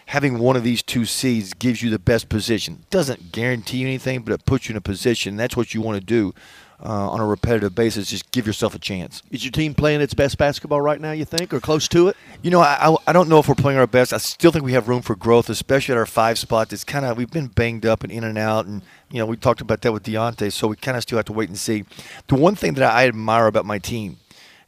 having 0.06 0.38
one 0.38 0.54
of 0.54 0.62
these 0.62 0.82
two 0.82 1.04
seeds 1.04 1.54
gives 1.54 1.82
you 1.82 1.90
the 1.90 1.98
best 1.98 2.28
position. 2.28 2.84
Doesn't 2.90 3.32
guarantee 3.32 3.78
you 3.78 3.86
anything, 3.86 4.20
but 4.22 4.32
it 4.32 4.44
puts 4.44 4.68
you 4.68 4.74
in 4.74 4.76
a 4.76 4.82
position. 4.82 5.36
That's 5.36 5.56
what 5.56 5.74
you 5.74 5.80
want 5.80 5.98
to 5.98 6.04
do 6.04 6.34
uh, 6.82 7.10
on 7.10 7.20
a 7.20 7.26
repetitive 7.26 7.74
basis. 7.74 8.10
Just 8.10 8.30
give 8.32 8.46
yourself 8.46 8.74
a 8.74 8.78
chance. 8.78 9.22
Is 9.30 9.44
your 9.44 9.52
team 9.52 9.74
playing 9.74 10.00
its 10.00 10.14
best 10.14 10.38
basketball 10.38 10.80
right 10.80 11.00
now, 11.00 11.12
you 11.12 11.24
think, 11.24 11.54
or 11.54 11.60
close 11.60 11.88
to 11.88 12.08
it? 12.08 12.16
You 12.42 12.50
know, 12.50 12.60
I, 12.60 12.90
I, 12.90 12.96
I 13.08 13.12
don't 13.12 13.28
know 13.28 13.38
if 13.38 13.48
we're 13.48 13.54
playing 13.54 13.78
our 13.78 13.86
best. 13.86 14.12
I 14.12 14.18
still 14.18 14.50
think 14.50 14.64
we 14.64 14.72
have 14.72 14.88
room 14.88 15.02
for 15.02 15.16
growth, 15.16 15.48
especially 15.48 15.92
at 15.92 15.98
our 15.98 16.06
five 16.06 16.38
spot. 16.38 16.72
It's 16.72 16.84
kind 16.84 17.04
of 17.04 17.16
we've 17.16 17.30
been 17.30 17.48
banged 17.48 17.86
up 17.86 18.02
and 18.02 18.12
in 18.12 18.24
and 18.24 18.36
out, 18.36 18.66
and 18.66 18.82
you 19.10 19.18
know 19.18 19.26
we 19.26 19.36
talked 19.36 19.60
about 19.60 19.80
that 19.82 19.92
with 19.92 20.02
Deontay, 20.04 20.52
so 20.52 20.68
we 20.68 20.76
kind 20.76 20.96
of 20.96 21.02
still 21.02 21.16
have 21.16 21.26
to 21.26 21.32
wait 21.32 21.48
and 21.48 21.58
see. 21.58 21.84
The 22.28 22.34
one 22.34 22.54
thing 22.54 22.74
that 22.74 22.92
I 22.94 23.08
admire 23.08 23.46
about 23.46 23.64
my 23.64 23.78
team, 23.78 24.18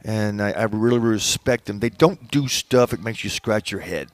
and 0.03 0.41
I, 0.41 0.51
I 0.51 0.63
really 0.63 0.99
respect 0.99 1.65
them, 1.65 1.79
they 1.79 1.89
don't 1.89 2.31
do 2.31 2.47
stuff 2.47 2.89
that 2.91 3.03
makes 3.03 3.23
you 3.23 3.29
scratch 3.29 3.71
your 3.71 3.81
head. 3.81 4.09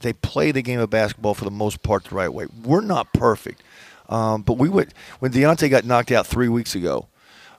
They 0.00 0.12
play 0.12 0.50
the 0.50 0.62
game 0.62 0.80
of 0.80 0.90
basketball 0.90 1.34
for 1.34 1.44
the 1.44 1.50
most 1.50 1.82
part 1.82 2.04
the 2.04 2.14
right 2.14 2.32
way. 2.32 2.46
We're 2.64 2.80
not 2.80 3.12
perfect, 3.12 3.62
um, 4.08 4.42
but 4.42 4.58
we 4.58 4.68
went 4.68 4.94
when 5.18 5.32
Deontay 5.32 5.70
got 5.70 5.84
knocked 5.84 6.12
out 6.12 6.26
three 6.26 6.48
weeks 6.48 6.74
ago. 6.74 7.08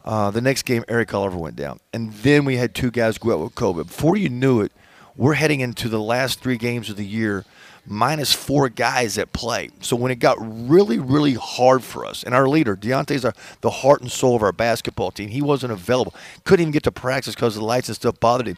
Uh, 0.04 0.32
the 0.32 0.42
next 0.42 0.64
game, 0.64 0.84
Eric 0.88 1.14
Oliver 1.14 1.38
went 1.38 1.56
down, 1.56 1.80
and 1.94 2.12
then 2.14 2.44
we 2.44 2.58
had 2.58 2.76
two 2.76 2.92
guys 2.92 3.18
go 3.18 3.34
out 3.34 3.40
with 3.40 3.56
COVID. 3.56 3.88
Before 3.88 4.18
you 4.18 4.30
knew 4.30 4.62
it, 4.62 4.72
we're 5.16 5.36
heading 5.36 5.62
into 5.62 5.88
the 5.88 6.02
last 6.02 6.42
three 6.42 6.58
games 6.58 6.90
of 6.90 6.98
the 6.98 7.06
year 7.06 7.46
minus 7.86 8.34
four 8.34 8.70
guys 8.70 9.18
at 9.18 9.34
play. 9.34 9.70
So 9.82 9.96
when 9.96 10.12
it 10.12 10.16
got 10.16 10.38
really, 10.40 11.00
really 11.00 11.34
hard 11.34 11.84
for 11.84 12.06
us, 12.06 12.24
and 12.24 12.34
our 12.34 12.48
leader, 12.48 12.76
Deontay's 12.76 13.26
our, 13.26 13.34
the 13.62 13.70
heart 13.70 14.02
and 14.02 14.12
soul 14.12 14.36
of 14.36 14.44
our 14.44 14.52
basketball 14.52 15.12
team, 15.12 15.30
he 15.30 15.42
wasn't 15.42 15.74
available. 15.74 16.14
Couldn't 16.44 16.64
even 16.64 16.72
get 16.72 16.84
to 16.84 16.92
practice 16.92 17.36
because 17.36 17.56
the 17.56 17.64
lights 17.64 17.90
and 17.90 17.96
stuff 17.96 18.20
bothered 18.20 18.48
him. 18.48 18.58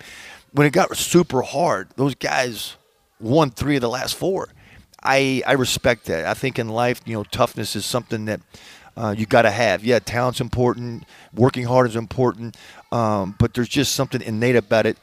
When 0.51 0.65
it 0.67 0.73
got 0.73 0.95
super 0.95 1.41
hard, 1.41 1.89
those 1.95 2.15
guys 2.15 2.76
won 3.19 3.49
three 3.49 3.76
of 3.76 3.81
the 3.81 3.89
last 3.89 4.15
four. 4.15 4.49
I, 5.03 5.43
I 5.45 5.53
respect 5.53 6.05
that. 6.05 6.26
I 6.26 6.34
think 6.34 6.57
in 6.57 6.69
life, 6.69 7.01
you 7.05 7.13
know, 7.13 7.23
toughness 7.23 7.76
is 7.76 7.85
something 7.85 8.26
that 8.26 8.41
uh, 8.97 9.13
you 9.17 9.26
got 9.26 9.43
to 9.43 9.51
have. 9.51 9.84
Yeah, 9.84 9.99
talent's 9.99 10.41
important, 10.41 11.03
working 11.34 11.65
hard 11.65 11.88
is 11.88 11.95
important, 11.95 12.57
um, 12.91 13.35
but 13.39 13.53
there's 13.53 13.69
just 13.69 13.93
something 13.93 14.22
innate 14.22 14.55
about 14.55 14.85
it 14.85 14.97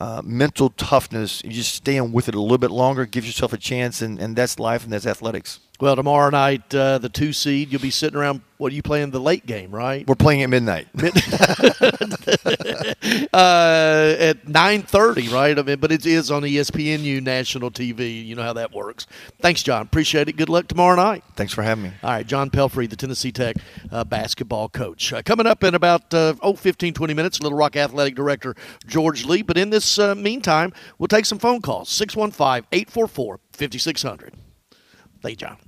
uh, 0.00 0.22
mental 0.24 0.70
toughness. 0.70 1.42
You 1.44 1.50
just 1.50 1.74
stay 1.74 1.98
on 1.98 2.12
with 2.12 2.28
it 2.28 2.34
a 2.34 2.40
little 2.40 2.58
bit 2.58 2.70
longer, 2.70 3.04
gives 3.06 3.26
yourself 3.26 3.52
a 3.52 3.58
chance, 3.58 4.00
and, 4.00 4.18
and 4.18 4.36
that's 4.36 4.58
life 4.58 4.84
and 4.84 4.92
that's 4.92 5.06
athletics. 5.06 5.60
Well, 5.80 5.94
tomorrow 5.94 6.30
night, 6.30 6.74
uh, 6.74 6.98
the 6.98 7.08
two 7.08 7.32
seed, 7.32 7.70
you'll 7.70 7.80
be 7.80 7.90
sitting 7.90 8.18
around. 8.18 8.40
What 8.56 8.72
are 8.72 8.74
you 8.74 8.82
playing 8.82 9.12
the 9.12 9.20
late 9.20 9.46
game, 9.46 9.70
right? 9.70 10.04
We're 10.08 10.16
playing 10.16 10.42
at 10.42 10.50
midnight. 10.50 10.88
uh, 13.32 14.16
at 14.18 14.48
nine 14.48 14.82
thirty, 14.82 15.28
right? 15.28 15.56
I 15.56 15.62
mean, 15.62 15.78
but 15.78 15.92
it 15.92 16.04
is 16.04 16.32
on 16.32 16.42
ESPNU 16.42 17.22
national 17.22 17.70
TV. 17.70 18.26
You 18.26 18.34
know 18.34 18.42
how 18.42 18.54
that 18.54 18.72
works. 18.72 19.06
Thanks, 19.40 19.62
John. 19.62 19.82
Appreciate 19.82 20.28
it. 20.28 20.32
Good 20.32 20.48
luck 20.48 20.66
tomorrow 20.66 20.96
night. 20.96 21.22
Thanks 21.36 21.52
for 21.52 21.62
having 21.62 21.84
me. 21.84 21.92
All 22.02 22.10
right, 22.10 22.26
John 22.26 22.50
Pelphrey, 22.50 22.90
the 22.90 22.96
Tennessee 22.96 23.30
Tech 23.30 23.54
uh, 23.92 24.02
basketball 24.02 24.68
coach. 24.68 25.12
Uh, 25.12 25.22
coming 25.22 25.46
up 25.46 25.62
in 25.62 25.76
about 25.76 26.12
uh, 26.12 26.34
oh, 26.42 26.54
15, 26.54 26.94
20 26.94 27.14
minutes, 27.14 27.40
Little 27.40 27.56
Rock 27.56 27.76
Athletic 27.76 28.16
Director 28.16 28.56
George 28.88 29.24
Lee. 29.24 29.42
But 29.42 29.56
in 29.56 29.70
this 29.70 30.00
uh, 30.00 30.16
meantime, 30.16 30.72
we'll 30.98 31.06
take 31.06 31.26
some 31.26 31.38
phone 31.38 31.62
calls 31.62 31.88
615 31.90 32.66
844 32.72 33.38
5600. 33.52 34.34
Thank 35.22 35.40
you, 35.40 35.46
John. 35.46 35.67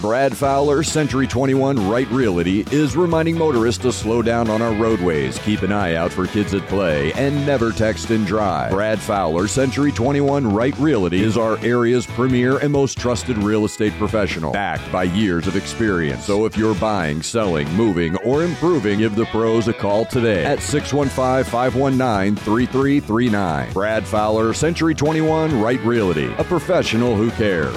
Brad 0.00 0.34
Fowler, 0.34 0.82
Century 0.82 1.26
21 1.26 1.90
Right 1.90 2.10
Realty, 2.10 2.60
is 2.70 2.96
reminding 2.96 3.36
motorists 3.36 3.82
to 3.82 3.92
slow 3.92 4.22
down 4.22 4.48
on 4.48 4.62
our 4.62 4.72
roadways, 4.72 5.38
keep 5.40 5.60
an 5.60 5.72
eye 5.72 5.94
out 5.94 6.10
for 6.10 6.26
kids 6.26 6.54
at 6.54 6.66
play, 6.68 7.12
and 7.12 7.44
never 7.44 7.70
text 7.70 8.08
and 8.08 8.26
drive. 8.26 8.70
Brad 8.70 8.98
Fowler, 8.98 9.46
Century 9.46 9.92
21 9.92 10.54
Right 10.54 10.74
Realty, 10.78 11.22
is 11.22 11.36
our 11.36 11.58
area's 11.58 12.06
premier 12.06 12.56
and 12.60 12.72
most 12.72 12.96
trusted 12.96 13.36
real 13.36 13.66
estate 13.66 13.92
professional, 13.98 14.52
backed 14.54 14.90
by 14.90 15.02
years 15.02 15.46
of 15.46 15.54
experience. 15.54 16.24
So 16.24 16.46
if 16.46 16.56
you're 16.56 16.74
buying, 16.76 17.20
selling, 17.20 17.70
moving, 17.74 18.16
or 18.24 18.42
improving, 18.42 19.00
give 19.00 19.16
the 19.16 19.26
pros 19.26 19.68
a 19.68 19.74
call 19.74 20.06
today 20.06 20.46
at 20.46 20.62
615 20.62 21.44
519 21.44 22.36
3339. 22.36 23.72
Brad 23.74 24.06
Fowler, 24.06 24.54
Century 24.54 24.94
21 24.94 25.60
Right 25.60 25.80
Realty, 25.84 26.32
a 26.38 26.44
professional 26.44 27.16
who 27.16 27.30
cares. 27.32 27.76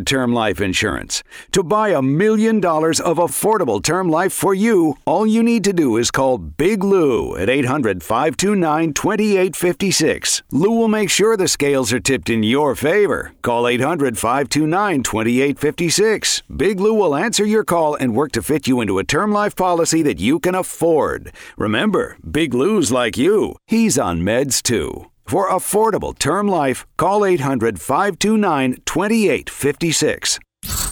term 0.00 0.32
life 0.32 0.60
insurance. 0.60 1.22
To 1.52 1.62
buy 1.62 1.90
a 1.90 2.02
million 2.02 2.60
dollars 2.60 3.00
of 3.00 3.18
affordable 3.18 3.82
term 3.82 4.08
life 4.08 4.32
for 4.32 4.54
you, 4.54 4.96
all 5.04 5.26
you 5.26 5.42
need 5.42 5.64
to 5.64 5.72
do 5.72 5.96
is 5.96 6.10
call 6.10 6.38
Big 6.38 6.82
Lou 6.82 7.36
at 7.36 7.48
800 7.48 8.02
529 8.02 8.92
2856. 8.92 10.42
Lou 10.50 10.70
will 10.70 10.88
make 10.88 11.10
sure 11.10 11.36
the 11.36 11.48
scales 11.48 11.92
are 11.92 12.00
tipped 12.00 12.30
in 12.30 12.42
your 12.42 12.74
favor. 12.74 13.32
Call 13.42 13.68
800 13.68 14.18
529 14.18 15.02
2856. 15.02 16.42
Big 16.56 16.80
Lou 16.80 16.94
will 16.94 17.14
answer 17.14 17.44
your 17.44 17.64
call 17.64 17.94
and 17.94 18.14
work 18.14 18.32
to 18.32 18.42
fit 18.42 18.66
you 18.66 18.80
into 18.80 18.98
a 18.98 19.04
term 19.04 19.32
life 19.32 19.56
policy 19.56 20.02
that 20.02 20.18
you 20.18 20.38
can 20.38 20.54
afford. 20.54 21.32
Remember, 21.56 22.16
Big 22.28 22.54
Lou's 22.54 22.90
like 22.90 23.16
you. 23.16 23.56
He's 23.66 23.98
on 23.98 24.20
meds 24.20 24.62
too. 24.62 25.10
For 25.24 25.48
affordable 25.48 26.16
term 26.16 26.48
life, 26.48 26.86
call 26.96 27.24
800 27.24 27.80
529 27.80 28.82
2856. 28.84 30.38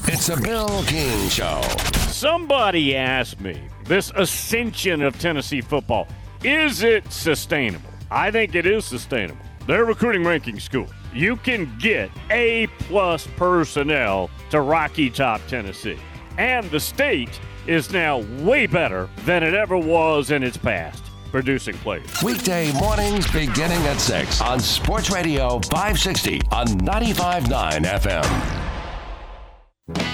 It's 0.08 0.28
a 0.28 0.40
Bill 0.40 0.82
King 0.84 1.28
Show. 1.28 1.60
Somebody 2.08 2.96
asked 2.96 3.40
me 3.40 3.60
this 3.84 4.10
ascension 4.16 5.02
of 5.02 5.18
Tennessee 5.18 5.60
football 5.60 6.08
is 6.44 6.82
it 6.82 7.10
sustainable? 7.12 7.88
I 8.10 8.32
think 8.32 8.56
it 8.56 8.66
is 8.66 8.84
sustainable. 8.84 9.44
Their 9.68 9.84
recruiting 9.84 10.24
ranking 10.24 10.58
school. 10.58 10.88
You 11.14 11.36
can 11.36 11.72
get 11.78 12.10
A 12.30 12.66
plus 12.80 13.28
personnel 13.36 14.28
to 14.50 14.60
Rocky 14.60 15.08
Top, 15.08 15.40
Tennessee. 15.46 15.98
And 16.36 16.68
the 16.72 16.80
state 16.80 17.38
is 17.68 17.92
now 17.92 18.18
way 18.40 18.66
better 18.66 19.08
than 19.24 19.44
it 19.44 19.54
ever 19.54 19.78
was 19.78 20.32
in 20.32 20.42
its 20.42 20.56
past, 20.56 21.04
producing 21.32 21.74
players. 21.78 22.22
Weekday 22.22 22.70
mornings 22.74 23.26
beginning 23.32 23.82
at 23.86 23.98
6 23.98 24.40
on 24.42 24.60
Sports 24.60 25.10
Radio 25.10 25.58
560 25.70 26.40
on 26.52 26.66
95.9 26.66 27.84
FM. 27.84 28.68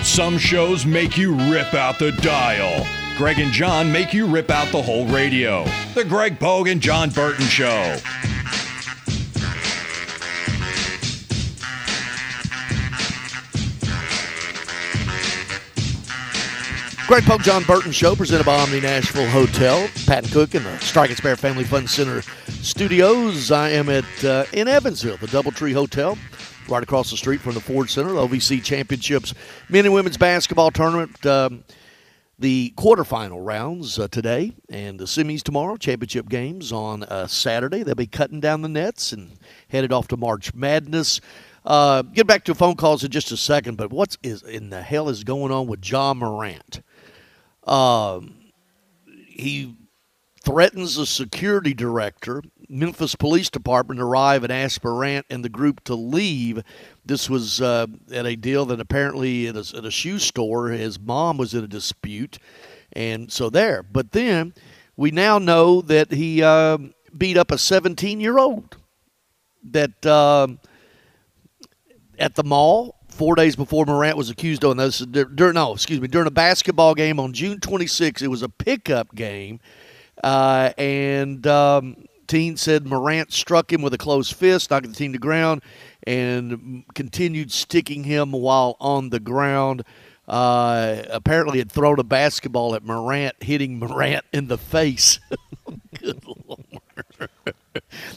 Some 0.02 0.38
shows 0.38 0.86
make 0.86 1.18
you 1.18 1.34
rip 1.52 1.74
out 1.74 1.98
the 1.98 2.12
dial. 2.12 2.86
Greg 3.18 3.38
and 3.40 3.52
John 3.52 3.92
make 3.92 4.14
you 4.14 4.26
rip 4.26 4.48
out 4.50 4.70
the 4.72 4.80
whole 4.80 5.04
radio. 5.06 5.64
The 5.94 6.04
Greg 6.04 6.38
Pogue 6.38 6.68
and 6.68 6.80
John 6.80 7.10
Burton 7.10 7.46
Show. 7.46 7.98
Greg 17.08 17.24
Pogue, 17.24 17.40
John 17.40 17.62
Burton 17.62 17.90
Show, 17.90 18.14
presented 18.14 18.44
by 18.44 18.60
Omni 18.60 18.80
Nashville 18.80 19.26
Hotel. 19.30 19.88
Patton 20.04 20.28
Cook 20.28 20.54
in 20.54 20.62
the 20.62 20.78
Strike 20.80 21.08
and 21.08 21.16
Spare 21.16 21.36
Family 21.36 21.64
Fun 21.64 21.86
Center 21.86 22.20
studios. 22.50 23.50
I 23.50 23.70
am 23.70 23.88
at 23.88 24.04
uh, 24.22 24.44
in 24.52 24.68
Evansville, 24.68 25.16
the 25.16 25.26
DoubleTree 25.28 25.72
Hotel, 25.72 26.18
right 26.68 26.82
across 26.82 27.10
the 27.10 27.16
street 27.16 27.40
from 27.40 27.54
the 27.54 27.60
Ford 27.60 27.88
Center, 27.88 28.12
the 28.12 28.28
OVC 28.28 28.62
Championships 28.62 29.32
men 29.70 29.86
and 29.86 29.94
women's 29.94 30.18
basketball 30.18 30.70
tournament. 30.70 31.24
Um, 31.24 31.64
the 32.38 32.74
quarterfinal 32.76 33.38
rounds 33.44 33.98
uh, 33.98 34.08
today 34.08 34.52
and 34.68 35.00
the 35.00 35.06
semis 35.06 35.42
tomorrow. 35.42 35.78
Championship 35.78 36.28
games 36.28 36.72
on 36.72 37.04
uh, 37.04 37.26
Saturday. 37.26 37.84
They'll 37.84 37.94
be 37.94 38.06
cutting 38.06 38.40
down 38.40 38.60
the 38.60 38.68
nets 38.68 39.12
and 39.12 39.38
headed 39.68 39.94
off 39.94 40.08
to 40.08 40.18
March 40.18 40.52
Madness. 40.52 41.22
Uh, 41.64 42.02
get 42.02 42.26
back 42.26 42.44
to 42.44 42.54
phone 42.54 42.76
calls 42.76 43.02
in 43.02 43.10
just 43.10 43.32
a 43.32 43.36
second, 43.38 43.78
but 43.78 43.90
what 43.90 44.18
is 44.22 44.42
in 44.42 44.68
the 44.68 44.82
hell 44.82 45.08
is 45.08 45.24
going 45.24 45.50
on 45.50 45.66
with 45.66 45.88
Ja 45.88 46.12
Morant? 46.12 46.82
Um, 47.68 48.34
he 49.06 49.76
threatens 50.44 50.96
the 50.96 51.06
security 51.06 51.74
director. 51.74 52.42
Memphis 52.68 53.14
Police 53.14 53.50
Department 53.50 54.00
arrive 54.00 54.44
and 54.44 54.52
ask 54.52 54.82
Morant 54.82 55.26
and 55.30 55.44
the 55.44 55.48
group 55.48 55.84
to 55.84 55.94
leave. 55.94 56.62
This 57.04 57.28
was 57.28 57.60
uh, 57.60 57.86
at 58.12 58.26
a 58.26 58.36
deal 58.36 58.64
that 58.66 58.80
apparently 58.80 59.46
at 59.46 59.56
a, 59.56 59.76
at 59.76 59.84
a 59.84 59.90
shoe 59.90 60.18
store, 60.18 60.68
his 60.68 60.98
mom 60.98 61.36
was 61.36 61.54
in 61.54 61.64
a 61.64 61.68
dispute, 61.68 62.38
and 62.92 63.30
so 63.30 63.50
there. 63.50 63.82
But 63.82 64.12
then 64.12 64.54
we 64.96 65.10
now 65.10 65.38
know 65.38 65.80
that 65.82 66.12
he 66.12 66.42
uh, 66.42 66.78
beat 67.16 67.36
up 67.36 67.50
a 67.50 67.58
17 67.58 68.20
year 68.20 68.38
old 68.38 68.76
that 69.64 70.04
uh, 70.06 70.48
at 72.18 72.34
the 72.34 72.44
mall 72.44 72.97
four 73.18 73.34
days 73.34 73.56
before 73.56 73.84
Morant 73.84 74.16
was 74.16 74.30
accused 74.30 74.64
on 74.64 74.76
this. 74.76 74.98
During, 75.00 75.54
no, 75.54 75.74
excuse 75.74 76.00
me, 76.00 76.08
during 76.08 76.28
a 76.28 76.30
basketball 76.30 76.94
game 76.94 77.18
on 77.18 77.32
June 77.32 77.58
26th, 77.58 78.22
it 78.22 78.28
was 78.28 78.42
a 78.42 78.48
pickup 78.48 79.14
game, 79.14 79.58
uh, 80.22 80.70
and 80.78 81.44
um, 81.46 81.96
Teen 82.28 82.56
said 82.56 82.86
Morant 82.86 83.32
struck 83.32 83.72
him 83.72 83.82
with 83.82 83.92
a 83.92 83.98
closed 83.98 84.34
fist, 84.34 84.70
knocking 84.70 84.90
the 84.90 84.96
team 84.96 85.12
to 85.12 85.18
ground, 85.18 85.62
and 86.06 86.84
continued 86.94 87.50
sticking 87.50 88.04
him 88.04 88.32
while 88.32 88.76
on 88.80 89.10
the 89.10 89.20
ground. 89.20 89.82
Uh, 90.28 91.02
apparently, 91.10 91.58
had 91.58 91.72
thrown 91.72 91.98
a 91.98 92.04
basketball 92.04 92.74
at 92.74 92.84
Morant, 92.84 93.34
hitting 93.40 93.78
Morant 93.78 94.24
in 94.32 94.46
the 94.46 94.58
face. 94.58 95.18
Good. 95.98 96.22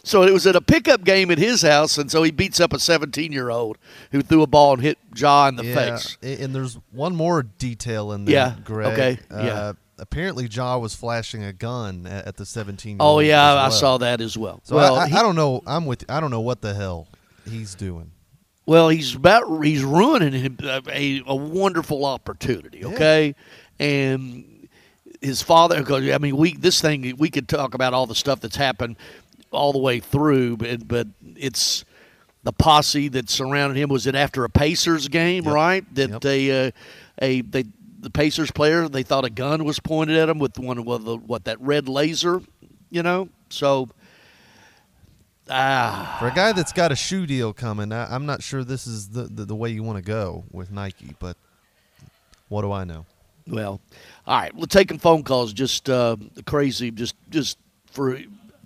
So 0.03 0.23
it 0.23 0.31
was 0.33 0.45
at 0.47 0.55
a 0.55 0.61
pickup 0.61 1.03
game 1.03 1.31
at 1.31 1.37
his 1.37 1.61
house, 1.61 1.97
and 1.97 2.11
so 2.11 2.23
he 2.23 2.31
beats 2.31 2.59
up 2.59 2.73
a 2.73 2.79
17 2.79 3.31
year 3.31 3.49
old 3.49 3.77
who 4.11 4.21
threw 4.21 4.41
a 4.41 4.47
ball 4.47 4.73
and 4.73 4.81
hit 4.81 4.97
Ja 5.15 5.47
in 5.47 5.55
the 5.55 5.65
yeah, 5.65 5.75
face. 5.75 6.17
And 6.21 6.53
there's 6.53 6.77
one 6.91 7.15
more 7.15 7.43
detail 7.43 8.11
in 8.11 8.25
there, 8.25 8.33
Yeah, 8.33 8.55
Greg. 8.63 8.93
okay, 8.93 9.19
Uh, 9.33 9.43
yeah. 9.43 9.73
Apparently, 9.99 10.47
Ja 10.47 10.77
was 10.79 10.95
flashing 10.95 11.43
a 11.43 11.53
gun 11.53 12.07
at, 12.07 12.25
at 12.25 12.37
the 12.37 12.45
17 12.45 12.93
year 12.93 12.97
old. 12.99 13.17
Oh, 13.17 13.19
yeah, 13.19 13.53
I 13.63 13.69
saw 13.69 13.97
that 13.99 14.19
as 14.19 14.35
well. 14.35 14.59
So 14.63 14.75
Well, 14.75 14.95
I, 14.95 15.03
I, 15.03 15.07
he- 15.09 15.15
I 15.15 15.21
don't 15.21 15.35
know. 15.35 15.61
I'm 15.67 15.85
with. 15.85 16.03
I 16.09 16.19
don't 16.19 16.31
know 16.31 16.41
what 16.41 16.61
the 16.61 16.73
hell 16.73 17.07
he's 17.47 17.75
doing. 17.75 18.11
Well, 18.65 18.89
he's 18.89 19.15
about 19.15 19.63
he's 19.63 19.83
ruining 19.83 20.33
him 20.33 20.57
a, 20.63 21.21
a 21.27 21.35
wonderful 21.35 22.03
opportunity. 22.05 22.83
Okay, 22.85 23.35
and 23.79 24.67
his 25.21 25.41
father. 25.41 25.79
Because 25.79 26.09
I 26.09 26.17
mean, 26.17 26.35
we 26.37 26.55
this 26.55 26.81
thing 26.81 27.15
we 27.17 27.29
could 27.29 27.47
talk 27.47 27.73
about 27.73 27.93
all 27.93 28.07
the 28.07 28.15
stuff 28.15 28.39
that's 28.39 28.55
happened 28.55 28.97
all 29.51 29.71
the 29.71 29.79
way 29.79 29.99
through, 29.99 30.57
but 30.57 30.87
but 30.87 31.07
it's 31.35 31.85
the 32.43 32.51
posse 32.51 33.07
that 33.09 33.29
surrounded 33.29 33.77
him. 33.77 33.89
Was 33.89 34.07
it 34.07 34.15
after 34.15 34.43
a 34.43 34.49
Pacers 34.49 35.07
game, 35.07 35.43
right? 35.43 35.83
That 35.95 36.21
they 36.21 36.67
uh, 36.67 36.71
a 37.21 37.41
they 37.41 37.65
the 37.99 38.09
Pacers 38.09 38.51
player 38.51 38.89
they 38.89 39.03
thought 39.03 39.25
a 39.25 39.29
gun 39.29 39.63
was 39.63 39.79
pointed 39.79 40.17
at 40.17 40.29
him 40.29 40.39
with 40.39 40.57
one 40.57 40.77
of 40.77 40.85
the 40.85 41.17
what 41.17 41.45
that 41.45 41.59
red 41.61 41.87
laser, 41.87 42.41
you 42.89 43.03
know. 43.03 43.29
So 43.49 43.89
ah, 45.49 46.17
For 46.19 46.27
a 46.27 46.33
guy 46.33 46.51
that's 46.53 46.73
got 46.73 46.91
a 46.91 46.95
shoe 46.95 47.27
deal 47.27 47.53
coming, 47.53 47.91
I, 47.91 48.13
I'm 48.13 48.25
not 48.25 48.41
sure 48.41 48.63
this 48.63 48.87
is 48.87 49.09
the, 49.09 49.23
the, 49.23 49.45
the 49.45 49.55
way 49.55 49.69
you 49.69 49.83
want 49.83 49.97
to 49.97 50.03
go 50.03 50.45
with 50.51 50.71
Nike, 50.71 51.15
but 51.19 51.37
what 52.49 52.61
do 52.61 52.71
I 52.71 52.83
know? 52.83 53.05
Well, 53.47 53.81
all 54.25 54.39
right. 54.39 54.55
We're 54.55 54.65
taking 54.65 54.97
phone 54.99 55.23
calls. 55.23 55.53
Just 55.53 55.89
uh, 55.89 56.15
crazy. 56.45 56.91
Just 56.91 57.15
just 57.29 57.57
for 57.87 58.19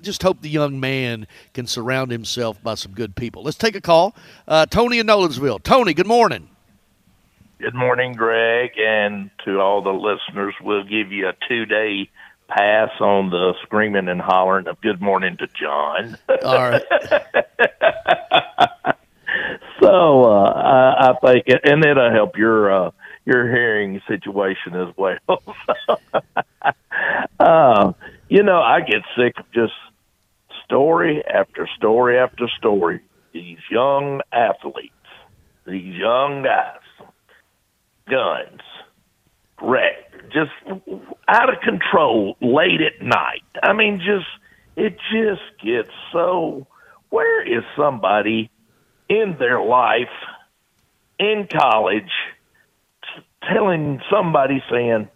just 0.06 0.24
hope 0.24 0.42
the 0.42 0.50
young 0.50 0.80
man 0.80 1.28
can 1.54 1.68
surround 1.68 2.12
himself 2.12 2.64
by 2.64 2.76
some 2.76 2.94
good 2.94 3.16
people. 3.16 3.44
Let's 3.44 3.58
take 3.58 3.76
a 3.76 3.82
call. 3.82 4.16
Uh, 4.48 4.66
Tony 4.66 5.00
in 5.00 5.08
Nolensville. 5.08 5.62
Tony, 5.62 5.94
good 5.94 6.08
morning. 6.08 6.48
Good 7.60 7.76
morning, 7.76 8.14
Greg, 8.14 8.72
and 8.78 9.30
to 9.46 9.60
all 9.60 9.82
the 9.82 9.92
listeners, 9.92 10.54
we'll 10.62 10.84
give 10.84 11.12
you 11.12 11.30
a 11.30 11.34
two 11.48 11.66
day 11.66 12.10
pass 12.48 12.92
on 13.00 13.30
the 13.30 13.54
screaming 13.64 14.08
and 14.08 14.22
hollering 14.22 14.68
of 14.68 14.80
good 14.82 15.02
morning 15.02 15.36
to 15.38 15.48
John. 15.48 16.18
All 16.44 16.70
right. 16.70 16.84
so 19.82 20.26
uh, 20.26 20.52
I, 20.52 21.10
I 21.10 21.14
think, 21.26 21.46
and 21.64 21.84
it'll 21.84 22.12
help 22.12 22.38
your 22.38 22.88
uh, 22.88 22.92
your 23.26 23.50
hearing 23.50 24.00
situation 24.08 24.76
as 24.76 24.96
well. 24.96 25.18
uh, 27.40 27.94
you 28.30 28.44
know, 28.44 28.62
I 28.62 28.82
get 28.82 29.02
sick 29.18 29.40
of 29.40 29.52
just 29.52 29.74
story 30.66 31.24
after 31.26 31.68
story 31.78 32.18
after 32.18 32.48
story. 32.58 33.02
These 33.34 33.60
young 33.70 34.22
athletes, 34.32 34.94
these 35.66 35.96
young 35.96 36.44
guys, 36.44 37.10
guns, 38.10 38.62
wreck, 39.62 40.12
just 40.32 40.52
out 41.28 41.54
of 41.54 41.62
control 41.62 42.36
late 42.42 42.82
at 42.82 43.06
night. 43.06 43.44
I 43.64 43.74
mean, 43.74 44.00
just 44.00 44.28
it 44.76 44.98
just 45.12 45.64
gets 45.64 45.94
so. 46.12 46.68
Where 47.10 47.42
is 47.42 47.64
somebody 47.78 48.50
in 49.08 49.36
their 49.40 49.62
life 49.62 50.10
in 51.20 51.48
college 51.52 52.12
telling 53.44 54.02
somebody 54.12 54.62
saying, 54.70 55.08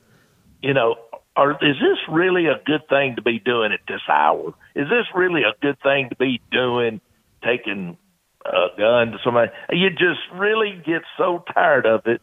you 0.61 0.73
know, 0.73 0.95
or 1.39 1.51
is 1.53 1.77
this 1.77 1.97
really 2.11 2.47
a 2.47 2.61
good 2.65 2.85
thing 2.89 3.15
to 3.15 3.21
be 3.21 3.39
doing 3.39 3.71
at 3.71 3.79
this 3.87 4.01
hour? 4.09 4.53
Is 4.75 4.89
this 4.89 5.05
really 5.15 5.43
a 5.43 5.53
good 5.61 5.79
thing 5.81 6.09
to 6.09 6.15
be 6.17 6.41
doing, 6.51 6.99
taking 7.41 7.97
a 8.45 8.67
gun 8.77 9.11
to 9.11 9.19
somebody? 9.23 9.49
You 9.71 9.89
just 9.89 10.19
really 10.35 10.81
get 10.85 11.03
so 11.17 11.45
tired 11.53 11.85
of 11.85 12.07
it 12.07 12.21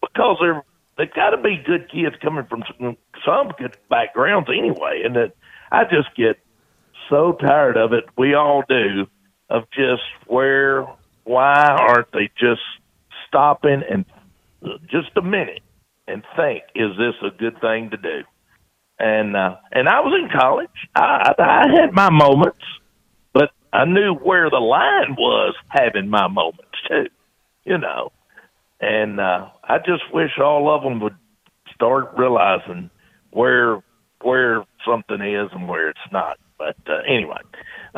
because 0.00 0.38
they're 0.40 0.64
they've 0.98 1.14
got 1.14 1.30
to 1.30 1.36
be 1.36 1.62
good 1.64 1.88
kids 1.88 2.16
coming 2.20 2.46
from 2.46 2.64
some, 2.66 2.96
some 3.24 3.52
good 3.58 3.76
backgrounds 3.88 4.48
anyway, 4.48 5.02
and 5.04 5.14
that 5.14 5.36
I 5.70 5.84
just 5.84 6.14
get 6.16 6.40
so 7.08 7.32
tired 7.40 7.76
of 7.76 7.92
it. 7.92 8.06
We 8.18 8.34
all 8.34 8.64
do 8.68 9.06
of 9.48 9.70
just 9.70 10.02
where 10.26 10.84
why 11.22 11.76
aren't 11.78 12.10
they 12.10 12.28
just 12.36 12.62
stopping 13.28 13.82
and 13.88 14.04
just 14.90 15.16
a 15.16 15.22
minute 15.22 15.62
and 16.08 16.22
think 16.36 16.64
is 16.74 16.90
this 16.96 17.14
a 17.22 17.36
good 17.36 17.60
thing 17.60 17.90
to 17.90 17.96
do? 17.96 18.22
And 18.98 19.36
uh, 19.36 19.56
and 19.72 19.88
I 19.88 20.00
was 20.00 20.18
in 20.22 20.38
college. 20.38 20.68
I, 20.94 21.34
I 21.38 21.66
had 21.80 21.92
my 21.92 22.10
moments, 22.10 22.64
but 23.32 23.50
I 23.72 23.84
knew 23.84 24.14
where 24.14 24.48
the 24.48 24.56
line 24.56 25.16
was 25.18 25.54
having 25.68 26.08
my 26.08 26.28
moments 26.28 26.78
too. 26.88 27.06
You 27.64 27.78
know, 27.78 28.12
and 28.80 29.20
uh, 29.20 29.48
I 29.64 29.78
just 29.78 30.02
wish 30.12 30.38
all 30.38 30.74
of 30.74 30.82
them 30.82 31.00
would 31.00 31.16
start 31.74 32.12
realizing 32.16 32.90
where 33.30 33.82
where 34.22 34.64
something 34.86 35.20
is 35.20 35.50
and 35.52 35.68
where 35.68 35.90
it's 35.90 35.98
not. 36.10 36.38
But 36.58 36.76
uh, 36.88 37.02
anyway, 37.06 37.40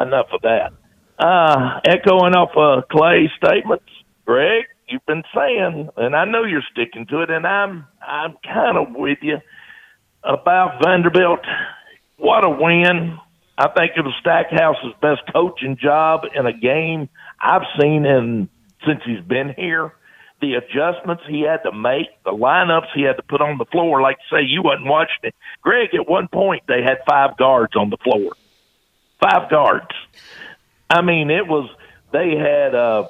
enough 0.01 0.27
of 0.33 0.43
that. 0.43 0.73
Uh, 1.19 1.81
echoing 1.85 2.35
off 2.35 2.51
uh, 2.57 2.83
Clay's 2.91 3.31
statements, 3.37 3.91
Greg, 4.25 4.65
you've 4.89 5.07
been 5.07 5.25
saying, 5.35 5.89
and 5.97 6.17
I 6.17 6.25
know 6.25 6.45
you're 6.45 6.63
sticking 6.73 7.07
to 7.07 7.23
it, 7.23 7.31
and 7.31 7.47
I'm 7.47 7.87
I'm 8.01 8.37
kind 8.45 8.77
of 8.77 8.95
with 8.95 9.19
you 9.23 9.39
about 10.23 10.83
Vanderbilt. 10.83 11.41
What 12.17 12.45
a 12.45 12.51
win! 12.51 13.19
I 13.57 13.69
think 13.77 13.93
it 13.97 14.05
was 14.05 14.15
Stackhouse's 14.21 14.95
best 15.01 15.23
coaching 15.33 15.77
job 15.81 16.23
in 16.35 16.47
a 16.47 16.53
game 16.53 17.09
I've 17.41 17.67
seen 17.81 18.05
in 18.07 18.49
since 18.87 19.01
he's 19.05 19.25
been 19.25 19.55
here. 19.57 19.93
The 20.41 20.55
adjustments 20.55 21.25
he 21.29 21.41
had 21.41 21.65
to 21.65 21.73
make, 21.73 22.07
the 22.25 22.31
lineups 22.31 22.95
he 22.95 23.03
had 23.03 23.17
to 23.17 23.25
put 23.25 23.41
on 23.41 23.59
the 23.59 23.65
floor, 23.65 24.01
like 24.01 24.19
say 24.31 24.43
you 24.43 24.63
wasn't 24.63 24.87
watching 24.87 25.25
it. 25.25 25.35
Greg, 25.63 25.89
at 25.95 26.09
one 26.09 26.29
point 26.29 26.63
they 26.69 26.83
had 26.83 26.99
five 27.09 27.37
guards 27.37 27.75
on 27.75 27.91
the 27.91 27.97
floor. 27.97 28.33
Five 29.21 29.51
guards. 29.51 29.91
I 30.89 31.03
mean, 31.03 31.31
it 31.31 31.49
was 31.49 31.69
they 32.13 32.37
had 32.37 32.75
uh 32.77 33.09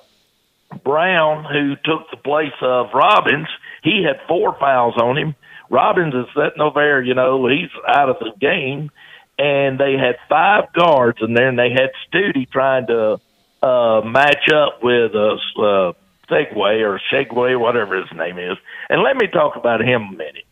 Brown 0.85 1.45
who 1.45 1.75
took 1.85 2.11
the 2.11 2.17
place 2.17 2.57
of 2.61 2.89
Robbins. 2.95 3.49
He 3.83 4.05
had 4.07 4.27
four 4.27 4.57
fouls 4.59 4.97
on 4.97 5.17
him. 5.17 5.35
Robbins 5.71 6.15
is 6.15 6.27
sitting 6.35 6.61
over 6.61 6.81
there, 6.81 7.03
you 7.03 7.15
know, 7.15 7.47
he's 7.47 7.71
out 7.87 8.09
of 8.09 8.17
the 8.21 8.33
game. 8.41 8.91
And 9.39 9.79
they 9.79 9.93
had 9.93 10.17
five 10.29 10.73
guards 10.73 11.19
in 11.21 11.33
there, 11.33 11.49
and 11.49 11.59
they 11.59 11.71
had 11.71 11.91
Studi 12.11 12.51
trying 12.51 12.89
to 12.89 13.21
uh, 13.63 14.01
match 14.05 14.51
up 14.53 14.83
with 14.83 15.15
uh, 15.15 15.35
uh, 15.61 15.93
Segway 16.29 16.83
or 16.83 17.01
Segway, 17.13 17.59
whatever 17.59 17.97
his 17.97 18.11
name 18.17 18.39
is. 18.39 18.57
And 18.89 19.03
let 19.03 19.17
me 19.17 19.29
talk 19.29 19.57
about 19.57 19.81
him 19.81 20.03
a 20.03 20.17
minute. 20.17 20.45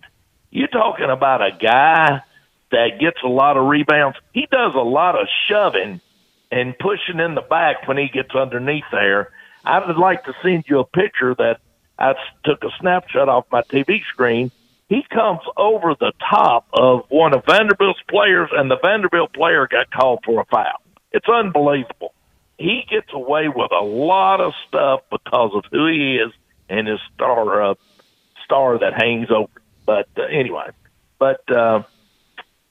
You're 0.51 0.69
talking 0.69 1.11
about 1.11 1.43
a 1.43 1.51
guy 1.61 2.23
that 2.71 3.01
gets 3.01 3.19
a 3.25 3.29
lot 3.29 3.57
of 3.57 3.67
rebounds. 3.67 4.17
He 4.33 4.47
does 4.51 4.75
a 4.75 4.79
lot 4.79 5.21
of 5.21 5.27
shoving 5.49 6.01
and 6.51 6.79
pushing 6.79 7.21
in 7.21 7.35
the 7.35 7.43
back 7.43 7.87
when 7.89 7.97
he 7.97 8.09
gets 8.09 8.35
underneath 8.35 8.85
there. 8.93 9.31
I 9.67 9.85
would 9.85 9.97
like 9.97 10.25
to 10.25 10.33
send 10.43 10.65
you 10.69 10.79
a 10.79 10.85
picture 10.85 11.35
that 11.35 11.59
I 11.99 12.15
took 12.45 12.63
a 12.63 12.69
snapshot 12.81 13.29
off 13.29 13.47
my 13.51 13.63
TV 13.63 14.01
screen. 14.13 14.53
He 14.89 15.05
comes 15.13 15.41
over 15.57 15.97
the 15.99 16.13
top 16.31 16.69
of 16.73 17.07
one 17.09 17.35
of 17.35 17.45
Vanderbilt's 17.45 18.01
players, 18.09 18.51
and 18.53 18.71
the 18.71 18.79
Vanderbilt 18.81 19.33
player 19.33 19.67
got 19.69 19.91
called 19.91 20.21
for 20.25 20.41
a 20.41 20.45
foul. 20.45 20.81
It's 21.11 21.29
unbelievable. 21.29 22.15
He 22.59 22.85
gets 22.89 23.09
away 23.13 23.49
with 23.49 23.73
a 23.73 23.85
lot 23.85 24.41
of 24.41 24.53
stuff 24.69 25.01
because 25.11 25.51
of 25.55 25.65
who 25.73 25.89
he 25.89 26.17
is 26.17 26.33
and 26.69 26.87
his 26.87 27.01
star 27.15 27.71
uh, 27.71 27.75
star 28.45 28.79
that 28.79 28.95
hangs 28.95 29.29
over. 29.31 29.51
But 29.85 30.09
uh, 30.17 30.23
anyway, 30.23 30.71
but 31.19 31.51
uh, 31.51 31.83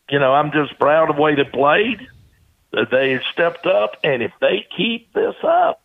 you 0.10 0.20
know, 0.20 0.34
I'm 0.34 0.52
just 0.54 0.80
proud 0.80 1.10
of 1.10 1.18
the 1.18 1.22
way 1.22 1.36
they 1.36 1.44
played. 1.44 2.08
They 2.72 3.20
stepped 3.34 3.66
up, 3.66 3.98
and 4.04 4.24
if 4.24 4.32
they 4.40 4.66
keep 4.76 5.14
this 5.14 5.36
up, 5.44 5.82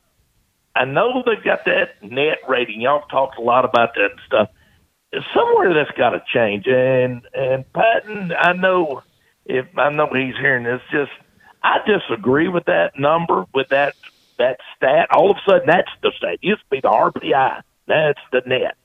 I 0.75 0.85
know 0.85 1.23
they've 1.27 1.43
got 1.45 1.65
that 1.65 2.03
net 2.03 2.39
rating. 2.49 2.81
Y'all 2.81 3.03
talked 3.09 3.39
a 3.39 3.43
lot 3.43 3.65
about 3.65 3.95
that 3.95 4.11
and 4.13 4.21
stuff. 4.27 4.49
Somewhere 5.35 5.75
that's 5.75 5.97
got 5.99 6.11
to 6.11 6.23
change. 6.33 6.67
And 6.67 7.23
and 7.35 7.71
Patton, 7.73 8.33
I 8.39 8.53
know 8.53 9.03
if 9.45 9.67
I 9.77 9.91
know 9.91 10.09
he's 10.13 10.37
hearing 10.37 10.65
this, 10.65 10.81
just 10.93 11.11
I 11.63 11.79
disagree 11.85 12.49
with 12.49 12.67
that 12.67 12.99
number, 12.99 13.45
with 13.53 13.69
that 13.71 13.95
that 14.39 14.59
stat. 14.77 15.09
All 15.13 15.31
of 15.31 15.37
a 15.39 15.51
sudden, 15.51 15.67
that's 15.67 15.91
the 16.03 16.13
stat. 16.17 16.35
It 16.35 16.45
used 16.45 16.61
to 16.61 16.71
be 16.71 16.81
the 16.81 16.89
RPI. 16.89 17.63
That's 17.87 18.21
the 18.31 18.43
net. 18.47 18.77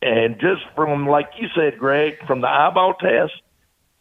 And 0.00 0.40
just 0.40 0.62
from 0.74 1.06
like 1.06 1.30
you 1.38 1.48
said, 1.54 1.78
Greg, 1.78 2.26
from 2.26 2.40
the 2.40 2.48
eyeball 2.48 2.94
test, 2.94 3.32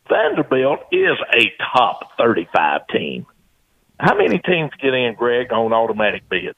Vanderbilt 0.08 0.80
is 0.92 1.18
a 1.34 1.52
top 1.74 2.18
thirty-five 2.18 2.88
team. 2.88 3.26
How 4.00 4.16
many 4.16 4.40
teams 4.40 4.72
get 4.82 4.94
in, 4.94 5.16
Greg, 5.16 5.52
on 5.52 5.74
automatic 5.74 6.28
bids? 6.30 6.58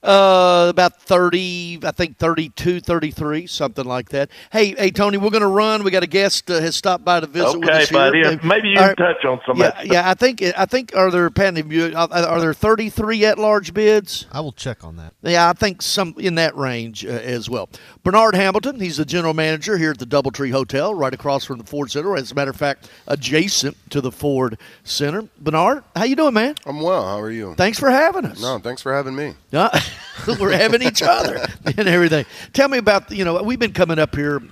Uh, 0.00 0.66
about 0.70 1.00
30, 1.02 1.80
I 1.82 1.90
think 1.90 2.18
32, 2.18 2.78
33, 2.80 3.48
something 3.48 3.84
like 3.84 4.10
that. 4.10 4.30
Hey, 4.52 4.74
hey, 4.76 4.90
Tony, 4.92 5.18
we're 5.18 5.30
going 5.30 5.40
to 5.42 5.48
run. 5.48 5.82
We 5.82 5.90
got 5.90 6.04
a 6.04 6.06
guest 6.06 6.48
uh, 6.50 6.60
has 6.60 6.76
stopped 6.76 7.04
by 7.04 7.18
to 7.18 7.26
visit 7.26 7.58
with 7.58 7.68
Okay, 7.68 7.82
us 7.82 7.88
here. 7.88 7.98
buddy. 7.98 8.22
Uh, 8.24 8.36
Maybe 8.44 8.68
you 8.68 8.78
all 8.78 8.86
can 8.94 8.96
touch 8.96 9.24
on 9.24 9.40
some 9.44 9.56
of 9.56 9.58
yeah, 9.58 9.70
that 9.70 9.86
Yeah, 9.86 10.08
I 10.08 10.14
think, 10.14 10.40
I 10.56 10.66
think, 10.66 10.94
are 10.94 11.10
there, 11.10 11.28
Patton, 11.30 11.56
have 11.68 11.94
uh, 12.12 12.26
are 12.28 12.40
there 12.40 12.54
33 12.54 13.24
at-large 13.24 13.74
bids? 13.74 14.26
I 14.30 14.40
will 14.40 14.52
check 14.52 14.84
on 14.84 14.96
that. 14.98 15.14
Yeah, 15.22 15.48
I 15.50 15.52
think 15.52 15.82
some 15.82 16.14
in 16.16 16.36
that 16.36 16.56
range 16.56 17.04
uh, 17.04 17.08
as 17.08 17.50
well. 17.50 17.68
Bernard 18.04 18.36
Hamilton, 18.36 18.78
he's 18.78 18.98
the 18.98 19.04
general 19.04 19.34
manager 19.34 19.76
here 19.78 19.90
at 19.90 19.98
the 19.98 20.06
DoubleTree 20.06 20.52
Hotel, 20.52 20.94
right 20.94 21.12
across 21.12 21.44
from 21.44 21.58
the 21.58 21.64
Ford 21.64 21.90
Center. 21.90 22.16
As 22.16 22.30
a 22.30 22.34
matter 22.36 22.50
of 22.52 22.56
fact, 22.56 22.88
adjacent 23.08 23.76
to 23.90 24.00
the 24.00 24.12
Ford 24.12 24.58
Center. 24.84 25.28
Bernard, 25.40 25.82
how 25.96 26.04
you 26.04 26.14
doing, 26.14 26.34
man? 26.34 26.54
I'm 26.66 26.80
well. 26.80 27.04
How 27.04 27.18
are 27.20 27.32
you? 27.32 27.54
Thanks 27.56 27.80
for 27.80 27.90
having 27.90 28.24
us. 28.26 28.40
No, 28.40 28.58
thanks 28.60 28.80
for 28.80 28.94
having 28.94 29.16
me. 29.16 29.34
Yeah, 29.50 29.68
we're 30.40 30.52
having 30.52 30.82
each 30.82 31.02
other 31.02 31.36
and 31.64 31.88
everything. 31.88 32.24
Tell 32.52 32.68
me 32.68 32.78
about 32.78 33.10
you 33.10 33.24
know 33.24 33.42
we've 33.42 33.58
been 33.58 33.72
coming 33.72 33.98
up 33.98 34.14
here. 34.14 34.42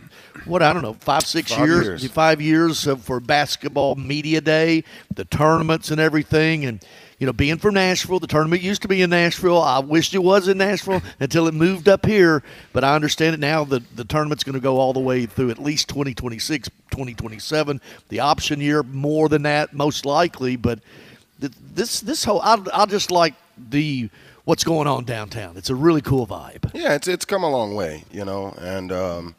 What 0.45 0.63
I 0.63 0.73
don't 0.73 0.83
know, 0.83 0.93
five 0.95 1.23
six 1.25 1.53
Five 1.53 1.67
years, 1.67 1.87
years. 2.03 2.07
five 2.09 2.41
years 2.41 2.87
uh, 2.87 2.97
for 2.97 3.19
basketball 3.19 3.97
media 3.97 4.41
day, 4.41 4.85
the 5.15 5.25
tournaments 5.25 5.91
and 5.91 6.01
everything, 6.01 6.67
and 6.67 6.85
you 7.19 7.27
know 7.27 7.33
being 7.33 7.57
from 7.59 7.75
Nashville, 7.75 8.21
the 8.21 8.29
tournament 8.29 8.63
used 8.63 8.83
to 8.83 8.89
be 8.89 9.03
in 9.03 9.11
Nashville. 9.11 9.61
I 9.61 9.81
wished 9.81 10.15
it 10.15 10.19
was 10.23 10.47
in 10.47 10.59
Nashville 10.59 11.03
until 11.19 11.49
it 11.49 11.55
moved 11.55 11.89
up 11.89 12.07
here, 12.07 12.45
but 12.73 12.85
I 12.85 12.95
understand 12.95 13.35
it 13.35 13.41
now. 13.41 13.65
The 13.65 13.83
the 13.97 14.05
tournament's 14.05 14.45
going 14.45 14.55
to 14.55 14.61
go 14.61 14.79
all 14.79 14.93
the 14.93 15.01
way 15.01 15.27
through 15.27 15.51
at 15.51 15.59
least 15.59 15.89
2026, 15.89 16.69
2027. 16.91 17.81
The 18.11 18.21
option 18.21 18.61
year, 18.61 18.83
more 18.85 19.29
than 19.29 19.43
that, 19.43 19.73
most 19.73 20.07
likely. 20.07 20.55
But 20.55 20.79
this 21.41 22.01
this 22.01 22.23
whole, 22.25 22.41
I 22.41 22.59
I 22.73 22.87
just 22.87 23.11
like 23.11 23.35
the 23.71 24.11
what's 24.47 24.65
going 24.65 24.87
on 24.87 25.05
downtown. 25.05 25.59
It's 25.59 25.69
a 25.69 25.75
really 25.75 26.01
cool 26.01 26.27
vibe. 26.27 26.71
Yeah, 26.73 26.95
it's 26.95 27.07
it's 27.07 27.27
come 27.27 27.43
a 27.43 27.51
long 27.51 27.75
way, 27.75 28.05
you 28.11 28.25
know, 28.25 28.55
and 28.59 28.91
um, 28.91 29.35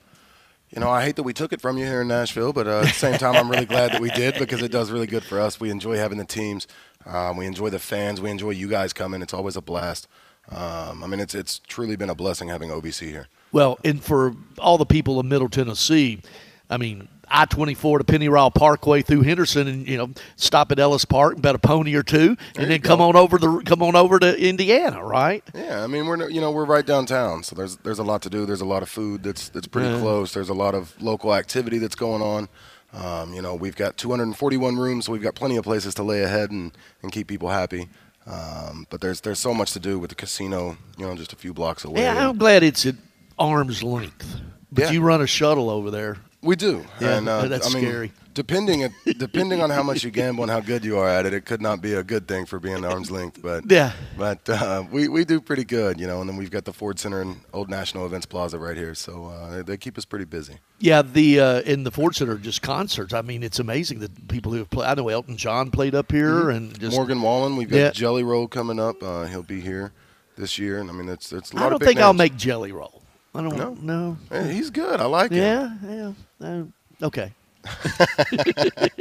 you 0.70 0.80
know 0.80 0.90
I 0.90 1.04
hate 1.04 1.16
that 1.16 1.24
we 1.24 1.34
took 1.34 1.52
it 1.52 1.60
from 1.60 1.80
you 1.80 1.86
here 1.86 2.02
in 2.02 2.08
Nashville, 2.10 2.54
but 2.54 2.68
uh, 2.68 2.82
at 2.82 2.84
the 2.84 2.90
same 2.90 3.18
time 3.18 3.36
I'm 3.36 3.50
really 3.50 3.66
glad 3.66 3.94
that 3.94 4.02
we 4.02 4.12
did 4.12 4.38
because 4.38 4.62
it 4.62 4.72
does 4.72 4.92
really 4.92 5.08
good 5.08 5.24
for 5.24 5.40
us. 5.40 5.60
We 5.60 5.72
enjoy 5.72 5.98
having 5.98 6.20
the 6.20 6.26
teams, 6.26 6.68
um, 7.08 7.38
we 7.38 7.48
enjoy 7.48 7.72
the 7.72 7.80
fans, 7.80 8.22
we 8.22 8.30
enjoy 8.30 8.52
you 8.52 8.68
guys 8.68 8.94
coming. 8.94 9.24
It's 9.24 9.34
always 9.34 9.56
a 9.56 9.62
blast. 9.62 10.08
Um, 10.50 11.04
I 11.04 11.08
mean, 11.08 11.20
it's 11.20 11.34
it's 11.34 11.60
truly 11.60 11.96
been 11.96 12.10
a 12.10 12.16
blessing 12.16 12.50
having 12.50 12.70
OVC 12.70 13.10
here. 13.10 13.28
Well, 13.52 13.80
and 13.84 14.04
for 14.04 14.36
all 14.60 14.78
the 14.78 14.86
people 14.86 15.20
of 15.20 15.26
Middle 15.26 15.50
Tennessee, 15.50 16.22
I 16.70 16.78
mean, 16.78 17.08
I 17.30 17.46
twenty 17.46 17.74
four 17.74 17.98
to 17.98 18.04
Pennyrile 18.04 18.54
Parkway 18.54 19.02
through 19.02 19.22
Henderson, 19.22 19.68
and 19.68 19.88
you 19.88 19.98
know, 19.98 20.10
stop 20.36 20.72
at 20.72 20.80
Ellis 20.80 21.06
Park, 21.06 21.34
and 21.34 21.42
bet 21.42 21.56
a 21.56 21.60
pony 21.60 21.94
or 21.96 22.04
two, 22.04 22.36
There 22.54 22.64
and 22.64 22.72
then 22.72 22.82
go. 22.82 22.90
come 22.90 23.02
on 23.02 23.16
over 23.16 23.38
to 23.38 23.62
come 23.66 23.84
on 23.84 23.96
over 23.96 24.20
to 24.20 24.40
Indiana, 24.42 25.04
right? 25.04 25.44
Yeah, 25.54 25.84
I 25.84 25.88
mean 25.88 26.06
we're 26.06 26.30
you 26.30 26.42
know 26.42 26.52
we're 26.52 26.66
right 26.66 26.86
downtown, 26.86 27.44
so 27.44 27.56
there's 27.56 27.78
there's 27.78 28.00
a 28.00 28.04
lot 28.04 28.22
to 28.24 28.30
do. 28.30 28.46
There's 28.46 28.62
a 28.62 28.66
lot 28.66 28.84
of 28.84 28.90
food 28.90 29.24
that's 29.24 29.50
that's 29.50 29.68
pretty 29.68 29.90
Yeah. 29.90 30.00
close. 30.00 30.34
There's 30.34 30.50
a 30.50 30.54
lot 30.54 30.74
of 30.76 30.94
local 31.02 31.34
activity 31.36 31.78
that's 31.78 31.96
going 31.96 32.22
on. 32.22 32.48
Um, 32.94 33.34
you 33.34 33.42
know, 33.42 33.54
we've 33.54 33.76
got 33.76 33.98
241 33.98 34.78
rooms, 34.78 35.06
so 35.06 35.12
we've 35.12 35.22
got 35.22 35.36
plenty 35.36 35.58
of 35.58 35.64
places 35.66 35.94
to 35.96 36.04
lay 36.04 36.24
ahead 36.24 36.52
and, 36.52 36.72
and 37.04 37.12
keep 37.12 37.28
people 37.28 37.50
happy. 37.50 37.90
Um, 38.26 38.88
but 38.90 39.02
there's 39.02 39.22
there's 39.22 39.40
so 39.40 39.54
much 39.54 39.74
to 39.74 39.80
do 39.80 40.00
with 40.00 40.10
the 40.10 40.16
casino. 40.16 40.78
You 40.98 41.06
know, 41.06 41.16
just 41.16 41.34
a 41.34 41.36
few 41.36 41.54
blocks 41.54 41.84
away. 41.86 42.02
Yeah, 42.02 42.30
I'm 42.30 42.38
glad 42.38 42.64
it's 42.64 42.86
at 42.86 42.96
arm's 43.38 43.84
length. 43.84 44.40
But 44.72 44.86
Yeah. 44.86 44.92
you 44.92 45.02
run 45.02 45.22
a 45.22 45.28
shuttle 45.28 45.70
over 45.70 45.92
there. 45.92 46.18
We 46.42 46.56
do. 46.56 46.86
Yeah, 47.02 47.18
and, 47.18 47.28
uh, 47.28 47.48
that's 47.48 47.74
I 47.74 47.78
mean, 47.80 47.84
scary. 47.88 48.12
Depending 48.36 48.84
at, 48.84 48.92
depending 49.18 49.62
on 49.64 49.72
how 49.72 49.82
much 49.82 50.04
you 50.04 50.12
gamble 50.12 50.44
and 50.44 50.52
how 50.52 50.60
good 50.60 50.86
you 50.86 51.00
are 51.00 51.08
at 51.10 51.26
it, 51.26 51.34
it 51.34 51.46
could 51.46 51.60
not 51.62 51.82
be 51.82 51.94
a 51.94 52.04
good 52.04 52.28
thing 52.28 52.46
for 52.46 52.60
being 52.60 52.86
arm's 52.86 53.10
length. 53.10 53.42
But 53.42 53.64
Yeah. 53.72 53.94
but 54.16 54.48
uh, 54.48 54.84
we 54.92 55.08
we 55.08 55.26
do 55.26 55.42
pretty 55.42 55.64
good, 55.64 56.00
you 56.00 56.06
know. 56.06 56.22
And 56.22 56.30
then 56.30 56.38
we've 56.38 56.52
got 56.52 56.64
the 56.64 56.72
Ford 56.72 57.00
Center 57.00 57.22
and 57.22 57.38
Old 57.54 57.68
National 57.72 58.06
Events 58.06 58.28
Plaza 58.28 58.60
right 58.60 58.78
here, 58.78 58.94
so 58.94 59.26
uh, 59.26 59.50
they, 59.56 59.62
they 59.64 59.78
keep 59.78 59.98
us 59.98 60.06
pretty 60.06 60.26
busy. 60.26 60.58
Yeah, 60.80 61.02
the 61.02 61.40
uh, 61.40 61.62
in 61.62 61.84
the 61.84 61.92
Ford 61.92 62.16
Center 62.16 62.38
just 62.38 62.62
concerts. 62.62 63.12
I 63.16 63.24
mean, 63.24 63.42
it's 63.42 63.58
amazing 63.58 64.00
that 64.02 64.28
people 64.28 64.52
who 64.52 64.60
have 64.60 64.70
played. 64.70 64.86
I 64.88 64.94
know 64.94 65.10
Elton 65.10 65.38
John 65.38 65.72
played 65.72 65.96
up 65.96 66.12
here, 66.12 66.44
Mhm. 66.46 66.56
and 66.56 66.80
just 66.80 66.96
Morgan 66.96 67.20
Wallen, 67.24 67.56
we've 67.56 67.70
got 67.70 67.78
Yeah. 67.78 67.90
Jelly 67.92 68.22
Roll 68.24 68.48
coming 68.48 68.80
up. 68.80 69.02
Uh, 69.02 69.26
he'll 69.26 69.42
be 69.42 69.60
here 69.60 69.92
this 70.38 70.60
year, 70.60 70.78
and 70.80 70.92
I 70.92 70.94
mean 70.94 71.10
it's 71.10 71.34
it's 71.34 71.52
a 71.52 71.56
lot 71.56 71.66
I 71.66 71.70
don't 71.70 71.82
think 71.84 72.00
I'll 72.00 72.14
make 72.14 72.38
Jelly 72.38 72.72
Roll. 72.72 72.97
I 73.36 73.42
don't 73.42 73.56
No? 73.58 73.74
know. 73.82 74.18
Hey, 74.30 74.54
he's 74.54 74.70
good. 74.70 75.00
I 75.00 75.06
like 75.06 75.32
him. 75.32 75.38
Yeah, 75.44 76.14
yeah. 76.42 76.48
uh, 76.48 77.06
okay. 77.06 77.32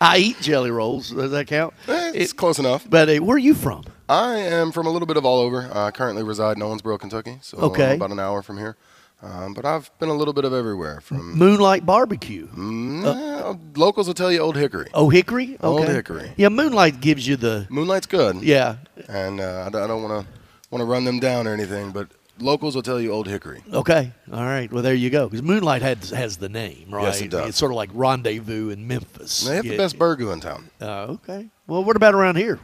I 0.00 0.18
eat 0.18 0.40
jelly 0.40 0.70
rolls. 0.70 1.10
Does 1.10 1.30
that 1.32 1.46
count? 1.46 1.74
It's 1.88 2.32
close 2.32 2.58
enough. 2.58 2.88
But 2.88 3.08
uh, 3.08 3.16
where 3.18 3.36
are 3.36 3.38
you 3.38 3.54
from? 3.54 3.84
I 4.08 4.36
am 4.36 4.72
from 4.72 4.86
a 4.86 4.90
little 4.90 5.06
bit 5.06 5.16
of 5.16 5.24
all 5.24 5.38
over. 5.40 5.68
I 5.72 5.90
currently 5.90 6.22
reside 6.22 6.56
in 6.56 6.62
Owensboro, 6.62 6.98
Kentucky, 6.98 7.38
so 7.42 7.58
uh, 7.58 7.66
Okay. 7.66 7.94
about 7.96 8.10
an 8.10 8.20
hour 8.20 8.42
from 8.42 8.58
here. 8.58 8.76
Um, 9.22 9.54
but 9.54 9.64
I've 9.64 9.90
been 9.98 10.10
a 10.10 10.14
little 10.14 10.34
bit 10.34 10.44
of 10.44 10.52
everywhere. 10.52 11.00
From 11.00 11.38
Moonlight 11.38 11.86
Barbecue. 11.86 12.46
Mm, 12.48 13.04
uh, 13.06 13.54
locals 13.74 14.06
will 14.06 14.14
tell 14.14 14.30
you 14.30 14.40
Old 14.40 14.56
Hickory. 14.56 14.88
Oh, 14.92 15.08
Hickory. 15.08 15.54
Okay. 15.54 15.66
Old 15.66 15.88
Hickory. 15.88 16.32
Yeah, 16.36 16.50
Moonlight 16.50 17.00
gives 17.00 17.26
you 17.26 17.36
the. 17.36 17.66
Moonlight's 17.70 18.06
good. 18.06 18.42
Yeah. 18.42 18.76
And 19.08 19.40
uh, 19.40 19.64
I 19.66 19.70
don't- 19.70 19.82
I 19.82 19.86
don't 19.86 20.02
want 20.02 20.26
to 20.26 20.32
want 20.70 20.80
to 20.82 20.86
run 20.86 21.04
them 21.04 21.20
down 21.20 21.46
or 21.46 21.52
anything, 21.54 21.92
but 21.92 22.08
locals 22.38 22.74
will 22.74 22.82
tell 22.82 23.00
you 23.00 23.12
Old 23.12 23.28
Hickory. 23.28 23.62
Okay. 23.72 24.12
All 24.32 24.44
right. 24.44 24.70
Well, 24.72 24.82
there 24.82 24.94
you 24.94 25.10
go. 25.10 25.28
Because 25.28 25.42
Moonlight 25.42 25.82
has, 25.82 26.10
has 26.10 26.36
the 26.36 26.48
name, 26.48 26.86
right? 26.90 27.04
Yes, 27.04 27.20
it 27.20 27.30
does. 27.30 27.48
It's 27.50 27.58
sort 27.58 27.72
of 27.72 27.76
like 27.76 27.90
Rendezvous 27.92 28.70
in 28.70 28.86
Memphis. 28.86 29.44
They 29.44 29.56
have 29.56 29.64
the 29.64 29.76
best 29.76 29.98
burger 29.98 30.32
in 30.32 30.40
town. 30.40 30.70
Oh, 30.80 31.12
okay. 31.14 31.48
Well, 31.66 31.84
what 31.84 31.96
about 31.96 32.14
around 32.14 32.36
here? 32.36 32.58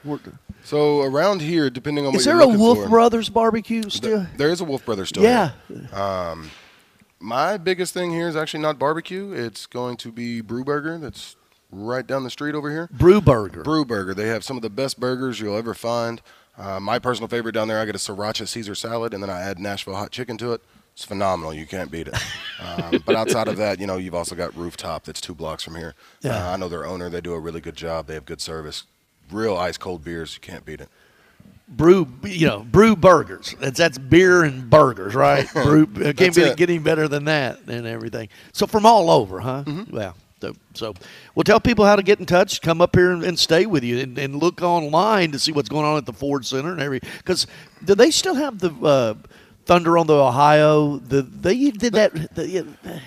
So 0.64 1.02
around 1.02 1.40
here, 1.40 1.70
depending 1.70 2.06
on 2.06 2.14
Is 2.14 2.24
there 2.24 2.40
a 2.40 2.48
Wolf 2.48 2.78
for, 2.78 2.88
Brothers 2.88 3.28
barbecue 3.28 3.88
still? 3.88 4.26
there 4.36 4.50
is 4.50 4.60
a 4.60 4.64
Wolf 4.64 4.84
Brothers 4.84 5.08
still. 5.08 5.22
Yeah. 5.22 5.52
Um, 5.92 6.50
my 7.18 7.56
biggest 7.56 7.94
thing 7.94 8.10
here 8.12 8.28
is 8.28 8.36
actually 8.36 8.60
not 8.60 8.78
barbecue. 8.78 9.32
It's 9.32 9.66
going 9.66 9.96
to 9.98 10.12
be 10.12 10.40
Brew 10.40 10.64
Burger. 10.64 10.98
That's 10.98 11.36
right 11.70 12.06
down 12.06 12.24
the 12.24 12.30
street 12.30 12.54
over 12.54 12.70
here. 12.70 12.88
Brew 12.92 13.20
Burger. 13.20 13.62
Brew 13.62 13.84
Burger. 13.84 14.14
They 14.14 14.28
have 14.28 14.44
some 14.44 14.56
of 14.56 14.62
the 14.62 14.70
best 14.70 14.98
burgers 14.98 15.40
you'll 15.40 15.56
ever 15.56 15.74
find. 15.74 16.20
Uh, 16.58 16.78
my 16.78 16.98
personal 16.98 17.28
favorite 17.28 17.52
down 17.52 17.68
there, 17.68 17.78
I 17.80 17.84
get 17.86 17.94
a 17.94 17.98
sriracha 17.98 18.46
Caesar 18.46 18.74
salad, 18.74 19.14
and 19.14 19.22
then 19.22 19.30
I 19.30 19.40
add 19.40 19.58
Nashville 19.58 19.94
hot 19.94 20.10
chicken 20.10 20.36
to 20.38 20.52
it. 20.52 20.60
It's 20.92 21.04
phenomenal. 21.04 21.54
You 21.54 21.66
can't 21.66 21.90
beat 21.90 22.08
it. 22.08 22.14
Um, 22.60 23.02
but 23.06 23.16
outside 23.16 23.48
of 23.48 23.56
that, 23.56 23.80
you 23.80 23.86
know, 23.86 23.96
you've 23.96 24.14
also 24.14 24.34
got 24.34 24.54
Rooftop 24.54 25.04
that's 25.04 25.18
two 25.18 25.34
blocks 25.34 25.64
from 25.64 25.76
here. 25.76 25.94
Yeah. 26.20 26.46
Uh, 26.50 26.52
I 26.52 26.56
know 26.58 26.68
their 26.68 26.84
owner. 26.84 27.08
They 27.08 27.22
do 27.22 27.32
a 27.32 27.40
really 27.40 27.62
good 27.62 27.74
job. 27.74 28.06
They 28.06 28.12
have 28.12 28.26
good 28.26 28.42
service. 28.42 28.84
Real 29.30 29.56
ice 29.56 29.78
cold 29.78 30.04
beers. 30.04 30.34
You 30.34 30.40
can't 30.42 30.62
beat 30.66 30.82
it. 30.82 30.90
brew, 31.68 32.06
you 32.22 32.46
know, 32.46 32.60
brew 32.60 32.96
burgers. 32.96 33.54
That's 33.60 33.78
that's 33.78 33.96
beer 33.96 34.42
and 34.44 34.68
burgers, 34.68 35.14
right? 35.14 35.50
brew 35.54 35.84
uh, 36.04 36.12
can't 36.12 36.34
be 36.34 36.42
it. 36.42 36.58
getting 36.58 36.82
better 36.82 37.08
than 37.08 37.24
that 37.24 37.60
and 37.66 37.86
everything. 37.86 38.28
So 38.52 38.66
from 38.66 38.84
all 38.84 39.08
over, 39.08 39.40
huh? 39.40 39.64
Mm-hmm. 39.66 39.96
Well, 39.96 40.14
so, 40.40 40.54
so 40.74 40.94
we'll 41.34 41.44
tell 41.44 41.60
people 41.60 41.84
how 41.84 41.96
to 41.96 42.02
get 42.02 42.20
in 42.20 42.26
touch. 42.26 42.60
Come 42.62 42.80
up 42.80 42.94
here 42.96 43.10
and, 43.12 43.22
and 43.24 43.38
stay 43.38 43.66
with 43.66 43.84
you, 43.84 43.98
and, 44.00 44.18
and 44.18 44.36
look 44.36 44.62
online 44.62 45.32
to 45.32 45.38
see 45.38 45.52
what's 45.52 45.68
going 45.68 45.84
on 45.84 45.96
at 45.96 46.06
the 46.06 46.12
Ford 46.12 46.44
Center 46.46 46.72
and 46.72 46.80
every. 46.80 47.00
Because 47.18 47.46
do 47.84 47.94
they 47.94 48.10
still 48.10 48.34
have 48.34 48.58
the 48.58 48.70
uh, 48.84 49.14
Thunder 49.66 49.96
on 49.98 50.06
the 50.08 50.14
Ohio. 50.14 50.96
The 50.96 51.22
they 51.22 51.70
did 51.70 51.92
that. 51.92 52.34
The, 52.34 52.48
yeah, 52.48 52.62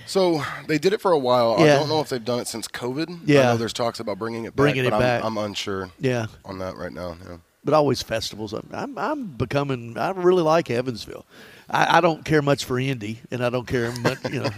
So 0.05 0.41
they 0.67 0.77
did 0.77 0.93
it 0.93 1.01
for 1.01 1.11
a 1.11 1.19
while. 1.19 1.55
I 1.55 1.65
don't 1.67 1.89
know 1.89 1.99
if 1.99 2.09
they've 2.09 2.23
done 2.23 2.39
it 2.39 2.47
since 2.47 2.67
COVID. 2.69 3.09
I 3.09 3.19
Yeah. 3.25 3.41
know 3.43 3.57
there's 3.57 3.73
talks 3.73 3.99
about 3.99 4.17
bringing 4.19 4.45
it 4.45 4.55
Bringing 4.55 4.83
back, 4.83 4.87
it 4.87 4.91
but 4.91 4.99
back. 4.99 5.23
I'm, 5.25 5.37
I'm 5.37 5.45
unsure. 5.45 5.89
Yeah. 5.99 6.27
on 6.45 6.59
that 6.59 6.77
right 6.77 6.93
now. 6.93 7.17
Yeah. 7.27 7.37
but 7.65 7.73
always 7.73 8.01
festivals. 8.01 8.53
I'm, 8.53 8.69
I'm, 8.71 8.97
I'm 8.97 9.25
becoming. 9.27 9.97
I 9.97 10.11
really 10.11 10.43
like 10.43 10.69
Evansville. 10.69 11.25
I, 11.69 11.97
I 11.97 12.01
don't 12.01 12.23
care 12.25 12.41
much 12.41 12.65
for 12.65 12.79
Indy, 12.79 13.19
and 13.31 13.43
I 13.43 13.49
don't 13.49 13.67
care 13.67 13.91
much, 14.01 14.17
you 14.31 14.41
know, 14.41 14.49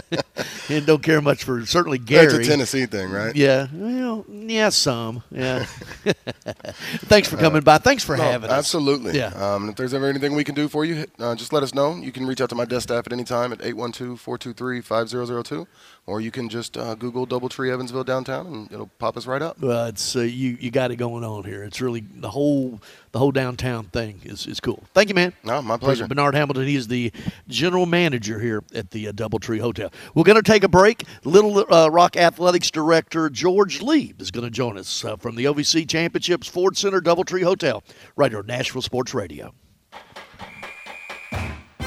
and 0.68 0.86
don't 0.86 1.02
care 1.02 1.20
much 1.20 1.44
for 1.44 1.64
certainly 1.66 1.98
Gary. 1.98 2.32
That's 2.32 2.46
a 2.46 2.50
Tennessee 2.50 2.86
thing, 2.86 3.10
right? 3.10 3.34
Yeah, 3.34 3.66
well, 3.72 4.24
yeah, 4.28 4.68
some, 4.70 5.22
yeah. 5.30 5.64
Thanks 7.06 7.28
for 7.28 7.36
coming 7.36 7.62
by. 7.62 7.78
Thanks 7.78 8.04
for 8.04 8.16
No, 8.16 8.22
having 8.22 8.50
us. 8.50 8.58
Absolutely. 8.58 9.16
Yeah. 9.18 9.28
Um, 9.34 9.68
if 9.68 9.76
there's 9.76 9.94
ever 9.94 10.08
anything 10.08 10.34
we 10.34 10.44
can 10.44 10.54
do 10.54 10.68
for 10.68 10.84
you, 10.84 11.06
uh, 11.18 11.34
just 11.34 11.52
let 11.52 11.62
us 11.62 11.74
know. 11.74 11.96
You 11.96 12.12
can 12.12 12.26
reach 12.26 12.40
out 12.40 12.48
to 12.50 12.54
my 12.54 12.64
desk 12.64 12.84
staff 12.84 13.06
at 13.06 13.12
any 13.12 13.24
time 13.24 13.52
at 13.52 13.58
812-423-5002, 13.60 15.66
or 16.06 16.20
you 16.20 16.30
can 16.30 16.48
just 16.48 16.76
uh, 16.76 16.94
Google 16.94 17.26
DoubleTree 17.26 17.72
Evansville 17.72 18.04
downtown, 18.04 18.46
and 18.46 18.72
it'll 18.72 18.90
pop 18.98 19.16
us 19.16 19.26
right 19.26 19.42
up. 19.42 19.60
Well, 19.60 19.86
it's 19.86 20.14
uh, 20.14 20.20
you. 20.20 20.56
You 20.60 20.70
got 20.70 20.90
it 20.90 20.96
going 20.96 21.24
on 21.24 21.44
here. 21.44 21.64
It's 21.64 21.80
really 21.80 22.00
the 22.00 22.30
whole 22.30 22.80
the 23.10 23.18
whole 23.18 23.32
downtown 23.32 23.86
thing 23.86 24.20
is 24.24 24.46
is 24.46 24.60
cool. 24.60 24.84
Thank 24.94 25.08
you, 25.08 25.14
man. 25.14 25.32
No, 25.42 25.60
my 25.62 25.76
pleasure. 25.76 26.06
Bernard 26.06 26.34
Hamilton. 26.34 26.66
He 26.66 26.76
is 26.76 26.86
the 26.86 27.12
general 27.48 27.86
manager 27.86 28.38
here 28.38 28.62
at 28.74 28.90
the 28.92 29.08
uh, 29.08 29.12
DoubleTree 29.12 29.60
Hotel. 29.60 29.92
We're 30.14 30.24
going 30.24 30.42
to 30.42 30.48
take 30.48 30.62
a 30.62 30.68
break. 30.68 31.04
Little 31.24 31.72
uh, 31.72 31.88
Rock 31.88 32.16
Athletics 32.16 32.70
director 32.70 33.28
George 33.28 33.82
Lee 33.82 34.14
is 34.18 34.30
going 34.30 34.44
to 34.44 34.50
join 34.50 34.78
us 34.78 35.04
uh, 35.04 35.16
from 35.16 35.34
the 35.34 35.46
OVC 35.46 35.88
Championships 35.88 36.46
Ford 36.46 36.76
Center 36.76 37.00
DoubleTree 37.00 37.42
Hotel, 37.42 37.82
right 38.14 38.30
here 38.30 38.40
on 38.40 38.46
Nashville 38.46 38.82
Sports 38.82 39.12
Radio. 39.12 39.52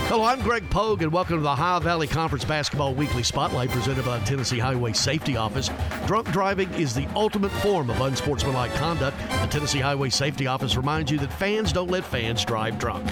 Hello, 0.09 0.23
I'm 0.23 0.41
Greg 0.41 0.67
Pogue, 0.71 1.03
and 1.03 1.11
welcome 1.11 1.35
to 1.35 1.43
the 1.43 1.51
Ohio 1.51 1.79
Valley 1.79 2.07
Conference 2.07 2.43
Basketball 2.43 2.95
Weekly 2.95 3.21
Spotlight 3.21 3.69
presented 3.69 4.03
by 4.03 4.17
the 4.17 4.25
Tennessee 4.25 4.57
Highway 4.57 4.93
Safety 4.93 5.37
Office. 5.37 5.69
Drunk 6.07 6.31
driving 6.31 6.67
is 6.73 6.95
the 6.95 7.07
ultimate 7.13 7.51
form 7.51 7.91
of 7.91 8.01
unsportsmanlike 8.01 8.73
conduct. 8.73 9.15
The 9.19 9.47
Tennessee 9.51 9.77
Highway 9.77 10.09
Safety 10.09 10.47
Office 10.47 10.75
reminds 10.75 11.11
you 11.11 11.19
that 11.19 11.31
fans 11.33 11.71
don't 11.71 11.91
let 11.91 12.03
fans 12.03 12.43
drive 12.43 12.79
drunk. 12.79 13.07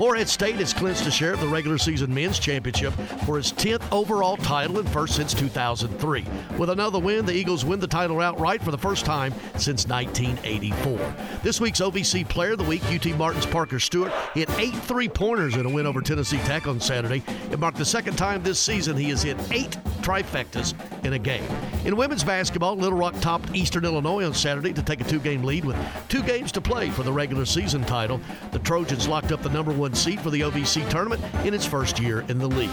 Morehead 0.00 0.28
State 0.28 0.56
has 0.56 0.72
clinched 0.72 1.06
a 1.06 1.10
share 1.10 1.34
of 1.34 1.40
the 1.40 1.46
regular 1.46 1.78
season 1.78 2.12
men's 2.12 2.38
championship 2.38 2.94
for 3.26 3.38
its 3.38 3.52
10th 3.52 3.82
overall 3.92 4.36
title 4.38 4.78
and 4.78 4.88
first 4.88 5.14
since 5.14 5.34
2003. 5.34 6.24
With 6.58 6.70
another 6.70 6.98
win, 6.98 7.26
the 7.26 7.34
Eagles 7.34 7.64
win 7.64 7.78
the 7.78 7.86
title 7.86 8.18
outright 8.20 8.62
for 8.62 8.72
the 8.72 8.78
first 8.78 9.04
time 9.04 9.32
since 9.56 9.86
1984. 9.86 11.14
This 11.44 11.60
week's 11.60 11.80
OVC 11.80 12.28
Player 12.28 12.52
of 12.52 12.58
the 12.58 12.64
Week, 12.64 12.82
UT 12.86 13.06
Martin's 13.18 13.46
Parker 13.46 13.78
Stewart, 13.78 14.10
hit 14.34 14.50
eight 14.58 14.74
three 14.74 15.08
pointers 15.08 15.54
in 15.54 15.66
a 15.66 15.70
win 15.70 15.86
over 15.86 16.00
Tennessee 16.00 16.39
Tech 16.44 16.66
on 16.66 16.80
Saturday. 16.80 17.22
It 17.50 17.58
marked 17.58 17.78
the 17.78 17.84
second 17.84 18.16
time 18.16 18.42
this 18.42 18.58
season 18.58 18.96
he 18.96 19.10
has 19.10 19.22
hit 19.22 19.36
eight 19.52 19.76
trifectas 20.02 20.74
in 21.04 21.12
a 21.12 21.18
game. 21.18 21.44
In 21.84 21.96
women's 21.96 22.24
basketball, 22.24 22.76
Little 22.76 22.98
Rock 22.98 23.18
topped 23.20 23.54
Eastern 23.54 23.84
Illinois 23.84 24.24
on 24.24 24.34
Saturday 24.34 24.72
to 24.72 24.82
take 24.82 25.00
a 25.00 25.04
two 25.04 25.20
game 25.20 25.42
lead 25.42 25.64
with 25.64 25.76
two 26.08 26.22
games 26.22 26.52
to 26.52 26.60
play 26.60 26.90
for 26.90 27.02
the 27.02 27.12
regular 27.12 27.44
season 27.44 27.84
title. 27.84 28.20
The 28.52 28.58
Trojans 28.60 29.08
locked 29.08 29.32
up 29.32 29.42
the 29.42 29.50
number 29.50 29.72
one 29.72 29.94
seed 29.94 30.20
for 30.20 30.30
the 30.30 30.40
OVC 30.40 30.88
tournament 30.90 31.22
in 31.44 31.54
its 31.54 31.66
first 31.66 31.98
year 31.98 32.20
in 32.28 32.38
the 32.38 32.48
league. 32.48 32.70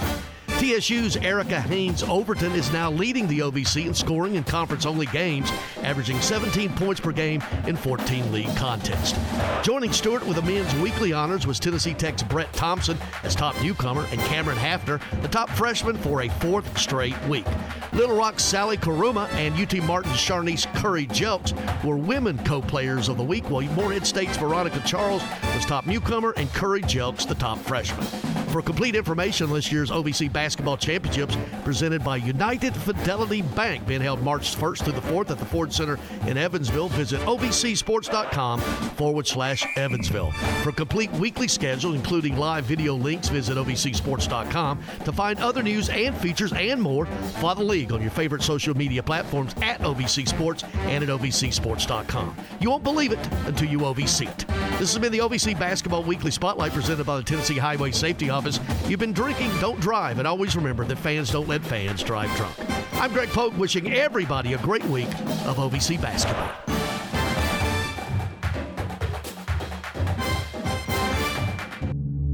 TSU's 0.58 1.18
Erica 1.18 1.62
Haynes 1.62 2.02
Overton 2.02 2.54
is 2.54 2.74
now 2.74 2.90
leading 2.90 3.28
the 3.28 3.40
OVC 3.40 3.86
in 3.86 3.94
scoring 3.94 4.36
in 4.36 4.44
conference 4.44 4.88
only 4.88 5.06
games, 5.06 5.52
averaging 5.84 6.20
17 6.20 6.74
points 6.74 7.00
per 7.00 7.12
game 7.12 7.44
in 7.68 7.76
14 7.76 8.32
league 8.32 8.56
contests. 8.56 9.16
Joining 9.64 9.94
Stewart 9.94 10.26
with 10.26 10.36
the 10.36 10.42
men's 10.42 10.74
weekly 10.82 11.14
honors 11.14 11.46
was 11.46 11.60
Tennessee 11.60 11.94
Tech's 11.94 12.24
Brett 12.24 12.52
Thompson 12.54 12.98
as 13.22 13.36
top 13.36 13.60
newcomer 13.62 14.08
and 14.12 14.20
Cameron 14.22 14.58
Hafner, 14.58 15.00
the 15.22 15.28
top 15.28 15.48
freshman 15.52 15.96
for 15.96 16.24
a 16.24 16.30
fourth 16.30 16.76
straight 16.76 17.20
week. 17.28 17.46
Little 17.94 18.18
Rock's 18.18 18.44
Sali 18.44 18.78
Kourouma 18.78 19.32
and 19.34 19.54
UT 19.60 19.84
Martin's 19.84 20.20
Charnice 20.20 20.66
Curry 20.74 21.06
Jelks 21.08 21.54
were 21.84 21.98
women 21.98 22.36
co 22.46 22.62
players 22.62 23.10
of 23.10 23.18
the 23.18 23.24
week, 23.24 23.48
while 23.52 23.62
Morehead 23.74 24.08
State's 24.08 24.38
Veronica 24.38 24.82
Charles 24.88 25.22
was 25.54 25.66
top 25.66 25.86
newcomer 25.86 26.34
and 26.36 26.52
Curry 26.52 26.82
Jelks 26.82 27.28
the 27.28 27.36
top 27.36 27.60
freshman. 27.60 28.37
For 28.58 28.64
complete 28.64 28.96
information 28.96 29.50
on 29.50 29.54
this 29.54 29.72
year's 29.72 29.92
OVC 29.92 30.34
Basketball 30.34 30.78
Championships 30.78 31.38
presented 31.64 32.04
by 32.04 32.16
United 32.16 32.74
Fidelity 32.76 33.44
Bank, 33.44 33.86
being 33.86 34.02
held 34.02 34.24
March 34.24 34.56
1st 34.56 34.84
through 34.84 34.94
the 34.94 35.02
4th 35.02 35.30
at 35.30 35.38
the 35.38 35.46
Ford 35.46 35.72
Center 35.72 36.00
in 36.26 36.40
Evansville, 36.40 36.90
visit 36.90 37.22
ovcsports.com 37.22 38.60
forward 38.60 39.28
slash 39.28 39.64
Evansville. 39.76 40.32
For 40.64 40.72
complete 40.72 41.12
weekly 41.12 41.48
schedule, 41.48 41.94
including 41.94 42.36
live 42.36 42.66
video 42.66 42.96
links, 42.96 43.30
visit 43.30 43.58
ovcsports.com. 43.58 44.80
To 45.06 45.12
find 45.12 45.40
other 45.40 45.62
news 45.62 45.90
and 45.90 46.18
features 46.18 46.52
and 46.54 46.82
more, 46.82 47.06
follow 47.40 47.54
the 47.54 47.64
league 47.64 47.92
on 47.92 48.02
your 48.02 48.10
favorite 48.10 48.42
social 48.42 48.76
media 48.76 49.04
platforms 49.04 49.54
at 49.62 49.82
OVC 49.82 50.28
Sports 50.28 50.64
and 50.74 51.04
at 51.04 51.12
ovcsports.com. 51.12 52.36
You 52.60 52.72
won't 52.72 52.84
believe 52.84 53.12
it 53.12 53.30
until 53.46 53.70
you 53.70 53.78
OVC 53.82 54.28
it. 54.28 54.67
This 54.80 54.94
has 54.94 55.02
been 55.02 55.12
the 55.12 55.18
OVC 55.18 55.58
Basketball 55.58 56.04
Weekly 56.04 56.30
Spotlight 56.30 56.72
presented 56.72 57.04
by 57.04 57.18
the 57.18 57.24
Tennessee 57.24 57.58
Highway 57.58 57.90
Safety 57.90 58.30
Office. 58.30 58.60
You've 58.88 59.00
been 59.00 59.12
drinking, 59.12 59.50
don't 59.60 59.80
drive, 59.80 60.20
and 60.20 60.28
always 60.28 60.56
remember 60.56 60.86
that 60.86 61.00
fans 61.00 61.32
don't 61.32 61.48
let 61.48 61.64
fans 61.64 62.04
drive 62.04 62.30
drunk. 62.38 62.56
I'm 62.94 63.12
Greg 63.12 63.30
Pogue, 63.30 63.58
wishing 63.58 63.92
everybody 63.92 64.54
a 64.54 64.60
great 64.60 64.86
week 64.86 65.08
of 65.48 65.58
OVC 65.58 66.00
basketball. 66.00 66.52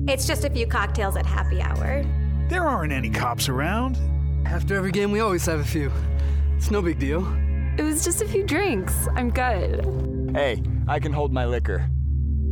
It's 0.10 0.28
just 0.28 0.44
a 0.44 0.50
few 0.50 0.68
cocktails 0.68 1.16
at 1.16 1.26
happy 1.26 1.62
hour. 1.62 2.04
There 2.50 2.68
aren't 2.68 2.92
any 2.92 3.10
cops 3.10 3.48
around. 3.48 3.98
After 4.46 4.76
every 4.76 4.92
game, 4.92 5.14
we 5.14 5.22
always 5.22 5.46
have 5.46 5.62
a 5.62 5.64
few. 5.64 5.90
It's 6.58 6.70
no 6.70 6.82
big 6.82 7.00
deal. 7.00 7.26
It 7.78 7.84
was 7.84 8.04
just 8.04 8.22
a 8.22 8.28
few 8.28 8.44
drinks. 8.44 9.08
I'm 9.16 9.30
good. 9.30 10.34
Hey, 10.36 10.62
I 10.90 11.00
can 11.00 11.14
hold 11.14 11.32
my 11.32 11.46
liquor. 11.46 11.90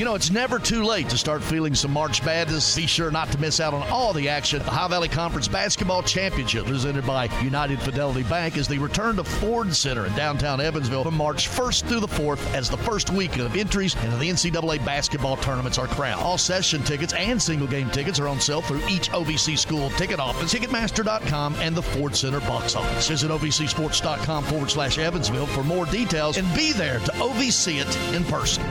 You 0.00 0.06
know, 0.06 0.14
it's 0.14 0.30
never 0.30 0.58
too 0.58 0.82
late 0.82 1.10
to 1.10 1.18
start 1.18 1.42
feeling 1.42 1.74
some 1.74 1.90
March 1.90 2.24
Madness. 2.24 2.74
Be 2.74 2.86
sure 2.86 3.10
not 3.10 3.30
to 3.32 3.38
miss 3.38 3.60
out 3.60 3.74
on 3.74 3.86
all 3.90 4.14
the 4.14 4.30
action. 4.30 4.60
The 4.60 4.68
Ohio 4.68 4.88
Valley 4.88 5.08
Conference 5.08 5.46
Basketball 5.46 6.02
Championship, 6.02 6.64
presented 6.64 7.06
by 7.06 7.26
United 7.42 7.78
Fidelity 7.82 8.22
Bank, 8.22 8.56
is 8.56 8.66
the 8.66 8.78
return 8.78 9.16
to 9.16 9.24
Ford 9.24 9.76
Center 9.76 10.06
in 10.06 10.14
downtown 10.14 10.58
Evansville 10.58 11.04
from 11.04 11.18
March 11.18 11.50
1st 11.50 11.86
through 11.86 12.00
the 12.00 12.08
4th 12.08 12.54
as 12.54 12.70
the 12.70 12.78
first 12.78 13.10
weekend 13.10 13.42
of 13.42 13.54
entries 13.54 13.94
into 13.96 14.16
the 14.16 14.30
NCAA 14.30 14.82
basketball 14.86 15.36
tournaments 15.36 15.76
are 15.76 15.86
crowned. 15.86 16.22
All 16.22 16.38
session 16.38 16.82
tickets 16.82 17.12
and 17.12 17.42
single 17.42 17.68
game 17.68 17.90
tickets 17.90 18.18
are 18.18 18.28
on 18.28 18.40
sale 18.40 18.62
through 18.62 18.80
each 18.88 19.10
OVC 19.10 19.58
school 19.58 19.90
ticket 19.90 20.18
office, 20.18 20.54
Ticketmaster.com, 20.54 21.56
and 21.56 21.76
the 21.76 21.82
Ford 21.82 22.16
Center 22.16 22.40
box 22.40 22.74
office. 22.74 23.06
Visit 23.06 23.30
OVCSports.com 23.30 24.44
forward 24.44 24.70
slash 24.70 24.96
Evansville 24.96 25.44
for 25.48 25.62
more 25.62 25.84
details 25.84 26.38
and 26.38 26.48
be 26.54 26.72
there 26.72 27.00
to 27.00 27.12
OVC 27.12 27.82
it 27.82 28.14
in 28.14 28.24
person. 28.24 28.64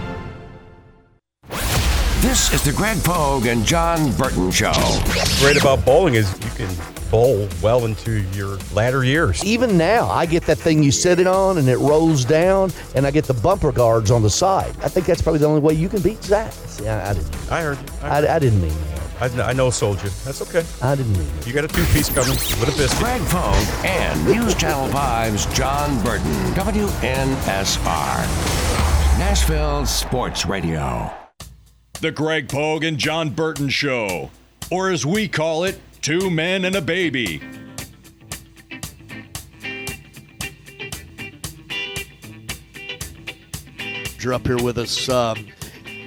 This 2.21 2.53
is 2.53 2.61
the 2.63 2.73
Greg 2.73 3.01
Pogue 3.01 3.45
and 3.45 3.65
John 3.65 4.11
Burton 4.17 4.51
Show. 4.51 4.73
What's 4.73 5.39
great 5.41 5.55
about 5.55 5.85
bowling 5.85 6.15
is 6.15 6.29
you 6.43 6.51
can 6.51 6.69
bowl 7.09 7.47
well 7.61 7.85
into 7.85 8.23
your 8.33 8.57
latter 8.73 9.05
years. 9.05 9.41
Even 9.45 9.77
now, 9.77 10.09
I 10.09 10.25
get 10.25 10.43
that 10.43 10.57
thing 10.57 10.83
you 10.83 10.91
sit 10.91 11.19
it 11.21 11.27
on 11.27 11.57
and 11.57 11.69
it 11.69 11.77
rolls 11.77 12.25
down, 12.25 12.73
and 12.93 13.07
I 13.07 13.11
get 13.11 13.23
the 13.23 13.33
bumper 13.35 13.71
guards 13.71 14.11
on 14.11 14.21
the 14.21 14.29
side. 14.29 14.75
I 14.83 14.89
think 14.89 15.05
that's 15.05 15.21
probably 15.21 15.39
the 15.39 15.45
only 15.47 15.61
way 15.61 15.73
you 15.73 15.87
can 15.87 16.01
beat 16.01 16.21
Zach. 16.21 16.51
See, 16.51 16.89
I, 16.89 17.11
I 17.11 17.13
didn't. 17.13 17.51
I 17.51 17.61
heard 17.61 17.77
you. 17.77 17.85
I, 18.03 18.35
I 18.35 18.39
didn't 18.39 18.61
mean 18.61 18.75
that. 19.19 19.39
I, 19.39 19.51
I 19.51 19.53
know 19.53 19.69
sold 19.69 20.03
you. 20.03 20.09
That's 20.25 20.41
okay. 20.41 20.65
I 20.81 20.95
didn't 20.95 21.13
mean 21.17 21.27
You 21.45 21.53
got 21.53 21.63
a 21.63 21.69
two 21.69 21.85
piece 21.85 22.09
coming 22.09 22.31
with 22.31 22.63
a 22.63 22.77
biscuit. 22.77 22.99
Greg 22.99 23.21
Pogue 23.29 23.85
and 23.85 24.25
News 24.25 24.55
Channel 24.55 24.89
5's 24.89 25.45
John 25.57 26.03
Burton, 26.03 26.33
WNSR. 26.53 28.27
Nashville 29.17 29.85
Sports 29.85 30.45
Radio. 30.45 31.18
The 32.01 32.11
Greg 32.11 32.47
Pogue 32.47 32.85
and 32.85 32.97
John 32.97 33.29
Burton 33.29 33.67
Show, 33.67 34.31
or 34.71 34.89
as 34.89 35.05
we 35.05 35.27
call 35.27 35.65
it, 35.65 35.77
Two 36.01 36.29
Men 36.29 36.63
and 36.63 36.73
a 36.77 36.81
Baby. 36.81 37.41
You're 44.21 44.33
up 44.33 44.47
here 44.47 44.63
with 44.63 44.77
us, 44.77 45.09
um, 45.09 45.45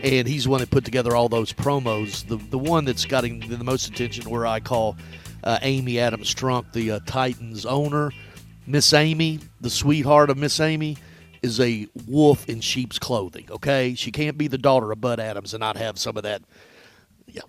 and 0.03 0.27
he's 0.27 0.49
one 0.49 0.61
that 0.61 0.71
put 0.71 0.87
together 0.87 1.15
all 1.15 1.29
those 1.29 1.53
promos. 1.53 2.27
The 2.27 2.37
the 2.37 2.59
one 2.59 2.87
that's 2.87 3.05
gotten 3.05 3.41
the 3.41 3.63
most 3.63 3.87
attention, 3.89 4.31
where 4.31 4.47
I 4.47 4.61
call 4.61 4.97
uh, 5.45 5.59
Amy 5.61 5.99
Adams 5.99 6.35
Strunk, 6.35 6.73
the 6.73 6.93
uh, 6.93 7.01
Titans 7.05 7.67
owner, 7.67 8.13
Miss 8.67 8.95
Amy, 8.95 9.41
the 9.61 9.69
sweetheart 9.69 10.31
of 10.31 10.39
Miss 10.39 10.59
Amy. 10.59 10.97
Is 11.43 11.61
a 11.61 11.89
wolf 12.07 12.49
in 12.49 12.61
sheep's 12.61 12.99
clothing. 12.99 13.47
Okay, 13.51 13.95
she 13.95 14.13
can't 14.13 14.39
be 14.39 14.49
the 14.49 14.59
daughter 14.59 14.93
of 14.93 15.01
Bud 15.01 15.21
Adams 15.21 15.55
and 15.55 15.61
not 15.61 15.77
have 15.77 15.99
some 15.99 16.17
of 16.17 16.23
that, 16.23 16.43
yeah, 17.27 17.43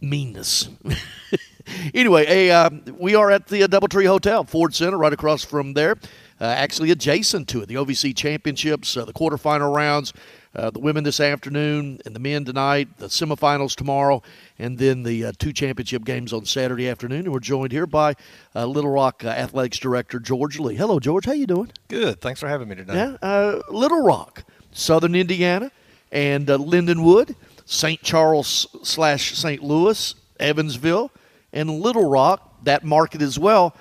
meanness. 0.00 0.68
anyway, 1.94 2.24
a, 2.26 2.50
uh, 2.50 2.70
we 2.98 3.14
are 3.14 3.30
at 3.30 3.46
the 3.48 3.62
uh, 3.62 3.66
DoubleTree 3.66 4.06
Hotel, 4.06 4.44
Ford 4.44 4.74
Center, 4.74 4.96
right 4.96 5.12
across 5.12 5.44
from 5.44 5.74
there. 5.74 5.96
Uh, 6.40 6.44
actually, 6.44 6.90
adjacent 6.90 7.48
to 7.48 7.62
it, 7.62 7.66
the 7.66 7.74
OVC 7.74 8.16
Championships, 8.16 8.96
uh, 8.96 9.04
the 9.04 9.12
quarterfinal 9.12 9.74
rounds, 9.74 10.12
uh, 10.54 10.70
the 10.70 10.78
women 10.78 11.04
this 11.04 11.20
afternoon, 11.20 12.00
and 12.04 12.14
the 12.14 12.20
men 12.20 12.44
tonight, 12.44 12.88
the 12.98 13.06
semifinals 13.06 13.74
tomorrow, 13.74 14.22
and 14.58 14.78
then 14.78 15.02
the 15.02 15.26
uh, 15.26 15.32
two 15.38 15.52
championship 15.52 16.04
games 16.04 16.32
on 16.32 16.44
Saturday 16.44 16.88
afternoon. 16.88 17.20
And 17.20 17.32
we're 17.32 17.40
joined 17.40 17.72
here 17.72 17.86
by 17.86 18.14
uh, 18.54 18.66
Little 18.66 18.90
Rock 18.90 19.24
uh, 19.24 19.28
Athletics 19.28 19.78
Director 19.78 20.18
George 20.18 20.58
Lee. 20.58 20.74
Hello, 20.74 20.98
George. 20.98 21.26
How 21.26 21.32
you 21.32 21.46
doing? 21.46 21.70
Good. 21.88 22.20
Thanks 22.20 22.40
for 22.40 22.48
having 22.48 22.68
me 22.68 22.76
today. 22.76 22.94
Yeah, 22.94 23.16
uh, 23.22 23.60
Little 23.70 24.02
Rock, 24.02 24.44
Southern 24.72 25.14
Indiana, 25.14 25.70
and 26.10 26.48
uh, 26.48 26.56
Lindenwood, 26.56 27.34
St. 27.66 28.02
Charles 28.02 28.66
slash 28.82 29.34
St. 29.34 29.62
Louis, 29.62 30.14
Evansville, 30.40 31.10
and 31.52 31.70
Little 31.70 32.08
Rock. 32.08 32.64
That 32.64 32.84
market 32.84 33.22
as 33.22 33.38
well. 33.38 33.76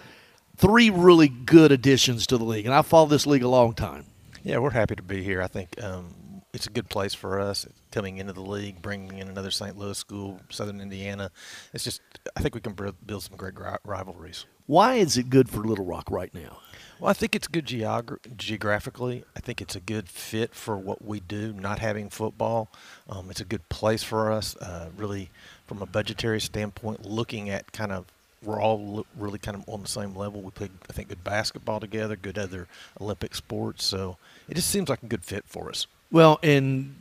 Three 0.57 0.89
really 0.89 1.27
good 1.27 1.71
additions 1.71 2.27
to 2.27 2.37
the 2.37 2.43
league, 2.43 2.65
and 2.65 2.73
I 2.73 2.81
followed 2.81 3.09
this 3.09 3.25
league 3.25 3.43
a 3.43 3.47
long 3.47 3.73
time. 3.73 4.05
Yeah, 4.43 4.59
we're 4.59 4.71
happy 4.71 4.95
to 4.95 5.03
be 5.03 5.23
here. 5.23 5.41
I 5.41 5.47
think 5.47 5.81
um, 5.83 6.13
it's 6.57 6.65
a 6.65 6.71
good 6.71 6.89
place 6.89 7.13
for 7.13 7.39
us 7.39 7.67
coming 7.91 8.17
into 8.17 8.33
the 8.33 8.41
league, 8.41 8.81
bringing 8.81 9.19
in 9.19 9.27
another 9.27 9.51
St. 9.51 9.77
Louis 9.77 9.95
school, 9.95 10.39
Southern 10.49 10.81
Indiana. 10.81 11.29
It's 11.71 11.83
just, 11.83 12.01
I 12.35 12.41
think 12.41 12.55
we 12.55 12.61
can 12.61 12.73
build 13.05 13.21
some 13.21 13.37
great 13.37 13.53
rivalries. 13.85 14.47
Why 14.65 14.95
is 14.95 15.19
it 15.19 15.29
good 15.29 15.49
for 15.49 15.59
Little 15.59 15.85
Rock 15.85 16.09
right 16.09 16.33
now? 16.33 16.57
Well, 16.99 17.11
I 17.11 17.13
think 17.13 17.35
it's 17.35 17.47
good 17.47 17.67
geogra- 17.67 18.35
geographically. 18.35 19.23
I 19.35 19.39
think 19.39 19.61
it's 19.61 19.75
a 19.75 19.79
good 19.79 20.09
fit 20.09 20.55
for 20.55 20.75
what 20.75 21.05
we 21.05 21.19
do, 21.19 21.53
not 21.53 21.77
having 21.77 22.09
football. 22.09 22.69
Um, 23.07 23.29
it's 23.29 23.39
a 23.39 23.45
good 23.45 23.69
place 23.69 24.01
for 24.01 24.31
us, 24.31 24.55
uh, 24.55 24.89
really, 24.97 25.29
from 25.67 25.83
a 25.83 25.85
budgetary 25.85 26.41
standpoint, 26.41 27.05
looking 27.05 27.51
at 27.51 27.71
kind 27.71 27.91
of 27.91 28.05
we're 28.43 28.59
all 28.59 29.05
really 29.15 29.37
kind 29.37 29.55
of 29.57 29.63
on 29.69 29.83
the 29.83 29.87
same 29.87 30.15
level. 30.15 30.41
We 30.41 30.49
play, 30.49 30.69
I 30.89 30.93
think, 30.93 31.09
good 31.09 31.23
basketball 31.23 31.79
together, 31.79 32.15
good 32.15 32.39
other 32.39 32.67
Olympic 32.99 33.35
sports. 33.35 33.85
So 33.85 34.17
it 34.49 34.55
just 34.55 34.71
seems 34.71 34.89
like 34.89 35.03
a 35.03 35.07
good 35.07 35.23
fit 35.23 35.43
for 35.45 35.69
us. 35.69 35.85
Well, 36.11 36.39
and 36.43 36.95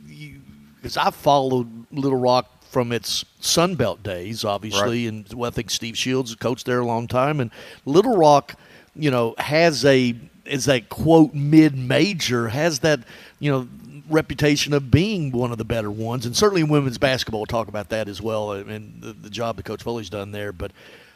because 0.75 0.97
I've 0.97 1.15
followed 1.15 1.67
Little 1.91 2.17
Rock 2.19 2.63
from 2.69 2.91
its 2.91 3.23
Sun 3.39 3.75
Belt 3.75 4.03
days, 4.03 4.43
obviously, 4.43 5.05
Right. 5.05 5.13
and 5.13 5.33
well, 5.33 5.47
I 5.49 5.53
think 5.53 5.69
Steve 5.69 5.97
Shields 5.97 6.35
coached 6.35 6.65
there 6.65 6.79
a 6.79 6.85
long 6.85 7.07
time, 7.07 7.39
and 7.39 7.49
Little 7.85 8.17
Rock, 8.17 8.55
you 8.95 9.09
know, 9.09 9.35
has 9.37 9.85
a 9.85 10.15
is 10.45 10.67
a 10.67 10.81
quote 10.81 11.33
mid 11.33 11.77
major, 11.77 12.49
has 12.49 12.79
that 12.79 12.99
you 13.39 13.51
know 13.51 13.67
reputation 14.09 14.73
of 14.73 14.89
being 14.91 15.31
one 15.31 15.51
of 15.51 15.57
the 15.57 15.65
better 15.65 15.91
ones, 15.91 16.25
and 16.25 16.35
certainly 16.35 16.63
women's 16.63 16.97
basketball, 16.97 17.41
we'll 17.41 17.45
talk 17.45 17.67
about 17.67 17.89
that 17.89 18.07
as 18.07 18.21
well, 18.21 18.51
and 18.53 19.01
the, 19.01 19.13
the 19.13 19.29
job 19.29 19.57
that 19.57 19.63
Coach 19.63 19.83
Foley's 19.83 20.09
done 20.09 20.31
there, 20.31 20.51
but. 20.51 20.71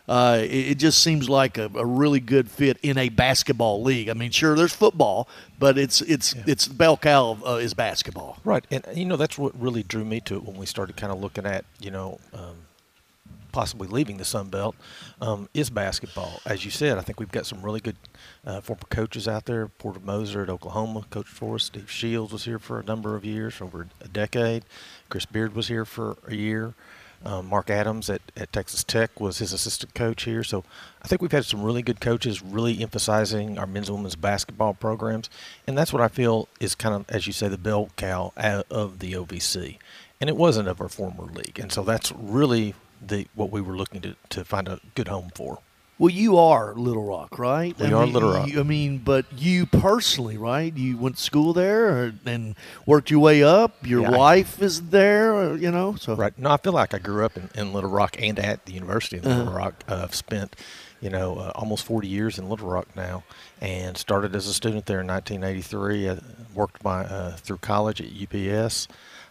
Uh, 0.08 0.40
it, 0.42 0.72
it 0.72 0.76
just 0.76 1.04
seems 1.04 1.30
like 1.30 1.58
a, 1.58 1.70
a 1.76 1.86
really 1.86 2.20
good 2.20 2.50
fit 2.50 2.78
in 2.82 2.98
a 2.98 3.10
basketball 3.10 3.82
league. 3.82 4.10
I 4.10 4.14
mean, 4.14 4.32
sure, 4.32 4.56
there's 4.56 4.74
football, 4.74 5.28
but 5.60 5.78
it's 5.78 6.02
it's 6.02 6.34
it's 6.48 6.66
the 6.66 6.74
bell 6.74 6.98
cow 6.98 7.38
uh, 7.46 7.56
is 7.56 7.74
basketball. 7.74 8.40
Right, 8.44 8.66
and 8.72 8.86
you 8.94 9.06
know 9.06 9.16
that's 9.16 9.38
what 9.38 9.60
really 9.60 9.84
drew 9.84 10.04
me 10.04 10.20
to 10.22 10.36
it 10.36 10.44
when 10.44 10.58
we 10.58 10.66
started 10.66 10.98
kind 10.98 11.12
of 11.12 11.20
looking 11.20 11.46
at 11.46 11.66
you 11.80 11.92
know 11.92 12.20
um, 12.34 12.56
possibly 13.52 13.88
leaving 13.88 14.18
the 14.18 14.26
Sun 14.26 14.50
Belt 14.50 14.76
um, 15.20 15.50
is 15.54 15.70
basketball. 15.70 16.42
As 16.46 16.66
you 16.66 16.72
said, 16.72 16.98
I 16.98 17.02
think 17.02 17.20
we've 17.20 17.32
got 17.32 17.46
some 17.46 17.62
really 17.62 17.80
good 17.80 17.98
uh, 18.46 18.62
former 18.62 18.84
coaches 18.90 19.28
out 19.28 19.46
there. 19.46 19.68
Porter 19.68 20.00
Moser 20.00 20.44
at 20.44 20.50
Oklahoma 20.50 21.06
Coach 21.10 21.28
Forrest. 21.28 21.68
Steve 21.68 21.92
Shields 21.92 22.34
was 22.34 22.46
here 22.46 22.60
for 22.60 22.80
a 22.80 22.84
number 22.84 23.16
of 23.16 23.26
years, 23.26 23.62
over 23.62 23.88
a 24.02 24.08
decade. 24.08 24.64
Chris 25.10 25.26
Beard 25.26 25.56
was 25.56 25.68
here 25.68 25.86
for 25.86 26.18
a 26.28 26.36
year. 26.36 26.74
Um, 27.24 27.48
Mark 27.48 27.70
Adams 27.70 28.10
at, 28.10 28.22
at 28.36 28.52
Texas 28.52 28.84
Tech 28.84 29.20
was 29.20 29.38
his 29.38 29.54
assistant 29.54 29.94
coach 29.94 30.24
here. 30.24 30.44
So 30.44 30.64
I 31.02 31.08
think 31.08 31.22
we've 31.22 31.32
had 31.32 31.46
some 31.46 31.62
really 31.62 31.82
good 31.82 32.02
coaches 32.02 32.42
really 32.42 32.82
emphasizing 32.82 33.60
our 33.60 33.68
men's 33.68 33.90
and 33.90 33.98
women's 33.98 34.16
basketball 34.16 34.74
programs. 34.74 35.30
And 35.68 35.78
that's 35.78 35.94
what 35.94 36.02
I 36.02 36.08
feel 36.08 36.48
is 36.60 36.74
kind 36.76 36.96
of, 36.96 37.06
as 37.10 37.28
you 37.28 37.34
say, 37.34 37.48
the 37.48 37.58
bell 37.58 37.90
cow 37.96 38.34
of 38.38 39.00
the 39.00 39.14
OVC. 39.14 39.78
And 40.20 40.30
it 40.30 40.36
wasn't 40.36 40.68
of 40.68 40.82
our 40.82 40.90
former 40.90 41.26
league. 41.26 41.60
And 41.60 41.72
so 41.72 41.84
that's 41.84 42.12
really 42.12 42.76
the 43.06 43.28
what 43.36 43.52
we 43.52 43.62
were 43.62 43.76
looking 43.76 44.02
to, 44.02 44.16
to 44.30 44.46
find 44.46 44.68
a 44.68 44.80
good 44.96 45.08
home 45.08 45.32
for. 45.34 45.60
Well, 46.02 46.10
you 46.10 46.36
are 46.40 46.74
Little 46.74 47.04
Rock, 47.04 47.38
right? 47.38 47.78
We 47.78 47.86
I 47.86 47.92
are 47.92 48.06
mean, 48.06 48.14
Little 48.14 48.34
Rock. 48.34 48.48
you- 48.48 48.60
I 48.60 48.64
mean, 48.64 48.98
but 48.98 49.28
you 49.38 49.68
personally, 49.68 50.36
right? 50.36 50.76
You 50.76 50.98
went 50.98 51.18
to 51.18 51.22
school 51.22 51.54
there 51.54 51.90
or, 51.90 52.14
and 52.26 52.56
worked 52.88 53.12
your 53.12 53.20
way 53.20 53.44
up. 53.44 53.86
Your 53.86 54.02
Yeah, 54.02 54.10
I- 54.10 54.18
wife 54.18 54.60
is 54.64 54.82
there, 54.90 55.32
or, 55.32 55.56
you 55.56 55.70
know. 55.70 55.94
So 56.00 56.16
Right. 56.16 56.34
No, 56.40 56.50
I 56.50 56.58
feel 56.58 56.74
like 56.74 56.96
I 56.96 56.98
grew 56.98 57.24
up 57.24 57.38
in, 57.38 57.52
in 57.54 57.72
Little 57.72 57.92
Rock 57.92 58.16
and 58.20 58.40
at 58.40 58.66
the 58.66 58.72
University 58.74 59.18
of 59.18 59.26
Little 59.28 59.50
Uh-huh. 59.50 59.58
Rock. 59.60 59.84
Uh, 59.88 60.00
I've 60.02 60.16
spent, 60.16 60.56
you 61.02 61.12
know, 61.12 61.36
uh, 61.38 61.52
almost 61.54 61.84
40 61.86 62.08
years 62.08 62.40
in 62.40 62.50
Little 62.50 62.68
Rock 62.68 62.88
now, 62.96 63.22
and 63.62 63.96
started 63.96 64.36
as 64.36 64.48
a 64.48 64.56
student 64.56 64.88
there 64.88 65.02
in 65.02 65.06
1983. 65.06 66.10
I 66.10 66.18
worked 66.56 66.84
my 66.84 67.02
uh, 67.06 67.36
through 67.36 67.58
college 67.60 68.02
at 68.02 68.08
UPS. 68.08 68.88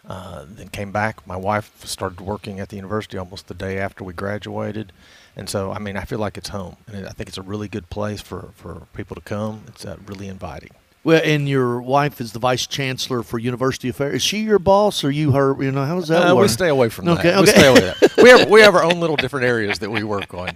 Uh, 0.07 0.45
then 0.47 0.69
came 0.69 0.91
back. 0.93 1.27
My 1.27 1.35
wife 1.35 1.85
started 1.85 2.21
working 2.21 2.61
at 2.61 2.69
the 2.69 2.77
university 2.77 3.17
almost 3.17 3.47
the 3.49 3.53
day 3.53 3.77
after 3.77 4.03
we 4.03 4.13
graduated, 4.13 4.91
and 5.35 5.49
so 5.49 5.71
I 5.71 5.79
mean 5.79 5.97
I 5.97 6.03
feel 6.05 6.19
like 6.19 6.37
it's 6.37 6.49
home, 6.49 6.77
and 6.91 7.07
I 7.07 7.11
think 7.11 7.29
it's 7.29 7.37
a 7.37 7.41
really 7.41 7.67
good 7.67 7.89
place 7.89 8.21
for, 8.21 8.49
for 8.55 8.87
people 8.93 9.15
to 9.15 9.21
come. 9.21 9.63
It's 9.67 9.85
uh, 9.85 9.97
really 10.05 10.27
inviting. 10.27 10.71
Well, 11.03 11.19
and 11.23 11.49
your 11.49 11.81
wife 11.81 12.21
is 12.21 12.31
the 12.31 12.37
vice 12.37 12.67
chancellor 12.67 13.23
for 13.23 13.39
University 13.39 13.89
Affairs. 13.89 14.13
Is 14.15 14.21
she 14.21 14.41
your 14.41 14.59
boss, 14.59 15.03
or 15.03 15.09
you 15.09 15.31
her? 15.31 15.55
You 15.63 15.71
know, 15.71 15.83
how 15.83 15.95
does 15.99 16.09
that 16.09 16.29
Uh, 16.29 16.35
work? 16.35 16.43
we 16.43 16.47
stay 16.49 16.67
away 16.69 16.89
from 16.89 17.07
okay, 17.07 17.31
that. 17.31 17.37
We 17.37 17.41
Okay. 17.49 17.51
stay 17.59 17.67
away 17.67 17.91
from 17.93 18.07
that. 18.15 18.23
We 18.23 18.29
have 18.29 18.49
we 18.49 18.61
have 18.61 18.75
our 18.75 18.83
own 18.83 18.99
little 18.99 19.15
different 19.23 19.47
areas 19.47 19.79
that 19.79 19.89
we 19.89 20.03
work 20.03 20.33
on. 20.35 20.51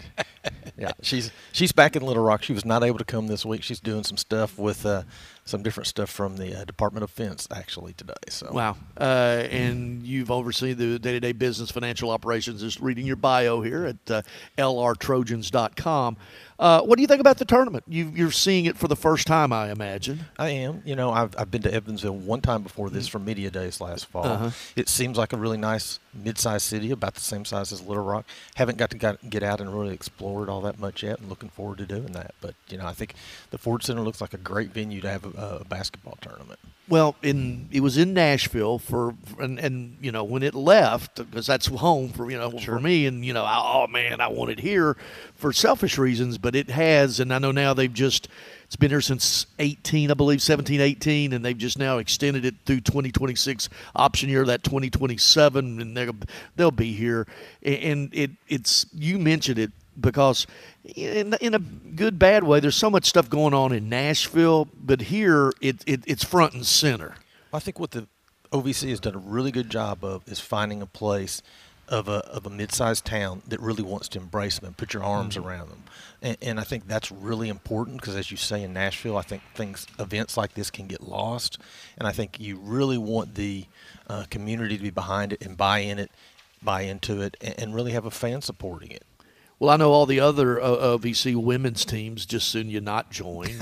Yeah, 0.78 0.92
she's 1.02 1.32
she's 1.52 1.72
back 1.72 1.96
in 1.96 2.04
Little 2.04 2.24
Rock. 2.24 2.44
She 2.44 2.54
was 2.54 2.64
not 2.66 2.84
able 2.84 3.00
to 3.00 3.06
come 3.06 3.26
this 3.28 3.44
week. 3.46 3.64
She's 3.64 3.80
doing 3.80 4.04
some 4.04 4.18
stuff 4.18 4.60
with 4.60 4.86
uh, 4.86 5.02
some 5.46 5.62
different 5.62 5.86
stuff 5.86 6.10
from 6.10 6.38
the 6.38 6.60
uh, 6.60 6.66
Department 6.66 7.04
of 7.04 7.14
Defense 7.14 7.48
actually 7.52 7.94
today. 7.94 8.14
So 8.30 8.50
Wow. 8.52 8.78
Uh, 9.00 9.46
and 9.52 10.06
you've 10.06 10.32
overseen 10.32 10.78
the 10.78 10.98
day 10.98 11.14
to 11.14 11.20
day 11.20 11.34
business, 11.34 11.70
financial 11.70 12.10
operations. 12.10 12.62
Just 12.62 12.80
reading 12.80 13.06
your 13.06 13.16
bio 13.16 13.62
here 13.62 13.86
at 13.86 14.12
uh, 14.12 14.22
lrtrojans.com. 14.58 16.18
Uh, 16.58 16.82
what 16.82 16.96
do 16.96 17.02
you 17.02 17.08
think 17.08 17.20
about 17.20 17.38
the 17.38 17.46
tournament? 17.46 17.84
You, 17.88 18.12
you're 18.16 18.32
seeing 18.32 18.66
it 18.66 18.78
for 18.78 18.88
the 18.88 18.96
first 18.96 19.28
time, 19.28 19.52
I 19.52 19.72
imagine. 19.72 20.26
I 20.40 20.50
am. 20.50 20.82
You 20.86 20.96
know, 20.96 21.12
I've, 21.12 21.36
I've 21.38 21.52
been 21.52 21.62
to 21.64 21.74
Evansville 21.74 22.16
one 22.16 22.40
time 22.40 22.64
before 22.64 22.90
this 22.90 23.08
for 23.10 23.20
media 23.20 23.52
days 23.52 23.82
last 23.82 24.06
fall. 24.06 24.26
Uh-huh. 24.26 24.52
It 24.76 24.88
seems 24.88 25.18
like 25.18 25.34
a 25.34 25.38
really 25.38 25.58
nice 25.58 26.00
mid-sized 26.14 26.66
city, 26.66 26.92
about 26.92 27.16
the 27.16 27.22
same 27.22 27.44
size 27.44 27.74
as 27.74 27.82
Little 27.82 28.04
Rock. 28.04 28.26
Haven't 28.56 28.78
got 28.78 28.90
to 28.92 28.98
got, 28.98 29.30
get 29.30 29.44
out 29.44 29.60
and 29.60 29.74
really 29.74 29.94
explore 29.94 30.44
it 30.44 30.50
all 30.50 30.62
that 30.62 30.80
much 30.80 31.04
yet, 31.04 31.20
and 31.20 31.28
looking 31.28 31.50
forward 31.50 31.80
to 31.80 31.86
doing 31.86 32.14
that. 32.14 32.36
But 32.40 32.56
you 32.70 32.78
know, 32.78 32.86
I 32.86 32.94
think 32.94 33.16
the 33.52 33.58
Ford 33.58 33.84
Center 33.84 34.02
looks 34.02 34.22
like 34.22 34.34
a 34.34 34.38
great 34.38 34.70
venue 34.70 35.02
to 35.02 35.10
have 35.10 35.26
a, 35.26 35.58
a 35.62 35.66
basketball 35.66 36.18
tournament. 36.22 36.60
Well, 36.88 37.16
in 37.24 37.68
it 37.72 37.80
was 37.80 37.98
in 37.98 38.14
Nashville 38.14 38.78
for 38.78 39.16
and, 39.40 39.58
and 39.58 39.98
you 40.02 40.12
know 40.12 40.24
when 40.24 40.44
it 40.44 40.54
left 40.54 41.16
because 41.16 41.48
that's 41.48 41.66
home 41.66 42.10
for 42.10 42.30
you 42.30 42.38
know 42.38 42.52
for 42.52 42.80
me 42.80 43.08
and 43.08 43.26
you 43.26 43.34
know 43.34 43.44
I, 43.44 43.60
oh 43.60 43.88
man 43.88 44.22
I 44.22 44.28
want 44.28 44.52
it 44.52 44.60
here 44.60 44.96
for 45.34 45.52
selfish 45.52 45.98
reasons 45.98 46.38
but 46.38 46.56
it 46.56 46.70
has 46.70 47.20
and 47.20 47.34
I 47.34 47.40
know 47.40 47.52
now 47.52 47.74
they've 47.74 47.92
just 47.92 48.28
it's 48.66 48.76
been 48.76 48.92
here 48.92 49.02
since 49.02 49.48
18 49.58 50.12
I 50.12 50.14
believe 50.14 50.44
17 50.44 50.80
18 50.80 51.34
and 51.34 51.44
they've 51.44 51.58
just 51.58 51.80
now 51.80 51.98
extended 51.98 52.46
it 52.46 52.54
through 52.66 52.82
2026 52.82 53.68
option 53.96 54.30
year 54.30 54.46
that 54.46 54.64
2027 54.64 55.82
and 55.82 55.98
they'll 55.98 56.16
they'll 56.56 56.72
be 56.72 56.94
here. 56.94 57.28
And 57.64 58.14
it 58.14 58.32
it's 58.48 58.86
you 58.94 59.20
mentioned 59.20 59.60
it 59.60 59.72
because 60.00 60.46
in, 60.84 61.34
in 61.42 61.54
a 61.54 61.60
good 61.60 62.18
bad 62.20 62.44
way 62.44 62.60
there's 62.60 62.76
so 62.76 62.90
much 62.90 63.06
stuff 63.06 63.30
going 63.30 63.54
on 63.54 63.72
in 63.72 63.90
Nashville 63.90 64.68
but 64.82 65.02
here 65.02 65.52
it, 65.62 65.84
it 65.86 66.04
it's 66.06 66.24
front 66.24 66.54
and 66.54 66.66
center 66.66 67.16
I 67.54 67.60
think 67.60 67.80
what 67.80 67.92
the 67.92 68.08
OVC 68.52 68.90
has 68.90 69.00
done 69.00 69.16
a 69.16 69.20
really 69.20 69.52
good 69.52 69.70
job 69.70 70.04
of 70.04 70.28
is 70.28 70.40
finding 70.40 70.82
a 70.82 70.86
place 70.86 71.42
of 71.88 72.08
a 72.08 72.18
of 72.28 72.46
a 72.46 72.50
mid-sized 72.50 73.06
town 73.06 73.42
that 73.48 73.60
really 73.60 73.84
wants 73.84 74.08
to 74.10 74.20
embrace 74.20 74.58
them 74.60 74.68
and 74.68 74.78
put 74.78 74.94
your 74.94 75.04
arms 75.04 75.36
Mhm. 75.36 75.46
around 75.46 75.70
them. 75.70 75.84
And, 76.22 76.38
and 76.42 76.60
I 76.60 76.64
think 76.64 76.88
that's 76.88 77.12
really 77.12 77.48
important 77.48 78.02
because, 78.02 78.16
as 78.16 78.32
you 78.32 78.38
say 78.38 78.64
in 78.64 78.74
Nashville, 78.74 79.18
I 79.18 79.22
think 79.22 79.44
things 79.54 79.86
events 80.00 80.36
like 80.36 80.56
this 80.56 80.72
can 80.72 80.88
get 80.88 81.02
lost, 81.04 81.60
and 81.98 82.08
I 82.08 82.12
think 82.12 82.40
you 82.40 82.58
really 82.58 82.98
want 82.98 83.36
the 83.36 83.66
uh, 84.10 84.26
community 84.32 84.78
to 84.78 84.84
be 84.84 84.90
behind 84.90 85.32
it 85.34 85.42
and 85.46 85.56
buy 85.56 85.80
in 85.80 86.00
it, 86.00 86.10
buy 86.64 86.82
into 86.82 87.22
it, 87.22 87.38
and, 87.42 87.54
and 87.60 87.76
really 87.76 87.92
have 87.92 88.06
a 88.06 88.12
fan 88.12 88.42
supporting 88.42 88.90
it. 88.90 89.04
Well, 89.58 89.70
I 89.70 89.78
know 89.78 89.92
all 89.92 90.06
the 90.06 90.20
other 90.20 90.60
uh, 90.60 90.68
OVC 90.68 91.36
women's 91.36 91.86
teams 91.86 92.26
just 92.26 92.50
soon 92.50 92.70
you 92.70 92.82
not 92.82 93.10
join. 93.10 93.50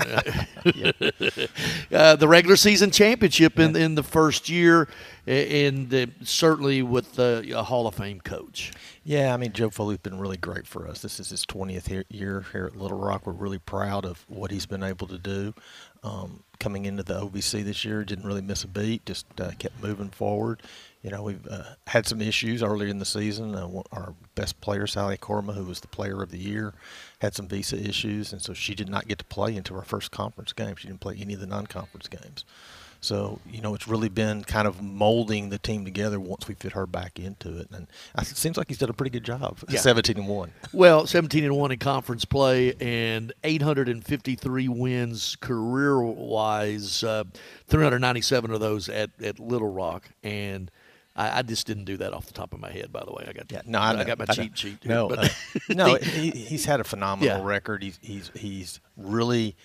uh, 1.92 2.16
the 2.16 2.26
regular 2.26 2.56
season 2.56 2.90
championship 2.90 3.60
in, 3.60 3.76
in 3.76 3.94
the 3.94 4.02
first 4.02 4.48
year, 4.48 4.88
and 5.24 5.94
uh, 5.94 6.06
certainly 6.22 6.82
with 6.82 7.16
uh, 7.20 7.42
a 7.54 7.62
Hall 7.62 7.86
of 7.86 7.94
Fame 7.94 8.20
coach. 8.20 8.72
Yeah, 9.04 9.32
I 9.32 9.36
mean, 9.36 9.52
Joe 9.52 9.70
Foley's 9.70 9.98
been 9.98 10.18
really 10.18 10.36
great 10.36 10.66
for 10.66 10.88
us. 10.88 11.00
This 11.00 11.20
is 11.20 11.30
his 11.30 11.46
20th 11.46 11.88
year, 11.88 12.04
year 12.08 12.44
here 12.50 12.66
at 12.66 12.76
Little 12.76 12.98
Rock. 12.98 13.26
We're 13.26 13.34
really 13.34 13.58
proud 13.58 14.04
of 14.04 14.24
what 14.28 14.50
he's 14.50 14.66
been 14.66 14.82
able 14.82 15.06
to 15.08 15.18
do. 15.18 15.54
Um, 16.02 16.42
coming 16.58 16.86
into 16.86 17.02
the 17.02 17.20
OVC 17.20 17.62
this 17.62 17.84
year, 17.84 18.04
didn't 18.04 18.26
really 18.26 18.42
miss 18.42 18.64
a 18.64 18.68
beat, 18.68 19.06
just 19.06 19.26
uh, 19.40 19.52
kept 19.58 19.80
moving 19.82 20.10
forward. 20.10 20.60
You 21.04 21.10
know, 21.10 21.22
we've 21.22 21.46
uh, 21.46 21.64
had 21.86 22.06
some 22.06 22.22
issues 22.22 22.62
earlier 22.62 22.88
in 22.88 22.98
the 22.98 23.04
season. 23.04 23.54
Uh, 23.54 23.82
our 23.92 24.14
best 24.34 24.58
player, 24.62 24.86
Sali 24.86 25.18
Kourouma, 25.18 25.54
who 25.54 25.64
was 25.64 25.80
the 25.80 25.86
player 25.86 26.22
of 26.22 26.30
the 26.30 26.38
year, 26.38 26.72
had 27.20 27.34
some 27.34 27.46
visa 27.46 27.76
issues, 27.76 28.32
and 28.32 28.40
so 28.40 28.54
she 28.54 28.74
did 28.74 28.88
not 28.88 29.06
get 29.06 29.18
to 29.18 29.24
play 29.26 29.54
until 29.54 29.76
her 29.76 29.82
first 29.82 30.10
conference 30.10 30.54
game. 30.54 30.76
She 30.76 30.88
didn't 30.88 31.00
play 31.00 31.18
any 31.20 31.34
of 31.34 31.40
the 31.40 31.46
non-conference 31.46 32.08
games. 32.08 32.46
So, 33.02 33.38
you 33.50 33.60
know, 33.60 33.74
it's 33.74 33.86
really 33.86 34.08
been 34.08 34.44
kind 34.44 34.66
of 34.66 34.80
molding 34.80 35.50
the 35.50 35.58
team 35.58 35.84
together 35.84 36.18
once 36.18 36.48
we 36.48 36.54
fit 36.54 36.72
her 36.72 36.86
back 36.86 37.18
into 37.18 37.58
it. 37.58 37.68
And 37.70 37.86
it 38.16 38.24
seems 38.24 38.56
like 38.56 38.68
he's 38.68 38.78
done 38.78 38.88
a 38.88 38.94
pretty 38.94 39.10
good 39.10 39.24
job. 39.24 39.58
Yeah. 39.68 39.80
17 39.80 40.16
and 40.16 40.26
1. 40.26 40.52
Well, 40.72 41.06
17 41.06 41.44
and 41.44 41.54
1 41.54 41.72
in 41.72 41.78
conference 41.80 42.24
play 42.24 42.72
and 42.80 43.30
853 43.44 44.68
wins 44.68 45.36
career 45.36 46.00
wise, 46.00 47.04
uh, 47.04 47.24
397 47.66 48.50
of 48.50 48.60
those 48.60 48.88
at, 48.88 49.10
at 49.22 49.38
Little 49.38 49.70
Rock. 49.70 50.08
And 50.22 50.70
I, 51.16 51.38
I, 51.38 51.42
just 51.42 51.66
didn't 51.66 51.84
do 51.84 51.96
that 51.98 52.12
off 52.12 52.26
the 52.26 52.32
top 52.32 52.52
of 52.52 52.60
my 52.60 52.70
head, 52.70 52.92
by 52.92 53.02
the 53.04 53.12
way. 53.12 53.24
I 53.28 53.32
got 53.32 53.50
yeah, 53.50 53.62
no, 53.64 53.78
I, 53.78 53.98
I 53.98 54.04
got 54.04 54.18
my 54.18 54.26
I 54.28 54.34
cheat 54.34 54.58
sheet. 54.58 54.84
No, 54.84 55.08
here, 55.08 55.18
uh, 55.20 55.28
no, 55.70 55.94
he, 55.94 56.30
he's 56.30 56.64
had 56.64 56.80
a 56.80 56.84
phenomenal 56.84 57.38
Yeah. 57.38 57.44
record. 57.44 57.82
He's 57.82 57.98
he's 58.02 58.30
he's 58.34 58.80
really 58.96 59.56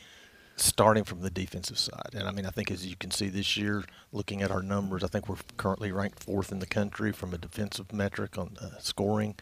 starting 0.58 1.06
from 1.06 1.22
the 1.22 1.30
defensive 1.30 1.80
side, 1.80 2.12
and 2.14 2.28
I 2.28 2.32
mean, 2.32 2.46
I 2.46 2.50
think 2.50 2.70
as 2.70 2.86
you 2.86 2.96
can 2.96 3.12
see 3.12 3.30
this 3.30 3.58
year, 3.58 3.84
looking 4.12 4.42
at 4.42 4.52
our 4.52 4.62
numbers, 4.62 5.04
I 5.04 5.08
think 5.08 5.28
we're 5.28 5.38
currently 5.58 5.92
ranked 5.92 6.22
fourth 6.24 6.52
in 6.52 6.60
the 6.60 6.68
country 6.68 7.12
from 7.12 7.34
a 7.34 7.38
defensive 7.38 7.94
metric 7.94 8.38
on 8.38 8.58
uh, 8.62 8.78
scoring, 8.80 9.36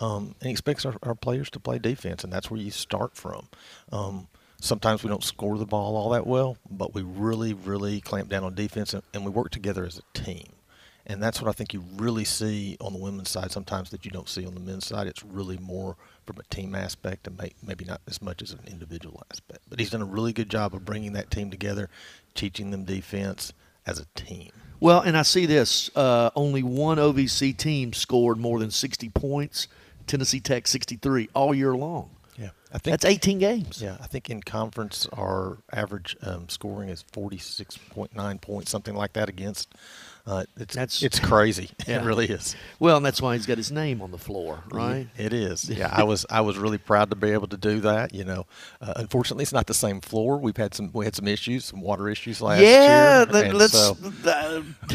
um, 0.00 0.34
and 0.40 0.48
he 0.48 0.50
expects 0.50 0.84
our, 0.84 0.96
our 1.02 1.14
players 1.14 1.48
to 1.50 1.60
play 1.60 1.78
defense, 1.78 2.24
and 2.24 2.32
that's 2.32 2.50
where 2.50 2.60
you 2.60 2.70
start 2.70 3.16
from. 3.16 3.48
Um, 3.90 4.28
Sometimes 4.60 5.02
we 5.02 5.10
don't 5.10 5.22
score 5.22 5.58
the 5.58 5.66
ball 5.66 5.94
all 5.94 6.08
that 6.10 6.26
well, 6.26 6.56
but 6.70 6.94
we 6.94 7.02
really, 7.02 7.52
really 7.52 8.00
clamp 8.00 8.30
down 8.30 8.44
on 8.44 8.54
defense 8.54 8.94
and, 8.94 9.02
and 9.12 9.22
we 9.22 9.30
work 9.30 9.50
together 9.50 9.84
as 9.84 9.98
a 9.98 10.18
team. 10.18 10.46
And 11.06 11.22
that's 11.22 11.40
what 11.40 11.48
I 11.48 11.52
think 11.52 11.74
you 11.74 11.84
really 11.96 12.24
see 12.24 12.76
on 12.80 12.92
the 12.92 12.98
women's 12.98 13.28
side 13.28 13.52
sometimes 13.52 13.90
that 13.90 14.04
you 14.04 14.10
don't 14.10 14.28
see 14.28 14.46
on 14.46 14.54
the 14.54 14.60
men's 14.60 14.86
side. 14.86 15.06
It's 15.06 15.22
really 15.22 15.58
more 15.58 15.96
from 16.26 16.38
a 16.38 16.54
team 16.54 16.74
aspect 16.74 17.26
and 17.26 17.36
may, 17.36 17.52
maybe 17.62 17.84
not 17.84 18.00
as 18.08 18.22
much 18.22 18.40
as 18.40 18.52
an 18.52 18.60
individual 18.66 19.22
aspect. 19.30 19.60
But 19.68 19.80
he's 19.80 19.90
done 19.90 20.00
a 20.00 20.06
really 20.06 20.32
good 20.32 20.48
job 20.48 20.74
of 20.74 20.84
bringing 20.84 21.12
that 21.12 21.30
team 21.30 21.50
together, 21.50 21.90
teaching 22.34 22.70
them 22.70 22.84
defense 22.84 23.52
as 23.86 23.98
a 24.00 24.06
team. 24.14 24.50
Well, 24.80 25.00
and 25.00 25.16
I 25.16 25.22
see 25.22 25.46
this 25.46 25.94
uh, 25.94 26.30
only 26.34 26.62
one 26.62 26.96
OVC 26.96 27.56
team 27.56 27.92
scored 27.92 28.38
more 28.38 28.58
than 28.58 28.70
60 28.70 29.10
points, 29.10 29.68
Tennessee 30.06 30.40
Tech 30.40 30.66
63 30.66 31.28
all 31.34 31.54
year 31.54 31.74
long. 31.74 32.10
Yeah, 32.36 32.50
I 32.72 32.78
think 32.78 32.92
That's 32.92 33.04
18 33.04 33.38
games. 33.38 33.80
Yeah, 33.80 33.96
I 34.00 34.06
think 34.06 34.28
in 34.28 34.42
conference 34.42 35.06
our 35.12 35.58
average 35.72 36.16
um, 36.22 36.48
scoring 36.48 36.88
is 36.88 37.04
forty 37.12 37.38
six 37.38 37.78
point 37.78 38.14
nine 38.16 38.38
points, 38.38 38.72
something 38.72 38.96
like 38.96 39.12
that 39.12 39.28
against. 39.28 39.72
Uh, 40.26 40.44
it's 40.56 40.74
That's- 40.74 41.02
it's 41.02 41.20
crazy. 41.20 41.70
Yeah. 41.86 42.00
It 42.00 42.06
really 42.06 42.26
is. 42.26 42.56
Well, 42.78 42.96
and 42.96 43.04
that's 43.04 43.20
why 43.20 43.34
he's 43.36 43.44
got 43.44 43.58
his 43.58 43.70
name 43.70 44.00
on 44.00 44.10
the 44.10 44.16
floor, 44.18 44.64
right? 44.72 45.06
It 45.18 45.32
is. 45.34 45.68
Yeah, 45.74 45.90
I 45.92 46.02
was 46.04 46.24
I 46.30 46.40
was 46.40 46.56
really 46.56 46.78
proud 46.78 47.10
to 47.10 47.16
be 47.16 47.30
able 47.30 47.48
to 47.48 47.58
do 47.58 47.80
that. 47.80 48.14
You 48.14 48.24
know, 48.24 48.46
uh, 48.80 48.94
unfortunately, 48.96 49.42
it's 49.42 49.52
not 49.52 49.66
the 49.66 49.74
same 49.74 50.00
floor. 50.00 50.38
We've 50.38 50.56
had 50.56 50.72
some 50.74 50.90
we 50.94 51.04
had 51.04 51.14
some 51.14 51.28
issues, 51.28 51.66
some 51.66 51.82
water 51.82 52.08
issues 52.08 52.40
last 52.40 52.62
yeah, 52.62 53.24
year. 53.30 53.44
and 53.44 53.58
let's. 53.58 53.72
so- 53.74 53.96
uh, 54.26 54.62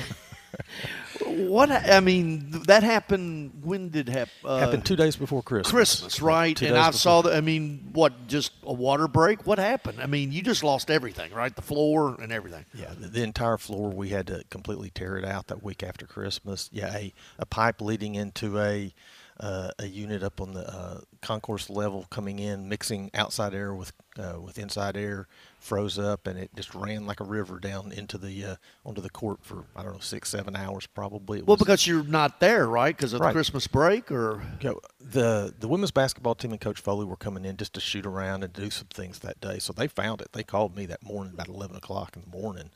what 1.26 1.72
I 1.72 2.00
mean, 2.00 2.64
that 2.68 2.84
happened. 2.84 3.62
When 3.64 3.90
did 3.90 4.10
happen? 4.10 4.32
uh, 4.46 4.60
happened 4.60 4.86
two 4.86 4.96
days 4.96 5.16
before 5.16 5.42
Christmas. 5.44 5.72
Christmas, 5.72 6.22
right? 6.22 6.56
Two 6.56 6.68
and 6.68 6.78
I 6.78 6.92
saw 6.92 7.22
that. 7.22 7.36
I 7.36 7.42
mean, 7.42 7.90
what? 7.94 8.28
Just 8.28 8.52
a 8.64 8.74
water 8.74 9.08
break? 9.08 9.46
What 9.46 9.60
happened? 9.60 10.02
I 10.02 10.06
mean, 10.06 10.32
you 10.32 10.42
just 10.42 10.64
lost 10.64 10.90
everything, 10.90 11.34
right? 11.34 11.56
The 11.56 11.62
floor 11.62 12.16
and 12.22 12.32
everything. 12.32 12.66
Yeah, 12.74 12.94
the, 12.98 13.08
the 13.08 13.24
entire 13.24 13.58
floor 13.58 13.90
we 13.90 14.10
had 14.10 14.28
to 14.28 14.44
completely 14.50 14.90
tear 14.90 15.18
it 15.18 15.26
out 15.26 15.48
that 15.48 15.64
week 15.64 15.84
after 15.84 16.06
Christmas. 16.06 16.70
Yeah, 16.72 16.94
a, 16.94 17.14
a 17.38 17.46
pipe 17.46 17.82
leading 17.82 18.16
into 18.16 18.60
a 18.60 18.94
uh, 19.40 19.72
a 19.80 19.86
unit 19.88 20.22
up 20.24 20.42
on 20.42 20.54
the 20.54 20.68
uh, 20.70 21.00
concourse 21.22 21.70
level 21.70 22.06
coming 22.10 22.40
in, 22.40 22.68
mixing 22.68 23.10
outside 23.14 23.54
air 23.54 23.74
with 23.74 23.94
uh, 24.18 24.38
with 24.40 24.60
inside 24.60 24.98
air, 24.98 25.28
froze 25.62 25.98
up, 25.98 26.28
and 26.28 26.38
it 26.38 26.50
just 26.56 26.76
ran 26.76 27.06
like 27.06 27.22
a 27.22 27.24
river 27.24 27.58
down 27.58 27.92
into 27.94 28.18
the 28.18 28.44
uh, 28.44 28.56
onto 28.86 29.00
the 29.00 29.10
court 29.10 29.40
for 29.42 29.64
I 29.78 29.84
don't 29.84 29.94
know 29.94 30.00
six 30.00 30.30
seven 30.30 30.56
hours 30.58 30.88
probably. 30.88 31.40
It 31.40 31.48
Well, 31.48 31.56
was- 31.56 31.60
because 31.62 31.88
you're 31.88 32.04
not 32.04 32.42
there, 32.42 32.68
right? 32.68 32.96
Because 32.96 33.14
of 33.14 33.22
Right. 33.22 33.28
the 33.30 33.34
Christmas 33.34 33.66
break, 33.68 34.12
or 34.12 34.42
Yeah, 34.60 34.74
the 35.00 35.54
the 35.58 35.68
women's 35.70 35.92
basketball 35.92 36.36
team 36.36 36.52
and 36.52 36.60
Coach 36.60 36.82
Foley 36.82 37.06
were 37.06 37.16
coming 37.16 37.46
in 37.46 37.56
just 37.56 37.74
to 37.76 37.80
shoot 37.80 38.06
around 38.06 38.44
and 38.44 38.52
do 38.52 38.70
some 38.70 38.88
things 38.88 39.20
that 39.20 39.40
day. 39.40 39.60
So 39.60 39.72
they 39.72 39.88
found 39.88 40.20
it. 40.22 40.34
They 40.34 40.44
called 40.44 40.76
me 40.76 40.86
that 40.88 41.02
morning 41.04 41.34
about 41.34 41.48
eleven 41.48 41.78
o'clock 41.78 42.16
in 42.18 42.24
the 42.30 42.38
morning. 42.38 42.72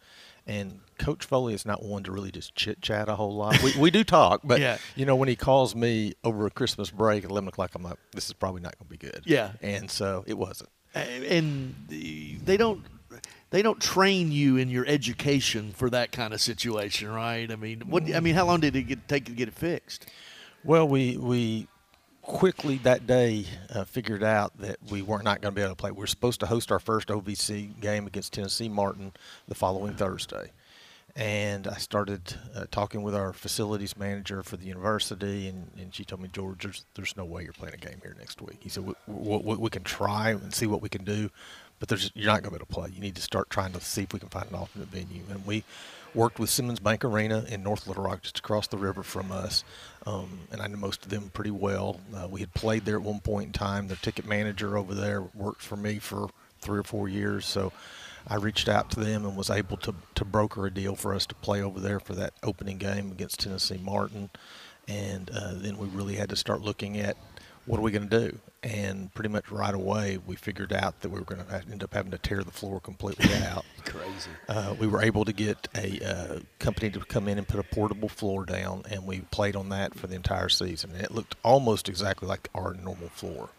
And 0.46 0.82
Coach 0.98 1.24
Foley 1.26 1.54
is 1.54 1.66
not 1.66 1.84
one 1.84 2.04
to 2.04 2.12
really 2.12 2.32
just 2.32 2.54
chit 2.56 2.82
chat 2.82 3.08
a 3.08 3.16
whole 3.16 3.34
lot. 3.36 3.62
We, 3.64 3.74
we 3.78 3.92
do 3.92 4.04
talk, 4.04 4.42
but 4.44 4.60
Yeah. 4.60 4.78
you 4.96 5.06
know 5.06 5.16
when 5.16 5.30
he 5.30 5.36
calls 5.38 5.74
me 5.76 6.14
over 6.24 6.46
a 6.46 6.52
Christmas 6.52 6.90
break 6.92 7.24
at 7.24 7.30
eleven 7.30 7.48
o'clock, 7.48 7.72
I'm 7.76 7.84
like, 7.84 7.98
this 8.12 8.28
is 8.28 8.34
probably 8.34 8.62
not 8.62 8.78
going 8.78 8.88
to 8.88 8.92
be 8.92 8.98
good. 8.98 9.22
Yeah. 9.26 9.52
And 9.62 9.90
so 9.90 10.24
it 10.28 10.38
wasn't. 10.38 10.70
and 10.96 11.74
they 11.88 12.58
don't 12.58 12.84
they 13.52 13.62
don't 13.62 13.80
train 13.80 14.32
you 14.32 14.58
in 14.58 14.70
your 14.70 14.86
education 14.86 15.72
for 15.72 15.90
that 15.92 16.12
kind 16.12 16.34
of 16.34 16.42
situation, 16.42 17.10
right? 17.10 17.50
I 17.52 17.56
mean, 17.56 17.82
what? 17.88 18.04
I 18.14 18.20
mean, 18.20 18.36
how 18.36 18.46
long 18.46 18.60
did 18.60 18.76
it 18.76 18.84
get, 18.84 19.08
take 19.08 19.26
to 19.26 19.32
get 19.32 19.48
it 19.48 19.54
fixed? 19.54 20.08
Well, 20.64 20.88
we 20.88 21.18
we 21.18 21.68
quickly 22.24 22.78
that 22.78 23.06
day 23.06 23.46
uh, 23.70 23.84
figured 23.84 24.24
out 24.24 24.58
that 24.58 24.78
we 24.90 25.02
were 25.02 25.22
not 25.22 25.42
going 25.42 25.54
to 25.54 25.56
be 25.56 25.62
able 25.62 25.74
to 25.74 25.76
play. 25.76 25.92
We 25.92 26.00
were 26.00 26.08
supposed 26.08 26.40
to 26.40 26.46
host 26.46 26.72
our 26.72 26.80
first 26.80 27.10
OVC 27.10 27.80
game 27.82 28.08
against 28.08 28.34
Tennessee 28.34 28.70
Martin 28.70 29.12
the 29.48 29.56
following 29.56 29.94
Thursday, 29.94 30.52
and 31.18 31.68
I 31.68 31.76
started 31.76 32.36
uh, 32.56 32.66
talking 32.72 33.04
with 33.04 33.14
our 33.14 33.34
facilities 33.34 33.98
manager 33.98 34.42
for 34.42 34.56
the 34.56 34.66
university, 34.66 35.50
and, 35.50 35.70
and 35.78 35.94
she 35.94 36.06
told 36.06 36.22
me, 36.22 36.30
George, 36.32 36.64
there's 36.64 36.86
there's 36.96 37.16
no 37.18 37.26
way 37.26 37.44
you're 37.44 37.54
playing 37.54 37.76
a 37.76 37.78
game 37.78 38.00
here 38.02 38.16
next 38.18 38.42
week. 38.42 38.58
He 38.62 38.70
said 38.70 38.86
we, 38.86 38.94
we, 39.06 39.56
we 39.56 39.70
can 39.70 39.84
try 39.84 40.32
and 40.32 40.54
see 40.54 40.66
what 40.66 40.82
we 40.82 40.90
can 40.90 41.04
do, 41.04 41.30
but 41.80 41.90
there's 41.90 42.10
you're 42.16 42.28
not 42.28 42.42
going 42.42 42.46
to 42.46 42.50
be 42.52 42.56
able 42.56 42.66
to 42.66 42.74
play. 42.74 42.90
You 42.96 43.02
need 43.02 43.16
to 43.16 43.22
start 43.22 43.50
trying 43.50 43.74
to 43.74 43.82
see 43.82 44.04
if 44.04 44.14
we 44.14 44.20
can 44.20 44.30
find 44.30 44.50
an 44.50 44.56
alternate 44.56 44.88
venue, 44.88 45.24
and 45.30 45.46
we 45.46 45.66
worked 46.16 46.40
with 46.40 46.50
Simmons 46.50 46.80
Bank 46.80 47.04
Arena 47.04 47.44
in 47.50 47.64
North 47.64 47.88
Little 47.88 48.04
Rock, 48.04 48.22
just 48.22 48.40
across 48.40 48.68
the 48.68 48.78
river 48.78 49.04
from 49.04 49.32
us. 49.32 49.64
Um, 50.06 50.40
and 50.52 50.62
I 50.62 50.68
knew 50.68 50.78
most 50.78 51.06
of 51.06 51.10
them 51.10 51.32
pretty 51.34 51.52
well. 51.52 52.00
Uh, 52.16 52.28
we 52.30 52.42
had 52.42 52.54
played 52.54 52.86
there 52.86 52.96
at 52.98 53.02
one 53.02 53.22
point 53.22 53.48
in 53.48 53.54
time. 53.54 53.88
The 53.88 53.96
ticket 53.96 54.26
manager 54.26 54.78
over 54.78 54.94
there 54.94 55.22
worked 55.34 55.62
for 55.62 55.78
me 55.78 56.00
for 56.00 56.30
three 56.60 56.80
or 56.80 56.84
four 56.84 57.08
years. 57.08 57.46
So 57.46 57.72
I 58.28 58.36
reached 58.36 58.68
out 58.68 58.90
to 58.92 59.00
them 59.00 59.26
and 59.26 59.36
was 59.36 59.50
able 59.50 59.78
to, 59.78 59.96
to 60.16 60.26
broker 60.26 60.66
a 60.66 60.72
deal 60.72 60.96
for 60.96 61.14
us 61.14 61.26
to 61.28 61.36
play 61.36 61.62
over 61.62 61.80
there 61.80 62.00
for 62.00 62.14
that 62.16 62.34
opening 62.44 62.78
game 62.78 63.12
against 63.12 63.40
Tennessee 63.40 63.80
Martin. 63.82 64.30
And 64.88 65.30
uh, 65.34 65.54
then 65.56 65.78
we 65.78 65.88
really 65.88 66.16
had 66.16 66.30
to 66.30 66.36
start 66.36 66.62
looking 66.62 66.98
at 66.98 67.16
what 67.66 67.80
are 67.80 67.82
we 67.82 67.92
going 67.92 68.10
to 68.10 68.30
do? 68.30 68.40
And 68.62 69.14
pretty 69.14 69.30
much 69.30 69.52
right 69.52 69.74
away, 69.74 70.20
we 70.26 70.36
figured 70.36 70.72
out 70.72 71.02
that 71.02 71.10
we 71.10 71.20
were 71.20 71.26
going 71.26 71.46
to 71.46 71.64
end 71.70 71.84
up 71.84 71.94
having 71.94 72.12
to 72.12 72.18
tear 72.18 72.44
the 72.44 72.52
floor 72.52 72.80
completely 72.80 73.34
out. 73.46 73.66
Crazy. 73.86 74.32
Uh, 74.48 74.76
we 74.80 74.88
were 74.88 75.02
able 75.02 75.26
to 75.26 75.34
get 75.34 75.68
a 75.76 76.00
uh, 76.06 76.40
company 76.60 76.90
to 76.92 77.00
come 77.02 77.28
in 77.28 77.38
and 77.38 77.48
put 77.48 77.60
a 77.60 77.64
portable 77.64 78.10
floor 78.10 78.46
down, 78.46 78.84
and 78.90 79.06
we 79.06 79.22
played 79.32 79.56
on 79.56 79.70
that 79.70 79.96
for 79.96 80.08
the 80.08 80.16
entire 80.16 80.50
season. 80.50 80.92
And 80.92 81.02
it 81.02 81.12
looked 81.12 81.36
almost 81.44 81.90
exactly 81.90 82.28
like 82.28 82.50
our 82.56 82.74
normal 82.74 83.10
floor. 83.10 83.50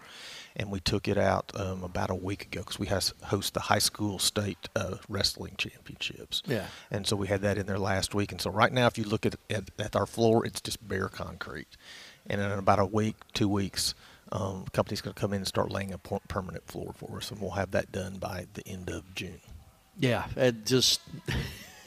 And 0.57 0.71
we 0.71 0.79
took 0.79 1.09
it 1.09 1.19
out 1.19 1.51
um, 1.57 1.83
about 1.83 2.11
a 2.11 2.15
week 2.15 2.45
ago 2.45 2.61
because 2.61 2.79
we 2.79 2.87
has, 2.87 3.13
host 3.25 3.55
the 3.55 3.61
high 3.61 3.81
school 3.81 4.21
state 4.21 4.69
uh, 4.77 4.99
wrestling 5.09 5.55
championships. 5.59 6.45
Yeah. 6.47 6.67
And 6.93 7.07
so 7.07 7.17
we 7.17 7.27
had 7.27 7.43
that 7.43 7.59
in 7.59 7.67
there 7.67 7.79
last 7.79 8.15
week. 8.15 8.31
And 8.31 8.41
so 8.41 8.51
right 8.51 8.73
now, 8.73 8.87
if 8.87 8.97
you 8.97 9.03
look 9.03 9.27
at, 9.27 9.35
at, 9.51 9.71
at 9.81 9.97
our 9.97 10.07
floor, 10.07 10.47
it's 10.47 10.61
just 10.61 10.87
bare 10.87 11.09
concrete. 11.09 11.77
And 12.29 12.41
in 12.41 12.51
about 12.53 12.79
a 12.79 12.87
week, 12.87 13.17
two 13.33 13.49
weeks, 13.49 13.95
um, 14.33 14.63
the 14.65 14.71
company's 14.71 15.01
going 15.01 15.15
to 15.15 15.21
come 15.21 15.33
in 15.33 15.39
and 15.39 15.47
start 15.47 15.71
laying 15.71 15.93
a 15.93 15.99
per- 15.99 16.21
permanent 16.29 16.67
floor 16.67 16.93
for 16.97 17.19
us, 17.19 17.31
and 17.31 17.41
we'll 17.41 17.51
have 17.53 17.71
that 17.73 17.93
done 17.93 18.17
by 18.17 18.47
the 18.55 18.67
end 18.67 18.91
of 18.91 19.15
June. 19.15 19.41
Yeah, 19.99 20.27
it 20.37 20.67
just. 20.67 21.01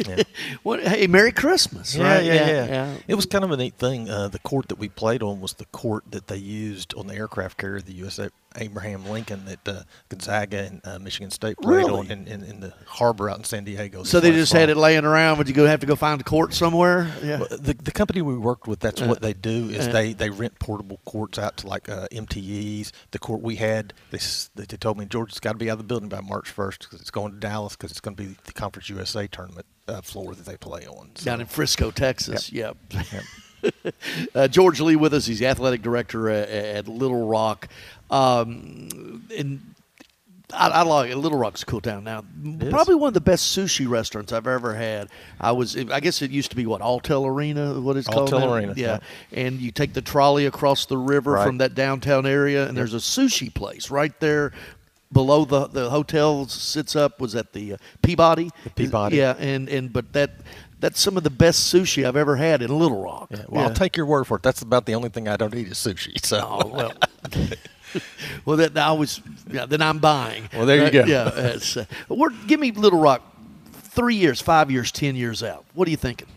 Yeah. 0.06 0.24
what? 0.64 0.84
Hey, 0.86 1.08
Merry 1.08 1.32
Christmas! 1.32 1.96
Yeah, 1.96 2.04
right? 2.04 2.24
yeah, 2.24 2.66
yeah, 2.66 2.96
It 3.08 3.16
was 3.16 3.26
kind 3.26 3.44
of 3.44 3.50
a 3.50 3.58
neat 3.58 3.76
thing. 3.80 4.08
Uh, 4.08 4.28
the 4.28 4.38
court 4.38 4.68
that 4.68 4.78
we 4.78 4.90
played 4.90 5.24
on 5.24 5.42
was 5.42 5.54
the 5.54 5.66
court 5.66 6.04
that 6.12 6.28
they 6.28 6.38
used 6.38 6.94
on 6.94 7.08
the 7.08 7.16
aircraft 7.16 7.58
carrier, 7.58 7.82
the 7.82 7.94
USA, 7.94 8.30
Abraham 8.56 9.06
Lincoln 9.06 9.46
that 9.46 9.68
uh, 9.68 9.82
Gonzaga 10.10 10.64
and 10.64 10.82
uh, 10.84 10.98
Michigan 11.00 11.30
State 11.30 11.58
played 11.58 11.76
Really? 11.86 12.00
on 12.08 12.12
in, 12.12 12.28
in, 12.28 12.44
in 12.44 12.60
the 12.60 12.74
harbor 12.88 13.30
out 13.30 13.38
in 13.38 13.44
San 13.44 13.64
Diego. 13.66 14.04
So 14.04 14.20
they 14.20 14.32
just 14.32 14.54
had 14.54 14.70
it 14.70 14.78
laying 14.78 15.06
around. 15.06 15.38
Would 15.38 15.48
you 15.48 15.54
go 15.54 15.66
have 15.66 15.80
to 15.82 15.86
go 15.86 15.96
find 15.96 16.20
a 16.20 16.24
court 16.24 16.54
somewhere? 16.54 17.12
Yeah. 17.24 17.40
Well, 17.40 17.48
the, 17.52 17.74
the 17.76 17.92
company 17.92 18.22
we 18.22 18.38
worked 18.38 18.68
with, 18.68 18.80
that's 18.80 19.02
Uh, 19.02 19.08
what 19.08 19.22
they 19.22 19.34
do 19.34 19.70
is 19.70 19.88
uh. 19.88 19.92
they, 19.92 20.14
they 20.14 20.30
rent 20.30 20.58
portable 20.60 21.00
courts 21.06 21.38
out 21.38 21.58
to 21.58 21.68
like 21.68 21.88
uh, 21.90 22.08
MTEs. 22.12 22.92
The 23.12 23.20
court 23.20 23.42
we 23.42 23.58
had, 23.58 23.94
they, 24.12 24.20
they 24.56 24.66
told 24.66 24.98
me 24.98 25.06
Georgia's 25.06 25.40
got 25.40 25.52
to 25.52 25.58
be 25.58 25.70
out 25.70 25.74
of 25.74 25.80
the 25.80 25.84
building 25.84 26.10
by 26.10 26.22
March 26.22 26.56
1st 26.56 26.80
because 26.80 27.02
it's 27.02 27.12
going 27.12 27.34
to 27.34 27.40
Dallas 27.40 27.76
because 27.76 27.92
it's 27.92 28.00
going 28.02 28.16
to 28.16 28.24
be 28.24 28.36
the 28.46 28.54
Conference 28.54 28.90
USA 28.90 29.28
tournament 29.28 29.66
uh, 29.88 30.02
floor 30.02 30.34
that 30.34 30.46
they 30.46 30.58
play 30.58 30.88
on. 30.88 31.12
So- 31.16 31.26
down 31.26 31.42
in 31.42 31.48
Frisco, 31.48 31.92
Texas. 31.92 32.52
Yep. 32.52 32.78
uh, 34.36 34.48
George 34.48 34.80
Lee 34.82 34.96
with 34.96 35.14
us. 35.14 35.26
He's 35.26 35.40
the 35.40 35.48
athletic 35.48 35.82
director 35.82 36.30
at, 36.30 36.50
at 36.50 36.88
Little 36.88 37.28
Rock. 37.28 37.68
Um, 38.10 39.24
and 39.36 39.62
I, 40.54 40.70
I 40.70 40.82
like 40.84 41.12
it. 41.12 41.18
Little 41.18 41.38
Rock's 41.38 41.64
a 41.64 41.66
cool 41.66 41.82
town 41.82 42.04
now. 42.06 42.24
Probably 42.70 42.96
one 42.96 43.10
of 43.10 43.14
the 43.14 43.22
best 43.22 43.56
sushi 43.58 43.88
restaurants 43.88 44.32
I've 44.32 44.48
ever 44.48 44.74
had. 44.74 45.10
I 45.42 45.52
was, 45.52 45.76
I 45.76 46.00
guess 46.00 46.22
it 46.22 46.32
used 46.32 46.52
to 46.52 46.56
be 46.56 46.66
what 46.66 46.82
Alltel 46.82 47.26
Arena, 47.28 47.80
what 47.82 47.98
it's 47.98 48.08
called. 48.08 48.32
Alltel? 48.32 48.56
Arena, 48.56 48.74
yeah. 48.78 49.00
yeah. 49.32 49.44
And 49.44 49.60
you 49.60 49.72
take 49.72 49.94
the 49.94 50.02
trolley 50.02 50.46
across 50.46 50.86
the 50.86 50.98
river 50.98 51.34
Right. 51.34 51.46
from 51.46 51.58
that 51.58 51.76
downtown 51.76 52.26
area, 52.26 52.68
and 52.68 52.78
there's 52.78 52.94
a 52.94 52.98
sushi 52.98 53.54
place 53.54 53.92
right 53.92 54.18
there. 54.20 54.54
Below 55.12 55.46
the 55.46 55.68
the 55.68 55.90
hotel 55.90 56.48
sits 56.50 56.94
up 56.94 57.22
was 57.22 57.34
at 57.34 57.54
the 57.54 57.74
uh, 57.74 57.78
Peabody. 58.02 58.50
The 58.66 58.70
Peabody. 58.72 59.16
Yeah, 59.18 59.36
and 59.40 59.70
and 59.70 59.94
but 59.94 60.12
that 60.12 60.32
that's 60.82 61.00
some 61.00 61.16
of 61.16 61.24
the 61.24 61.30
best 61.30 61.74
sushi 61.74 62.06
I've 62.06 62.18
ever 62.18 62.36
had 62.36 62.62
in 62.62 62.78
Little 62.78 63.02
Rock. 63.02 63.30
Yeah, 63.32 63.46
well, 63.48 63.64
I'll 63.70 63.74
take 63.74 63.96
your 63.96 64.06
word 64.06 64.26
for 64.26 64.36
it. 64.36 64.44
That's 64.44 64.62
about 64.62 64.86
the 64.86 64.96
only 64.96 65.08
thing 65.08 65.30
I 65.30 65.38
don't 65.38 65.56
eat 65.56 65.68
is 65.70 65.78
sushi. 65.78 66.24
So, 66.26 66.40
Oh, 66.46 66.68
well. 66.68 66.94
well, 68.46 68.58
that 68.58 68.78
I 68.78 68.92
was. 68.92 69.22
Yeah, 69.52 69.66
then 69.66 69.82
I'm 69.82 70.00
buying. 70.00 70.50
Well, 70.54 70.66
there 70.66 70.78
you 70.78 71.00
Uh, 71.00 71.04
go. 71.04 71.06
Yeah. 71.06 71.32
it's, 71.36 71.78
uh, 71.78 71.86
we're, 72.10 72.30
give 72.48 72.60
me 72.60 72.72
Little 72.72 73.00
Rock, 73.00 73.22
three 73.74 74.16
years, 74.16 74.42
five 74.42 74.70
years, 74.72 74.92
ten 74.92 75.16
years 75.16 75.44
out. 75.44 75.66
What 75.74 75.88
are 75.88 75.92
you 75.92 75.98
thinking? 75.98 76.28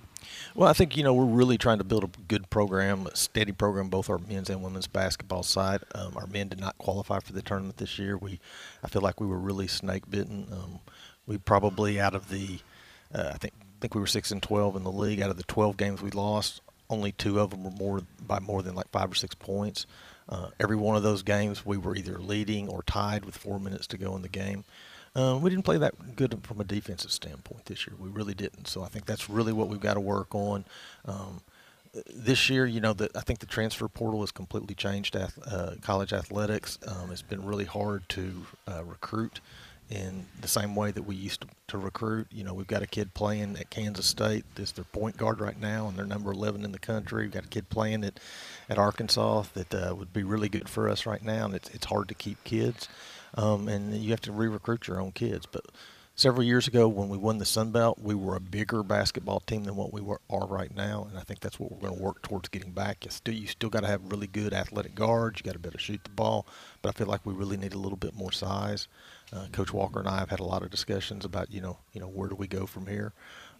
Well, 0.54 0.68
I 0.68 0.72
think 0.72 0.96
you 0.96 1.04
know 1.04 1.14
we're 1.14 1.24
really 1.26 1.56
trying 1.58 1.78
to 1.78 1.84
build 1.84 2.02
a 2.04 2.10
good 2.26 2.50
program, 2.50 3.06
a 3.06 3.14
steady 3.16 3.52
program, 3.52 3.88
both 3.88 4.10
our 4.10 4.18
men's 4.18 4.50
and 4.50 4.62
women's 4.62 4.88
basketball 4.88 5.44
side. 5.44 5.80
Um, 5.94 6.16
our 6.16 6.26
men 6.26 6.48
did 6.48 6.58
not 6.60 6.76
qualify 6.78 7.20
for 7.20 7.32
the 7.32 7.40
tournament 7.42 7.76
this 7.76 7.98
year. 8.00 8.16
We, 8.18 8.40
I 8.82 8.88
feel 8.88 9.00
like 9.02 9.20
we 9.20 9.28
were 9.28 9.38
really 9.38 9.68
snake 9.68 10.10
bitten. 10.10 10.48
Um, 10.50 10.80
we 11.26 11.38
probably 11.38 12.00
out 12.00 12.14
of 12.16 12.30
the, 12.30 12.58
uh, 13.14 13.30
I 13.32 13.38
think 13.38 13.54
I 13.60 13.80
think 13.80 13.94
we 13.94 14.00
were 14.00 14.08
six 14.08 14.32
and 14.32 14.42
twelve 14.42 14.74
in 14.74 14.82
the 14.82 14.90
league. 14.90 15.20
Out 15.22 15.30
of 15.30 15.36
the 15.36 15.44
twelve 15.44 15.76
games 15.76 16.02
we 16.02 16.10
lost, 16.10 16.60
only 16.90 17.12
two 17.12 17.38
of 17.38 17.50
them 17.50 17.62
were 17.62 17.70
more 17.70 18.02
by 18.26 18.40
more 18.40 18.62
than 18.62 18.74
like 18.74 18.90
five 18.90 19.10
or 19.10 19.14
six 19.14 19.34
points. 19.36 19.86
Uh, 20.30 20.50
every 20.60 20.76
one 20.76 20.96
of 20.96 21.02
those 21.02 21.22
games 21.22 21.66
we 21.66 21.76
were 21.76 21.96
either 21.96 22.18
leading 22.18 22.68
or 22.68 22.82
tied 22.84 23.24
with 23.24 23.36
four 23.36 23.58
minutes 23.58 23.86
to 23.88 23.98
go 23.98 24.14
in 24.16 24.22
the 24.22 24.28
game. 24.28 24.64
Um, 25.16 25.42
we 25.42 25.50
didn't 25.50 25.64
play 25.64 25.78
that 25.78 26.14
good 26.14 26.38
from 26.44 26.60
a 26.60 26.64
defensive 26.64 27.10
standpoint 27.10 27.64
this 27.64 27.86
year. 27.86 27.96
We 27.98 28.08
really 28.08 28.34
didn't. 28.34 28.68
So 28.68 28.82
I 28.82 28.86
think 28.86 29.06
that's 29.06 29.28
really 29.28 29.52
what 29.52 29.68
we've 29.68 29.80
got 29.80 29.94
to 29.94 30.00
work 30.00 30.34
on. 30.34 30.64
Um, 31.04 31.40
this 32.14 32.48
year, 32.48 32.66
you 32.66 32.80
know, 32.80 32.92
the, 32.92 33.10
I 33.16 33.20
think 33.20 33.40
the 33.40 33.46
transfer 33.46 33.88
portal 33.88 34.20
has 34.20 34.30
completely 34.30 34.76
changed 34.76 35.16
ath- 35.16 35.38
uh, 35.44 35.72
college 35.82 36.12
athletics. 36.12 36.78
Um, 36.86 37.10
it's 37.10 37.22
been 37.22 37.44
really 37.44 37.64
hard 37.64 38.08
to 38.10 38.46
uh, 38.68 38.84
recruit 38.84 39.40
in 39.90 40.26
the 40.40 40.46
same 40.46 40.76
way 40.76 40.92
that 40.92 41.02
we 41.02 41.16
used 41.16 41.40
to, 41.40 41.48
to 41.66 41.78
recruit. 41.78 42.28
You 42.30 42.44
know, 42.44 42.54
we've 42.54 42.68
got 42.68 42.82
a 42.82 42.86
kid 42.86 43.12
playing 43.12 43.56
at 43.58 43.70
Kansas 43.70 44.06
State. 44.06 44.44
That's 44.54 44.70
their 44.72 44.84
point 44.84 45.16
guard 45.16 45.40
right 45.40 45.60
now, 45.60 45.88
and 45.88 45.98
they're 45.98 46.06
number 46.06 46.30
11 46.30 46.64
in 46.64 46.70
the 46.70 46.78
country. 46.78 47.24
We've 47.24 47.32
got 47.32 47.44
a 47.46 47.48
kid 47.48 47.68
playing 47.68 48.04
at, 48.04 48.20
at 48.70 48.78
Arkansas 48.78 49.44
that 49.54 49.74
uh, 49.74 49.94
would 49.94 50.12
be 50.12 50.22
really 50.22 50.48
good 50.48 50.68
for 50.68 50.88
us 50.88 51.04
right 51.04 51.22
now, 51.22 51.44
and 51.44 51.54
it's, 51.54 51.68
it's 51.70 51.86
hard 51.86 52.08
to 52.08 52.14
keep 52.14 52.42
kids. 52.44 52.88
Um, 53.34 53.68
and 53.68 53.92
you 53.94 54.10
have 54.10 54.20
to 54.22 54.32
re-recruit 54.32 54.86
your 54.86 55.00
own 55.00 55.12
kids. 55.12 55.44
But 55.46 55.66
several 56.14 56.44
years 56.44 56.68
ago, 56.68 56.86
when 56.86 57.08
we 57.08 57.18
won 57.18 57.38
the 57.38 57.44
Sun 57.44 57.72
Belt, 57.72 57.98
we 58.00 58.14
were 58.14 58.36
a 58.36 58.40
bigger 58.40 58.84
basketball 58.84 59.40
team 59.40 59.64
than 59.64 59.74
what 59.74 59.92
we 59.92 60.00
were, 60.00 60.20
are 60.30 60.46
right 60.46 60.74
now, 60.74 61.08
and 61.10 61.18
I 61.18 61.22
think 61.22 61.40
that's 61.40 61.58
what 61.58 61.72
we're 61.72 61.80
going 61.80 61.96
to 61.96 62.02
work 62.02 62.22
towards 62.22 62.48
getting 62.48 62.70
back. 62.70 63.04
You 63.04 63.10
still, 63.10 63.34
you 63.34 63.48
still 63.48 63.70
got 63.70 63.80
to 63.80 63.88
have 63.88 64.10
really 64.10 64.28
good 64.28 64.54
athletic 64.54 64.94
guards. 64.94 65.40
You 65.40 65.44
got 65.44 65.54
to 65.54 65.58
be 65.58 65.68
able 65.68 65.78
to 65.78 65.84
shoot 65.84 66.04
the 66.04 66.10
ball, 66.10 66.46
but 66.80 66.90
I 66.90 66.92
feel 66.92 67.08
like 67.08 67.26
we 67.26 67.34
really 67.34 67.56
need 67.56 67.74
a 67.74 67.78
little 67.78 67.98
bit 67.98 68.14
more 68.14 68.32
size. 68.32 68.86
Uh, 69.32 69.46
Coach 69.52 69.72
Walker 69.72 69.98
and 69.98 70.08
I 70.08 70.18
have 70.18 70.30
had 70.30 70.40
a 70.40 70.44
lot 70.44 70.62
of 70.62 70.70
discussions 70.70 71.24
about 71.24 71.52
you 71.52 71.60
know 71.60 71.78
you 71.92 72.00
know 72.00 72.08
where 72.08 72.28
do 72.28 72.34
we 72.36 72.46
go 72.46 72.66
from 72.66 72.86
here, 72.86 73.12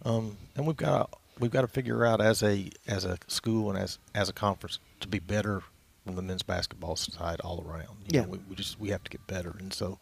um, 0.03 0.37
and 0.55 0.65
we've 0.65 0.77
got 0.77 1.17
we've 1.41 1.51
got 1.51 1.61
to 1.61 1.67
figure 1.67 2.05
out 2.05 2.21
as 2.21 2.41
a 2.43 2.69
as 2.87 3.03
a 3.03 3.17
school 3.27 3.69
and 3.69 3.77
as 3.77 3.99
as 4.15 4.29
a 4.29 4.33
conference 4.33 4.79
to 5.01 5.07
be 5.07 5.19
better 5.19 5.61
from 6.05 6.15
the 6.15 6.21
men's 6.21 6.41
basketball 6.43 6.95
side 6.95 7.39
all 7.41 7.63
around. 7.67 7.97
You 8.05 8.09
Yeah. 8.11 8.21
know, 8.21 8.29
we, 8.29 8.37
we 8.49 8.55
just 8.55 8.79
we 8.79 8.89
have 8.89 9.03
to 9.03 9.09
get 9.09 9.25
better, 9.27 9.55
and 9.59 9.73
so 9.73 9.99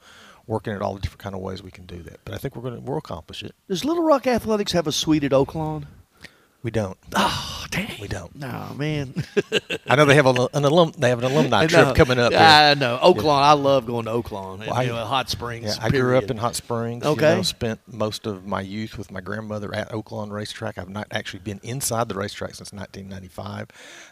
working 0.47 0.73
at 0.73 0.81
all 0.81 0.93
the 0.93 0.99
different 1.01 1.21
kind 1.21 1.35
of 1.35 1.41
ways 1.41 1.61
we 1.63 1.71
can 1.71 1.85
do 1.85 2.01
that. 2.03 2.19
But 2.25 2.33
I 2.35 2.37
think 2.37 2.55
we're 2.55 2.63
gonna 2.63 2.79
we'll 2.81 2.97
accomplish 2.97 3.43
it. 3.43 3.53
Does 3.67 3.83
Little 3.83 4.03
Rock 4.03 4.27
Athletics 4.27 4.71
have 4.73 4.87
a 4.87 4.91
suite 4.91 5.23
at 5.23 5.31
Oaklawn? 5.31 5.85
We 6.61 6.71
don't. 6.71 6.97
Oh, 7.15 7.65
dang. 7.71 7.95
We 8.01 8.09
don't. 8.09 8.35
No, 8.35 8.73
man. 8.77 9.13
I 9.87 9.95
know 9.95 10.03
they 10.03 10.15
have 10.15 10.25
a, 10.25 10.49
an 10.53 10.65
alum. 10.65 10.91
They 10.97 11.07
have 11.07 11.19
an 11.23 11.31
alumni 11.31 11.59
I 11.63 11.67
trip 11.67 11.95
coming 11.95 12.19
up. 12.19 12.33
I 12.33 12.67
here. 12.67 12.75
know. 12.75 12.99
Oaklawn. 13.01 13.41
I 13.41 13.53
love 13.53 13.85
going 13.85 14.03
to 14.05 14.11
Oaklawn. 14.11 14.55
and, 14.55 14.65
Well, 14.67 14.73
I- 14.73 14.83
you 14.83 14.89
know, 14.91 15.05
Hot 15.05 15.29
Springs. 15.29 15.77
Yeah, 15.77 15.85
I 15.85 15.89
grew 15.89 16.17
up 16.17 16.29
in 16.29 16.35
Hot 16.35 16.55
Springs. 16.55 17.05
you 17.05 17.11
Okay. 17.11 17.35
know, 17.35 17.43
spent 17.43 17.79
most 17.87 18.25
of 18.25 18.45
my 18.45 18.59
youth 18.59 18.97
with 18.97 19.09
my 19.09 19.21
grandmother 19.21 19.73
at 19.73 19.89
Oaklawn 19.91 20.31
Racetrack. 20.31 20.77
I've 20.77 20.89
not 20.89 21.07
actually 21.11 21.39
been 21.39 21.61
inside 21.63 22.09
the 22.09 22.15
racetrack 22.15 22.55
since 22.55 22.73
1995. 22.73 23.67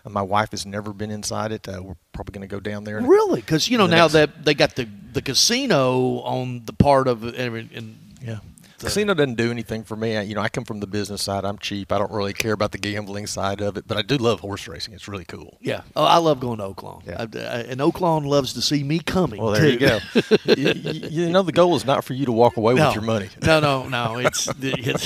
Uh, 0.06 0.10
my 0.10 0.22
wife 0.22 0.52
has 0.52 0.65
never 0.65 0.94
been 0.94 1.11
inside 1.11 1.52
it. 1.52 1.68
Uh, 1.68 1.82
we're 1.84 1.95
probably 2.14 2.32
going 2.32 2.48
to 2.48 2.53
go 2.56 2.61
down 2.61 2.86
there. 2.86 3.02
Really? 3.02 3.41
Because 3.41 3.68
you 3.68 3.78
know 3.78 3.88
now 3.88 4.03
next- 4.03 4.14
that 4.14 4.45
they 4.45 4.53
got 4.53 4.76
the 4.78 4.88
the 5.11 5.22
casino 5.22 6.19
on 6.22 6.64
the 6.65 6.74
part 6.74 7.10
of 7.10 7.24
and, 7.24 7.72
and 7.74 7.98
Yeah. 8.22 8.40
Casino 8.80 9.14
doesn't 9.14 9.36
do 9.36 9.49
anything 9.52 9.84
for 9.84 9.95
me. 9.95 10.18
I, 10.18 10.22
you 10.22 10.36
know, 10.36 10.41
I 10.41 10.49
come 10.49 10.64
from 10.66 10.80
the 10.80 10.88
business 10.88 11.22
side. 11.24 11.45
I'm 11.45 11.58
cheap. 11.58 11.91
I 11.91 11.98
don't 11.98 12.12
really 12.12 12.34
care 12.34 12.54
about 12.54 12.72
the 12.72 12.78
gambling 12.78 13.26
side 13.28 13.60
of 13.62 13.76
it, 13.78 13.88
but 13.88 13.98
I 13.98 14.02
do 14.04 14.18
love 14.18 14.40
horse 14.41 14.68
racing. 14.68 14.94
It's 14.94 15.08
really 15.08 15.26
cool. 15.26 15.58
Yeah. 15.62 15.82
Oh, 15.95 16.04
I 16.04 16.18
love 16.18 16.40
going 16.40 16.60
to 16.60 16.66
Oaklawn. 16.66 17.08
I, 17.10 17.24
I, 17.24 17.62
and 17.64 17.80
Oaklawn 17.82 18.26
loves 18.26 18.54
to 18.54 18.62
see 18.62 18.84
me 18.84 18.99
coming. 18.99 19.41
Well, 19.41 19.54
there 19.54 19.68
you 19.68 19.80
go. 19.80 19.99
you, 20.45 20.74
you- 20.74 21.08
you 21.28 21.30
know, 21.30 21.41
the 21.41 21.52
goal 21.52 21.76
is 21.76 21.86
not 21.86 22.04
for 22.04 22.14
you 22.14 22.26
to 22.26 22.32
walk 22.32 22.58
away 22.58 22.74
No. 22.76 22.86
with 22.88 22.95
your 22.95 23.04
money. 23.04 23.30
no, 23.44 23.60
no, 23.60 23.88
no. 23.90 24.18
It's, 24.20 24.48
it's 24.60 25.06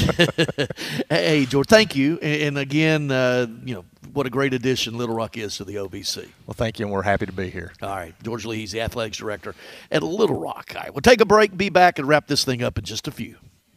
hey, 1.10 1.45
George. 1.45 1.68
Thank 1.68 1.95
you. 1.95 2.19
And, 2.22 2.41
and 2.41 2.57
again, 2.57 3.11
uh, 3.11 3.48
you 3.64 3.76
know 3.76 3.85
what 4.14 4.26
a 4.26 4.30
great 4.30 4.53
addition 4.53 4.98
Little 4.98 5.15
Rock 5.15 5.38
is 5.38 5.57
to 5.57 5.64
the 5.64 5.76
OVC. 5.76 6.27
Well, 6.45 6.53
thank 6.56 6.80
you, 6.80 6.85
and 6.85 6.93
we're 6.93 7.03
happy 7.03 7.26
to 7.26 7.31
be 7.31 7.49
here. 7.49 7.72
All 7.81 7.89
right, 7.89 8.14
George 8.23 8.45
Lee, 8.45 8.57
he's 8.57 8.72
the 8.72 8.81
athletics 8.81 9.18
director 9.18 9.56
at 9.91 10.03
Little 10.03 10.38
Rock. 10.39 10.73
All 10.76 10.81
right, 10.81 10.93
we'll 10.93 11.02
take 11.02 11.22
a 11.22 11.26
break, 11.26 11.56
be 11.56 11.69
back, 11.69 11.98
and 11.99 12.07
wrap 12.07 12.27
this 12.27 12.43
thing 12.43 12.61
up 12.64 12.77
in 12.77 12.84
just 12.84 13.07
a 13.07 13.11
few. 13.11 13.38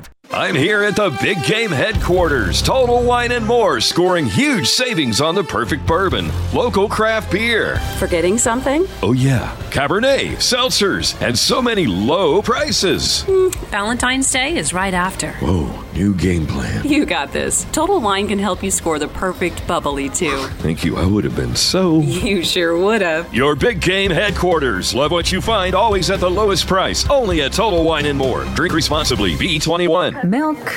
serve. 0.00 0.19
I'm 0.32 0.54
here 0.54 0.84
at 0.84 0.94
the 0.94 1.10
Big 1.20 1.42
Game 1.42 1.72
headquarters, 1.72 2.62
Total 2.62 3.02
Wine 3.02 3.32
and 3.32 3.44
More, 3.44 3.80
scoring 3.80 4.26
huge 4.26 4.68
savings 4.68 5.20
on 5.20 5.34
the 5.34 5.42
perfect 5.42 5.84
bourbon, 5.86 6.30
local 6.54 6.88
craft 6.88 7.32
beer. 7.32 7.78
Forgetting 7.98 8.38
something? 8.38 8.86
Oh, 9.02 9.12
yeah, 9.12 9.56
Cabernet, 9.70 10.36
seltzers, 10.36 11.20
and 11.20 11.36
so 11.36 11.60
many 11.60 11.86
low 11.88 12.42
prices. 12.42 13.22
Hmm, 13.26 13.48
Valentine's 13.72 14.30
Day 14.30 14.56
is 14.56 14.72
right 14.72 14.94
after. 14.94 15.32
Whoa, 15.40 15.82
new 15.94 16.14
game 16.14 16.46
plan. 16.46 16.86
You 16.90 17.06
got 17.06 17.32
this. 17.32 17.64
Total 17.72 18.00
Wine 18.00 18.28
can 18.28 18.38
help 18.38 18.62
you 18.62 18.70
score 18.70 18.98
the 19.00 19.08
perfect 19.08 19.66
bubbly, 19.66 20.08
too. 20.10 20.36
Thank 20.58 20.84
you, 20.84 20.96
I 20.96 21.06
would 21.06 21.24
have 21.24 21.34
been 21.36 21.56
so. 21.56 22.00
You 22.00 22.44
sure 22.44 22.78
would 22.78 23.00
have. 23.02 23.32
Your 23.34 23.56
Big 23.56 23.80
Game 23.80 24.10
headquarters. 24.12 24.94
Love 24.94 25.10
what 25.10 25.32
you 25.32 25.40
find, 25.40 25.74
always 25.74 26.08
at 26.10 26.20
the 26.20 26.30
lowest 26.30 26.68
price. 26.68 27.08
Only 27.10 27.42
at 27.42 27.52
Total 27.52 27.82
Wine 27.82 28.06
and 28.06 28.16
More. 28.18 28.44
Drink 28.54 28.74
responsibly. 28.74 29.34
B21. 29.34 30.19
Milk, 30.24 30.72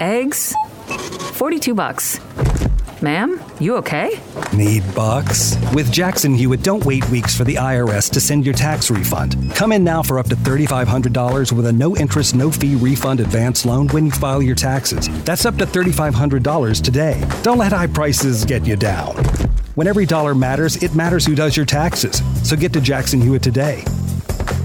eggs, 0.00 0.54
42 1.34 1.74
bucks. 1.74 2.18
Ma'am, 3.00 3.40
you 3.60 3.76
okay? 3.76 4.20
Need 4.56 4.82
bucks? 4.92 5.56
With 5.72 5.92
Jackson 5.92 6.34
Hewitt, 6.34 6.64
don't 6.64 6.84
wait 6.84 7.08
weeks 7.08 7.36
for 7.36 7.44
the 7.44 7.54
IRS 7.54 8.10
to 8.10 8.20
send 8.20 8.44
your 8.44 8.54
tax 8.54 8.90
refund. 8.90 9.36
Come 9.54 9.70
in 9.70 9.84
now 9.84 10.02
for 10.02 10.18
up 10.18 10.26
to 10.30 10.34
$3,500 10.34 11.52
with 11.52 11.66
a 11.66 11.72
no 11.72 11.96
interest, 11.96 12.34
no 12.34 12.50
fee 12.50 12.74
refund 12.74 13.20
advance 13.20 13.64
loan 13.64 13.86
when 13.88 14.06
you 14.06 14.10
file 14.10 14.42
your 14.42 14.56
taxes. 14.56 15.08
That's 15.22 15.46
up 15.46 15.56
to 15.58 15.66
$3,500 15.66 16.82
today. 16.82 17.24
Don't 17.42 17.58
let 17.58 17.70
high 17.70 17.86
prices 17.86 18.44
get 18.44 18.66
you 18.66 18.74
down. 18.74 19.14
When 19.76 19.86
every 19.86 20.06
dollar 20.06 20.34
matters, 20.34 20.82
it 20.82 20.96
matters 20.96 21.24
who 21.24 21.36
does 21.36 21.56
your 21.56 21.66
taxes. 21.66 22.20
So 22.42 22.56
get 22.56 22.72
to 22.72 22.80
Jackson 22.80 23.20
Hewitt 23.20 23.44
today. 23.44 23.84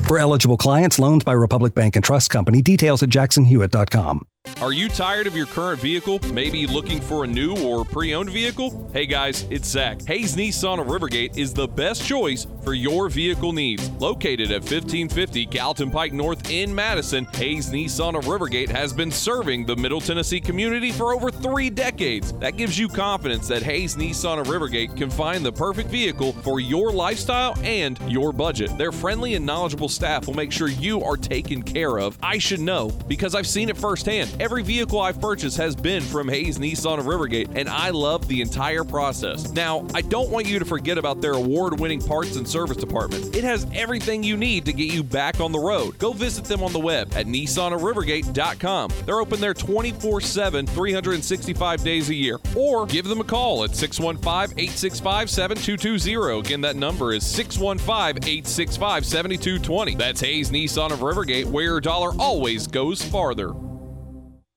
For 0.05 0.19
eligible 0.19 0.57
clients, 0.57 0.99
loans 0.99 1.23
by 1.23 1.33
Republic 1.33 1.73
Bank 1.73 1.95
and 1.95 2.05
Trust 2.05 2.29
Company. 2.29 2.61
Details 2.61 3.01
at 3.01 3.09
jacksonhewitt.com. 3.09 4.27
Are 4.61 4.71
you 4.71 4.87
tired 4.87 5.27
of 5.27 5.35
your 5.35 5.45
current 5.45 5.81
vehicle? 5.81 6.19
Maybe 6.31 6.65
looking 6.67 7.01
for 7.01 7.23
a 7.23 7.27
new 7.27 7.57
or 7.57 7.83
pre 7.83 8.13
owned 8.13 8.29
vehicle? 8.29 8.89
Hey 8.93 9.05
guys, 9.05 9.45
it's 9.49 9.67
Zach. 9.67 10.01
Hayes 10.03 10.35
Nissan 10.35 10.79
of 10.79 10.87
Rivergate 10.87 11.37
is 11.37 11.53
the 11.53 11.67
best 11.67 12.05
choice 12.05 12.47
for 12.63 12.73
your 12.73 13.09
vehicle 13.09 13.51
needs. 13.51 13.89
Located 13.91 14.51
at 14.51 14.61
1550 14.61 15.45
Gallatin 15.47 15.91
Pike 15.91 16.13
North 16.13 16.49
in 16.49 16.73
Madison, 16.73 17.25
Hayes 17.33 17.71
Nissan 17.71 18.17
of 18.17 18.25
Rivergate 18.25 18.69
has 18.69 18.93
been 18.93 19.11
serving 19.11 19.65
the 19.65 19.75
Middle 19.75 19.99
Tennessee 19.99 20.39
community 20.39 20.91
for 20.91 21.13
over 21.13 21.29
three 21.29 21.69
decades. 21.69 22.31
That 22.33 22.55
gives 22.55 22.77
you 22.77 22.87
confidence 22.87 23.47
that 23.49 23.63
Hayes 23.63 23.95
Nissan 23.95 24.39
of 24.39 24.47
Rivergate 24.47 24.95
can 24.95 25.09
find 25.09 25.45
the 25.45 25.51
perfect 25.51 25.89
vehicle 25.89 26.33
for 26.33 26.59
your 26.59 26.91
lifestyle 26.91 27.57
and 27.63 27.99
your 28.07 28.31
budget. 28.31 28.77
Their 28.77 28.91
friendly 28.91 29.33
and 29.33 29.45
knowledgeable 29.45 29.89
staff 29.89 30.27
will 30.27 30.35
make 30.35 30.51
sure 30.51 30.69
you 30.69 31.03
are 31.03 31.17
taken 31.17 31.61
care 31.63 31.97
of. 31.97 32.17
I 32.23 32.37
should 32.37 32.61
know 32.61 32.91
because 33.07 33.35
I've 33.35 33.47
seen 33.47 33.69
it 33.69 33.77
firsthand. 33.77 34.29
Every 34.43 34.61
vehicle 34.61 34.99
I've 34.99 35.21
purchased 35.21 35.55
has 35.55 35.73
been 35.73 36.01
from 36.01 36.27
Hayes 36.27 36.59
Nissan 36.59 36.99
of 36.99 37.05
Rivergate, 37.05 37.55
and 37.55 37.69
I 37.69 37.91
love 37.91 38.27
the 38.27 38.41
entire 38.41 38.83
process. 38.83 39.49
Now, 39.53 39.87
I 39.93 40.01
don't 40.01 40.29
want 40.31 40.47
you 40.47 40.59
to 40.59 40.65
forget 40.65 40.97
about 40.97 41.21
their 41.21 41.31
award 41.31 41.79
winning 41.79 42.01
parts 42.01 42.35
and 42.35 42.45
service 42.45 42.75
department. 42.75 43.33
It 43.33 43.45
has 43.45 43.65
everything 43.73 44.21
you 44.21 44.35
need 44.35 44.65
to 44.65 44.73
get 44.73 44.91
you 44.91 45.01
back 45.01 45.39
on 45.39 45.53
the 45.53 45.59
road. 45.59 45.97
Go 45.97 46.11
visit 46.11 46.43
them 46.43 46.61
on 46.61 46.73
the 46.73 46.79
web 46.79 47.13
at 47.15 47.25
nissanofrivergate.com. 47.25 48.91
They're 49.05 49.21
open 49.21 49.39
there 49.39 49.53
24 49.53 50.19
7, 50.19 50.67
365 50.67 51.81
days 51.81 52.09
a 52.09 52.13
year. 52.13 52.37
Or 52.53 52.85
give 52.85 53.05
them 53.05 53.21
a 53.21 53.23
call 53.23 53.63
at 53.63 53.73
615 53.73 54.59
865 54.59 55.29
7220. 55.29 56.39
Again, 56.39 56.59
that 56.59 56.75
number 56.75 57.13
is 57.13 57.25
615 57.25 58.21
865 58.27 59.05
7220. 59.05 59.95
That's 59.95 60.19
Hayes 60.19 60.51
Nissan 60.51 60.91
of 60.91 60.99
Rivergate, 60.99 61.45
where 61.45 61.63
your 61.63 61.79
dollar 61.79 62.11
always 62.19 62.67
goes 62.67 63.01
farther. 63.01 63.53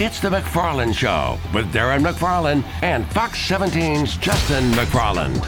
It's 0.00 0.18
the 0.18 0.28
McFarland 0.28 0.94
Show 0.94 1.38
with 1.54 1.72
Darren 1.72 2.04
McFarland 2.04 2.64
and 2.82 3.06
Fox 3.12 3.38
17's 3.48 4.16
Justin 4.16 4.64
McFarland. 4.72 5.40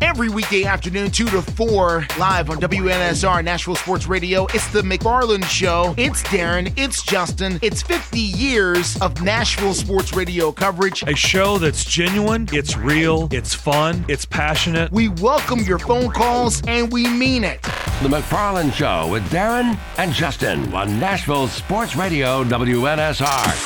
Every 0.00 0.28
weekday 0.28 0.64
afternoon, 0.64 1.10
2 1.10 1.26
to 1.26 1.42
4, 1.42 2.06
live 2.18 2.50
on 2.50 2.58
WNSR 2.58 3.42
Nashville 3.44 3.74
Sports 3.74 4.06
Radio. 4.06 4.46
It's 4.54 4.68
the 4.68 4.82
McFarland 4.82 5.44
Show. 5.46 5.94
It's 5.96 6.22
Darren. 6.24 6.72
It's 6.76 7.02
Justin. 7.02 7.58
It's 7.60 7.82
50 7.82 8.20
years 8.20 8.96
of 9.00 9.20
Nashville 9.22 9.74
Sports 9.74 10.14
Radio 10.14 10.52
coverage. 10.52 11.02
A 11.02 11.16
show 11.16 11.58
that's 11.58 11.84
genuine, 11.84 12.48
it's 12.52 12.76
real, 12.76 13.28
it's 13.32 13.52
fun, 13.52 14.04
it's 14.08 14.24
passionate. 14.24 14.92
We 14.92 15.08
welcome 15.08 15.60
your 15.60 15.80
phone 15.80 16.10
calls 16.10 16.62
and 16.68 16.92
we 16.92 17.08
mean 17.08 17.42
it. 17.42 17.62
The 18.02 18.08
McFarland 18.08 18.74
Show 18.74 19.10
with 19.10 19.24
Darren 19.30 19.76
and 19.98 20.12
Justin 20.12 20.72
on 20.72 21.00
Nashville 21.00 21.48
Sports 21.48 21.96
Radio 21.96 22.44
WNSR. 22.44 23.57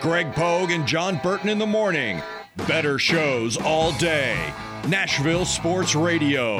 Greg 0.00 0.32
Pogue 0.34 0.70
and 0.70 0.86
John 0.86 1.20
Burton 1.22 1.48
in 1.48 1.58
the 1.58 1.66
morning. 1.66 2.22
Better 2.68 2.98
shows 2.98 3.56
all 3.56 3.92
day. 3.98 4.52
Nashville 4.88 5.44
Sports 5.44 5.94
Radio. 5.94 6.58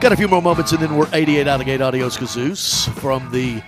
Got 0.00 0.12
a 0.12 0.16
few 0.16 0.28
more 0.28 0.42
moments, 0.42 0.72
and 0.72 0.80
then 0.80 0.96
we're 0.96 1.08
88 1.12 1.48
out 1.48 1.60
of 1.60 1.66
gate 1.66 1.80
Adios 1.80 2.16
Cazoos 2.16 2.88
from 3.00 3.30
the 3.32 3.62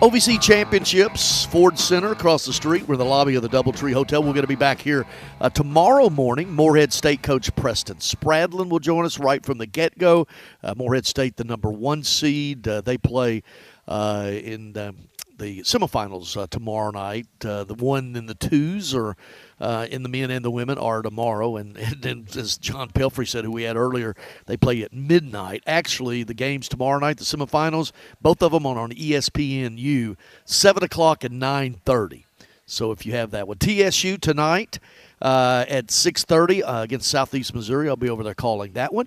OVC 0.00 0.40
Championships, 0.40 1.46
Ford 1.46 1.78
Center 1.78 2.12
across 2.12 2.44
the 2.44 2.52
street. 2.52 2.86
We're 2.86 2.94
in 2.94 2.98
the 2.98 3.04
lobby 3.04 3.34
of 3.34 3.42
the 3.42 3.48
Doubletree 3.48 3.92
Hotel. 3.92 4.22
We're 4.22 4.34
going 4.34 4.42
to 4.42 4.46
be 4.46 4.54
back 4.54 4.78
here 4.80 5.06
uh, 5.40 5.48
tomorrow 5.48 6.10
morning. 6.10 6.52
Morehead 6.52 6.92
State 6.92 7.22
coach 7.22 7.54
Preston 7.56 7.96
Spradlin 7.96 8.68
will 8.68 8.78
join 8.78 9.06
us 9.06 9.18
right 9.18 9.44
from 9.44 9.58
the 9.58 9.66
get 9.66 9.96
go. 9.96 10.26
Uh, 10.62 10.74
Morehead 10.76 11.06
State, 11.06 11.36
the 11.36 11.44
number 11.44 11.70
one 11.70 12.02
seed. 12.02 12.68
Uh, 12.68 12.82
they 12.82 12.98
play 12.98 13.42
uh, 13.88 14.30
in. 14.32 14.76
Um, 14.76 14.96
the 15.38 15.60
semifinals 15.60 16.36
uh, 16.36 16.46
tomorrow 16.48 16.90
night. 16.90 17.26
Uh, 17.44 17.64
the 17.64 17.74
one 17.74 18.16
and 18.16 18.28
the 18.28 18.34
twos 18.34 18.94
are 18.94 19.16
uh, 19.60 19.86
in 19.90 20.02
the 20.02 20.08
men 20.08 20.30
and 20.30 20.44
the 20.44 20.50
women 20.50 20.78
are 20.78 21.02
tomorrow. 21.02 21.56
And, 21.56 21.76
and 21.76 22.02
then, 22.02 22.26
as 22.36 22.56
John 22.58 22.90
Pelphrey 22.90 23.28
said, 23.28 23.44
who 23.44 23.52
we 23.52 23.64
had 23.64 23.76
earlier, 23.76 24.14
they 24.46 24.56
play 24.56 24.82
at 24.82 24.92
midnight. 24.92 25.62
Actually, 25.66 26.22
the 26.22 26.34
games 26.34 26.68
tomorrow 26.68 26.98
night, 26.98 27.18
the 27.18 27.24
semifinals, 27.24 27.92
both 28.20 28.42
of 28.42 28.52
them 28.52 28.66
on 28.66 28.76
on 28.76 28.92
ESPNU, 28.92 30.16
seven 30.44 30.82
o'clock 30.82 31.24
and 31.24 31.38
nine 31.38 31.80
thirty. 31.84 32.26
So 32.66 32.90
if 32.90 33.06
you 33.06 33.12
have 33.12 33.30
that 33.30 33.46
one, 33.46 33.58
TSU 33.58 34.18
tonight 34.18 34.80
uh, 35.22 35.64
at 35.68 35.90
six 35.90 36.24
thirty 36.24 36.62
uh, 36.62 36.82
against 36.82 37.08
Southeast 37.08 37.54
Missouri, 37.54 37.88
I'll 37.88 37.96
be 37.96 38.10
over 38.10 38.22
there 38.22 38.34
calling 38.34 38.72
that 38.72 38.92
one 38.92 39.06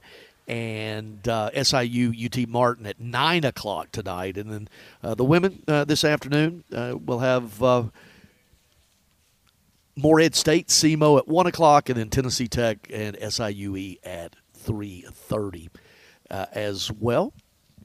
and 0.49 1.27
uh, 1.27 1.51
SIU 1.63 2.11
UT 2.25 2.49
Martin 2.49 2.87
at 2.87 2.99
nine 2.99 3.45
o'clock 3.45 3.91
tonight, 3.91 4.35
and 4.35 4.51
then 4.51 4.67
uh, 5.03 5.13
the 5.13 5.23
women 5.23 5.61
uh, 5.67 5.85
this 5.85 6.03
afternoon 6.03 6.63
uh, 6.75 6.95
will 7.05 7.19
have 7.19 7.61
uh, 7.61 7.83
Morehead 9.95 10.35
State 10.35 10.69
SEMO 10.69 11.19
at 11.19 11.27
one 11.27 11.45
o'clock, 11.45 11.87
and 11.87 11.99
then 11.99 12.09
Tennessee 12.09 12.47
Tech 12.47 12.89
and 12.91 13.15
SIUE 13.17 13.99
at 14.03 14.35
three 14.53 15.05
thirty 15.11 15.69
uh, 16.31 16.47
as 16.51 16.91
well. 16.91 17.31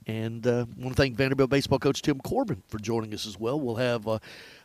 And 0.06 0.46
uh, 0.46 0.66
I 0.70 0.82
want 0.82 0.96
to 0.96 1.02
thank 1.02 1.16
Vanderbilt 1.16 1.50
baseball 1.50 1.78
coach 1.78 2.00
Tim 2.02 2.18
Corbin 2.20 2.62
for 2.68 2.78
joining 2.78 3.12
us 3.14 3.26
as 3.26 3.38
well. 3.38 3.60
We'll 3.60 3.76
have 3.76 4.08
uh, 4.08 4.18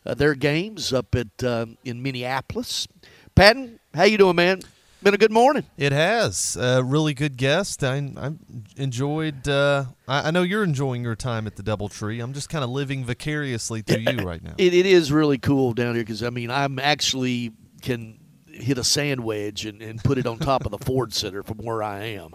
uh, 0.05 0.13
their 0.13 0.35
games 0.35 0.93
up 0.93 1.15
at 1.15 1.43
um, 1.43 1.77
in 1.83 2.01
Minneapolis. 2.01 2.87
Patton, 3.35 3.79
how 3.93 4.03
you 4.03 4.17
doing, 4.17 4.35
man? 4.37 4.61
Been 5.01 5.13
a 5.13 5.17
good 5.17 5.31
morning. 5.31 5.63
It 5.77 5.93
has. 5.93 6.57
A 6.59 6.83
really 6.83 7.13
good 7.13 7.37
guest. 7.37 7.85
I, 7.85 8.11
I 8.17 8.31
enjoyed. 8.75 9.47
Uh, 9.47 9.85
I, 10.09 10.27
I 10.27 10.31
know 10.31 10.43
you're 10.43 10.63
enjoying 10.63 11.03
your 11.03 11.15
time 11.15 11.47
at 11.47 11.55
the 11.55 11.63
DoubleTree. 11.63 12.21
I'm 12.21 12.33
just 12.33 12.49
kind 12.49 12.65
of 12.65 12.69
living 12.69 13.05
vicariously 13.05 13.81
through 13.81 13.99
you 13.99 14.17
right 14.25 14.43
now. 14.43 14.55
It, 14.57 14.73
it 14.73 14.85
is 14.85 15.09
really 15.09 15.37
cool 15.37 15.73
down 15.73 15.95
here 15.95 16.03
because 16.03 16.21
I 16.21 16.31
mean 16.31 16.51
I'm 16.51 16.79
actually 16.79 17.53
can 17.81 18.19
hit 18.47 18.77
a 18.77 18.83
sand 18.83 19.23
wedge 19.23 19.65
and, 19.65 19.81
and 19.81 20.03
put 20.03 20.17
it 20.17 20.25
on 20.25 20.37
top 20.37 20.65
of 20.65 20.71
the 20.71 20.79
Ford 20.79 21.13
Center 21.13 21.43
from 21.43 21.59
where 21.59 21.81
I 21.81 22.03
am. 22.03 22.33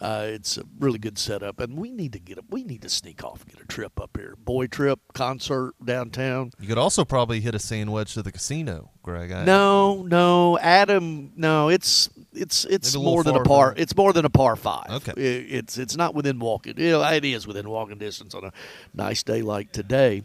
Uh, 0.00 0.24
it's 0.26 0.58
a 0.58 0.64
really 0.80 0.98
good 0.98 1.16
setup, 1.16 1.60
and 1.60 1.76
we 1.78 1.90
need 1.92 2.12
to 2.12 2.18
get 2.18 2.36
a, 2.36 2.42
we 2.50 2.64
need 2.64 2.82
to 2.82 2.88
sneak 2.88 3.22
off 3.22 3.42
and 3.42 3.52
get 3.52 3.62
a 3.62 3.66
trip 3.66 4.00
up 4.00 4.16
here, 4.16 4.34
boy 4.44 4.66
trip, 4.66 4.98
concert 5.12 5.72
downtown. 5.84 6.50
You 6.58 6.66
could 6.66 6.78
also 6.78 7.04
probably 7.04 7.40
hit 7.40 7.54
a 7.54 7.60
sandwich 7.60 8.14
to 8.14 8.22
the 8.22 8.32
casino, 8.32 8.90
Greg. 9.02 9.30
I, 9.30 9.44
No, 9.44 10.02
no, 10.02 10.58
Adam, 10.58 11.30
no. 11.36 11.68
It's 11.68 12.10
it's 12.32 12.64
it's 12.64 12.92
Maybe 12.94 13.04
a 13.04 13.06
little 13.06 13.14
more 13.14 13.22
than 13.24 13.36
a 13.36 13.44
par. 13.44 13.70
from- 13.72 13.80
It's 13.82 13.96
more 13.96 14.12
than 14.12 14.24
a 14.24 14.30
par 14.30 14.56
five. 14.56 14.90
Okay. 14.90 15.12
I- 15.16 15.54
it's 15.58 15.78
it's 15.78 15.96
not 15.96 16.12
within 16.12 16.40
walking. 16.40 16.74
You 16.76 16.90
know, 16.90 17.02
it 17.08 17.24
is 17.24 17.46
within 17.46 17.68
walking 17.70 17.96
distance 17.98 18.34
on 18.34 18.44
a 18.44 18.52
nice 18.94 19.22
day 19.22 19.42
like 19.42 19.70
today. 19.70 20.24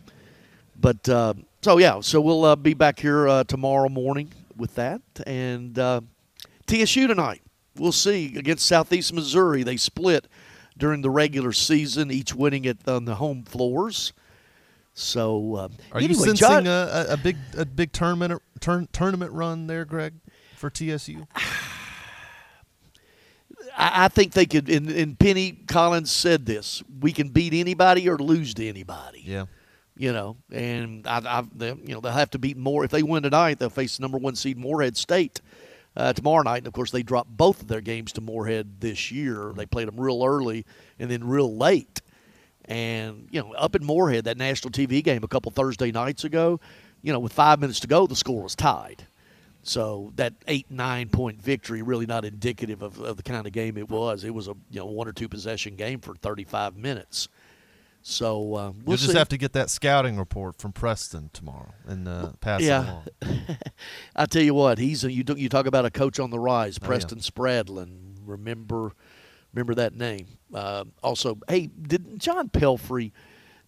But 0.82 1.08
uh, 1.08 1.36
so 1.62 1.78
yeah, 1.78 2.00
so 2.02 2.22
we'll 2.22 2.44
uh, 2.44 2.56
be 2.56 2.74
back 2.74 3.00
here 3.00 3.28
uh, 3.28 3.44
tomorrow 3.44 3.90
morning 3.90 4.32
with 4.58 4.74
that 4.76 5.02
and 5.28 5.78
uh, 5.78 6.02
TSU 6.68 7.06
tonight. 7.06 7.42
We'll 7.78 7.92
see 7.92 8.38
against 8.38 8.66
Southeast 8.66 9.14
Missouri. 9.14 9.64
They 9.64 9.78
split 9.78 10.28
during 10.78 11.02
the 11.02 11.10
regular 11.10 11.52
season, 11.52 12.12
each 12.12 12.34
winning 12.34 12.66
it 12.66 12.88
on 12.88 13.06
the 13.06 13.16
home 13.16 13.44
floors. 13.44 14.14
So 14.94 15.56
uh, 15.56 15.68
Are 15.92 16.02
you 16.02 16.14
sensing 16.14 16.36
John- 16.36 16.68
a, 16.68 17.08
a, 17.10 17.14
a 17.14 17.18
big 17.18 17.38
a 17.58 17.66
big 17.66 17.92
tournament 17.94 18.42
turn, 18.60 18.88
tournament 18.92 19.32
run 19.32 19.68
there, 19.68 19.86
Greg, 19.86 20.14
for 20.56 20.70
TSU? 20.70 21.26
I, 23.78 24.06
I 24.06 24.08
think 24.10 24.34
they 24.34 24.46
could. 24.46 24.70
And, 24.70 24.90
and 24.90 25.18
Penny 25.18 25.52
Collins 25.68 26.12
said 26.12 26.46
this: 26.46 26.84
we 27.00 27.14
can 27.14 27.30
beat 27.30 27.54
anybody 27.54 28.10
or 28.10 28.18
lose 28.18 28.54
to 28.56 28.68
anybody. 28.68 29.24
Yeah. 29.26 29.46
You 29.96 30.14
know, 30.14 30.38
and 30.52 31.06
I, 31.06 31.18
I 31.40 31.44
they, 31.54 31.70
you 31.70 31.94
know 31.94 32.00
they'll 32.00 32.12
have 32.14 32.32
to 32.32 32.40
beat 32.40 32.58
more. 32.58 32.86
If 32.86 32.92
they 32.92 33.04
win 33.04 33.24
tonight, 33.24 33.60
they'll 33.60 33.70
face 33.70 34.00
number 34.00 34.18
one 34.18 34.36
seed 34.36 34.58
Morehead 34.58 34.96
State 34.96 35.42
uh, 35.96 36.14
tomorrow 36.14 36.44
night. 36.44 36.60
And 36.60 36.68
of 36.68 36.74
course, 36.74 36.92
they 36.92 37.04
dropped 37.04 37.36
both 37.36 37.62
of 37.62 37.68
their 37.68 37.82
games 37.82 38.12
to 38.14 38.22
Morehead 38.22 38.80
this 38.80 39.12
year. 39.12 39.54
They 39.56 39.66
played 39.66 39.88
them 39.88 40.00
real 40.00 40.24
early 40.24 40.66
and 40.98 41.10
then 41.10 41.28
real 41.28 41.56
late. 41.56 42.02
And 42.66 43.28
you 43.32 43.42
know, 43.42 43.54
up 43.54 43.76
in 43.76 43.84
Morehead, 43.84 44.26
that 44.26 44.38
national 44.38 44.72
TV 44.72 45.04
game 45.04 45.24
a 45.24 45.28
couple 45.28 45.52
Thursday 45.52 45.92
nights 45.92 46.24
ago, 46.24 46.60
you 47.02 47.12
know, 47.12 47.20
with 47.20 47.34
five 47.34 47.60
minutes 47.60 47.80
to 47.82 47.88
go, 47.88 48.06
the 48.06 48.16
score 48.16 48.44
was 48.44 48.56
tied. 48.56 49.08
So 49.64 50.14
that 50.16 50.34
eight 50.48 50.70
nine 50.70 51.10
point 51.10 51.42
victory 51.42 51.82
really 51.82 52.06
not 52.06 52.26
indicative 52.26 52.82
of, 52.82 53.00
of 53.00 53.18
the 53.18 53.24
kind 53.24 53.46
of 53.46 53.54
game 53.54 53.78
it 53.78 53.90
was. 53.90 54.24
It 54.24 54.34
was 54.34 54.48
a 54.48 54.56
you 54.70 54.80
know 54.80 54.86
one 54.86 55.08
or 55.08 55.14
two 55.14 55.28
possession 55.28 55.76
game 55.76 56.00
for 56.00 56.16
35 56.16 56.78
minutes. 56.78 57.28
So 58.10 58.56
uh, 58.56 58.72
we'll 58.72 58.74
You'll 58.88 58.98
just 58.98 59.12
see. 59.12 59.18
have 59.18 59.30
to 59.30 59.38
get 59.38 59.54
that 59.54 59.70
scouting 59.70 60.18
report 60.18 60.58
from 60.58 60.72
Preston 60.72 61.30
tomorrow 61.32 61.74
and 61.86 62.08
uh, 62.08 62.32
pass 62.42 62.62
it 62.62 62.66
yeah. 62.66 62.84
along. 62.84 63.06
I 64.16 64.26
tell 64.26 64.42
you 64.42 64.56
what, 64.56 64.80
he's 64.80 65.04
a, 65.04 65.12
you 65.12 65.24
do- 65.24 65.38
you 65.38 65.48
talk 65.48 65.68
about 65.68 65.86
a 65.86 65.92
coach 65.92 66.20
on 66.20 66.32
the 66.32 66.40
rise, 66.40 66.80
Oh. 66.82 66.86
Preston 66.88 67.20
Spradlin. 67.20 68.16
Remember, 68.26 68.94
remember 69.54 69.76
that 69.76 69.96
name. 69.96 70.26
Uh, 70.52 70.86
also, 71.04 71.38
hey, 71.48 71.68
did 71.68 72.20
John 72.20 72.50
Pelphrey? 72.50 73.12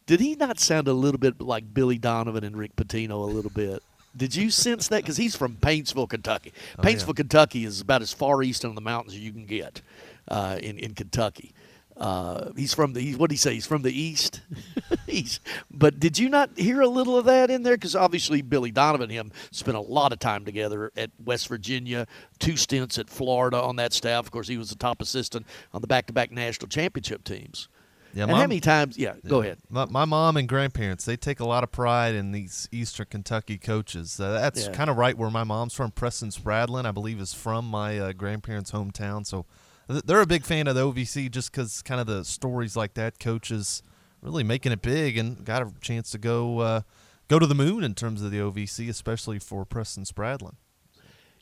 Did 0.08 0.20
he 0.20 0.34
not 0.36 0.60
sound 0.60 0.88
a 0.88 0.94
little 0.94 1.20
bit 1.20 1.40
like 1.40 1.72
Billy 1.72 2.00
Donovan 2.00 2.44
and 2.44 2.58
Rick 2.58 2.76
Pitino 2.76 3.12
a 3.12 3.32
little 3.32 3.52
bit? 3.52 3.84
Did 4.18 4.36
you 4.36 4.50
sense 4.50 4.88
that? 4.88 5.04
Because 5.04 5.18
he's 5.18 5.36
from 5.36 5.56
Paintsville, 5.56 6.10
Kentucky. 6.10 6.52
Oh, 6.78 6.82
yeah. 6.84 6.90
Paintsville, 6.90 7.16
Kentucky 7.16 7.64
is 7.64 7.80
about 7.80 8.02
as 8.02 8.12
far 8.12 8.42
east 8.42 8.66
on 8.66 8.74
the 8.74 8.82
mountains 8.82 9.14
as 9.14 9.20
you 9.20 9.32
can 9.32 9.46
get 9.46 9.82
uh, 10.28 10.58
in 10.60 10.80
in 10.80 10.96
Kentucky. 10.96 11.54
Uh, 12.02 12.52
he's 12.56 12.74
from 12.74 12.94
the. 12.94 13.14
What 13.16 13.30
did 13.30 13.36
he 13.36 13.38
say? 13.38 13.54
He's 13.54 13.68
from 13.68 13.84
the 13.84 13.92
east. 13.92 14.42
he's. 15.08 15.40
But 15.70 16.00
did 16.00 16.18
you 16.18 16.30
not 16.30 16.50
hear 16.58 16.82
a 16.82 16.88
little 16.88 17.16
of 17.16 17.26
that 17.26 17.52
in 17.52 17.62
there? 17.62 17.76
Because 17.76 17.96
obviously 17.96 18.42
Billy 18.42 18.72
Donovan 18.72 19.04
and 19.04 19.12
him 19.12 19.32
spent 19.52 19.78
a 19.78 19.82
lot 19.82 20.12
of 20.12 20.18
time 20.18 20.44
together 20.44 20.92
at 20.98 21.12
West 21.24 21.48
Virginia, 21.48 22.08
two 22.40 22.58
stints 22.58 22.98
at 22.98 23.08
Florida 23.08 23.62
on 23.62 23.76
that 23.76 23.94
staff. 23.94 24.26
Of 24.26 24.32
course, 24.32 24.48
he 24.48 24.58
was 24.58 24.70
the 24.70 24.76
top 24.76 25.00
assistant 25.00 25.46
on 25.74 25.82
the 25.82 25.88
back-to-back 25.88 26.32
national 26.32 26.70
championship 26.70 27.24
teams. 27.24 27.68
Yeah, 28.16 28.24
and 28.24 28.32
my- 28.32 28.40
how 28.40 28.48
many 28.48 28.60
times? 28.60 28.98
Yeah, 28.98 29.14
go 29.28 29.42
ahead. 29.42 29.60
My, 29.70 29.86
my 29.86 30.06
mom 30.06 30.38
and 30.38 30.50
grandparents, 30.50 31.06
they 31.06 31.16
take 31.16 31.40
a 31.40 31.46
lot 31.46 31.64
of 31.64 31.72
pride 31.72 32.16
in 32.16 32.32
these 32.32 32.68
Eastern 32.72 33.06
Kentucky 33.10 33.58
coaches. 33.60 34.20
Uh, 34.20 34.32
that's 34.34 34.66
Yeah. 34.66 34.74
kind 34.74 34.90
of 34.90 34.98
right 34.98 35.16
where 35.18 35.30
my 35.30 35.44
mom's 35.44 35.74
from. 35.74 35.92
Preston 35.92 36.30
Spradlin, 36.30 36.86
I 36.86 36.92
believe, 36.92 37.22
is 37.22 37.34
from 37.34 37.64
my 37.66 38.00
uh, 38.00 38.12
grandparents' 38.14 38.72
hometown. 38.72 39.26
So 39.26 39.46
they're 39.88 40.22
a 40.22 40.28
big 40.28 40.46
fan 40.46 40.68
of 40.68 40.76
the 40.76 40.82
OVC 40.82 41.30
just 41.30 41.52
because 41.52 41.82
kind 41.82 42.00
of 42.00 42.08
the 42.08 42.24
stories 42.24 42.76
like 42.76 42.94
that, 42.96 43.20
coaches 43.20 43.84
really 44.22 44.44
making 44.44 44.72
it 44.72 44.82
big 44.82 45.18
and 45.18 45.44
got 45.44 45.62
a 45.62 45.72
chance 45.82 46.12
to 46.12 46.18
go 46.18 46.60
uh, 46.60 46.82
go 47.28 47.40
to 47.40 47.48
the 47.48 47.56
moon 47.56 47.84
in 47.84 47.94
terms 47.94 48.22
of 48.22 48.32
the 48.32 48.38
OVC, 48.38 48.90
especially 48.90 49.40
for 49.40 49.66
Preston 49.66 50.04
Spradlin. 50.04 50.56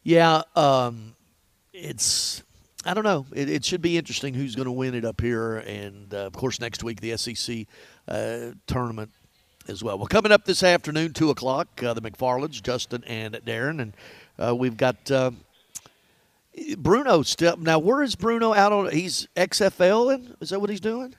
Yeah, 0.03 0.43
um, 0.55 1.15
it's 1.73 2.43
I 2.85 2.93
don't 2.93 3.03
know. 3.03 3.25
It, 3.33 3.49
it 3.49 3.65
should 3.65 3.81
be 3.81 3.97
interesting 3.97 4.33
who's 4.33 4.55
going 4.55 4.65
to 4.65 4.71
win 4.71 4.95
it 4.95 5.05
up 5.05 5.21
here, 5.21 5.57
and 5.57 6.13
uh, 6.13 6.25
of 6.25 6.33
course 6.33 6.59
next 6.59 6.83
week 6.83 7.01
the 7.01 7.17
SEC 7.17 7.67
uh, 8.07 8.51
tournament 8.67 9.11
as 9.67 9.83
well. 9.83 9.97
Well, 9.97 10.07
coming 10.07 10.31
up 10.31 10.45
this 10.45 10.63
afternoon, 10.63 11.13
two 11.13 11.29
o'clock, 11.29 11.83
uh, 11.83 11.93
the 11.93 12.01
McFarlands, 12.01 12.61
Justin 12.61 13.03
and 13.05 13.35
Darren, 13.45 13.81
and 13.81 13.93
uh, 14.37 14.55
we've 14.55 14.77
got. 14.77 15.11
Bruno 16.77 17.21
still 17.23 17.57
now. 17.57 17.79
Where 17.79 18.01
is 18.03 18.15
Bruno 18.15 18.53
out 18.53 18.71
on? 18.71 18.91
He's 18.91 19.27
XFL, 19.35 20.13
and 20.13 20.35
is 20.41 20.49
that 20.49 20.59
what 20.59 20.69
he's 20.69 20.79
doing? 20.79 21.15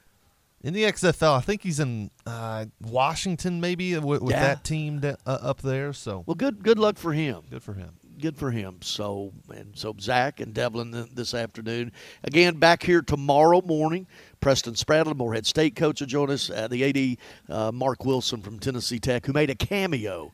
In 0.62 0.74
the 0.74 0.82
XFL, 0.84 1.38
I 1.38 1.40
think 1.40 1.62
he's 1.62 1.80
in 1.80 2.10
uh, 2.26 2.66
Washington, 2.82 3.60
maybe 3.62 3.96
with, 3.98 4.20
with 4.20 4.32
Yeah. 4.34 4.40
that 4.42 4.64
team 4.64 5.00
uh, 5.02 5.14
up 5.26 5.62
there. 5.62 5.92
So 5.94 6.22
Well, 6.26 6.34
good 6.34 6.62
good 6.62 6.78
luck 6.78 6.98
for 6.98 7.12
him. 7.14 7.42
good 7.50 7.62
for 7.62 7.72
him. 7.72 7.90
good 8.20 8.36
for 8.36 8.50
him. 8.50 8.76
So 8.82 9.32
and 9.54 9.72
so 9.74 9.94
Zach 9.98 10.40
and 10.40 10.52
Devlin 10.52 10.92
th- 10.92 11.06
this 11.14 11.32
afternoon. 11.32 11.92
Again, 12.24 12.56
back 12.58 12.82
here 12.82 13.00
tomorrow 13.00 13.62
morning. 13.62 14.06
Preston 14.42 14.74
Spradlin, 14.74 15.16
Morehead 15.16 15.46
State 15.46 15.76
coach, 15.76 16.00
will 16.00 16.06
join 16.06 16.30
us. 16.30 16.50
Uh, 16.50 16.68
the 16.68 17.16
AD 17.48 17.54
uh, 17.54 17.72
Mark 17.72 18.04
Wilson 18.04 18.42
from 18.42 18.58
Tennessee 18.58 18.98
Tech, 18.98 19.24
who 19.24 19.32
made 19.32 19.48
a 19.48 19.54
cameo. 19.54 20.30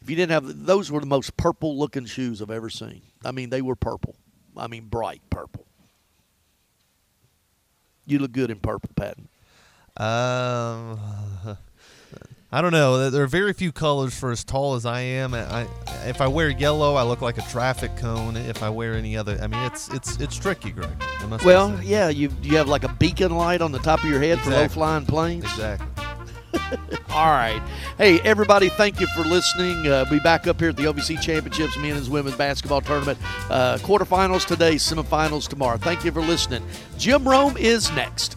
If 0.00 0.08
you 0.08 0.16
didn't 0.16 0.32
have 0.32 0.64
those, 0.66 0.90
were 0.90 1.00
the 1.00 1.06
most 1.06 1.36
purple 1.36 1.78
looking 1.78 2.06
shoes 2.06 2.40
I've 2.40 2.50
ever 2.50 2.70
seen. 2.70 3.02
I 3.24 3.32
mean, 3.32 3.50
they 3.50 3.60
were 3.60 3.76
purple. 3.76 4.14
I 4.56 4.66
mean, 4.66 4.86
bright 4.86 5.22
purple. 5.30 5.66
You 8.06 8.18
look 8.20 8.32
good 8.32 8.50
in 8.50 8.58
purple, 8.58 8.90
Patton. 8.94 9.28
Um, 9.96 11.00
I 12.52 12.60
don't 12.60 12.70
know. 12.70 13.10
There 13.10 13.22
are 13.22 13.26
very 13.26 13.52
few 13.52 13.72
colors 13.72 14.18
for 14.18 14.30
as 14.30 14.44
tall 14.44 14.74
as 14.74 14.86
I 14.86 15.00
am. 15.00 15.34
I, 15.34 15.66
if 16.04 16.20
I 16.20 16.28
wear 16.28 16.48
yellow, 16.48 16.94
I 16.94 17.02
look 17.02 17.20
like 17.20 17.38
a 17.38 17.42
traffic 17.42 17.96
cone. 17.96 18.36
If 18.36 18.62
I 18.62 18.70
wear 18.70 18.94
any 18.94 19.16
other, 19.16 19.38
I 19.42 19.48
mean, 19.48 19.62
it's 19.64 19.88
it's 19.88 20.16
it's 20.18 20.36
tricky, 20.36 20.70
Greg. 20.70 20.90
I 21.00 21.26
must 21.26 21.42
be 21.42 21.48
Well, 21.48 21.78
yeah, 21.82 22.08
you 22.08 22.30
you 22.42 22.56
have 22.56 22.68
like 22.68 22.84
a 22.84 22.92
beacon 22.94 23.36
light 23.36 23.60
on 23.60 23.72
the 23.72 23.80
top 23.80 24.04
of 24.04 24.08
your 24.08 24.20
head 24.20 24.40
for 24.40 24.50
low 24.50 24.68
flying 24.68 25.04
planes. 25.06 25.44
Exactly. 25.44 25.88
All 27.10 27.30
right. 27.30 27.62
Hey, 27.98 28.20
everybody, 28.20 28.68
thank 28.68 29.00
you 29.00 29.06
for 29.08 29.22
listening. 29.22 29.86
Uh, 29.86 30.04
be 30.10 30.18
back 30.20 30.46
up 30.46 30.60
here 30.60 30.70
at 30.70 30.76
the 30.76 30.84
OVC 30.84 31.20
Championships 31.20 31.76
Men's 31.76 32.04
and 32.04 32.08
Women's 32.08 32.36
Basketball 32.36 32.80
Tournament. 32.80 33.18
Uh, 33.50 33.78
quarterfinals 33.80 34.46
today, 34.46 34.76
semifinals 34.76 35.48
tomorrow. 35.48 35.76
Thank 35.76 36.04
you 36.04 36.12
for 36.12 36.22
listening. 36.22 36.64
Jim 36.98 37.26
Rome 37.26 37.56
is 37.56 37.90
next. 37.92 38.36